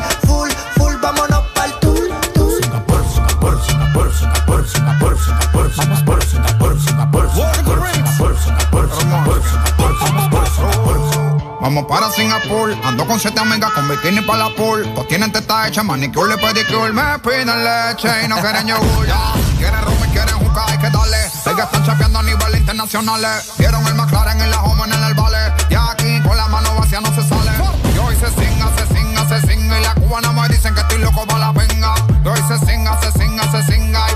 [11.65, 14.86] Vamos para Singapur, ando con siete amigas con bikini para la pool.
[14.94, 16.93] Pues tienen teta hecha, manicure pedicure.
[16.93, 19.07] Me piden leche y no quieren yogur.
[19.07, 19.33] Ya.
[19.57, 21.17] Quieren rum y quieren juca, hay que darle.
[21.43, 23.23] Sé que están chapeando a nivel internacional.
[23.59, 25.39] Vieron el McLaren en la home en el vale.
[25.70, 27.51] Y aquí con la mano vacía no se sale.
[27.94, 29.81] Y hoy se singa, se singa, se singa.
[29.81, 31.94] Y la cubana me dicen que estoy loco para la venga.
[32.23, 34.14] Y hoy se singa, se singa, se singa.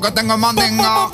[0.00, 1.08] Lo que tengo es mandinga.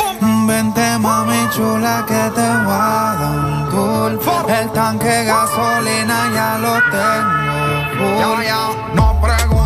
[0.47, 4.20] Vente mami chula que te voy a dar un tour.
[4.48, 7.47] El tanque gasolina ya lo tengo
[8.18, 9.65] Ya, full ya, no preguntes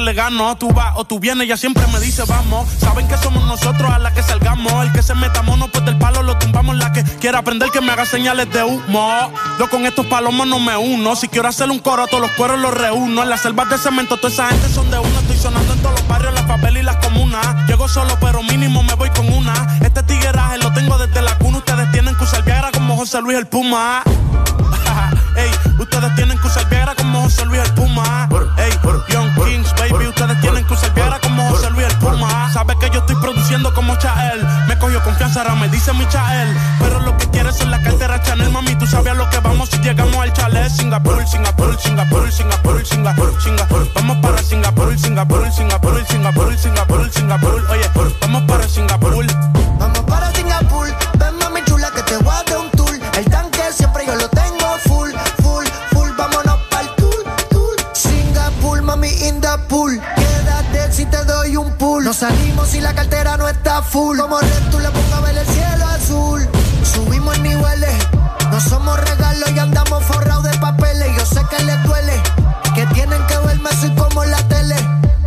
[0.00, 0.56] Le gano.
[0.56, 2.68] Tú vas o tú vienes, ella siempre me dice vamos.
[2.78, 4.72] Saben que somos nosotros a la que salgamos.
[4.84, 6.76] El que se meta mono, pues del palo lo tumbamos.
[6.76, 9.32] La que quiera aprender que me haga señales de humo.
[9.58, 11.16] Yo con estos palomos no me uno.
[11.16, 13.22] Si quiero hacer un coro, todos los cueros los reúno.
[13.22, 15.20] En las selvas de cemento, toda esa gente son de uno.
[15.20, 17.66] Estoy sonando en todos los barrios, las favelas y las comunas.
[17.66, 19.78] Llego solo, pero mínimo me voy con una.
[19.82, 21.58] Este tigueraje lo tengo desde la cuna.
[21.58, 24.02] Ustedes tienen que usar Viagra como José Luis el Puma.
[25.38, 28.28] Ey, ustedes tienen que usar Viagra como José Luis el Puma.
[28.58, 28.72] Ey,
[29.08, 32.50] Young Kings, baby, ustedes tienen que usar Viagra como José Luis el Puma.
[32.52, 34.44] Sabe que yo estoy produciendo como Chael.
[34.66, 36.48] Me cogió confianza, ahora me dice mi Chael.
[36.80, 38.74] Pero lo que quieres es la cartera Chanel, mami.
[38.74, 40.70] Tú sabes a lo que vamos si llegamos al chalet.
[40.70, 43.88] Singapur, Singapur, Singapur, Singapur, Singapur, Singapur.
[43.94, 47.66] Vamos para Singapur, Singapur, Singapur, Singapur, Singapur, Singapur.
[47.70, 49.26] Oye, vamos para Singapur.
[49.78, 50.00] Vamos
[62.18, 64.18] salimos si la cartera no está full.
[64.18, 66.48] Como red tú le pongo a ver el cielo azul.
[66.82, 67.94] Subimos en niveles.
[68.50, 71.08] No somos regalos y andamos forrados de papeles.
[71.16, 72.20] Yo sé que les duele.
[72.74, 74.76] Que tienen que verme así como la tele.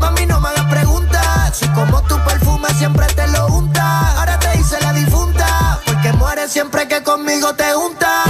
[0.02, 1.58] Mami, no me hagas preguntas.
[1.58, 4.18] Soy como tu perfume, siempre te lo unta.
[4.18, 5.80] Ahora te hice la difunta.
[5.86, 8.24] Porque mueres siempre que conmigo te unta.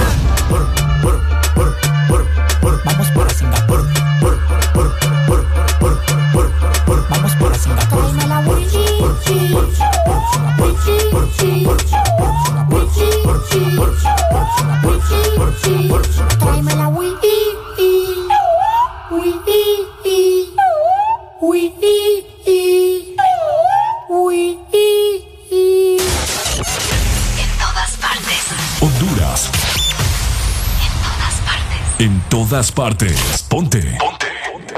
[32.52, 33.16] Todas partes.
[33.48, 33.80] Ponte.
[33.98, 34.76] Ponte.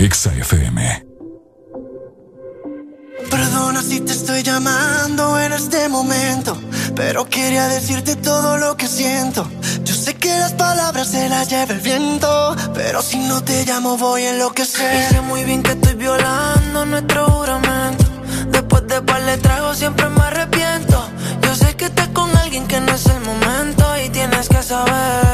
[0.00, 1.06] Exa FM.
[3.30, 6.60] Perdona si te estoy llamando en este momento,
[6.96, 9.48] pero quería decirte todo lo que siento.
[9.84, 13.96] Yo sé que las palabras se las lleva el viento, pero si no te llamo
[13.96, 15.10] voy a enloquecer.
[15.10, 18.04] Y sé muy bien que estoy violando nuestro juramento.
[18.50, 21.08] Después de par le trago siempre me arrepiento.
[21.40, 25.27] Yo sé que estás con alguien que no es el momento y tienes que saber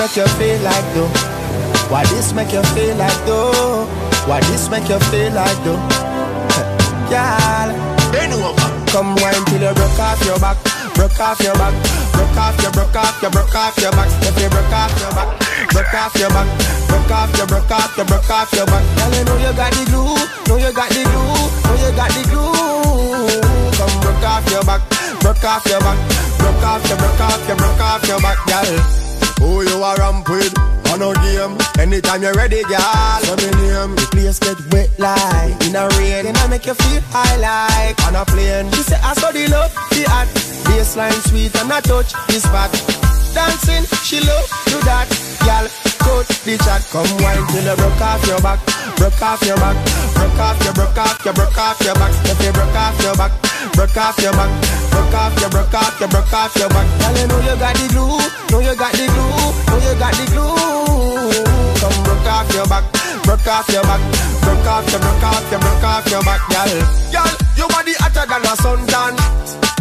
[0.00, 0.79] make you feel like
[32.10, 33.22] Anytime you're ready, girl.
[33.22, 33.94] Let me name.
[33.94, 36.26] The place get wet like in a rain.
[36.26, 38.66] Then I make you feel high like on a plane.
[38.74, 40.26] She say I saw the love, the art.
[40.66, 42.74] Baseline sweet and I touch the spot.
[43.30, 45.06] Dancing, she love do that.
[45.46, 45.70] Girl,
[46.02, 46.82] coach the chat.
[46.90, 48.58] Come wine till you broke off your back,
[48.98, 49.78] broke off your back,
[50.18, 52.10] broke off your, broke off your, broke off your back.
[52.26, 53.32] If you broke off your back,
[53.78, 54.50] broke off your back,
[54.90, 56.86] broke off your, broke off your, broke off your back.
[56.90, 58.18] Girl, you know you got the glue,
[58.50, 61.49] know you got the glue, know you got the glue.
[62.30, 62.84] Off your back,
[63.24, 64.00] broke off your back,
[64.42, 66.70] broke off your, broke off your, broke off your back, girl.
[67.10, 69.69] Girl, your body hotter than a suntan.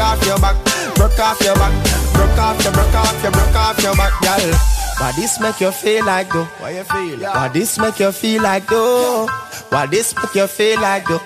[0.00, 0.56] Broke off your back,
[0.94, 1.72] broke off your back,
[2.14, 4.54] broke off your, broke off your, broke off your back, girl.
[4.96, 6.44] Why this make you feel like though?
[6.58, 7.20] Why you feel?
[7.20, 9.28] Why this make you feel like though?
[9.68, 11.18] Why this make you feel like though?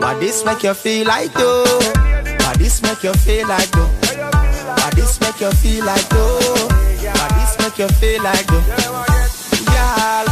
[0.00, 1.64] Why this make you feel like though?
[2.40, 3.84] Why this make you feel like though?
[3.84, 6.68] Why this make you feel like though?
[7.12, 8.62] Why this make you feel like though?
[9.68, 10.31] Girl,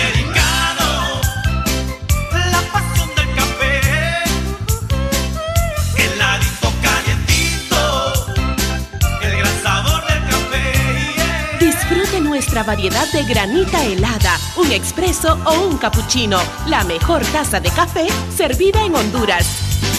[12.41, 16.39] nuestra variedad de granita helada, un expreso o un cappuccino.
[16.65, 19.45] La mejor taza de café servida en Honduras.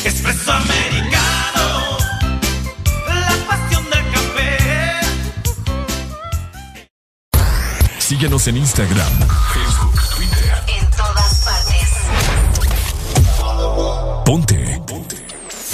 [0.04, 1.98] Espresso americano,
[3.06, 4.58] la pasión del café.
[8.00, 9.12] Síguenos en Instagram,
[9.54, 10.64] Facebook, Twitter.
[10.80, 11.90] En todas partes.
[14.24, 14.82] Ponte.
[14.84, 15.24] Ponte.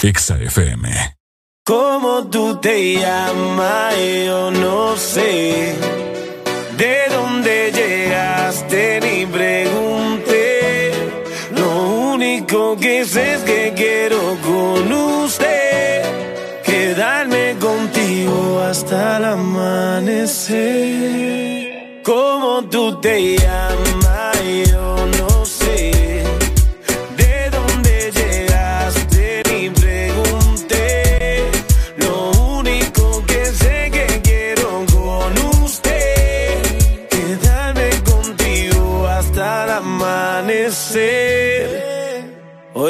[0.02, 1.16] Exa FM.
[1.64, 3.94] ¿Cómo tú te llamas?
[4.26, 5.97] Yo no sé.
[6.78, 9.00] ¿De dónde llegaste?
[9.00, 10.92] Ni pregunté.
[11.56, 11.70] Lo
[12.12, 16.04] único que sé es que quiero con usted.
[16.64, 20.48] Quedarme contigo hasta el amanecer.
[22.04, 23.67] ¿Cómo tú te llamas?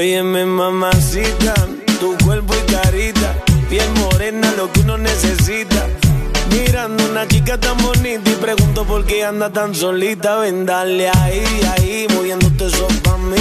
[0.09, 1.55] Óyeme, mamacita,
[2.01, 3.35] tu cuerpo y carita,
[3.69, 5.87] piel morena, lo que uno necesita.
[6.51, 10.37] Mirando una chica tan bonita y pregunto por qué anda tan solita.
[10.37, 11.45] Ven, dale ahí,
[11.77, 13.37] ahí, moviéndote eso pa' mí.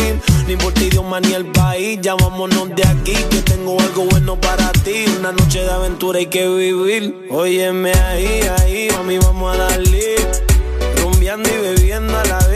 [0.76, 2.00] Ti, Dios, más ni el país.
[2.02, 5.06] Ya vámonos de aquí, que tengo algo bueno para ti.
[5.20, 7.30] Una noche de aventura hay que vivir.
[7.30, 10.16] Óyeme ahí, ahí, mami, vamos a darle.
[11.02, 12.47] Rumbeando y bebiendo a la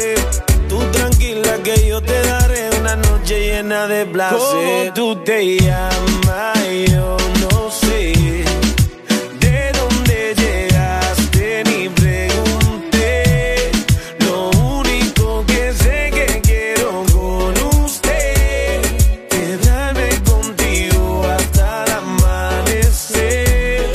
[3.63, 4.07] de.
[4.11, 6.57] ¿Cómo tú te llamas?
[6.89, 8.13] Yo no sé.
[9.39, 11.63] ¿De dónde llegaste?
[11.65, 13.71] Ni pregunté.
[14.19, 17.53] Lo único que sé que quiero con
[17.85, 18.81] usted.
[19.29, 23.85] Quedarme contigo hasta el amanecer.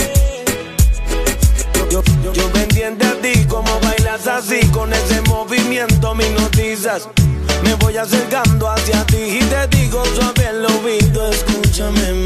[1.91, 7.09] Yo, yo, yo pendiente a ti, como bailas así, con ese movimiento me hipnotizas.
[7.65, 9.16] Me voy acercando hacia ti
[10.05, 12.26] suave al oído, escúchame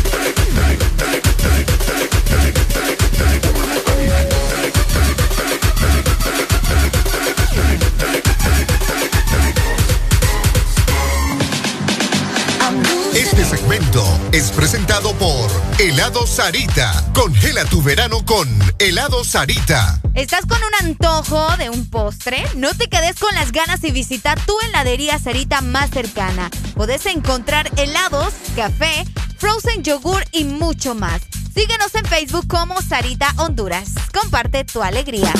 [14.31, 16.93] Es presentado por Helado Sarita.
[17.13, 18.47] Congela tu verano con
[18.79, 19.99] Helado Sarita.
[20.13, 22.41] ¿Estás con un antojo de un postre?
[22.55, 26.49] No te quedes con las ganas y visita tu heladería Sarita más cercana.
[26.73, 29.05] Podés encontrar helados, café,
[29.37, 31.21] frozen yogur y mucho más.
[31.53, 33.89] Síguenos en Facebook como Sarita Honduras.
[34.13, 35.33] Comparte tu alegría.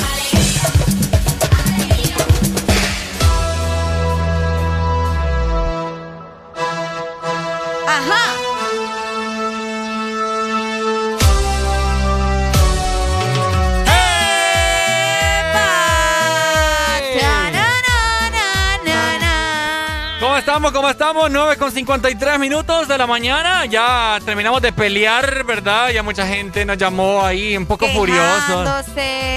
[20.52, 20.72] Estamos?
[20.72, 21.30] ¿Cómo estamos?
[21.30, 23.64] 9 con 53 minutos de la mañana.
[23.64, 25.88] Ya terminamos de pelear, ¿verdad?
[25.88, 28.62] Ya mucha gente nos llamó ahí un poco furioso.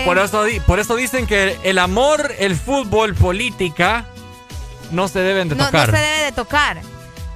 [0.06, 4.03] Por eso, por eso dicen que el amor, el fútbol, política
[4.92, 5.85] no se deben de No, no tocar.
[5.92, 6.82] se debe de tocar.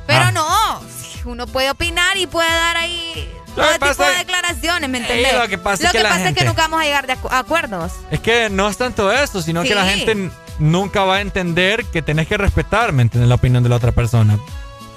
[0.06, 0.32] Pero Ah.
[0.34, 0.82] no,
[1.24, 5.34] uno puede opinar y puede dar ahí Lo todo tipo de declaraciones, ¿me entendés?
[5.36, 7.40] lo que pasa es que pasa es que nunca vamos a llegar de acu- a
[7.40, 7.94] acuerdos.
[8.12, 12.02] Es que no es tanto eso, sino que la gente nunca va a entender que
[12.02, 13.30] tenés que respetar, ¿me entiendes?
[13.30, 14.38] La opinión de la otra persona.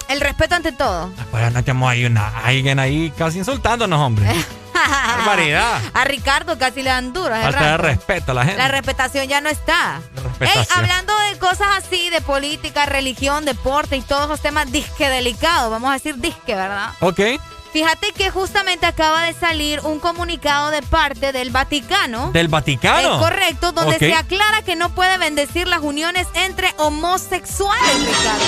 [0.08, 1.10] El respeto ante todo.
[1.30, 4.28] Pues nos llamó ahí una, alguien ahí casi insultándonos, hombre.
[4.74, 5.80] Barbaridad.
[5.94, 7.34] A Ricardo casi le dan duro.
[7.34, 8.58] Falta de respeto a la gente.
[8.58, 10.00] La respetación ya no está.
[10.40, 15.70] Ey, hablando de cosas así, de política, religión, deporte y todos los temas disque delicados,
[15.70, 16.90] vamos a decir disque, ¿verdad?
[17.00, 17.20] Ok.
[17.72, 22.30] Fíjate que justamente acaba de salir un comunicado de parte del Vaticano.
[22.30, 23.14] ¿Del Vaticano?
[23.14, 28.44] Es correcto, donde se aclara que no puede bendecir las uniones entre homosexuales, Ricardo.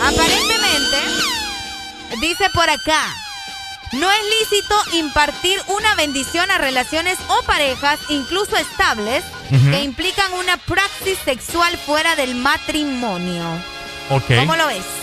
[0.00, 0.96] Aparentemente,
[2.20, 3.02] dice por acá,
[3.92, 10.56] no es lícito impartir una bendición a relaciones o parejas, incluso estables, que implican una
[10.56, 13.44] praxis sexual fuera del matrimonio.
[14.08, 15.01] ¿Cómo lo ves?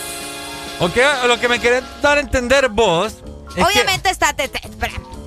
[0.80, 0.95] Ok,
[1.27, 3.14] lo que me querés dar a entender vos
[3.49, 4.33] es que- Obviamente está.
[4.33, 4.61] te- te-.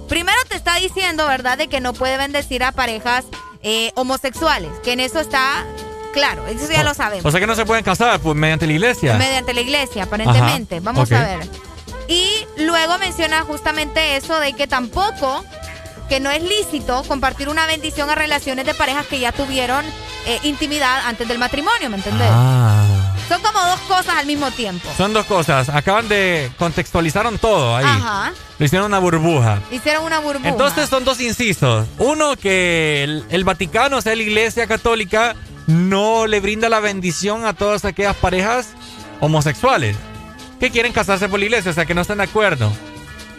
[0.09, 3.25] Primero te está diciendo, ¿verdad?, de que no puede bendecir a parejas
[3.63, 4.71] eh, homosexuales.
[4.83, 5.65] Que en eso está
[6.13, 6.47] claro.
[6.47, 7.25] Eso ya lo sabemos.
[7.25, 9.15] O sea que no se pueden casar pues, mediante la iglesia.
[9.15, 10.77] Mediante la iglesia, aparentemente.
[10.77, 11.49] Ajá, Vamos a ver.
[12.09, 15.45] Y luego menciona justamente eso de que tampoco,
[16.09, 19.85] que no es lícito compartir una bendición a relaciones de parejas que ya tuvieron
[20.27, 22.29] eh, intimidad antes del matrimonio, ¿me entendés?
[22.31, 23.02] Ah.
[23.33, 24.87] Son como dos cosas al mismo tiempo.
[24.95, 25.71] Son dos cosas.
[25.71, 27.87] Acaban de contextualizaron todo ahí.
[27.87, 28.33] Ajá.
[28.59, 29.59] Lo hicieron una burbuja.
[29.71, 30.51] Hicieron una burbuja.
[30.51, 31.87] Entonces son dos incisos.
[31.97, 35.35] Uno, que el, el Vaticano, o sea, la Iglesia Católica,
[35.67, 38.75] no le brinda la bendición a todas aquellas parejas
[39.21, 39.97] homosexuales
[40.61, 42.71] que quieren casarse por la Iglesia, o sea, que no están de acuerdo.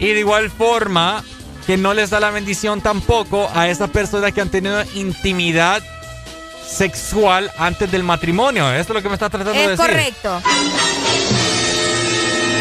[0.00, 1.22] Y de igual forma,
[1.68, 5.84] que no les da la bendición tampoco a esas personas que han tenido intimidad
[6.66, 8.72] sexual antes del matrimonio.
[8.72, 9.84] Esto es lo que me está tratando de Es decir.
[9.86, 10.42] correcto.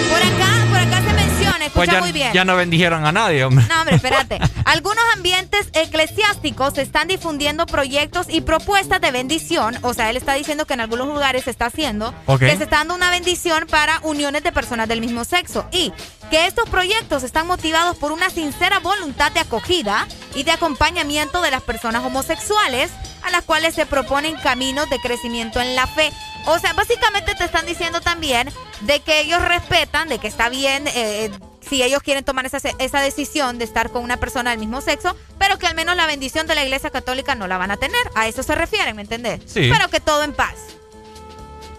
[0.09, 2.33] Por acá, por acá se menciona, escucha Pues ya, muy bien.
[2.33, 3.65] ya no bendijeron a nadie, hombre.
[3.67, 4.39] No, hombre, espérate.
[4.65, 9.77] Algunos ambientes eclesiásticos están difundiendo proyectos y propuestas de bendición.
[9.81, 12.13] O sea, él está diciendo que en algunos lugares se está haciendo.
[12.39, 15.65] Que se está dando una bendición para uniones de personas del mismo sexo.
[15.71, 15.91] Y
[16.29, 21.51] que estos proyectos están motivados por una sincera voluntad de acogida y de acompañamiento de
[21.51, 22.91] las personas homosexuales
[23.23, 26.11] a las cuales se proponen caminos de crecimiento en la fe.
[26.45, 28.49] O sea, básicamente te están diciendo también
[28.81, 32.99] de que ellos respetan, de que está bien eh, si ellos quieren tomar esa, esa
[32.99, 36.47] decisión de estar con una persona del mismo sexo, pero que al menos la bendición
[36.47, 38.01] de la Iglesia Católica no la van a tener.
[38.15, 39.41] A eso se refieren, ¿me entendés?
[39.45, 39.69] Sí.
[39.71, 40.55] Pero que todo en paz.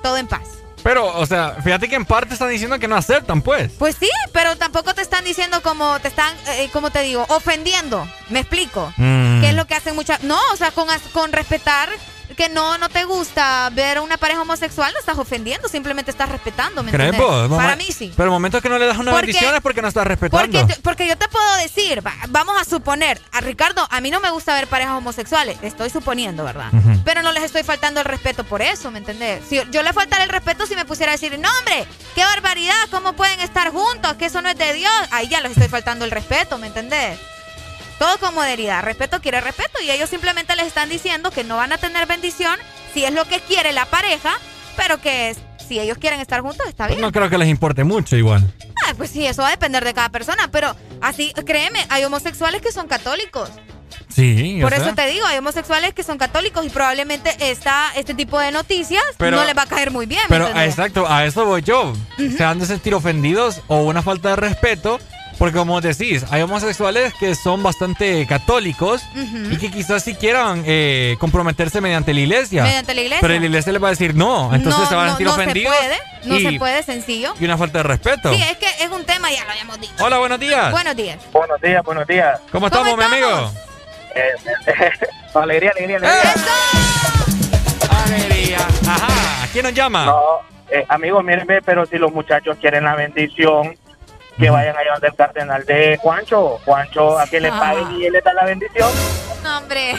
[0.03, 0.64] Todo en paz.
[0.85, 3.73] Pero, o sea, fíjate que en parte están diciendo que no aceptan, pues.
[3.79, 8.07] Pues sí, pero tampoco te están diciendo como te están, eh, como te digo, ofendiendo.
[8.29, 8.93] ¿Me explico?
[8.99, 9.41] Mm.
[9.41, 10.23] ¿Qué es lo que hacen muchas?
[10.23, 11.89] No, o sea, con, con respetar
[12.35, 16.29] que no, no te gusta ver a una pareja homosexual, no estás ofendiendo, simplemente estás
[16.29, 17.49] respetando, ¿me ¿Crees vos?
[17.57, 18.13] Para mí sí.
[18.17, 20.61] Pero el momento que no le das una Porque- bendición es porque no estás respetando.
[20.61, 24.21] Porque, porque yo te puedo decir, va- vamos a suponer, a Ricardo, a mí no
[24.21, 26.71] me gusta ver parejas homosexuales, estoy suponiendo, ¿verdad?
[27.05, 29.43] Pero no les estoy faltando el respeto por eso, ¿me entendés?
[29.49, 32.75] Si yo le faltara el respeto si me pusiera a decir, no hombre, qué barbaridad,
[32.91, 34.15] ¿cómo pueden estar juntos?
[34.15, 34.93] Que eso no es de Dios.
[35.11, 37.19] Ahí ya les estoy faltando el respeto, ¿me entendés?
[37.99, 41.73] Todo con modernidad, respeto quiere respeto y ellos simplemente les están diciendo que no van
[41.73, 42.59] a tener bendición
[42.93, 44.33] si es lo que quiere la pareja,
[44.77, 47.01] pero que es- si ellos quieren estar juntos está bien.
[47.01, 48.53] No creo que les importe mucho igual.
[48.87, 52.61] Ah, pues sí, eso va a depender de cada persona, pero así, créeme, hay homosexuales
[52.61, 53.49] que son católicos.
[54.09, 58.39] Sí, Por eso te digo, hay homosexuales que son católicos y probablemente esta, este tipo
[58.39, 60.21] de noticias Pero- no les va a caer muy bien.
[60.25, 60.71] ¿me Pero entendés?
[60.71, 61.93] exacto, a eso voy yo.
[62.37, 65.01] Se han de sentir ofendidos o una falta de respeto.
[65.39, 71.17] Porque como decís, hay homosexuales que son bastante católicos y que quizás sí quieran eh,
[71.19, 72.63] comprometerse mediante la iglesia.
[72.63, 73.21] Mediante la iglesia.
[73.21, 75.33] Pero la iglesia les va a decir no, entonces no, se van a sentir no
[75.35, 75.75] ofendidos.
[75.75, 77.35] se puede, no y, se puede, sencillo.
[77.39, 78.33] y una falta de respeto.
[78.33, 79.95] Sí, es que es un tema, ya lo habíamos dicho.
[80.05, 80.71] Hola, buenos días.
[80.71, 81.19] Buenos días.
[81.33, 82.41] Buenos días, buenos días.
[82.53, 83.29] ¿Cómo estamos, mi amigo?
[85.35, 86.35] alegría, alegría, alegría.
[88.05, 88.59] Alegría.
[88.87, 89.49] Ajá.
[89.53, 90.07] ¿Quién nos llama?
[90.07, 90.41] No,
[90.71, 93.77] eh, amigos, mírenme, pero si los muchachos quieren la bendición,
[94.39, 96.59] que vayan allá donde el cardenal de Juancho.
[96.65, 98.91] Juancho, a que le paguen y él le da la bendición.
[99.43, 99.95] No, hombre.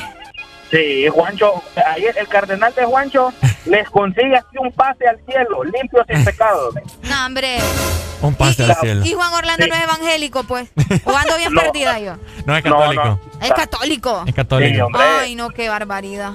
[0.72, 3.32] Sí, Juancho, ahí el cardenal de Juancho
[3.66, 6.72] les consigue así un pase al cielo, limpio sin pecado.
[7.04, 7.58] No, hombre.
[8.22, 9.06] Un pase al cielo.
[9.06, 10.70] Y Juan Orlando no es evangélico, pues.
[11.06, 11.62] O ando bien No.
[11.62, 12.16] perdida yo.
[12.46, 13.20] No es católico.
[13.42, 14.24] Es católico.
[14.26, 14.74] Es católico.
[14.76, 15.02] Sí, hombre.
[15.22, 16.32] Ay, no, qué barbaridad.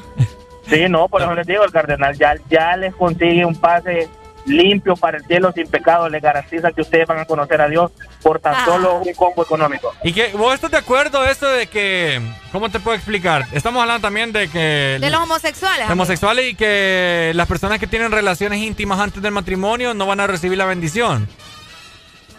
[0.68, 4.08] Sí, no, por eso les digo, el cardenal ya, ya les consigue un pase
[4.46, 7.90] limpio para el cielo sin pecado, les garantiza que ustedes van a conocer a Dios
[8.22, 8.64] por tan Ah.
[8.64, 9.92] solo un combo económico.
[10.02, 12.20] ¿Y que vos estás de acuerdo eso de que,
[12.52, 13.46] cómo te puedo explicar?
[13.52, 14.98] Estamos hablando también de que...
[15.00, 15.86] De los homosexuales.
[15.86, 20.20] de homosexuales y que las personas que tienen relaciones íntimas antes del matrimonio no van
[20.20, 21.28] a recibir la bendición.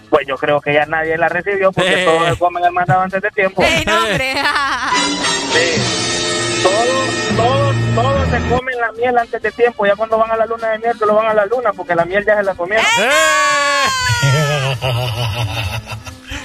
[0.09, 2.05] Pues yo creo que ya nadie la recibió porque Eh.
[2.05, 3.63] todos comen el mandado antes de tiempo.
[3.63, 4.33] Ey, no, hombre.
[6.63, 9.85] Todos, todos, todos se comen la miel antes de tiempo.
[9.85, 11.95] Ya cuando van a la luna de miel, que lo van a la luna porque
[11.95, 12.85] la miel ya se la comieron.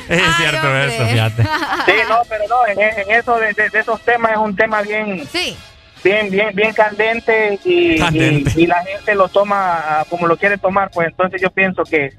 [0.08, 1.42] Es cierto eso, fíjate.
[1.86, 4.82] Sí, no, pero no, en, en eso de, de- de esos temas es un tema
[4.82, 5.28] bien,
[6.04, 8.52] bien, bien, bien candente y, Candente.
[8.56, 10.90] y- y la gente lo toma como lo quiere tomar.
[10.92, 12.10] Pues entonces yo pienso que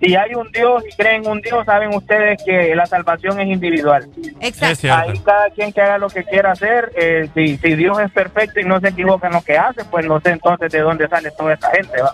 [0.00, 3.48] si hay un Dios y creen en un Dios, saben ustedes que la salvación es
[3.48, 4.08] individual.
[4.40, 4.92] Exacto.
[4.92, 8.60] Ahí cada quien que haga lo que quiera hacer, eh, si, si Dios es perfecto
[8.60, 11.30] y no se equivoca en lo que hace, pues no sé entonces de dónde sale
[11.30, 12.02] toda esta gente.
[12.02, 12.12] ¿va?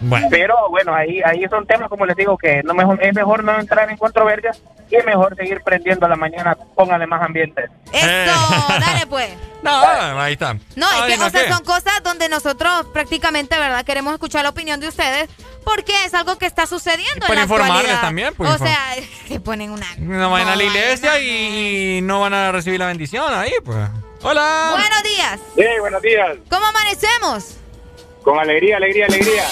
[0.00, 0.28] Bueno.
[0.30, 3.58] Pero bueno, ahí ahí son temas, como les digo, que no mejor, es mejor no
[3.58, 7.64] entrar en controversias y es mejor seguir prendiendo a la mañana, póngale más ambiente.
[7.92, 8.34] Eso,
[8.80, 9.30] dale pues.
[9.62, 9.72] No,
[10.20, 10.54] ahí está.
[10.76, 11.52] No, es que, ¿no o sea, qué?
[11.52, 13.84] son cosas donde nosotros prácticamente, ¿verdad?
[13.84, 15.28] Queremos escuchar la opinión de ustedes
[15.64, 18.00] porque es algo que está sucediendo para en la informarles actualidad.
[18.00, 18.78] también, pues, O sea,
[19.28, 19.86] que ponen una...
[19.98, 23.88] No vayan a la iglesia y, y no van a recibir la bendición ahí, pues.
[24.22, 24.68] Hola.
[24.70, 25.40] Buenos días.
[25.56, 26.36] Sí, buenos días.
[26.48, 27.56] ¿Cómo amanecemos?
[28.26, 29.44] Con alegría, alegría, alegría.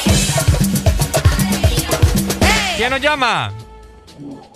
[2.77, 3.53] ¿Quién nos llama?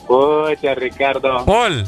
[0.08, 1.44] Pucha, Ricardo.
[1.44, 1.84] Paul.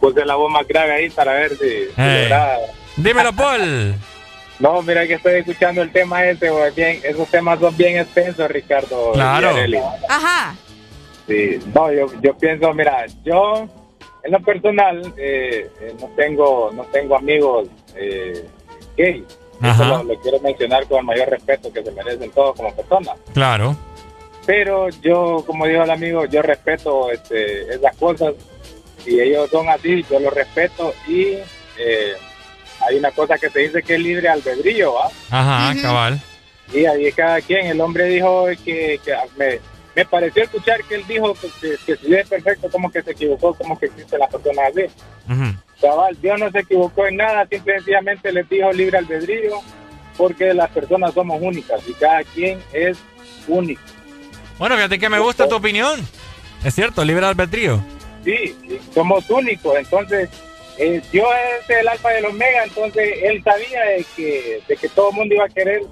[0.00, 1.58] Puse la voz más grave ahí para ver si...
[1.58, 2.56] si lograba.
[2.96, 3.94] Dímelo, Paul.
[4.60, 9.12] No, mira que estoy escuchando el tema ese, bien, esos temas son bien extensos, Ricardo.
[9.12, 9.54] Claro.
[10.08, 10.56] Ajá.
[11.28, 13.68] Sí, no, yo, yo pienso, mira, yo
[14.24, 18.48] en lo personal eh, eh, no tengo no tengo amigos eh,
[18.96, 19.24] gay.
[19.62, 23.16] Eso lo, lo quiero mencionar con el mayor respeto que se merecen todos como personas.
[23.34, 23.76] Claro.
[24.46, 28.34] Pero yo, como dijo el amigo, yo respeto este, esas cosas.
[29.04, 31.38] Si ellos son así, yo los respeto y
[31.78, 32.12] eh,
[32.86, 35.10] hay una cosa que se dice que es libre albedrío, ¿va?
[35.30, 36.20] Ajá, cabal.
[36.72, 39.60] Y ahí cada quien, el hombre dijo que, que me,
[39.94, 43.12] me pareció escuchar que él dijo que, que, que si es perfecto, como que se
[43.12, 44.82] equivocó, como que existe la persona así.
[45.30, 45.54] Ujú.
[45.80, 49.60] Cabal, Dios no se equivocó en nada, simple y sencillamente les dijo libre albedrío,
[50.16, 52.98] porque las personas somos únicas y cada quien es
[53.46, 53.80] único.
[54.58, 56.00] Bueno, fíjate que me gusta tu opinión.
[56.64, 57.80] Es cierto, libre albedrío.
[58.24, 58.56] Sí,
[58.92, 60.28] somos únicos, entonces
[60.76, 61.28] eh, Dios
[61.60, 65.16] es el alfa y el omega, entonces él sabía de que, de que todo el
[65.16, 65.82] mundo iba a querer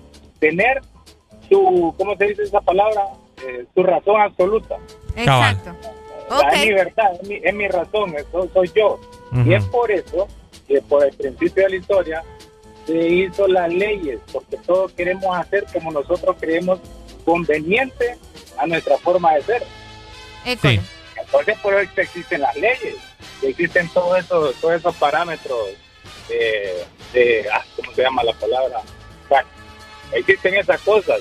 [0.41, 0.83] tener
[1.49, 3.03] su, ¿cómo se dice esa palabra?
[3.47, 4.77] Eh, su razón absoluta.
[5.17, 5.75] Exacto.
[6.29, 9.01] O sea, Es mi verdad, es mi, es mi razón, eso soy yo.
[9.33, 9.51] Ujú.
[9.51, 10.29] Y es por eso
[10.67, 12.25] que por el principio de la historia
[12.87, 16.81] se hizo las leyes, porque todos queremos hacer como nosotros creemos
[17.25, 18.17] conveniente
[18.59, 19.63] a nuestra forma de ser.
[20.63, 20.81] Sí.
[21.17, 22.97] Entonces por eso existen las leyes,
[23.43, 25.59] existen todos esos, todos esos parámetros
[26.29, 28.83] de, de ah, ¿cómo se llama la palabra?
[30.13, 31.21] existen esas cosas.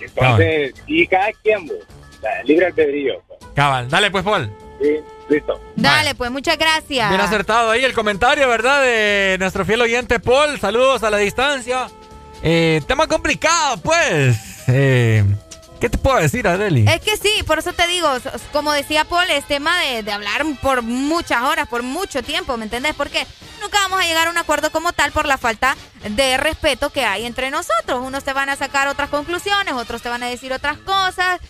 [0.00, 3.22] Entonces, y cada quien, o sea, libre albedrío.
[3.58, 4.56] Cabal, dale pues, Paul.
[4.80, 5.60] Sí, listo.
[5.74, 7.08] Dale, pues muchas gracias.
[7.08, 8.82] Bien acertado ahí el comentario, ¿verdad?
[8.82, 10.60] De nuestro fiel oyente Paul.
[10.60, 11.88] Saludos a la distancia.
[12.40, 14.38] Eh, tema complicado, pues.
[14.68, 15.24] Eh,
[15.80, 16.86] ¿Qué te puedo decir, Adeli?
[16.88, 18.08] Es que sí, por eso te digo,
[18.52, 22.64] como decía Paul, es tema de, de hablar por muchas horas, por mucho tiempo, ¿me
[22.64, 22.94] entendés?
[22.94, 23.26] Porque
[23.60, 25.76] nunca vamos a llegar a un acuerdo como tal por la falta
[26.08, 28.00] de respeto que hay entre nosotros.
[28.04, 31.40] Unos te van a sacar otras conclusiones, otros te van a decir otras cosas,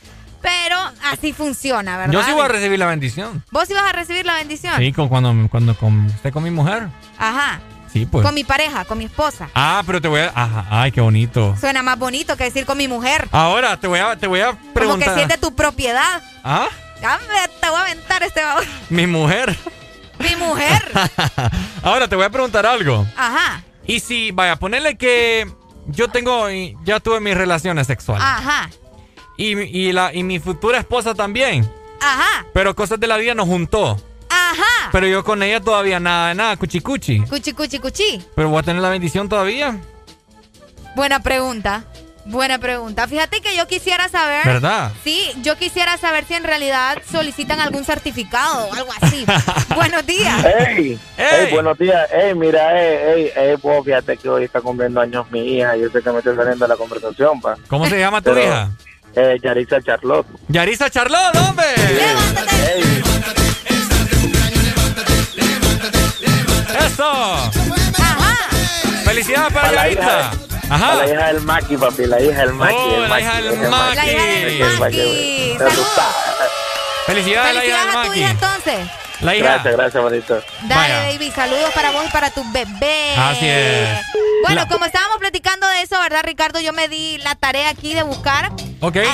[0.42, 0.76] pero
[1.10, 2.12] así funciona, ¿verdad?
[2.12, 3.44] Yo sí voy a recibir la bendición.
[3.50, 4.74] ¿Vos sí vas a recibir la bendición?
[4.78, 6.88] Sí, con, cuando, cuando con, esté con mi mujer.
[7.18, 7.60] Ajá.
[7.92, 8.24] Sí, pues.
[8.24, 9.48] Con mi pareja, con mi esposa.
[9.54, 10.30] Ah, pero te voy a...
[10.34, 11.56] Ajá, ay, qué bonito.
[11.58, 13.26] Suena más bonito que decir con mi mujer.
[13.32, 15.14] Ahora te voy a, te voy a Como que preguntar.
[15.14, 16.22] si es de tu propiedad.
[16.44, 16.66] ¿Ah?
[17.00, 18.42] Ya me- te voy a aventar este.
[18.90, 19.56] Mi mujer.
[20.18, 20.82] Mi mujer.
[21.82, 23.06] Ahora te voy a preguntar algo.
[23.16, 23.62] Ajá.
[23.86, 25.50] Y si, vaya, ponerle que
[25.86, 26.46] yo tengo,
[26.84, 28.22] ya tuve mis relaciones sexuales.
[28.26, 28.68] Ajá.
[29.38, 31.66] Y, mi- y, la, y mi futura esposa también.
[32.00, 32.44] Ajá.
[32.52, 33.98] Pero cosas de la vida nos juntó.
[34.28, 34.90] Ajá.
[34.92, 37.20] Pero yo con ella todavía nada de nada, cuchi cuchi.
[37.20, 38.22] Cuchi, cuchi, cuchi.
[38.34, 39.78] Pero voy a tener la bendición todavía.
[40.94, 41.84] Buena pregunta.
[42.24, 43.08] Buena pregunta.
[43.08, 44.44] Fíjate que yo quisiera saber.
[44.44, 44.92] ¿Verdad?
[45.02, 49.24] Sí, yo quisiera saber si en realidad solicitan algún certificado o algo así.
[49.74, 50.44] Buenos días.
[50.44, 52.06] Ey, ey, buenos días.
[52.12, 55.74] Ey, mira, ey, ey, ey, vos fíjate que hoy está cumpliendo años mi hija.
[55.76, 57.56] Yo sé que me estoy saliendo de la conversación, pa.
[57.66, 58.70] ¿Cómo se llama tu Pero, hija?
[59.14, 60.26] Eh, Yarisa Charlotte.
[60.48, 61.66] Yarisa Charlotte, hombre.
[61.76, 63.02] Ey,
[66.86, 67.50] ¡Eso!
[69.04, 70.02] ¡Felicidades para a la Yarisa!
[70.02, 70.30] hija,
[70.74, 70.92] Ajá.
[70.92, 72.74] a la hija del Maki, papi, la hija del Maki.
[72.76, 73.96] Oh, el la hija del el Maki.
[73.96, 75.56] La hija del el Maki.
[75.58, 76.06] Me gusta.
[77.06, 78.20] Felicidades a la hija Felicidades del a tu Maki.
[78.20, 78.78] hija entonces.
[79.20, 79.44] La hija.
[79.54, 80.34] Gracias, gracias, bonito.
[80.62, 81.12] Dale, Vaya.
[81.12, 81.30] baby.
[81.32, 83.14] Saludos para vos y para tu bebé.
[83.16, 83.98] Así es.
[84.46, 86.60] Bueno, La- como estábamos platicando de eso, ¿verdad, Ricardo?
[86.60, 88.52] Yo me di la tarea aquí de buscar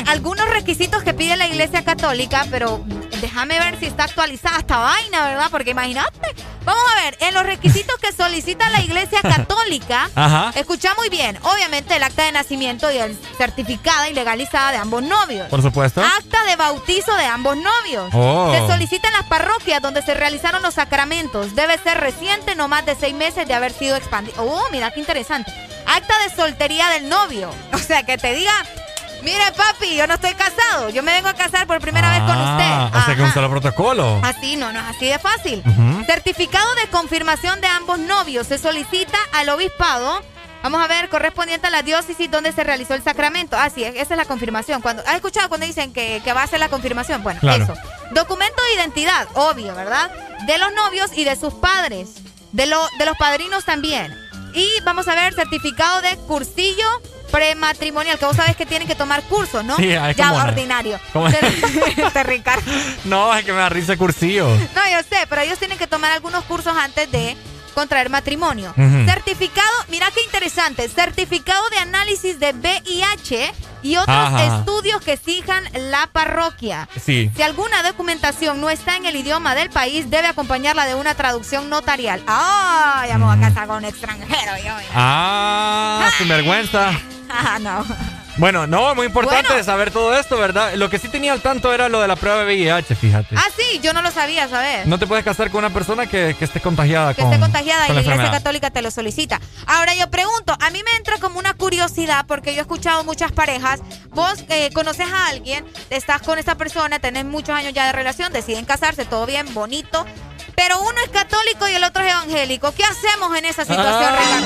[0.07, 2.85] algunos requisitos que pide la Iglesia Católica, pero
[3.25, 5.47] déjame ver si está actualizada esta vaina, ¿verdad?
[5.51, 6.35] Porque imagínate.
[6.67, 10.53] Vamos a ver, en los requisitos que solicita la Iglesia Católica, Ajá.
[10.55, 15.03] escucha muy bien, obviamente el acta de nacimiento y el certificada y legalizada de ambos
[15.03, 15.49] novios.
[15.49, 16.03] Por supuesto.
[16.03, 18.11] Acta de bautizo de ambos novios.
[18.13, 18.53] Oh.
[18.55, 21.55] Se solicita en las parroquias donde se realizaron los sacramentos.
[21.55, 24.35] Debe ser reciente, no más de seis meses de haber sido expandido.
[24.43, 25.51] Oh, mira qué interesante.
[25.87, 27.51] Acta de soltería del novio.
[27.75, 28.53] O sea, que te diga,
[29.25, 30.91] mire papi, yo no estoy casado.
[30.91, 32.99] Yo me vengo a casar por primera vez con Ah, usted.
[33.01, 34.21] O sea que un solo protocolo.
[34.23, 35.63] Así, no, no es así de fácil.
[36.07, 40.21] Certificado de confirmación de ambos novios se solicita al obispado.
[40.63, 43.55] Vamos a ver, correspondiente a la diócesis donde se realizó el sacramento.
[43.57, 44.81] Así es, esa es la confirmación.
[44.81, 47.23] Cuando, ¿Has escuchado cuando dicen que, que va a ser la confirmación?
[47.23, 47.65] Bueno, Claro.
[47.65, 47.75] eso.
[48.13, 50.11] Documento de identidad, obvio, ¿verdad?
[50.47, 52.09] De los novios y de sus padres.
[52.53, 54.17] De, lo, de los padrinos también.
[54.55, 56.87] Y vamos a ver, certificado de cursillo
[57.31, 59.77] prematrimonial, que vos sabés que tienen que tomar cursos, ¿no?
[59.77, 61.01] Sí, ya, ordinario.
[61.13, 61.27] ¿Cómo?
[61.27, 62.71] Este Ricardo.
[63.05, 64.47] No, es que me da risa cursillo.
[64.49, 67.37] No, yo sé, pero ellos tienen que tomar algunos cursos antes de
[67.75, 68.73] contraer matrimonio.
[69.07, 73.53] Certificado, mira qué interesante, certificado de análisis de VIH
[73.85, 74.59] y otros Ajá.
[74.59, 76.89] estudios que exijan la parroquia.
[77.01, 77.31] Sí.
[77.37, 81.71] Si alguna documentación no está en el idioma del país, debe acompañarla de una traducción
[81.71, 82.21] notarial.
[82.27, 83.05] ¡Ah!
[83.07, 84.73] ya me voy a casar con un extranjero yo.
[84.95, 86.91] Ah, sin vergüenza.
[87.37, 87.85] Ah, no.
[88.37, 89.65] Bueno, no, muy importante Bueno.
[89.65, 90.75] saber todo esto, ¿verdad?
[90.75, 93.37] Lo que sí tenía al tanto era lo de la prueba de VIH, fíjate.
[93.39, 94.87] Ah, sí, yo no lo sabía, ¿sabes?
[94.87, 97.85] No te puedes casar con una persona que, que esté contagiada que con esté contagiada
[97.85, 98.31] y con la la Iglesia.
[98.33, 99.41] Católica te lo solicita.
[99.67, 103.31] Ahora yo pregunto, a mí me entra como una curiosidad porque yo he escuchado muchas
[103.31, 103.81] parejas,
[104.11, 108.33] vos eh, conoces a alguien, estás con esta persona, tenés muchos años ya de relación,
[108.33, 110.05] deciden casarse, todo bien, bonito,
[110.57, 112.73] pero uno es católico y el otro es evangélico.
[112.73, 114.41] ¿Qué hacemos en esa situación, Ah.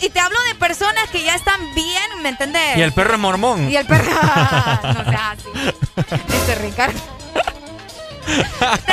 [0.00, 2.76] Y te hablo de personas que ya están bien, ¿me entendés?
[2.76, 3.70] Y el perro es mormón.
[3.70, 4.10] Y el perro.
[4.82, 5.48] no seas así.
[6.34, 6.98] Este Ricardo.
[8.26, 8.32] Te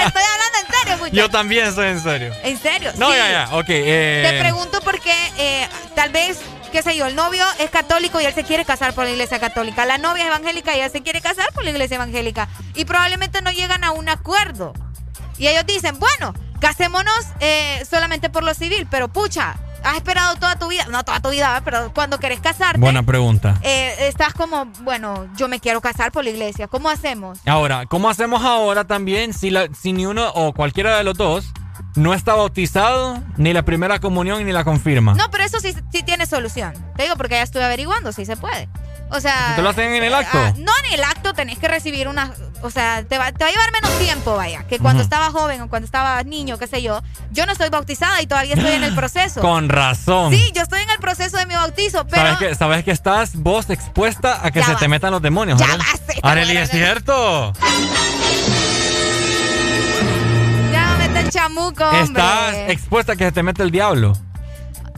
[0.03, 1.15] estoy hablando en serio, muchacho.
[1.15, 2.33] Yo también soy en serio.
[2.43, 2.91] ¿En serio?
[2.97, 3.17] No, Sí.
[3.17, 3.65] ya, ya, ok.
[3.69, 6.39] eh, Te pregunto porque eh, tal vez,
[6.71, 9.39] qué sé yo, el novio es católico y él se quiere casar por la iglesia
[9.39, 9.85] católica.
[9.85, 12.47] La novia es evangélica y ella se quiere casar por la iglesia evangélica.
[12.75, 14.73] Y probablemente no llegan a un acuerdo.
[15.37, 20.57] Y ellos dicen, bueno, casémonos eh, solamente por lo civil, pero pucha, has esperado toda
[20.57, 23.55] tu vida, no toda tu vida, pero cuando querés casarte, Buena pregunta.
[23.61, 26.67] eh, estás como, bueno, yo me quiero casar por la iglesia.
[26.67, 27.39] ¿Cómo hacemos?
[27.45, 31.51] Ahora, ¿cómo hacemos ahora también si, la, si ni uno o cualquiera de los dos
[31.95, 35.13] no está bautizado, ni la primera comunión, ni la confirma?
[35.15, 36.73] No, pero eso sí, sí tiene solución.
[36.95, 38.67] Te digo porque ya estuve averiguando, sí se puede.
[39.11, 39.53] O sea...
[39.55, 40.37] ¿Te lo hacen en el acto?
[40.37, 42.31] ah, no en el acto, tenés que recibir una,
[42.61, 45.61] o sea, te va, te va a llevar menos tiempo, vaya, que cuando estaba joven
[45.61, 47.01] o cuando estaba niño, qué sé yo.
[47.31, 49.41] Yo no estoy bautizada y todavía estoy en el proceso.
[49.41, 50.31] Con razón.
[50.33, 52.21] Sí, yo estoy en el proceso de mi bautizo, pero...
[52.21, 55.59] ¿Sabes que, sabes que estás vos expuesta a que se te metan los demonios?
[55.59, 55.79] Ya Arely?
[55.79, 57.53] basta, Arely, es cierto.
[60.71, 62.03] Ya me mete el chamuco, hombre.
[62.03, 64.13] Estás expuesta a que se te mete el diablo.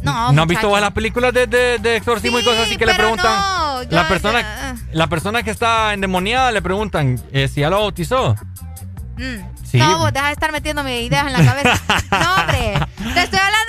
[0.03, 2.93] No, ¿No has visto las películas de, de, de exorcismo y cosas así que le
[2.95, 3.39] preguntan?
[3.39, 7.79] no, yo- la, persona, la persona que está endemoniada le preguntan eh, si ya lo
[7.79, 8.35] bautizó.
[9.17, 9.51] Mm.
[9.63, 9.77] Sí.
[9.77, 11.81] No, vos deja de estar metiéndome ideas en la cabeza.
[12.11, 12.73] no, hombre.
[13.13, 13.60] Te estoy hablando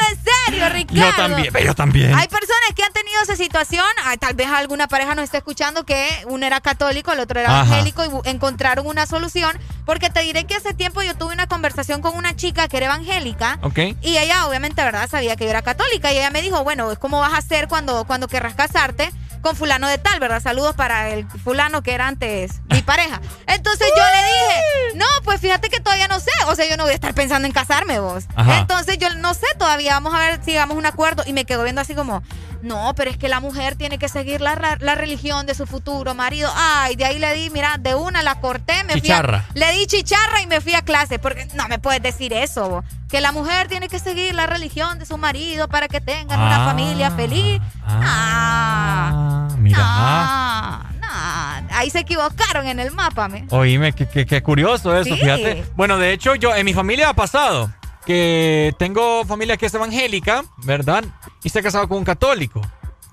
[0.68, 1.10] serio, Ricardo.
[1.10, 2.14] Yo también, yo también.
[2.14, 3.84] Hay personas que han tenido esa situación.
[4.04, 7.50] ah, Tal vez alguna pareja nos esté escuchando que uno era católico, el otro era
[7.60, 7.64] Ajá.
[7.78, 9.56] evangélico y encontraron una solución.
[9.84, 12.86] Porque te diré que hace tiempo yo tuve una conversación con una chica que era
[12.86, 13.58] evangélica.
[13.62, 13.78] Ok.
[14.02, 15.08] Y ella, obviamente, ¿verdad?
[15.10, 16.12] Sabía que yo era católica.
[16.12, 19.10] Y ella me dijo, bueno, ¿cómo vas a hacer cuando, cuando querrás casarte
[19.42, 20.40] con fulano de tal, ¿verdad?
[20.40, 23.20] Saludos para el fulano que era antes mi pareja.
[23.46, 26.30] Entonces yo le dije, no, pues fíjate que todavía no sé.
[26.46, 28.24] O sea, yo no voy a estar pensando en casarme vos.
[28.34, 28.60] Ajá.
[28.60, 29.94] Entonces yo no sé todavía.
[29.94, 31.24] Vamos a ver si llegamos a un acuerdo.
[31.26, 32.22] Y me quedo viendo así como,
[32.62, 36.14] no, pero es que la mujer tiene que seguir la, la religión de su futuro
[36.14, 36.50] marido.
[36.54, 39.42] Ay, de ahí le di, mira, de una la corté, me Chicharra.
[39.52, 41.18] fui a, le di chicharra y me fui a clase.
[41.18, 42.84] Porque no me puedes decir eso, vos.
[43.10, 46.62] que la mujer tiene que seguir la religión de su marido para que tengan una
[46.62, 46.66] Ah.
[46.66, 47.60] familia feliz.
[47.86, 49.78] Ah, Mira.
[49.82, 53.46] ah, ahí se equivocaron en el mapa, me.
[53.50, 55.20] Oíme, qué, qué- qué curioso eso, Sí.
[55.20, 55.64] fíjate.
[55.76, 57.70] Bueno, de hecho, yo en mi familia ha pasado
[58.04, 61.04] que tengo familia que es evangélica, ¿verdad?
[61.42, 62.60] Y se ha casado con un católico.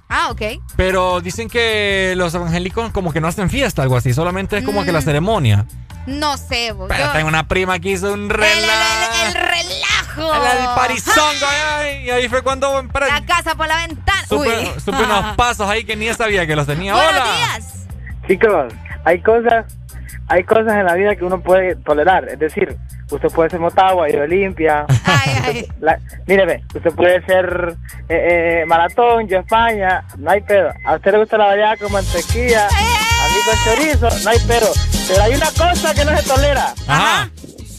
[0.10, 0.42] Ah, ok.
[0.76, 4.84] Pero dicen que los evangélicos como que no hacen fiesta, algo así, solamente es como
[4.84, 5.04] que la Mm.
[5.04, 5.66] ceremonia.
[6.08, 6.88] No sé, vos.
[6.90, 9.26] Pero yo- tengo una prima que hizo un relajo.
[9.28, 10.34] el relajo.
[10.34, 11.46] El, parizongo,
[11.78, 14.26] ay, y ahí fue cuando para- La casa por la ventana.
[14.28, 14.82] supe, Uy.
[14.84, 16.94] supe unos pasos ahí que ni sabía que los tenía.
[16.96, 17.36] Buenos ¡Hola!
[17.36, 17.86] días.
[18.28, 18.74] Chicos,
[19.06, 19.66] hay cosas,
[20.28, 22.28] hay cosas en la vida que uno puede tolerar.
[22.30, 22.76] Es decir,
[23.10, 24.86] usted puede ser motagua y limpia.
[25.82, 27.76] La- míreme, usted puede ser
[28.08, 30.72] eh, eh, maratón, yo España, no hay pedo.
[30.86, 34.72] A usted le gusta la variedad con mantequilla, a mí con chorizo, no hay pedo.
[35.08, 36.74] Pero hay una cosa que no se tolera.
[36.88, 37.30] Ajá.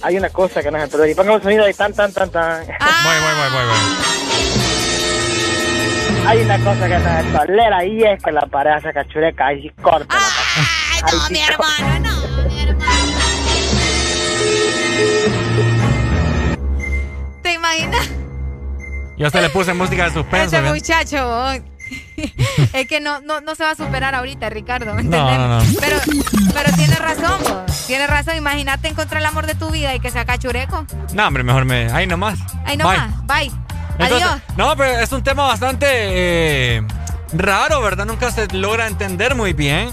[0.03, 1.11] Hay una cosa que no se tolera.
[1.11, 2.67] Y pongamos un sonido ahí tan, tan, tan, tan.
[2.67, 3.77] Voy, voy, voy, voy, voy.
[6.27, 9.71] Hay una cosa que no se tolera y es que la pareja se cachureca y
[9.83, 10.17] corta.
[10.17, 13.00] Ay, no, mi hermano, no, mi hermano.
[17.43, 18.11] ¿Te imaginas?
[19.17, 20.57] Yo hasta le puse música de suspenso.
[20.57, 21.53] Ese muchacho,
[22.73, 24.95] es que no, no, no se va a superar ahorita, Ricardo.
[24.95, 25.65] ¿me No, no, no.
[25.81, 25.97] Pero,
[26.55, 27.87] pero tienes razón, vos.
[27.87, 28.37] Tienes razón.
[28.37, 30.87] Imagínate encontrar el amor de tu vida y que sea cachureco.
[31.13, 31.91] No, hombre, mejor me.
[31.93, 32.39] Ahí nomás.
[32.65, 32.79] Ahí Bye.
[32.79, 33.27] nomás.
[33.27, 33.53] Bye.
[33.99, 34.43] Entonces, Adiós.
[34.57, 36.83] no, pero es un tema bastante eh,
[37.33, 38.07] raro, ¿verdad?
[38.07, 39.91] Nunca se logra entender muy bien.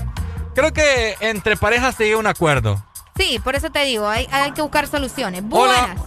[0.55, 2.81] Creo que entre parejas se llega un acuerdo.
[3.17, 5.43] Sí, por eso te digo, hay, hay que buscar soluciones.
[5.43, 5.97] Buenas.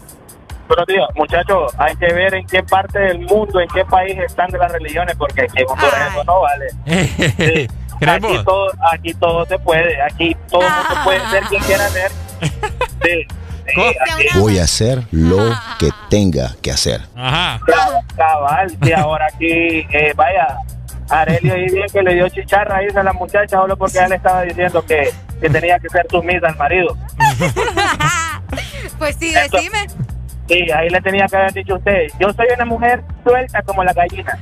[0.69, 1.73] Buenos días, muchachos.
[1.79, 5.17] Hay que ver en qué parte del mundo, en qué país están de las religiones,
[5.17, 6.67] porque aquí en Honduras eso no vale.
[8.01, 11.89] ¿Crees Aquí todo, aquí todo se puede, aquí todo el mundo puede ser quien quiera
[11.89, 12.13] ser.
[13.03, 13.27] Sí,
[13.67, 17.01] sí, Voy a hacer lo que tenga que hacer.
[17.17, 17.59] Ajá.
[18.15, 20.59] Cabal, sí, ahora aquí, eh, vaya,
[21.11, 24.43] Arelio ahí bien que le dio chicharra ahí a la muchacha solo porque él estaba
[24.43, 26.97] diciendo que, que tenía que ser sumisa al marido.
[28.99, 29.87] Pues sí, decime.
[30.47, 33.93] Sí, ahí le tenía que haber dicho usted, yo soy una mujer suelta como la
[33.93, 34.39] gallina.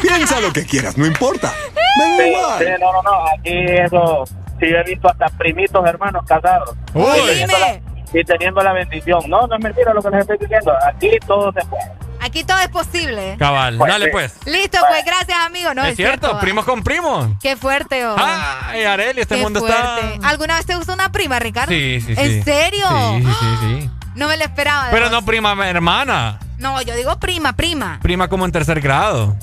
[0.00, 1.52] Piensa lo que quieras, no importa.
[1.74, 4.24] Sí, sí, no, no, no, aquí eso,
[4.58, 6.74] sí he visto hasta primitos hermanos casados.
[6.94, 7.04] Uy.
[7.04, 7.80] Y teniendo, la,
[8.12, 9.20] y teniendo la bendición.
[9.28, 12.07] No, no es mentira lo que les estoy diciendo, aquí todo se puede.
[12.20, 13.36] Aquí todo es posible.
[13.38, 14.34] Cabal, Pues dale pues.
[14.44, 15.72] Listo, pues gracias, amigo.
[15.74, 17.28] No, es es, cierto, primos con primos.
[17.40, 18.16] Qué fuerte, oh.
[18.18, 20.14] Ay, Areli, este Qué mundo fuerte.
[20.14, 20.28] está.
[20.28, 21.72] ¿Alguna vez te gustó una prima, Ricardo?
[21.72, 22.20] Sí, sí, sí.
[22.20, 22.86] ¿En serio?
[23.18, 23.90] Sí, sí, sí, sí.
[24.14, 24.88] No me lo esperaba.
[24.90, 25.12] Pero vos.
[25.12, 26.38] no prima hermana.
[26.58, 27.98] No, yo digo prima, prima.
[28.02, 29.36] Prima como en tercer grado.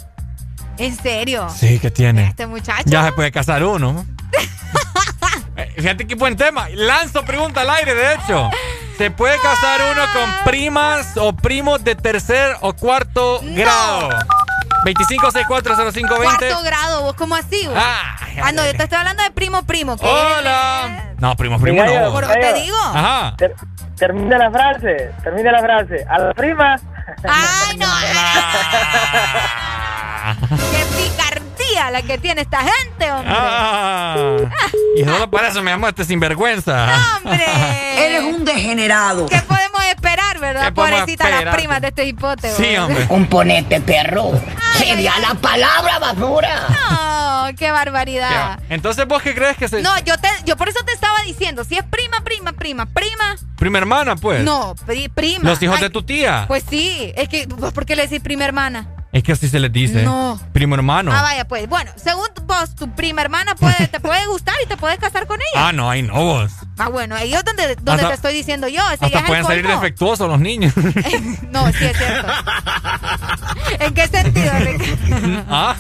[0.78, 1.48] ¿En serio?
[1.50, 2.28] Sí, que tiene.
[2.28, 2.84] Este muchacho.
[2.86, 4.06] Ya se puede casar uno.
[5.58, 6.68] Eh, Fíjate qué buen tema.
[6.74, 8.50] Lanzo pregunta al aire, de hecho.
[8.98, 14.10] ¿Se puede casar uno con primas o primos de tercer o cuarto grado?
[14.86, 16.24] 25640520.
[16.24, 17.68] Cuarto grado, vos, ¿cómo así?
[17.68, 17.76] vos?
[17.78, 18.16] ah,
[18.54, 19.98] no, yo te estoy hablando de primo, primo.
[19.98, 20.06] ¿qué?
[20.06, 21.12] Hola.
[21.18, 21.92] No, primo, primo no.
[21.92, 22.78] yo- Por mira, te digo.
[22.94, 23.34] Ajá.
[23.38, 23.56] Ter-
[23.98, 26.06] termina la frase, termina la frase.
[26.10, 26.76] A la prima.
[27.28, 27.88] Ay, no.
[30.72, 30.86] Qué
[31.92, 33.34] la que tiene esta gente, hombre.
[33.36, 34.26] Ah.
[34.98, 36.88] Y solo para eso me llamo este sinvergüenza.
[37.18, 37.46] ¡Hombre!
[37.98, 39.28] Eres un degenerado.
[39.28, 40.26] ¿Qué podemos esperar?
[40.40, 40.74] ¿verdad?
[40.74, 42.52] Pobrecita las primas de este hipote.
[42.52, 43.06] Sí, hombre.
[43.10, 44.32] Un ponete perro.
[44.78, 46.68] Sería la palabra basura.
[46.70, 48.60] No, qué barbaridad.
[48.70, 49.82] Entonces, ¿vos qué crees que se.?
[49.82, 53.36] No, yo, te, yo por eso te estaba diciendo, si es prima, prima, prima, prima.
[53.58, 54.44] Prima hermana, pues.
[54.44, 54.76] No,
[55.14, 55.50] prima.
[55.50, 56.46] Los hijos de tu tía.
[56.48, 58.88] Pues sí, es que, ¿por qué le decís prima hermana?
[59.16, 60.04] Es que así se les dice.
[60.04, 60.38] No.
[60.52, 61.10] Primo hermano.
[61.14, 61.70] Ah, vaya, pues.
[61.70, 65.40] Bueno, según vos, tu prima hermana puede, te puede gustar y te puedes casar con
[65.40, 65.70] ella.
[65.70, 66.52] Ah, no, ahí no vos.
[66.78, 68.82] Ah, bueno, ahí es donde, donde te estoy diciendo yo.
[68.92, 70.74] Ese hasta pueden salir defectuosos los niños.
[71.50, 72.28] no, sí es cierto.
[73.80, 75.46] ¿En qué sentido, Ricardo?
[75.50, 75.76] ¿Ah?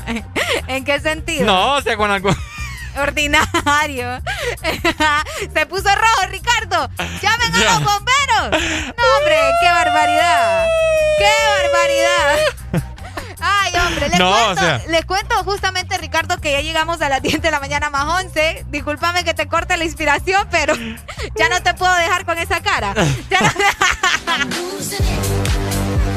[0.67, 1.45] ¿En qué sentido?
[1.45, 2.29] No, o sea, con algo...
[2.97, 4.21] Ordinario.
[5.53, 6.89] Se puso rojo, Ricardo.
[7.21, 8.61] Llamen a los bomberos.
[8.97, 10.67] No, hombre, qué barbaridad.
[11.17, 12.94] Qué barbaridad.
[13.47, 17.51] Ay, hombre, les, cuento, les cuento justamente, Ricardo, que ya llegamos a las 10 de
[17.51, 18.65] la mañana más 11.
[18.69, 20.73] Discúlpame que te corte la inspiración, pero
[21.35, 22.93] ya no te puedo dejar con esa cara.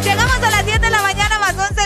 [0.02, 0.77] Llegamos a las 10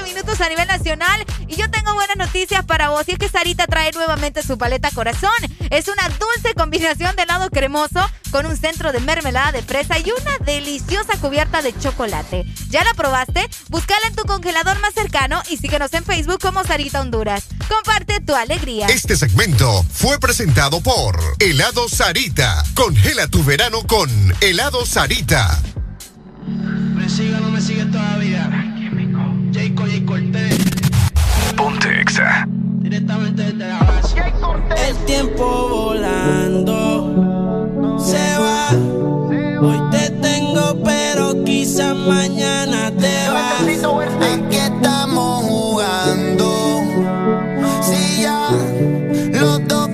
[0.04, 2.90] de la mañana más 11 minutos a nivel nacional y yo tengo buenas noticias para
[2.90, 3.04] vos.
[3.06, 5.30] Y es que Sarita trae nuevamente su paleta corazón.
[5.70, 8.00] Es una dulce combinación de helado cremoso
[8.30, 12.44] con un centro de mermelada de fresa y una deliciosa cubierta de chocolate.
[12.70, 13.48] ¿Ya la probaste?
[13.68, 17.44] Búscala en tu congelador más cercano y síguenos en Facebook como Sarita Honduras.
[17.68, 18.86] Comparte tu alegría.
[18.86, 22.64] Este segmento fue presentado por Helado Sarita.
[22.74, 25.60] Congela tu verano con Helado Sarita.
[26.94, 28.71] Me sigue o no me sigue todavía.
[29.52, 30.04] Jayco J.
[30.06, 30.58] Cortés.
[31.56, 32.46] Ponte Exa.
[32.80, 34.16] Directamente desde la base.
[34.88, 37.18] El tiempo volando
[37.98, 38.70] se va.
[39.60, 43.60] Hoy te tengo, pero quizás mañana te vas.
[43.62, 46.80] Aquí estamos jugando.
[47.82, 48.48] Si ya
[49.32, 49.88] los dos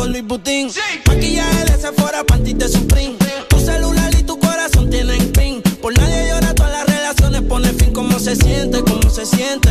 [0.00, 0.70] con Luis Butín.
[1.06, 3.16] Maquillaje de Sephora, panty de Supreme.
[3.48, 5.60] Tu celular y tu corazón tienen pin.
[5.82, 7.92] Por nadie llora, todas las relaciones pone fin.
[7.92, 8.82] ¿Cómo se siente?
[8.82, 9.70] ¿Cómo se siente?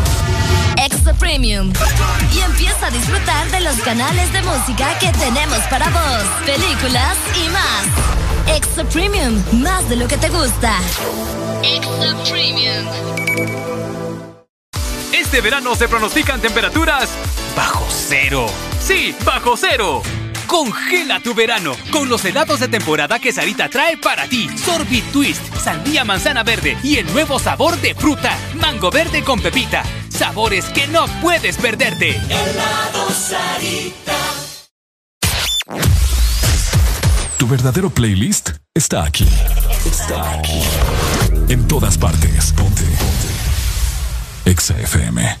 [1.17, 1.73] Premium.
[2.33, 7.49] Y empieza a disfrutar de los canales de música que tenemos para vos, películas y
[7.49, 8.55] más.
[8.55, 10.77] Extra Premium, más de lo que te gusta.
[11.63, 12.85] Extra Premium.
[15.11, 17.09] Este verano se pronostican temperaturas
[17.55, 18.47] bajo cero.
[18.79, 20.01] Sí, bajo cero.
[20.47, 24.49] Congela tu verano con los helados de temporada que Sarita trae para ti.
[24.57, 29.83] Sorbit Twist, sandía manzana verde y el nuevo sabor de fruta, mango verde con pepita
[30.21, 32.11] sabores que no puedes perderte.
[32.11, 34.19] Helado Sarita.
[37.39, 39.27] Tu verdadero playlist está aquí.
[39.83, 40.61] Está aquí.
[41.49, 42.53] En todas partes.
[42.53, 42.83] Ponte.
[42.83, 43.29] Ponte.
[44.45, 45.40] Exa FM.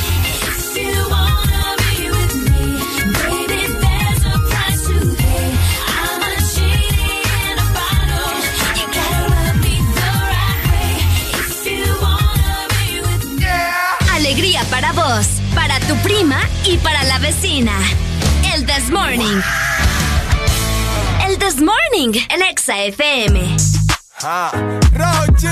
[16.71, 17.73] Y para la vecina.
[18.53, 19.41] El This Morning.
[21.27, 23.57] El This Morning, el Exa FM.
[24.23, 24.51] Ah,
[24.93, 25.47] Rochi,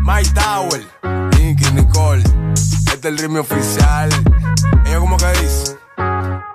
[0.00, 0.84] My Tower,
[1.38, 2.22] Nicky, Nicole.
[2.54, 4.08] Este es el ritmo oficial.
[4.86, 5.76] Ella como que dice.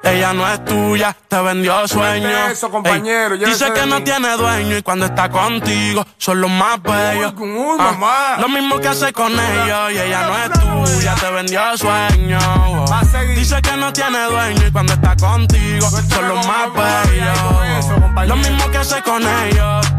[0.04, 2.30] Ella no es tuya, te vendió sueño.
[2.52, 6.50] eso, compañero, Ey, llévese dice que no tiene dueño y cuando está contigo son los
[6.50, 7.34] más bellos.
[7.38, 8.38] uy, Ah, mamá.
[8.40, 12.40] Lo mismo que hace con ellos y ella no es tuya, te vendió sueño.
[13.40, 18.28] Dice que no tiene dueño y cuando está contigo son los más bellos.
[18.28, 19.99] Lo mismo que hace con ellos.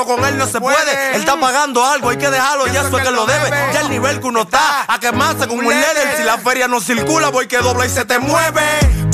[0.00, 1.14] pero con él no se puede.
[1.14, 3.50] Él está pagando algo, hay que dejarlo, ya eso es que lo debe.
[3.72, 6.16] Ya el nivel que uno está, a quemarse con un líder.
[6.16, 8.62] Si la feria no circula, voy que dobla y se te mueve.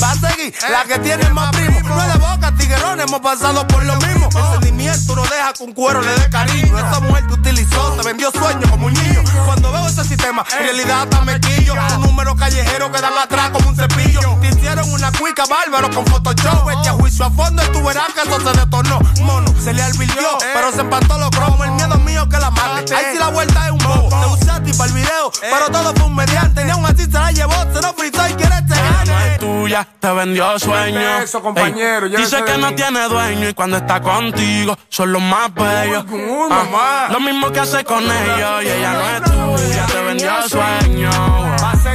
[0.03, 1.81] Va a seguir la que tiene más primo.
[1.89, 4.29] No es de boca, tiguerón, hemos pasado por lo mismo.
[4.29, 6.79] El sentimiento no deja que un cuero le dé cariño.
[6.79, 9.23] Esa mujer te utilizó, te vendió sueños como un niño.
[9.47, 11.75] Cuando veo ese sistema, en realidad hasta me quillo.
[11.97, 14.21] Un número callejero que dan atrás como un cepillo.
[14.41, 16.71] Te hicieron una cuica bárbaro con Photoshop.
[16.71, 19.01] Este juicio a fondo tú verás que eso se detonó.
[19.23, 21.67] Mono, se le advirtió, pero se empató los cromos.
[21.67, 22.95] El miedo mío que la mate.
[22.95, 24.09] Ahí sí la vuelta es un bobo.
[24.09, 26.65] Te usé a ti para el video, pero todo fue un mediante.
[26.65, 29.33] Ni aún así se la llevó, se lo fritó y quiere te gane.
[29.33, 31.19] es tuya, te vendió sueño.
[31.23, 36.05] Eso, compañero, dice que no tiene dueño y cuando está contigo son los más bellos.
[36.51, 41.11] Ah, lo mismo que hace con ellos y ella no es tuya, te vendió sueño.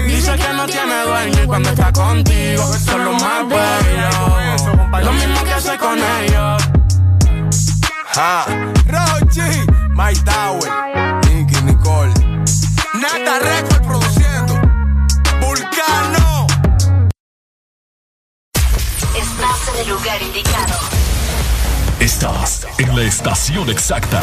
[0.08, 5.06] Dice que no tiene dueño y cuando está contigo son los más bellos.
[5.06, 6.71] Lo mismo que hace con ellos.
[8.22, 8.46] Ja,
[8.86, 10.70] Rochi, My Tower,
[11.26, 12.14] Nicky Nicole.
[12.94, 14.62] Nata Record produciendo.
[15.40, 16.46] Vulcano.
[19.16, 20.76] Estás en el lugar indicado.
[22.00, 24.22] Estás en la estación exacta.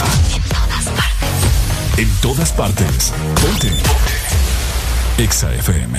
[1.97, 3.13] En todas partes.
[3.43, 3.73] Ponte.
[5.21, 5.99] Exa FM.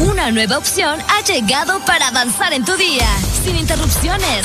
[0.00, 3.08] Una nueva opción ha llegado para avanzar en tu día,
[3.42, 4.44] sin interrupciones.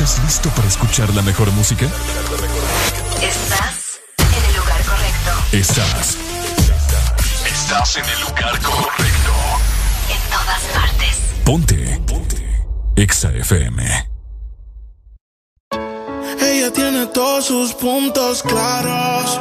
[0.00, 1.84] ¿Estás listo para escuchar la mejor música?
[3.20, 5.30] Estás en el lugar correcto.
[5.52, 6.16] Estás.
[7.44, 9.32] Estás en el lugar correcto.
[10.08, 11.20] En todas partes.
[11.44, 12.00] Ponte.
[12.06, 12.66] Ponte.
[12.96, 14.08] Exa FM.
[16.40, 19.38] Ella tiene todos sus puntos claros.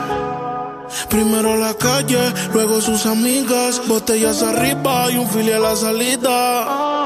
[1.10, 7.00] Primero la calle, luego sus amigas, botellas arriba y un fili a la salida.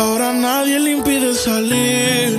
[0.00, 1.09] Ahora nadie le impide
[1.44, 2.38] salir.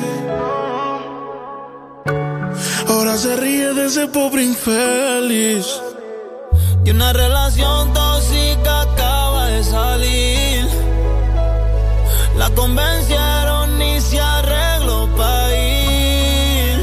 [2.88, 5.66] Ahora se ríe de ese pobre infeliz.
[6.84, 10.68] De una relación tóxica acaba de salir.
[12.38, 16.82] La convencieron y se arregló para ir.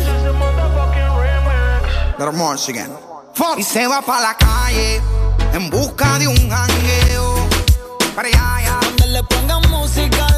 [3.57, 5.01] Y se va para la calle
[5.53, 7.49] en busca de un jangueo.
[8.17, 8.81] Para allá, allá.
[8.83, 10.38] Donde le pongan música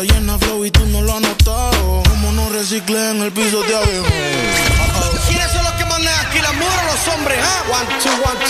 [0.00, 2.02] Está llena flow y tú no lo has notado.
[2.08, 3.90] Como no recicle en el piso de abajo.
[5.28, 7.38] ¿Quiénes son los que mandan aquí las mujeres o los hombres?
[7.42, 7.62] ah?
[7.70, 8.49] One, two, one, two.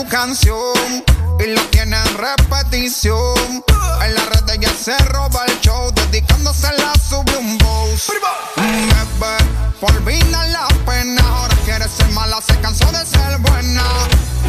[0.00, 1.04] su canción
[1.40, 3.64] y lo tiene en repetición.
[4.04, 8.10] En las redes ya se roba el show, dedicándose la sube un boss.
[8.56, 9.36] Bebé,
[9.80, 13.82] por vida la pena, ahora quiere ser mala, se cansó de ser buena.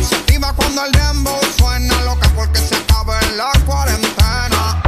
[0.08, 4.82] Se activa cuando el dembow suena, loca porque se acaba en la cuarentena.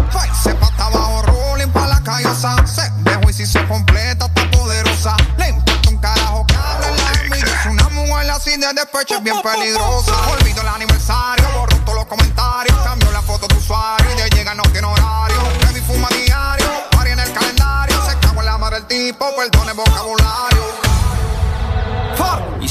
[0.44, 2.56] Se pata abajo, rolling pa' la callosa.
[2.68, 5.16] Se dejó y si se completa, está poderosa.
[5.38, 9.24] Le importa un carajo que hable la envidia, es una mujer así de despecho, es
[9.24, 10.14] bien peligrosa.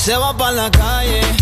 [0.02, 1.41] Se va para la calle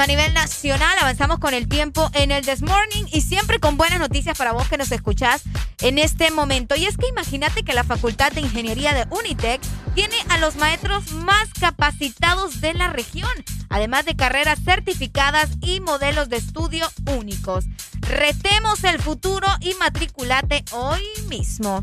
[0.00, 0.96] a nivel nacional.
[1.00, 4.68] Avanzamos con el tiempo en el This Morning y siempre con buenas noticias para vos
[4.68, 5.42] que nos escuchás
[5.80, 6.76] en este momento.
[6.76, 9.60] Y es que imagínate que la Facultad de Ingeniería de Unitec
[9.94, 13.30] tiene a los maestros más capacitados de la región,
[13.68, 17.64] además de carreras certificadas y modelos de estudio únicos.
[18.00, 21.82] Retemos el futuro y matriculate hoy mismo.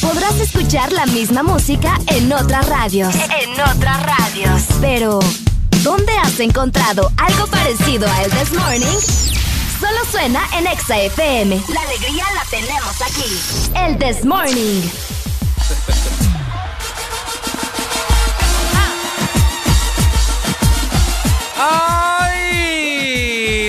[0.00, 3.14] Podrás escuchar la misma música en otras radios.
[3.14, 4.62] En otras radios.
[4.80, 5.20] Pero,
[5.82, 8.98] ¿dónde has encontrado algo parecido a El This Morning?
[9.80, 11.62] Solo suena en Exa FM.
[11.72, 13.38] La alegría la tenemos aquí.
[13.74, 14.82] El This Morning.
[21.58, 23.02] ¡Ay!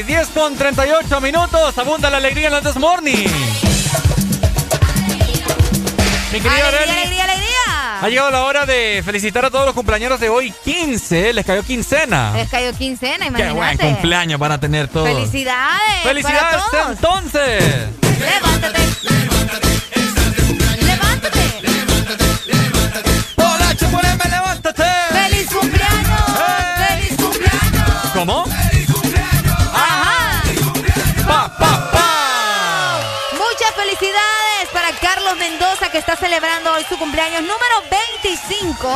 [0.03, 1.77] 10 con 38 minutos.
[1.77, 3.27] Abunda la alegría en el This Morning.
[6.31, 7.10] Mi querida ¡Alegría, Arely!
[8.01, 10.51] Ha llegado la hora de felicitar a todos los cumpleaños de hoy.
[10.63, 11.33] 15.
[11.33, 12.33] Les cayó quincena.
[12.35, 13.83] Les cayó quincena, Qué buen imagínate.
[13.93, 15.07] cumpleaños van a tener todos.
[15.07, 16.01] ¡Felicidades!
[16.03, 16.91] ¡Felicidades para todos.
[16.95, 17.63] entonces!
[18.19, 18.81] ¡Levántate!
[18.81, 19.59] ¡Hola,
[35.91, 37.83] que está celebrando hoy su cumpleaños número
[38.23, 38.87] 25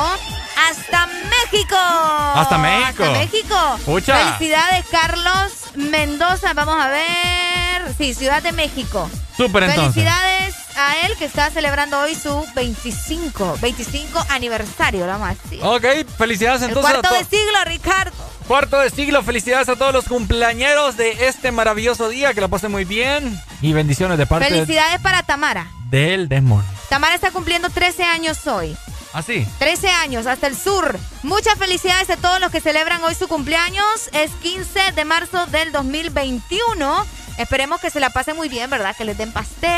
[0.70, 1.76] hasta México.
[1.76, 3.04] Hasta México.
[3.04, 3.80] Hasta México.
[3.86, 4.18] Pucha.
[4.18, 6.54] Felicidades Carlos Mendoza.
[6.54, 7.94] Vamos a ver.
[7.98, 9.10] Sí, Ciudad de México.
[9.36, 9.94] Súper entonces.
[9.96, 15.60] Felicidades a él que está celebrando hoy su 25, 25 aniversario, vamos a decir.
[15.64, 15.86] Ok,
[16.18, 18.16] felicidades El entonces cuarto de siglo, Ricardo.
[18.48, 22.72] Cuarto de siglo, felicidades a todos los cumpleañeros de este maravilloso día, que lo pasen
[22.72, 25.68] muy bien y bendiciones de parte Felicidades para Tamara.
[25.90, 26.64] del Desmond.
[26.90, 28.78] Tamara está cumpliendo 13 años hoy.
[29.14, 29.48] Así.
[29.60, 31.00] 13 años, hasta el sur.
[31.24, 34.10] Muchas felicidades a todos los que celebran hoy su cumpleaños.
[34.12, 37.06] Es 15 de marzo del 2021.
[37.40, 38.96] Esperemos que se la pasen muy bien, ¿verdad?
[38.96, 39.72] Que les den pastel,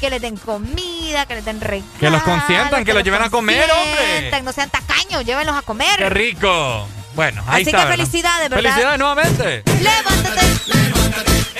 [0.00, 1.98] que les den comida, que les den regalos.
[1.98, 3.96] Que los consientan, que los lleven a comer, hombre.
[3.96, 5.98] consientan, No sean tacaños, llévenlos a comer.
[5.98, 6.86] ¡Qué rico!
[7.14, 7.70] Bueno, ahí Así está.
[7.70, 7.96] que ¿verdad?
[7.96, 8.62] felicidades, ¿verdad?
[8.70, 9.62] Felicidades nuevamente.
[9.80, 10.40] Levántate.
[10.66, 11.59] Hola,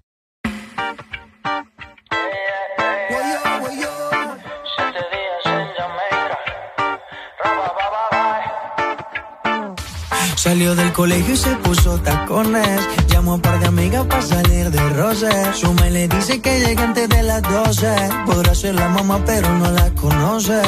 [10.51, 12.81] Salió del colegio y se puso tacones.
[13.07, 15.31] Llamó a par de amigas para salir de roce.
[15.53, 17.87] Su me le dice que llega antes de las 12.
[18.25, 20.61] Podrá ser la mamá, pero no la conoce.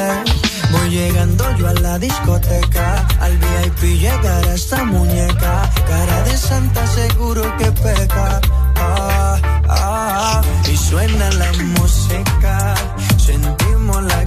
[0.71, 3.05] Voy llegando yo a la discoteca.
[3.19, 5.69] Al VIP llegará esta muñeca.
[5.85, 8.39] Cara de santa, seguro que peca.
[8.77, 9.67] Ah, ah.
[9.67, 10.41] ah.
[10.71, 12.73] Y suena la música.
[13.17, 14.23] Sentimos la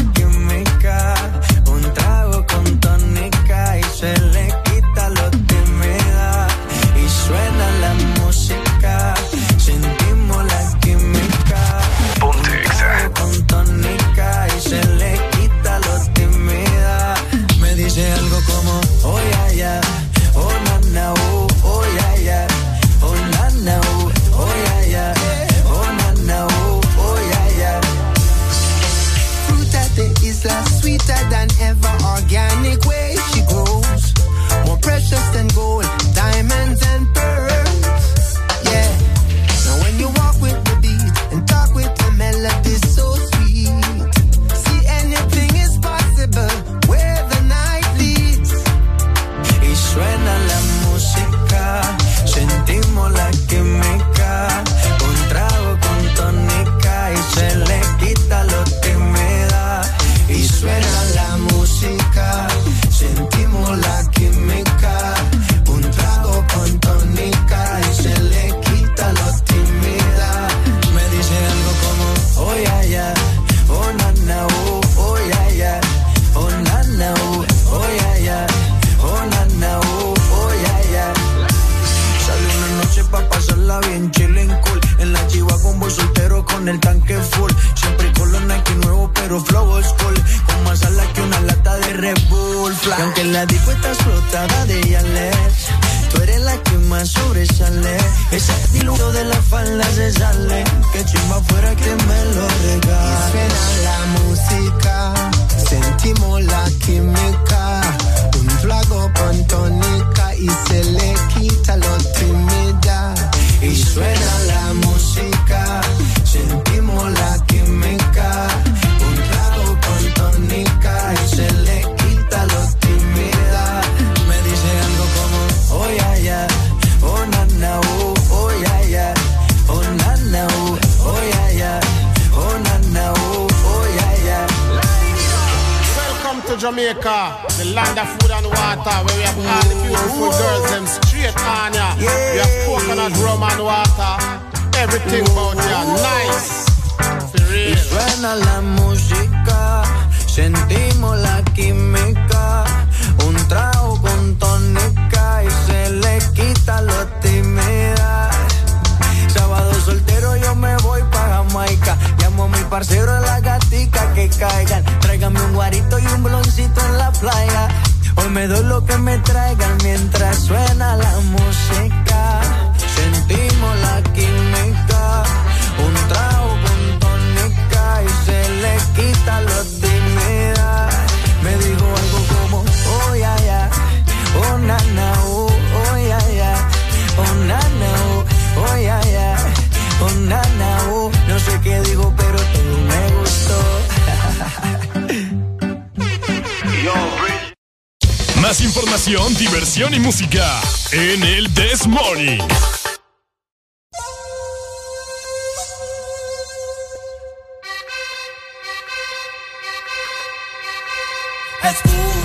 [211.66, 212.15] at school.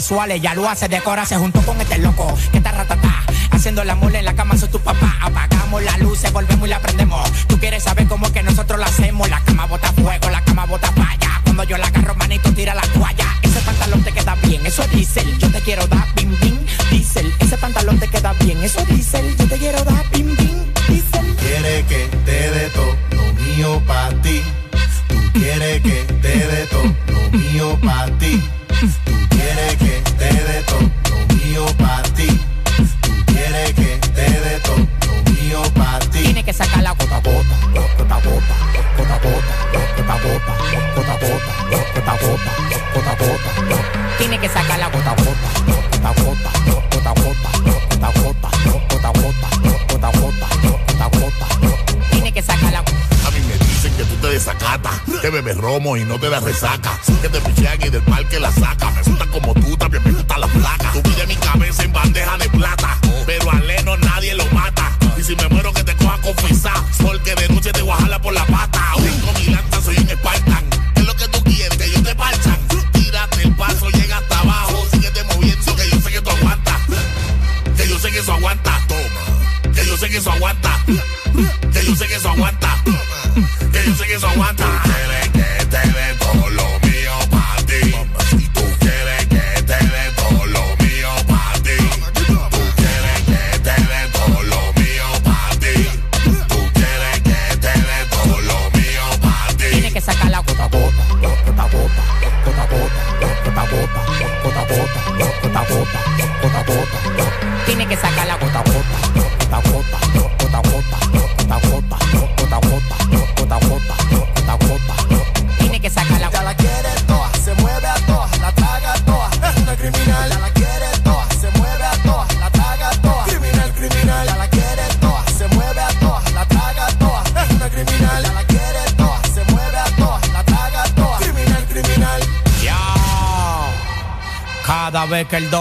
[0.00, 3.24] sexuales, ya lo hace, decora, se juntó con este loco que está ratatá.
[3.50, 5.16] Haciendo la mole en la cama, soy tu papá.
[5.22, 7.32] Apagamos las luces, volvemos y la prendemos.
[7.46, 9.40] Tú quieres saber cómo es que nosotros la hacemos, la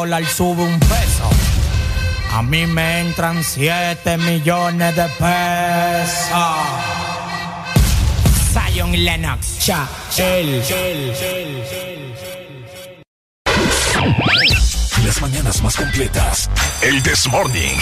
[0.06, 1.30] dólar sube un peso,
[2.32, 6.30] a mí me entran 7 millones de pesos.
[8.54, 10.62] Zion Lennox, cha, chill.
[10.64, 12.16] chill, chill, chill
[15.04, 16.52] Las mañanas más completas.
[16.82, 17.76] El This Morning.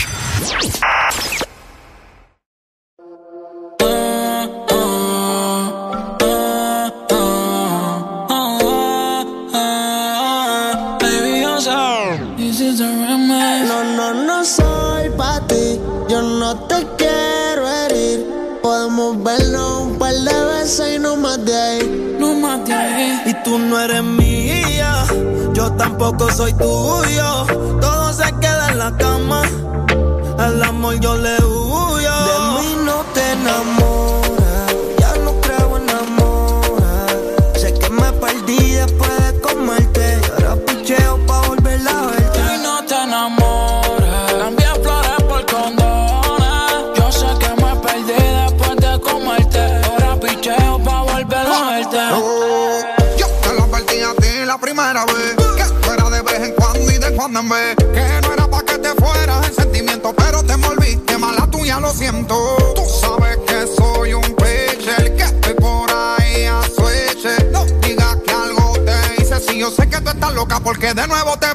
[70.73, 71.47] porque de nuevo te.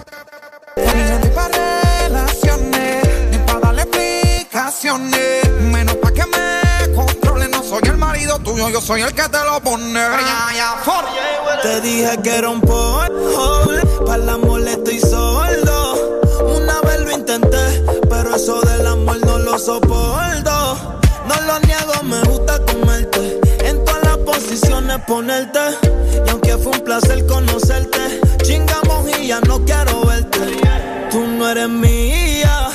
[0.76, 5.50] Ni para relaciones, ni para darle explicaciones.
[5.60, 7.48] Menos para que me controle.
[7.48, 10.00] No soy el marido tuyo, yo soy el que te lo pone.
[11.62, 13.82] Te dije que era un pothole.
[14.06, 16.20] Para la molesta estoy sordo.
[16.56, 21.00] Una vez lo intenté, pero eso del amor no lo soporto.
[21.26, 23.40] No lo niego, me gusta comerte.
[23.64, 25.60] En todas las posiciones ponerte.
[26.24, 28.17] Y aunque fue un placer conocerte
[29.28, 30.38] ya no quiero verte.
[31.10, 32.70] Tú no eres mía,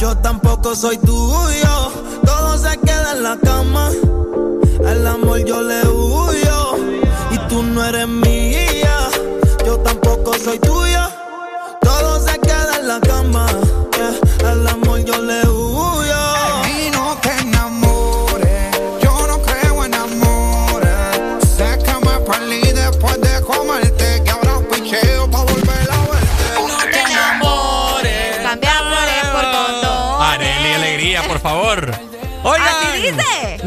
[0.00, 1.92] yo tampoco soy tuyo.
[2.24, 3.90] Todo se queda en la cama,
[4.86, 6.76] al amor yo le huyo.
[7.30, 8.96] Y tú no eres mía,
[9.66, 11.17] yo tampoco soy tuyo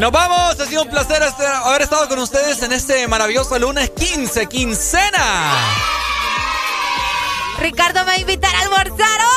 [0.02, 3.90] Nos vamos, ha sido un placer este, haber estado con ustedes en este maravilloso lunes
[3.90, 5.54] 15, quincena.
[7.60, 9.36] Ricardo me va a invitar a almorzar hoy.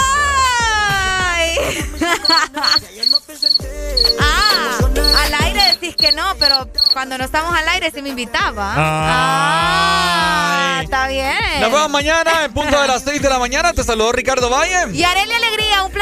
[4.19, 4.79] ah,
[5.23, 8.73] al aire decís que no, pero cuando no estamos al aire sí me invitaba.
[8.75, 11.61] Ah, está bien.
[11.61, 13.71] Nos vemos mañana en punto de las 6 de la mañana.
[13.71, 14.95] Te saludó Ricardo Valle.
[14.95, 15.37] Y Arelia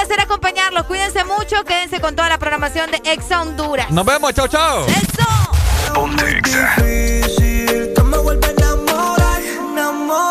[0.06, 0.84] placer acompañarlos.
[0.86, 3.90] Cuídense mucho, quédense con toda la programación de Exa Honduras.
[3.90, 4.86] Nos vemos, chao, chao.
[4.88, 5.94] Eso.
[5.94, 6.76] Ponte Exa.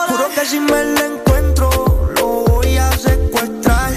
[0.09, 1.71] Juro que si me la encuentro,
[2.17, 3.93] lo voy a secuestrar.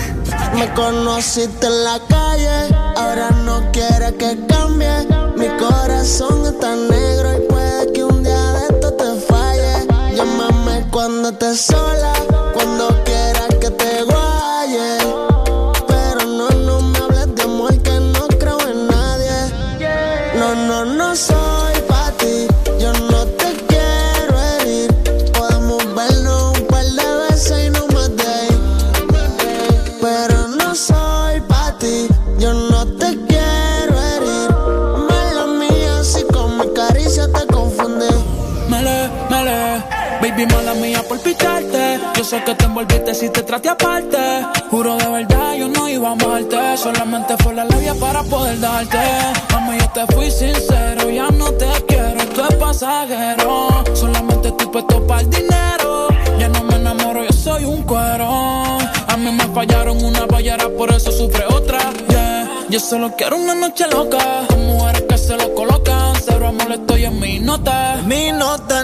[0.56, 5.08] Me conociste en la calle, ahora no quiere que cambie.
[5.36, 9.88] Mi corazón está negro y puede que un día de esto te falle.
[10.16, 12.14] Llámame cuando estés sola,
[12.54, 13.05] cuando
[42.76, 44.18] envolviste si te traté aparte.
[44.70, 46.76] Juro de verdad, yo no iba a amarte.
[46.76, 48.98] Solamente fue la labia para poder darte.
[49.52, 53.70] Mami, yo te fui sincero, ya no te quiero, esto es pasajero.
[53.94, 56.08] Solamente estoy puesto para el dinero.
[56.38, 58.28] Ya no me enamoro, yo soy un cuero.
[58.28, 61.80] A mí me fallaron una ballera, por eso sufre otra.
[62.10, 62.66] Yeah.
[62.70, 64.44] Yo solo quiero una noche loca.
[64.58, 66.14] Mujeres que se lo colocan.
[66.26, 68.02] Cero amor, estoy en mi nota.
[68.06, 68.84] Mi no te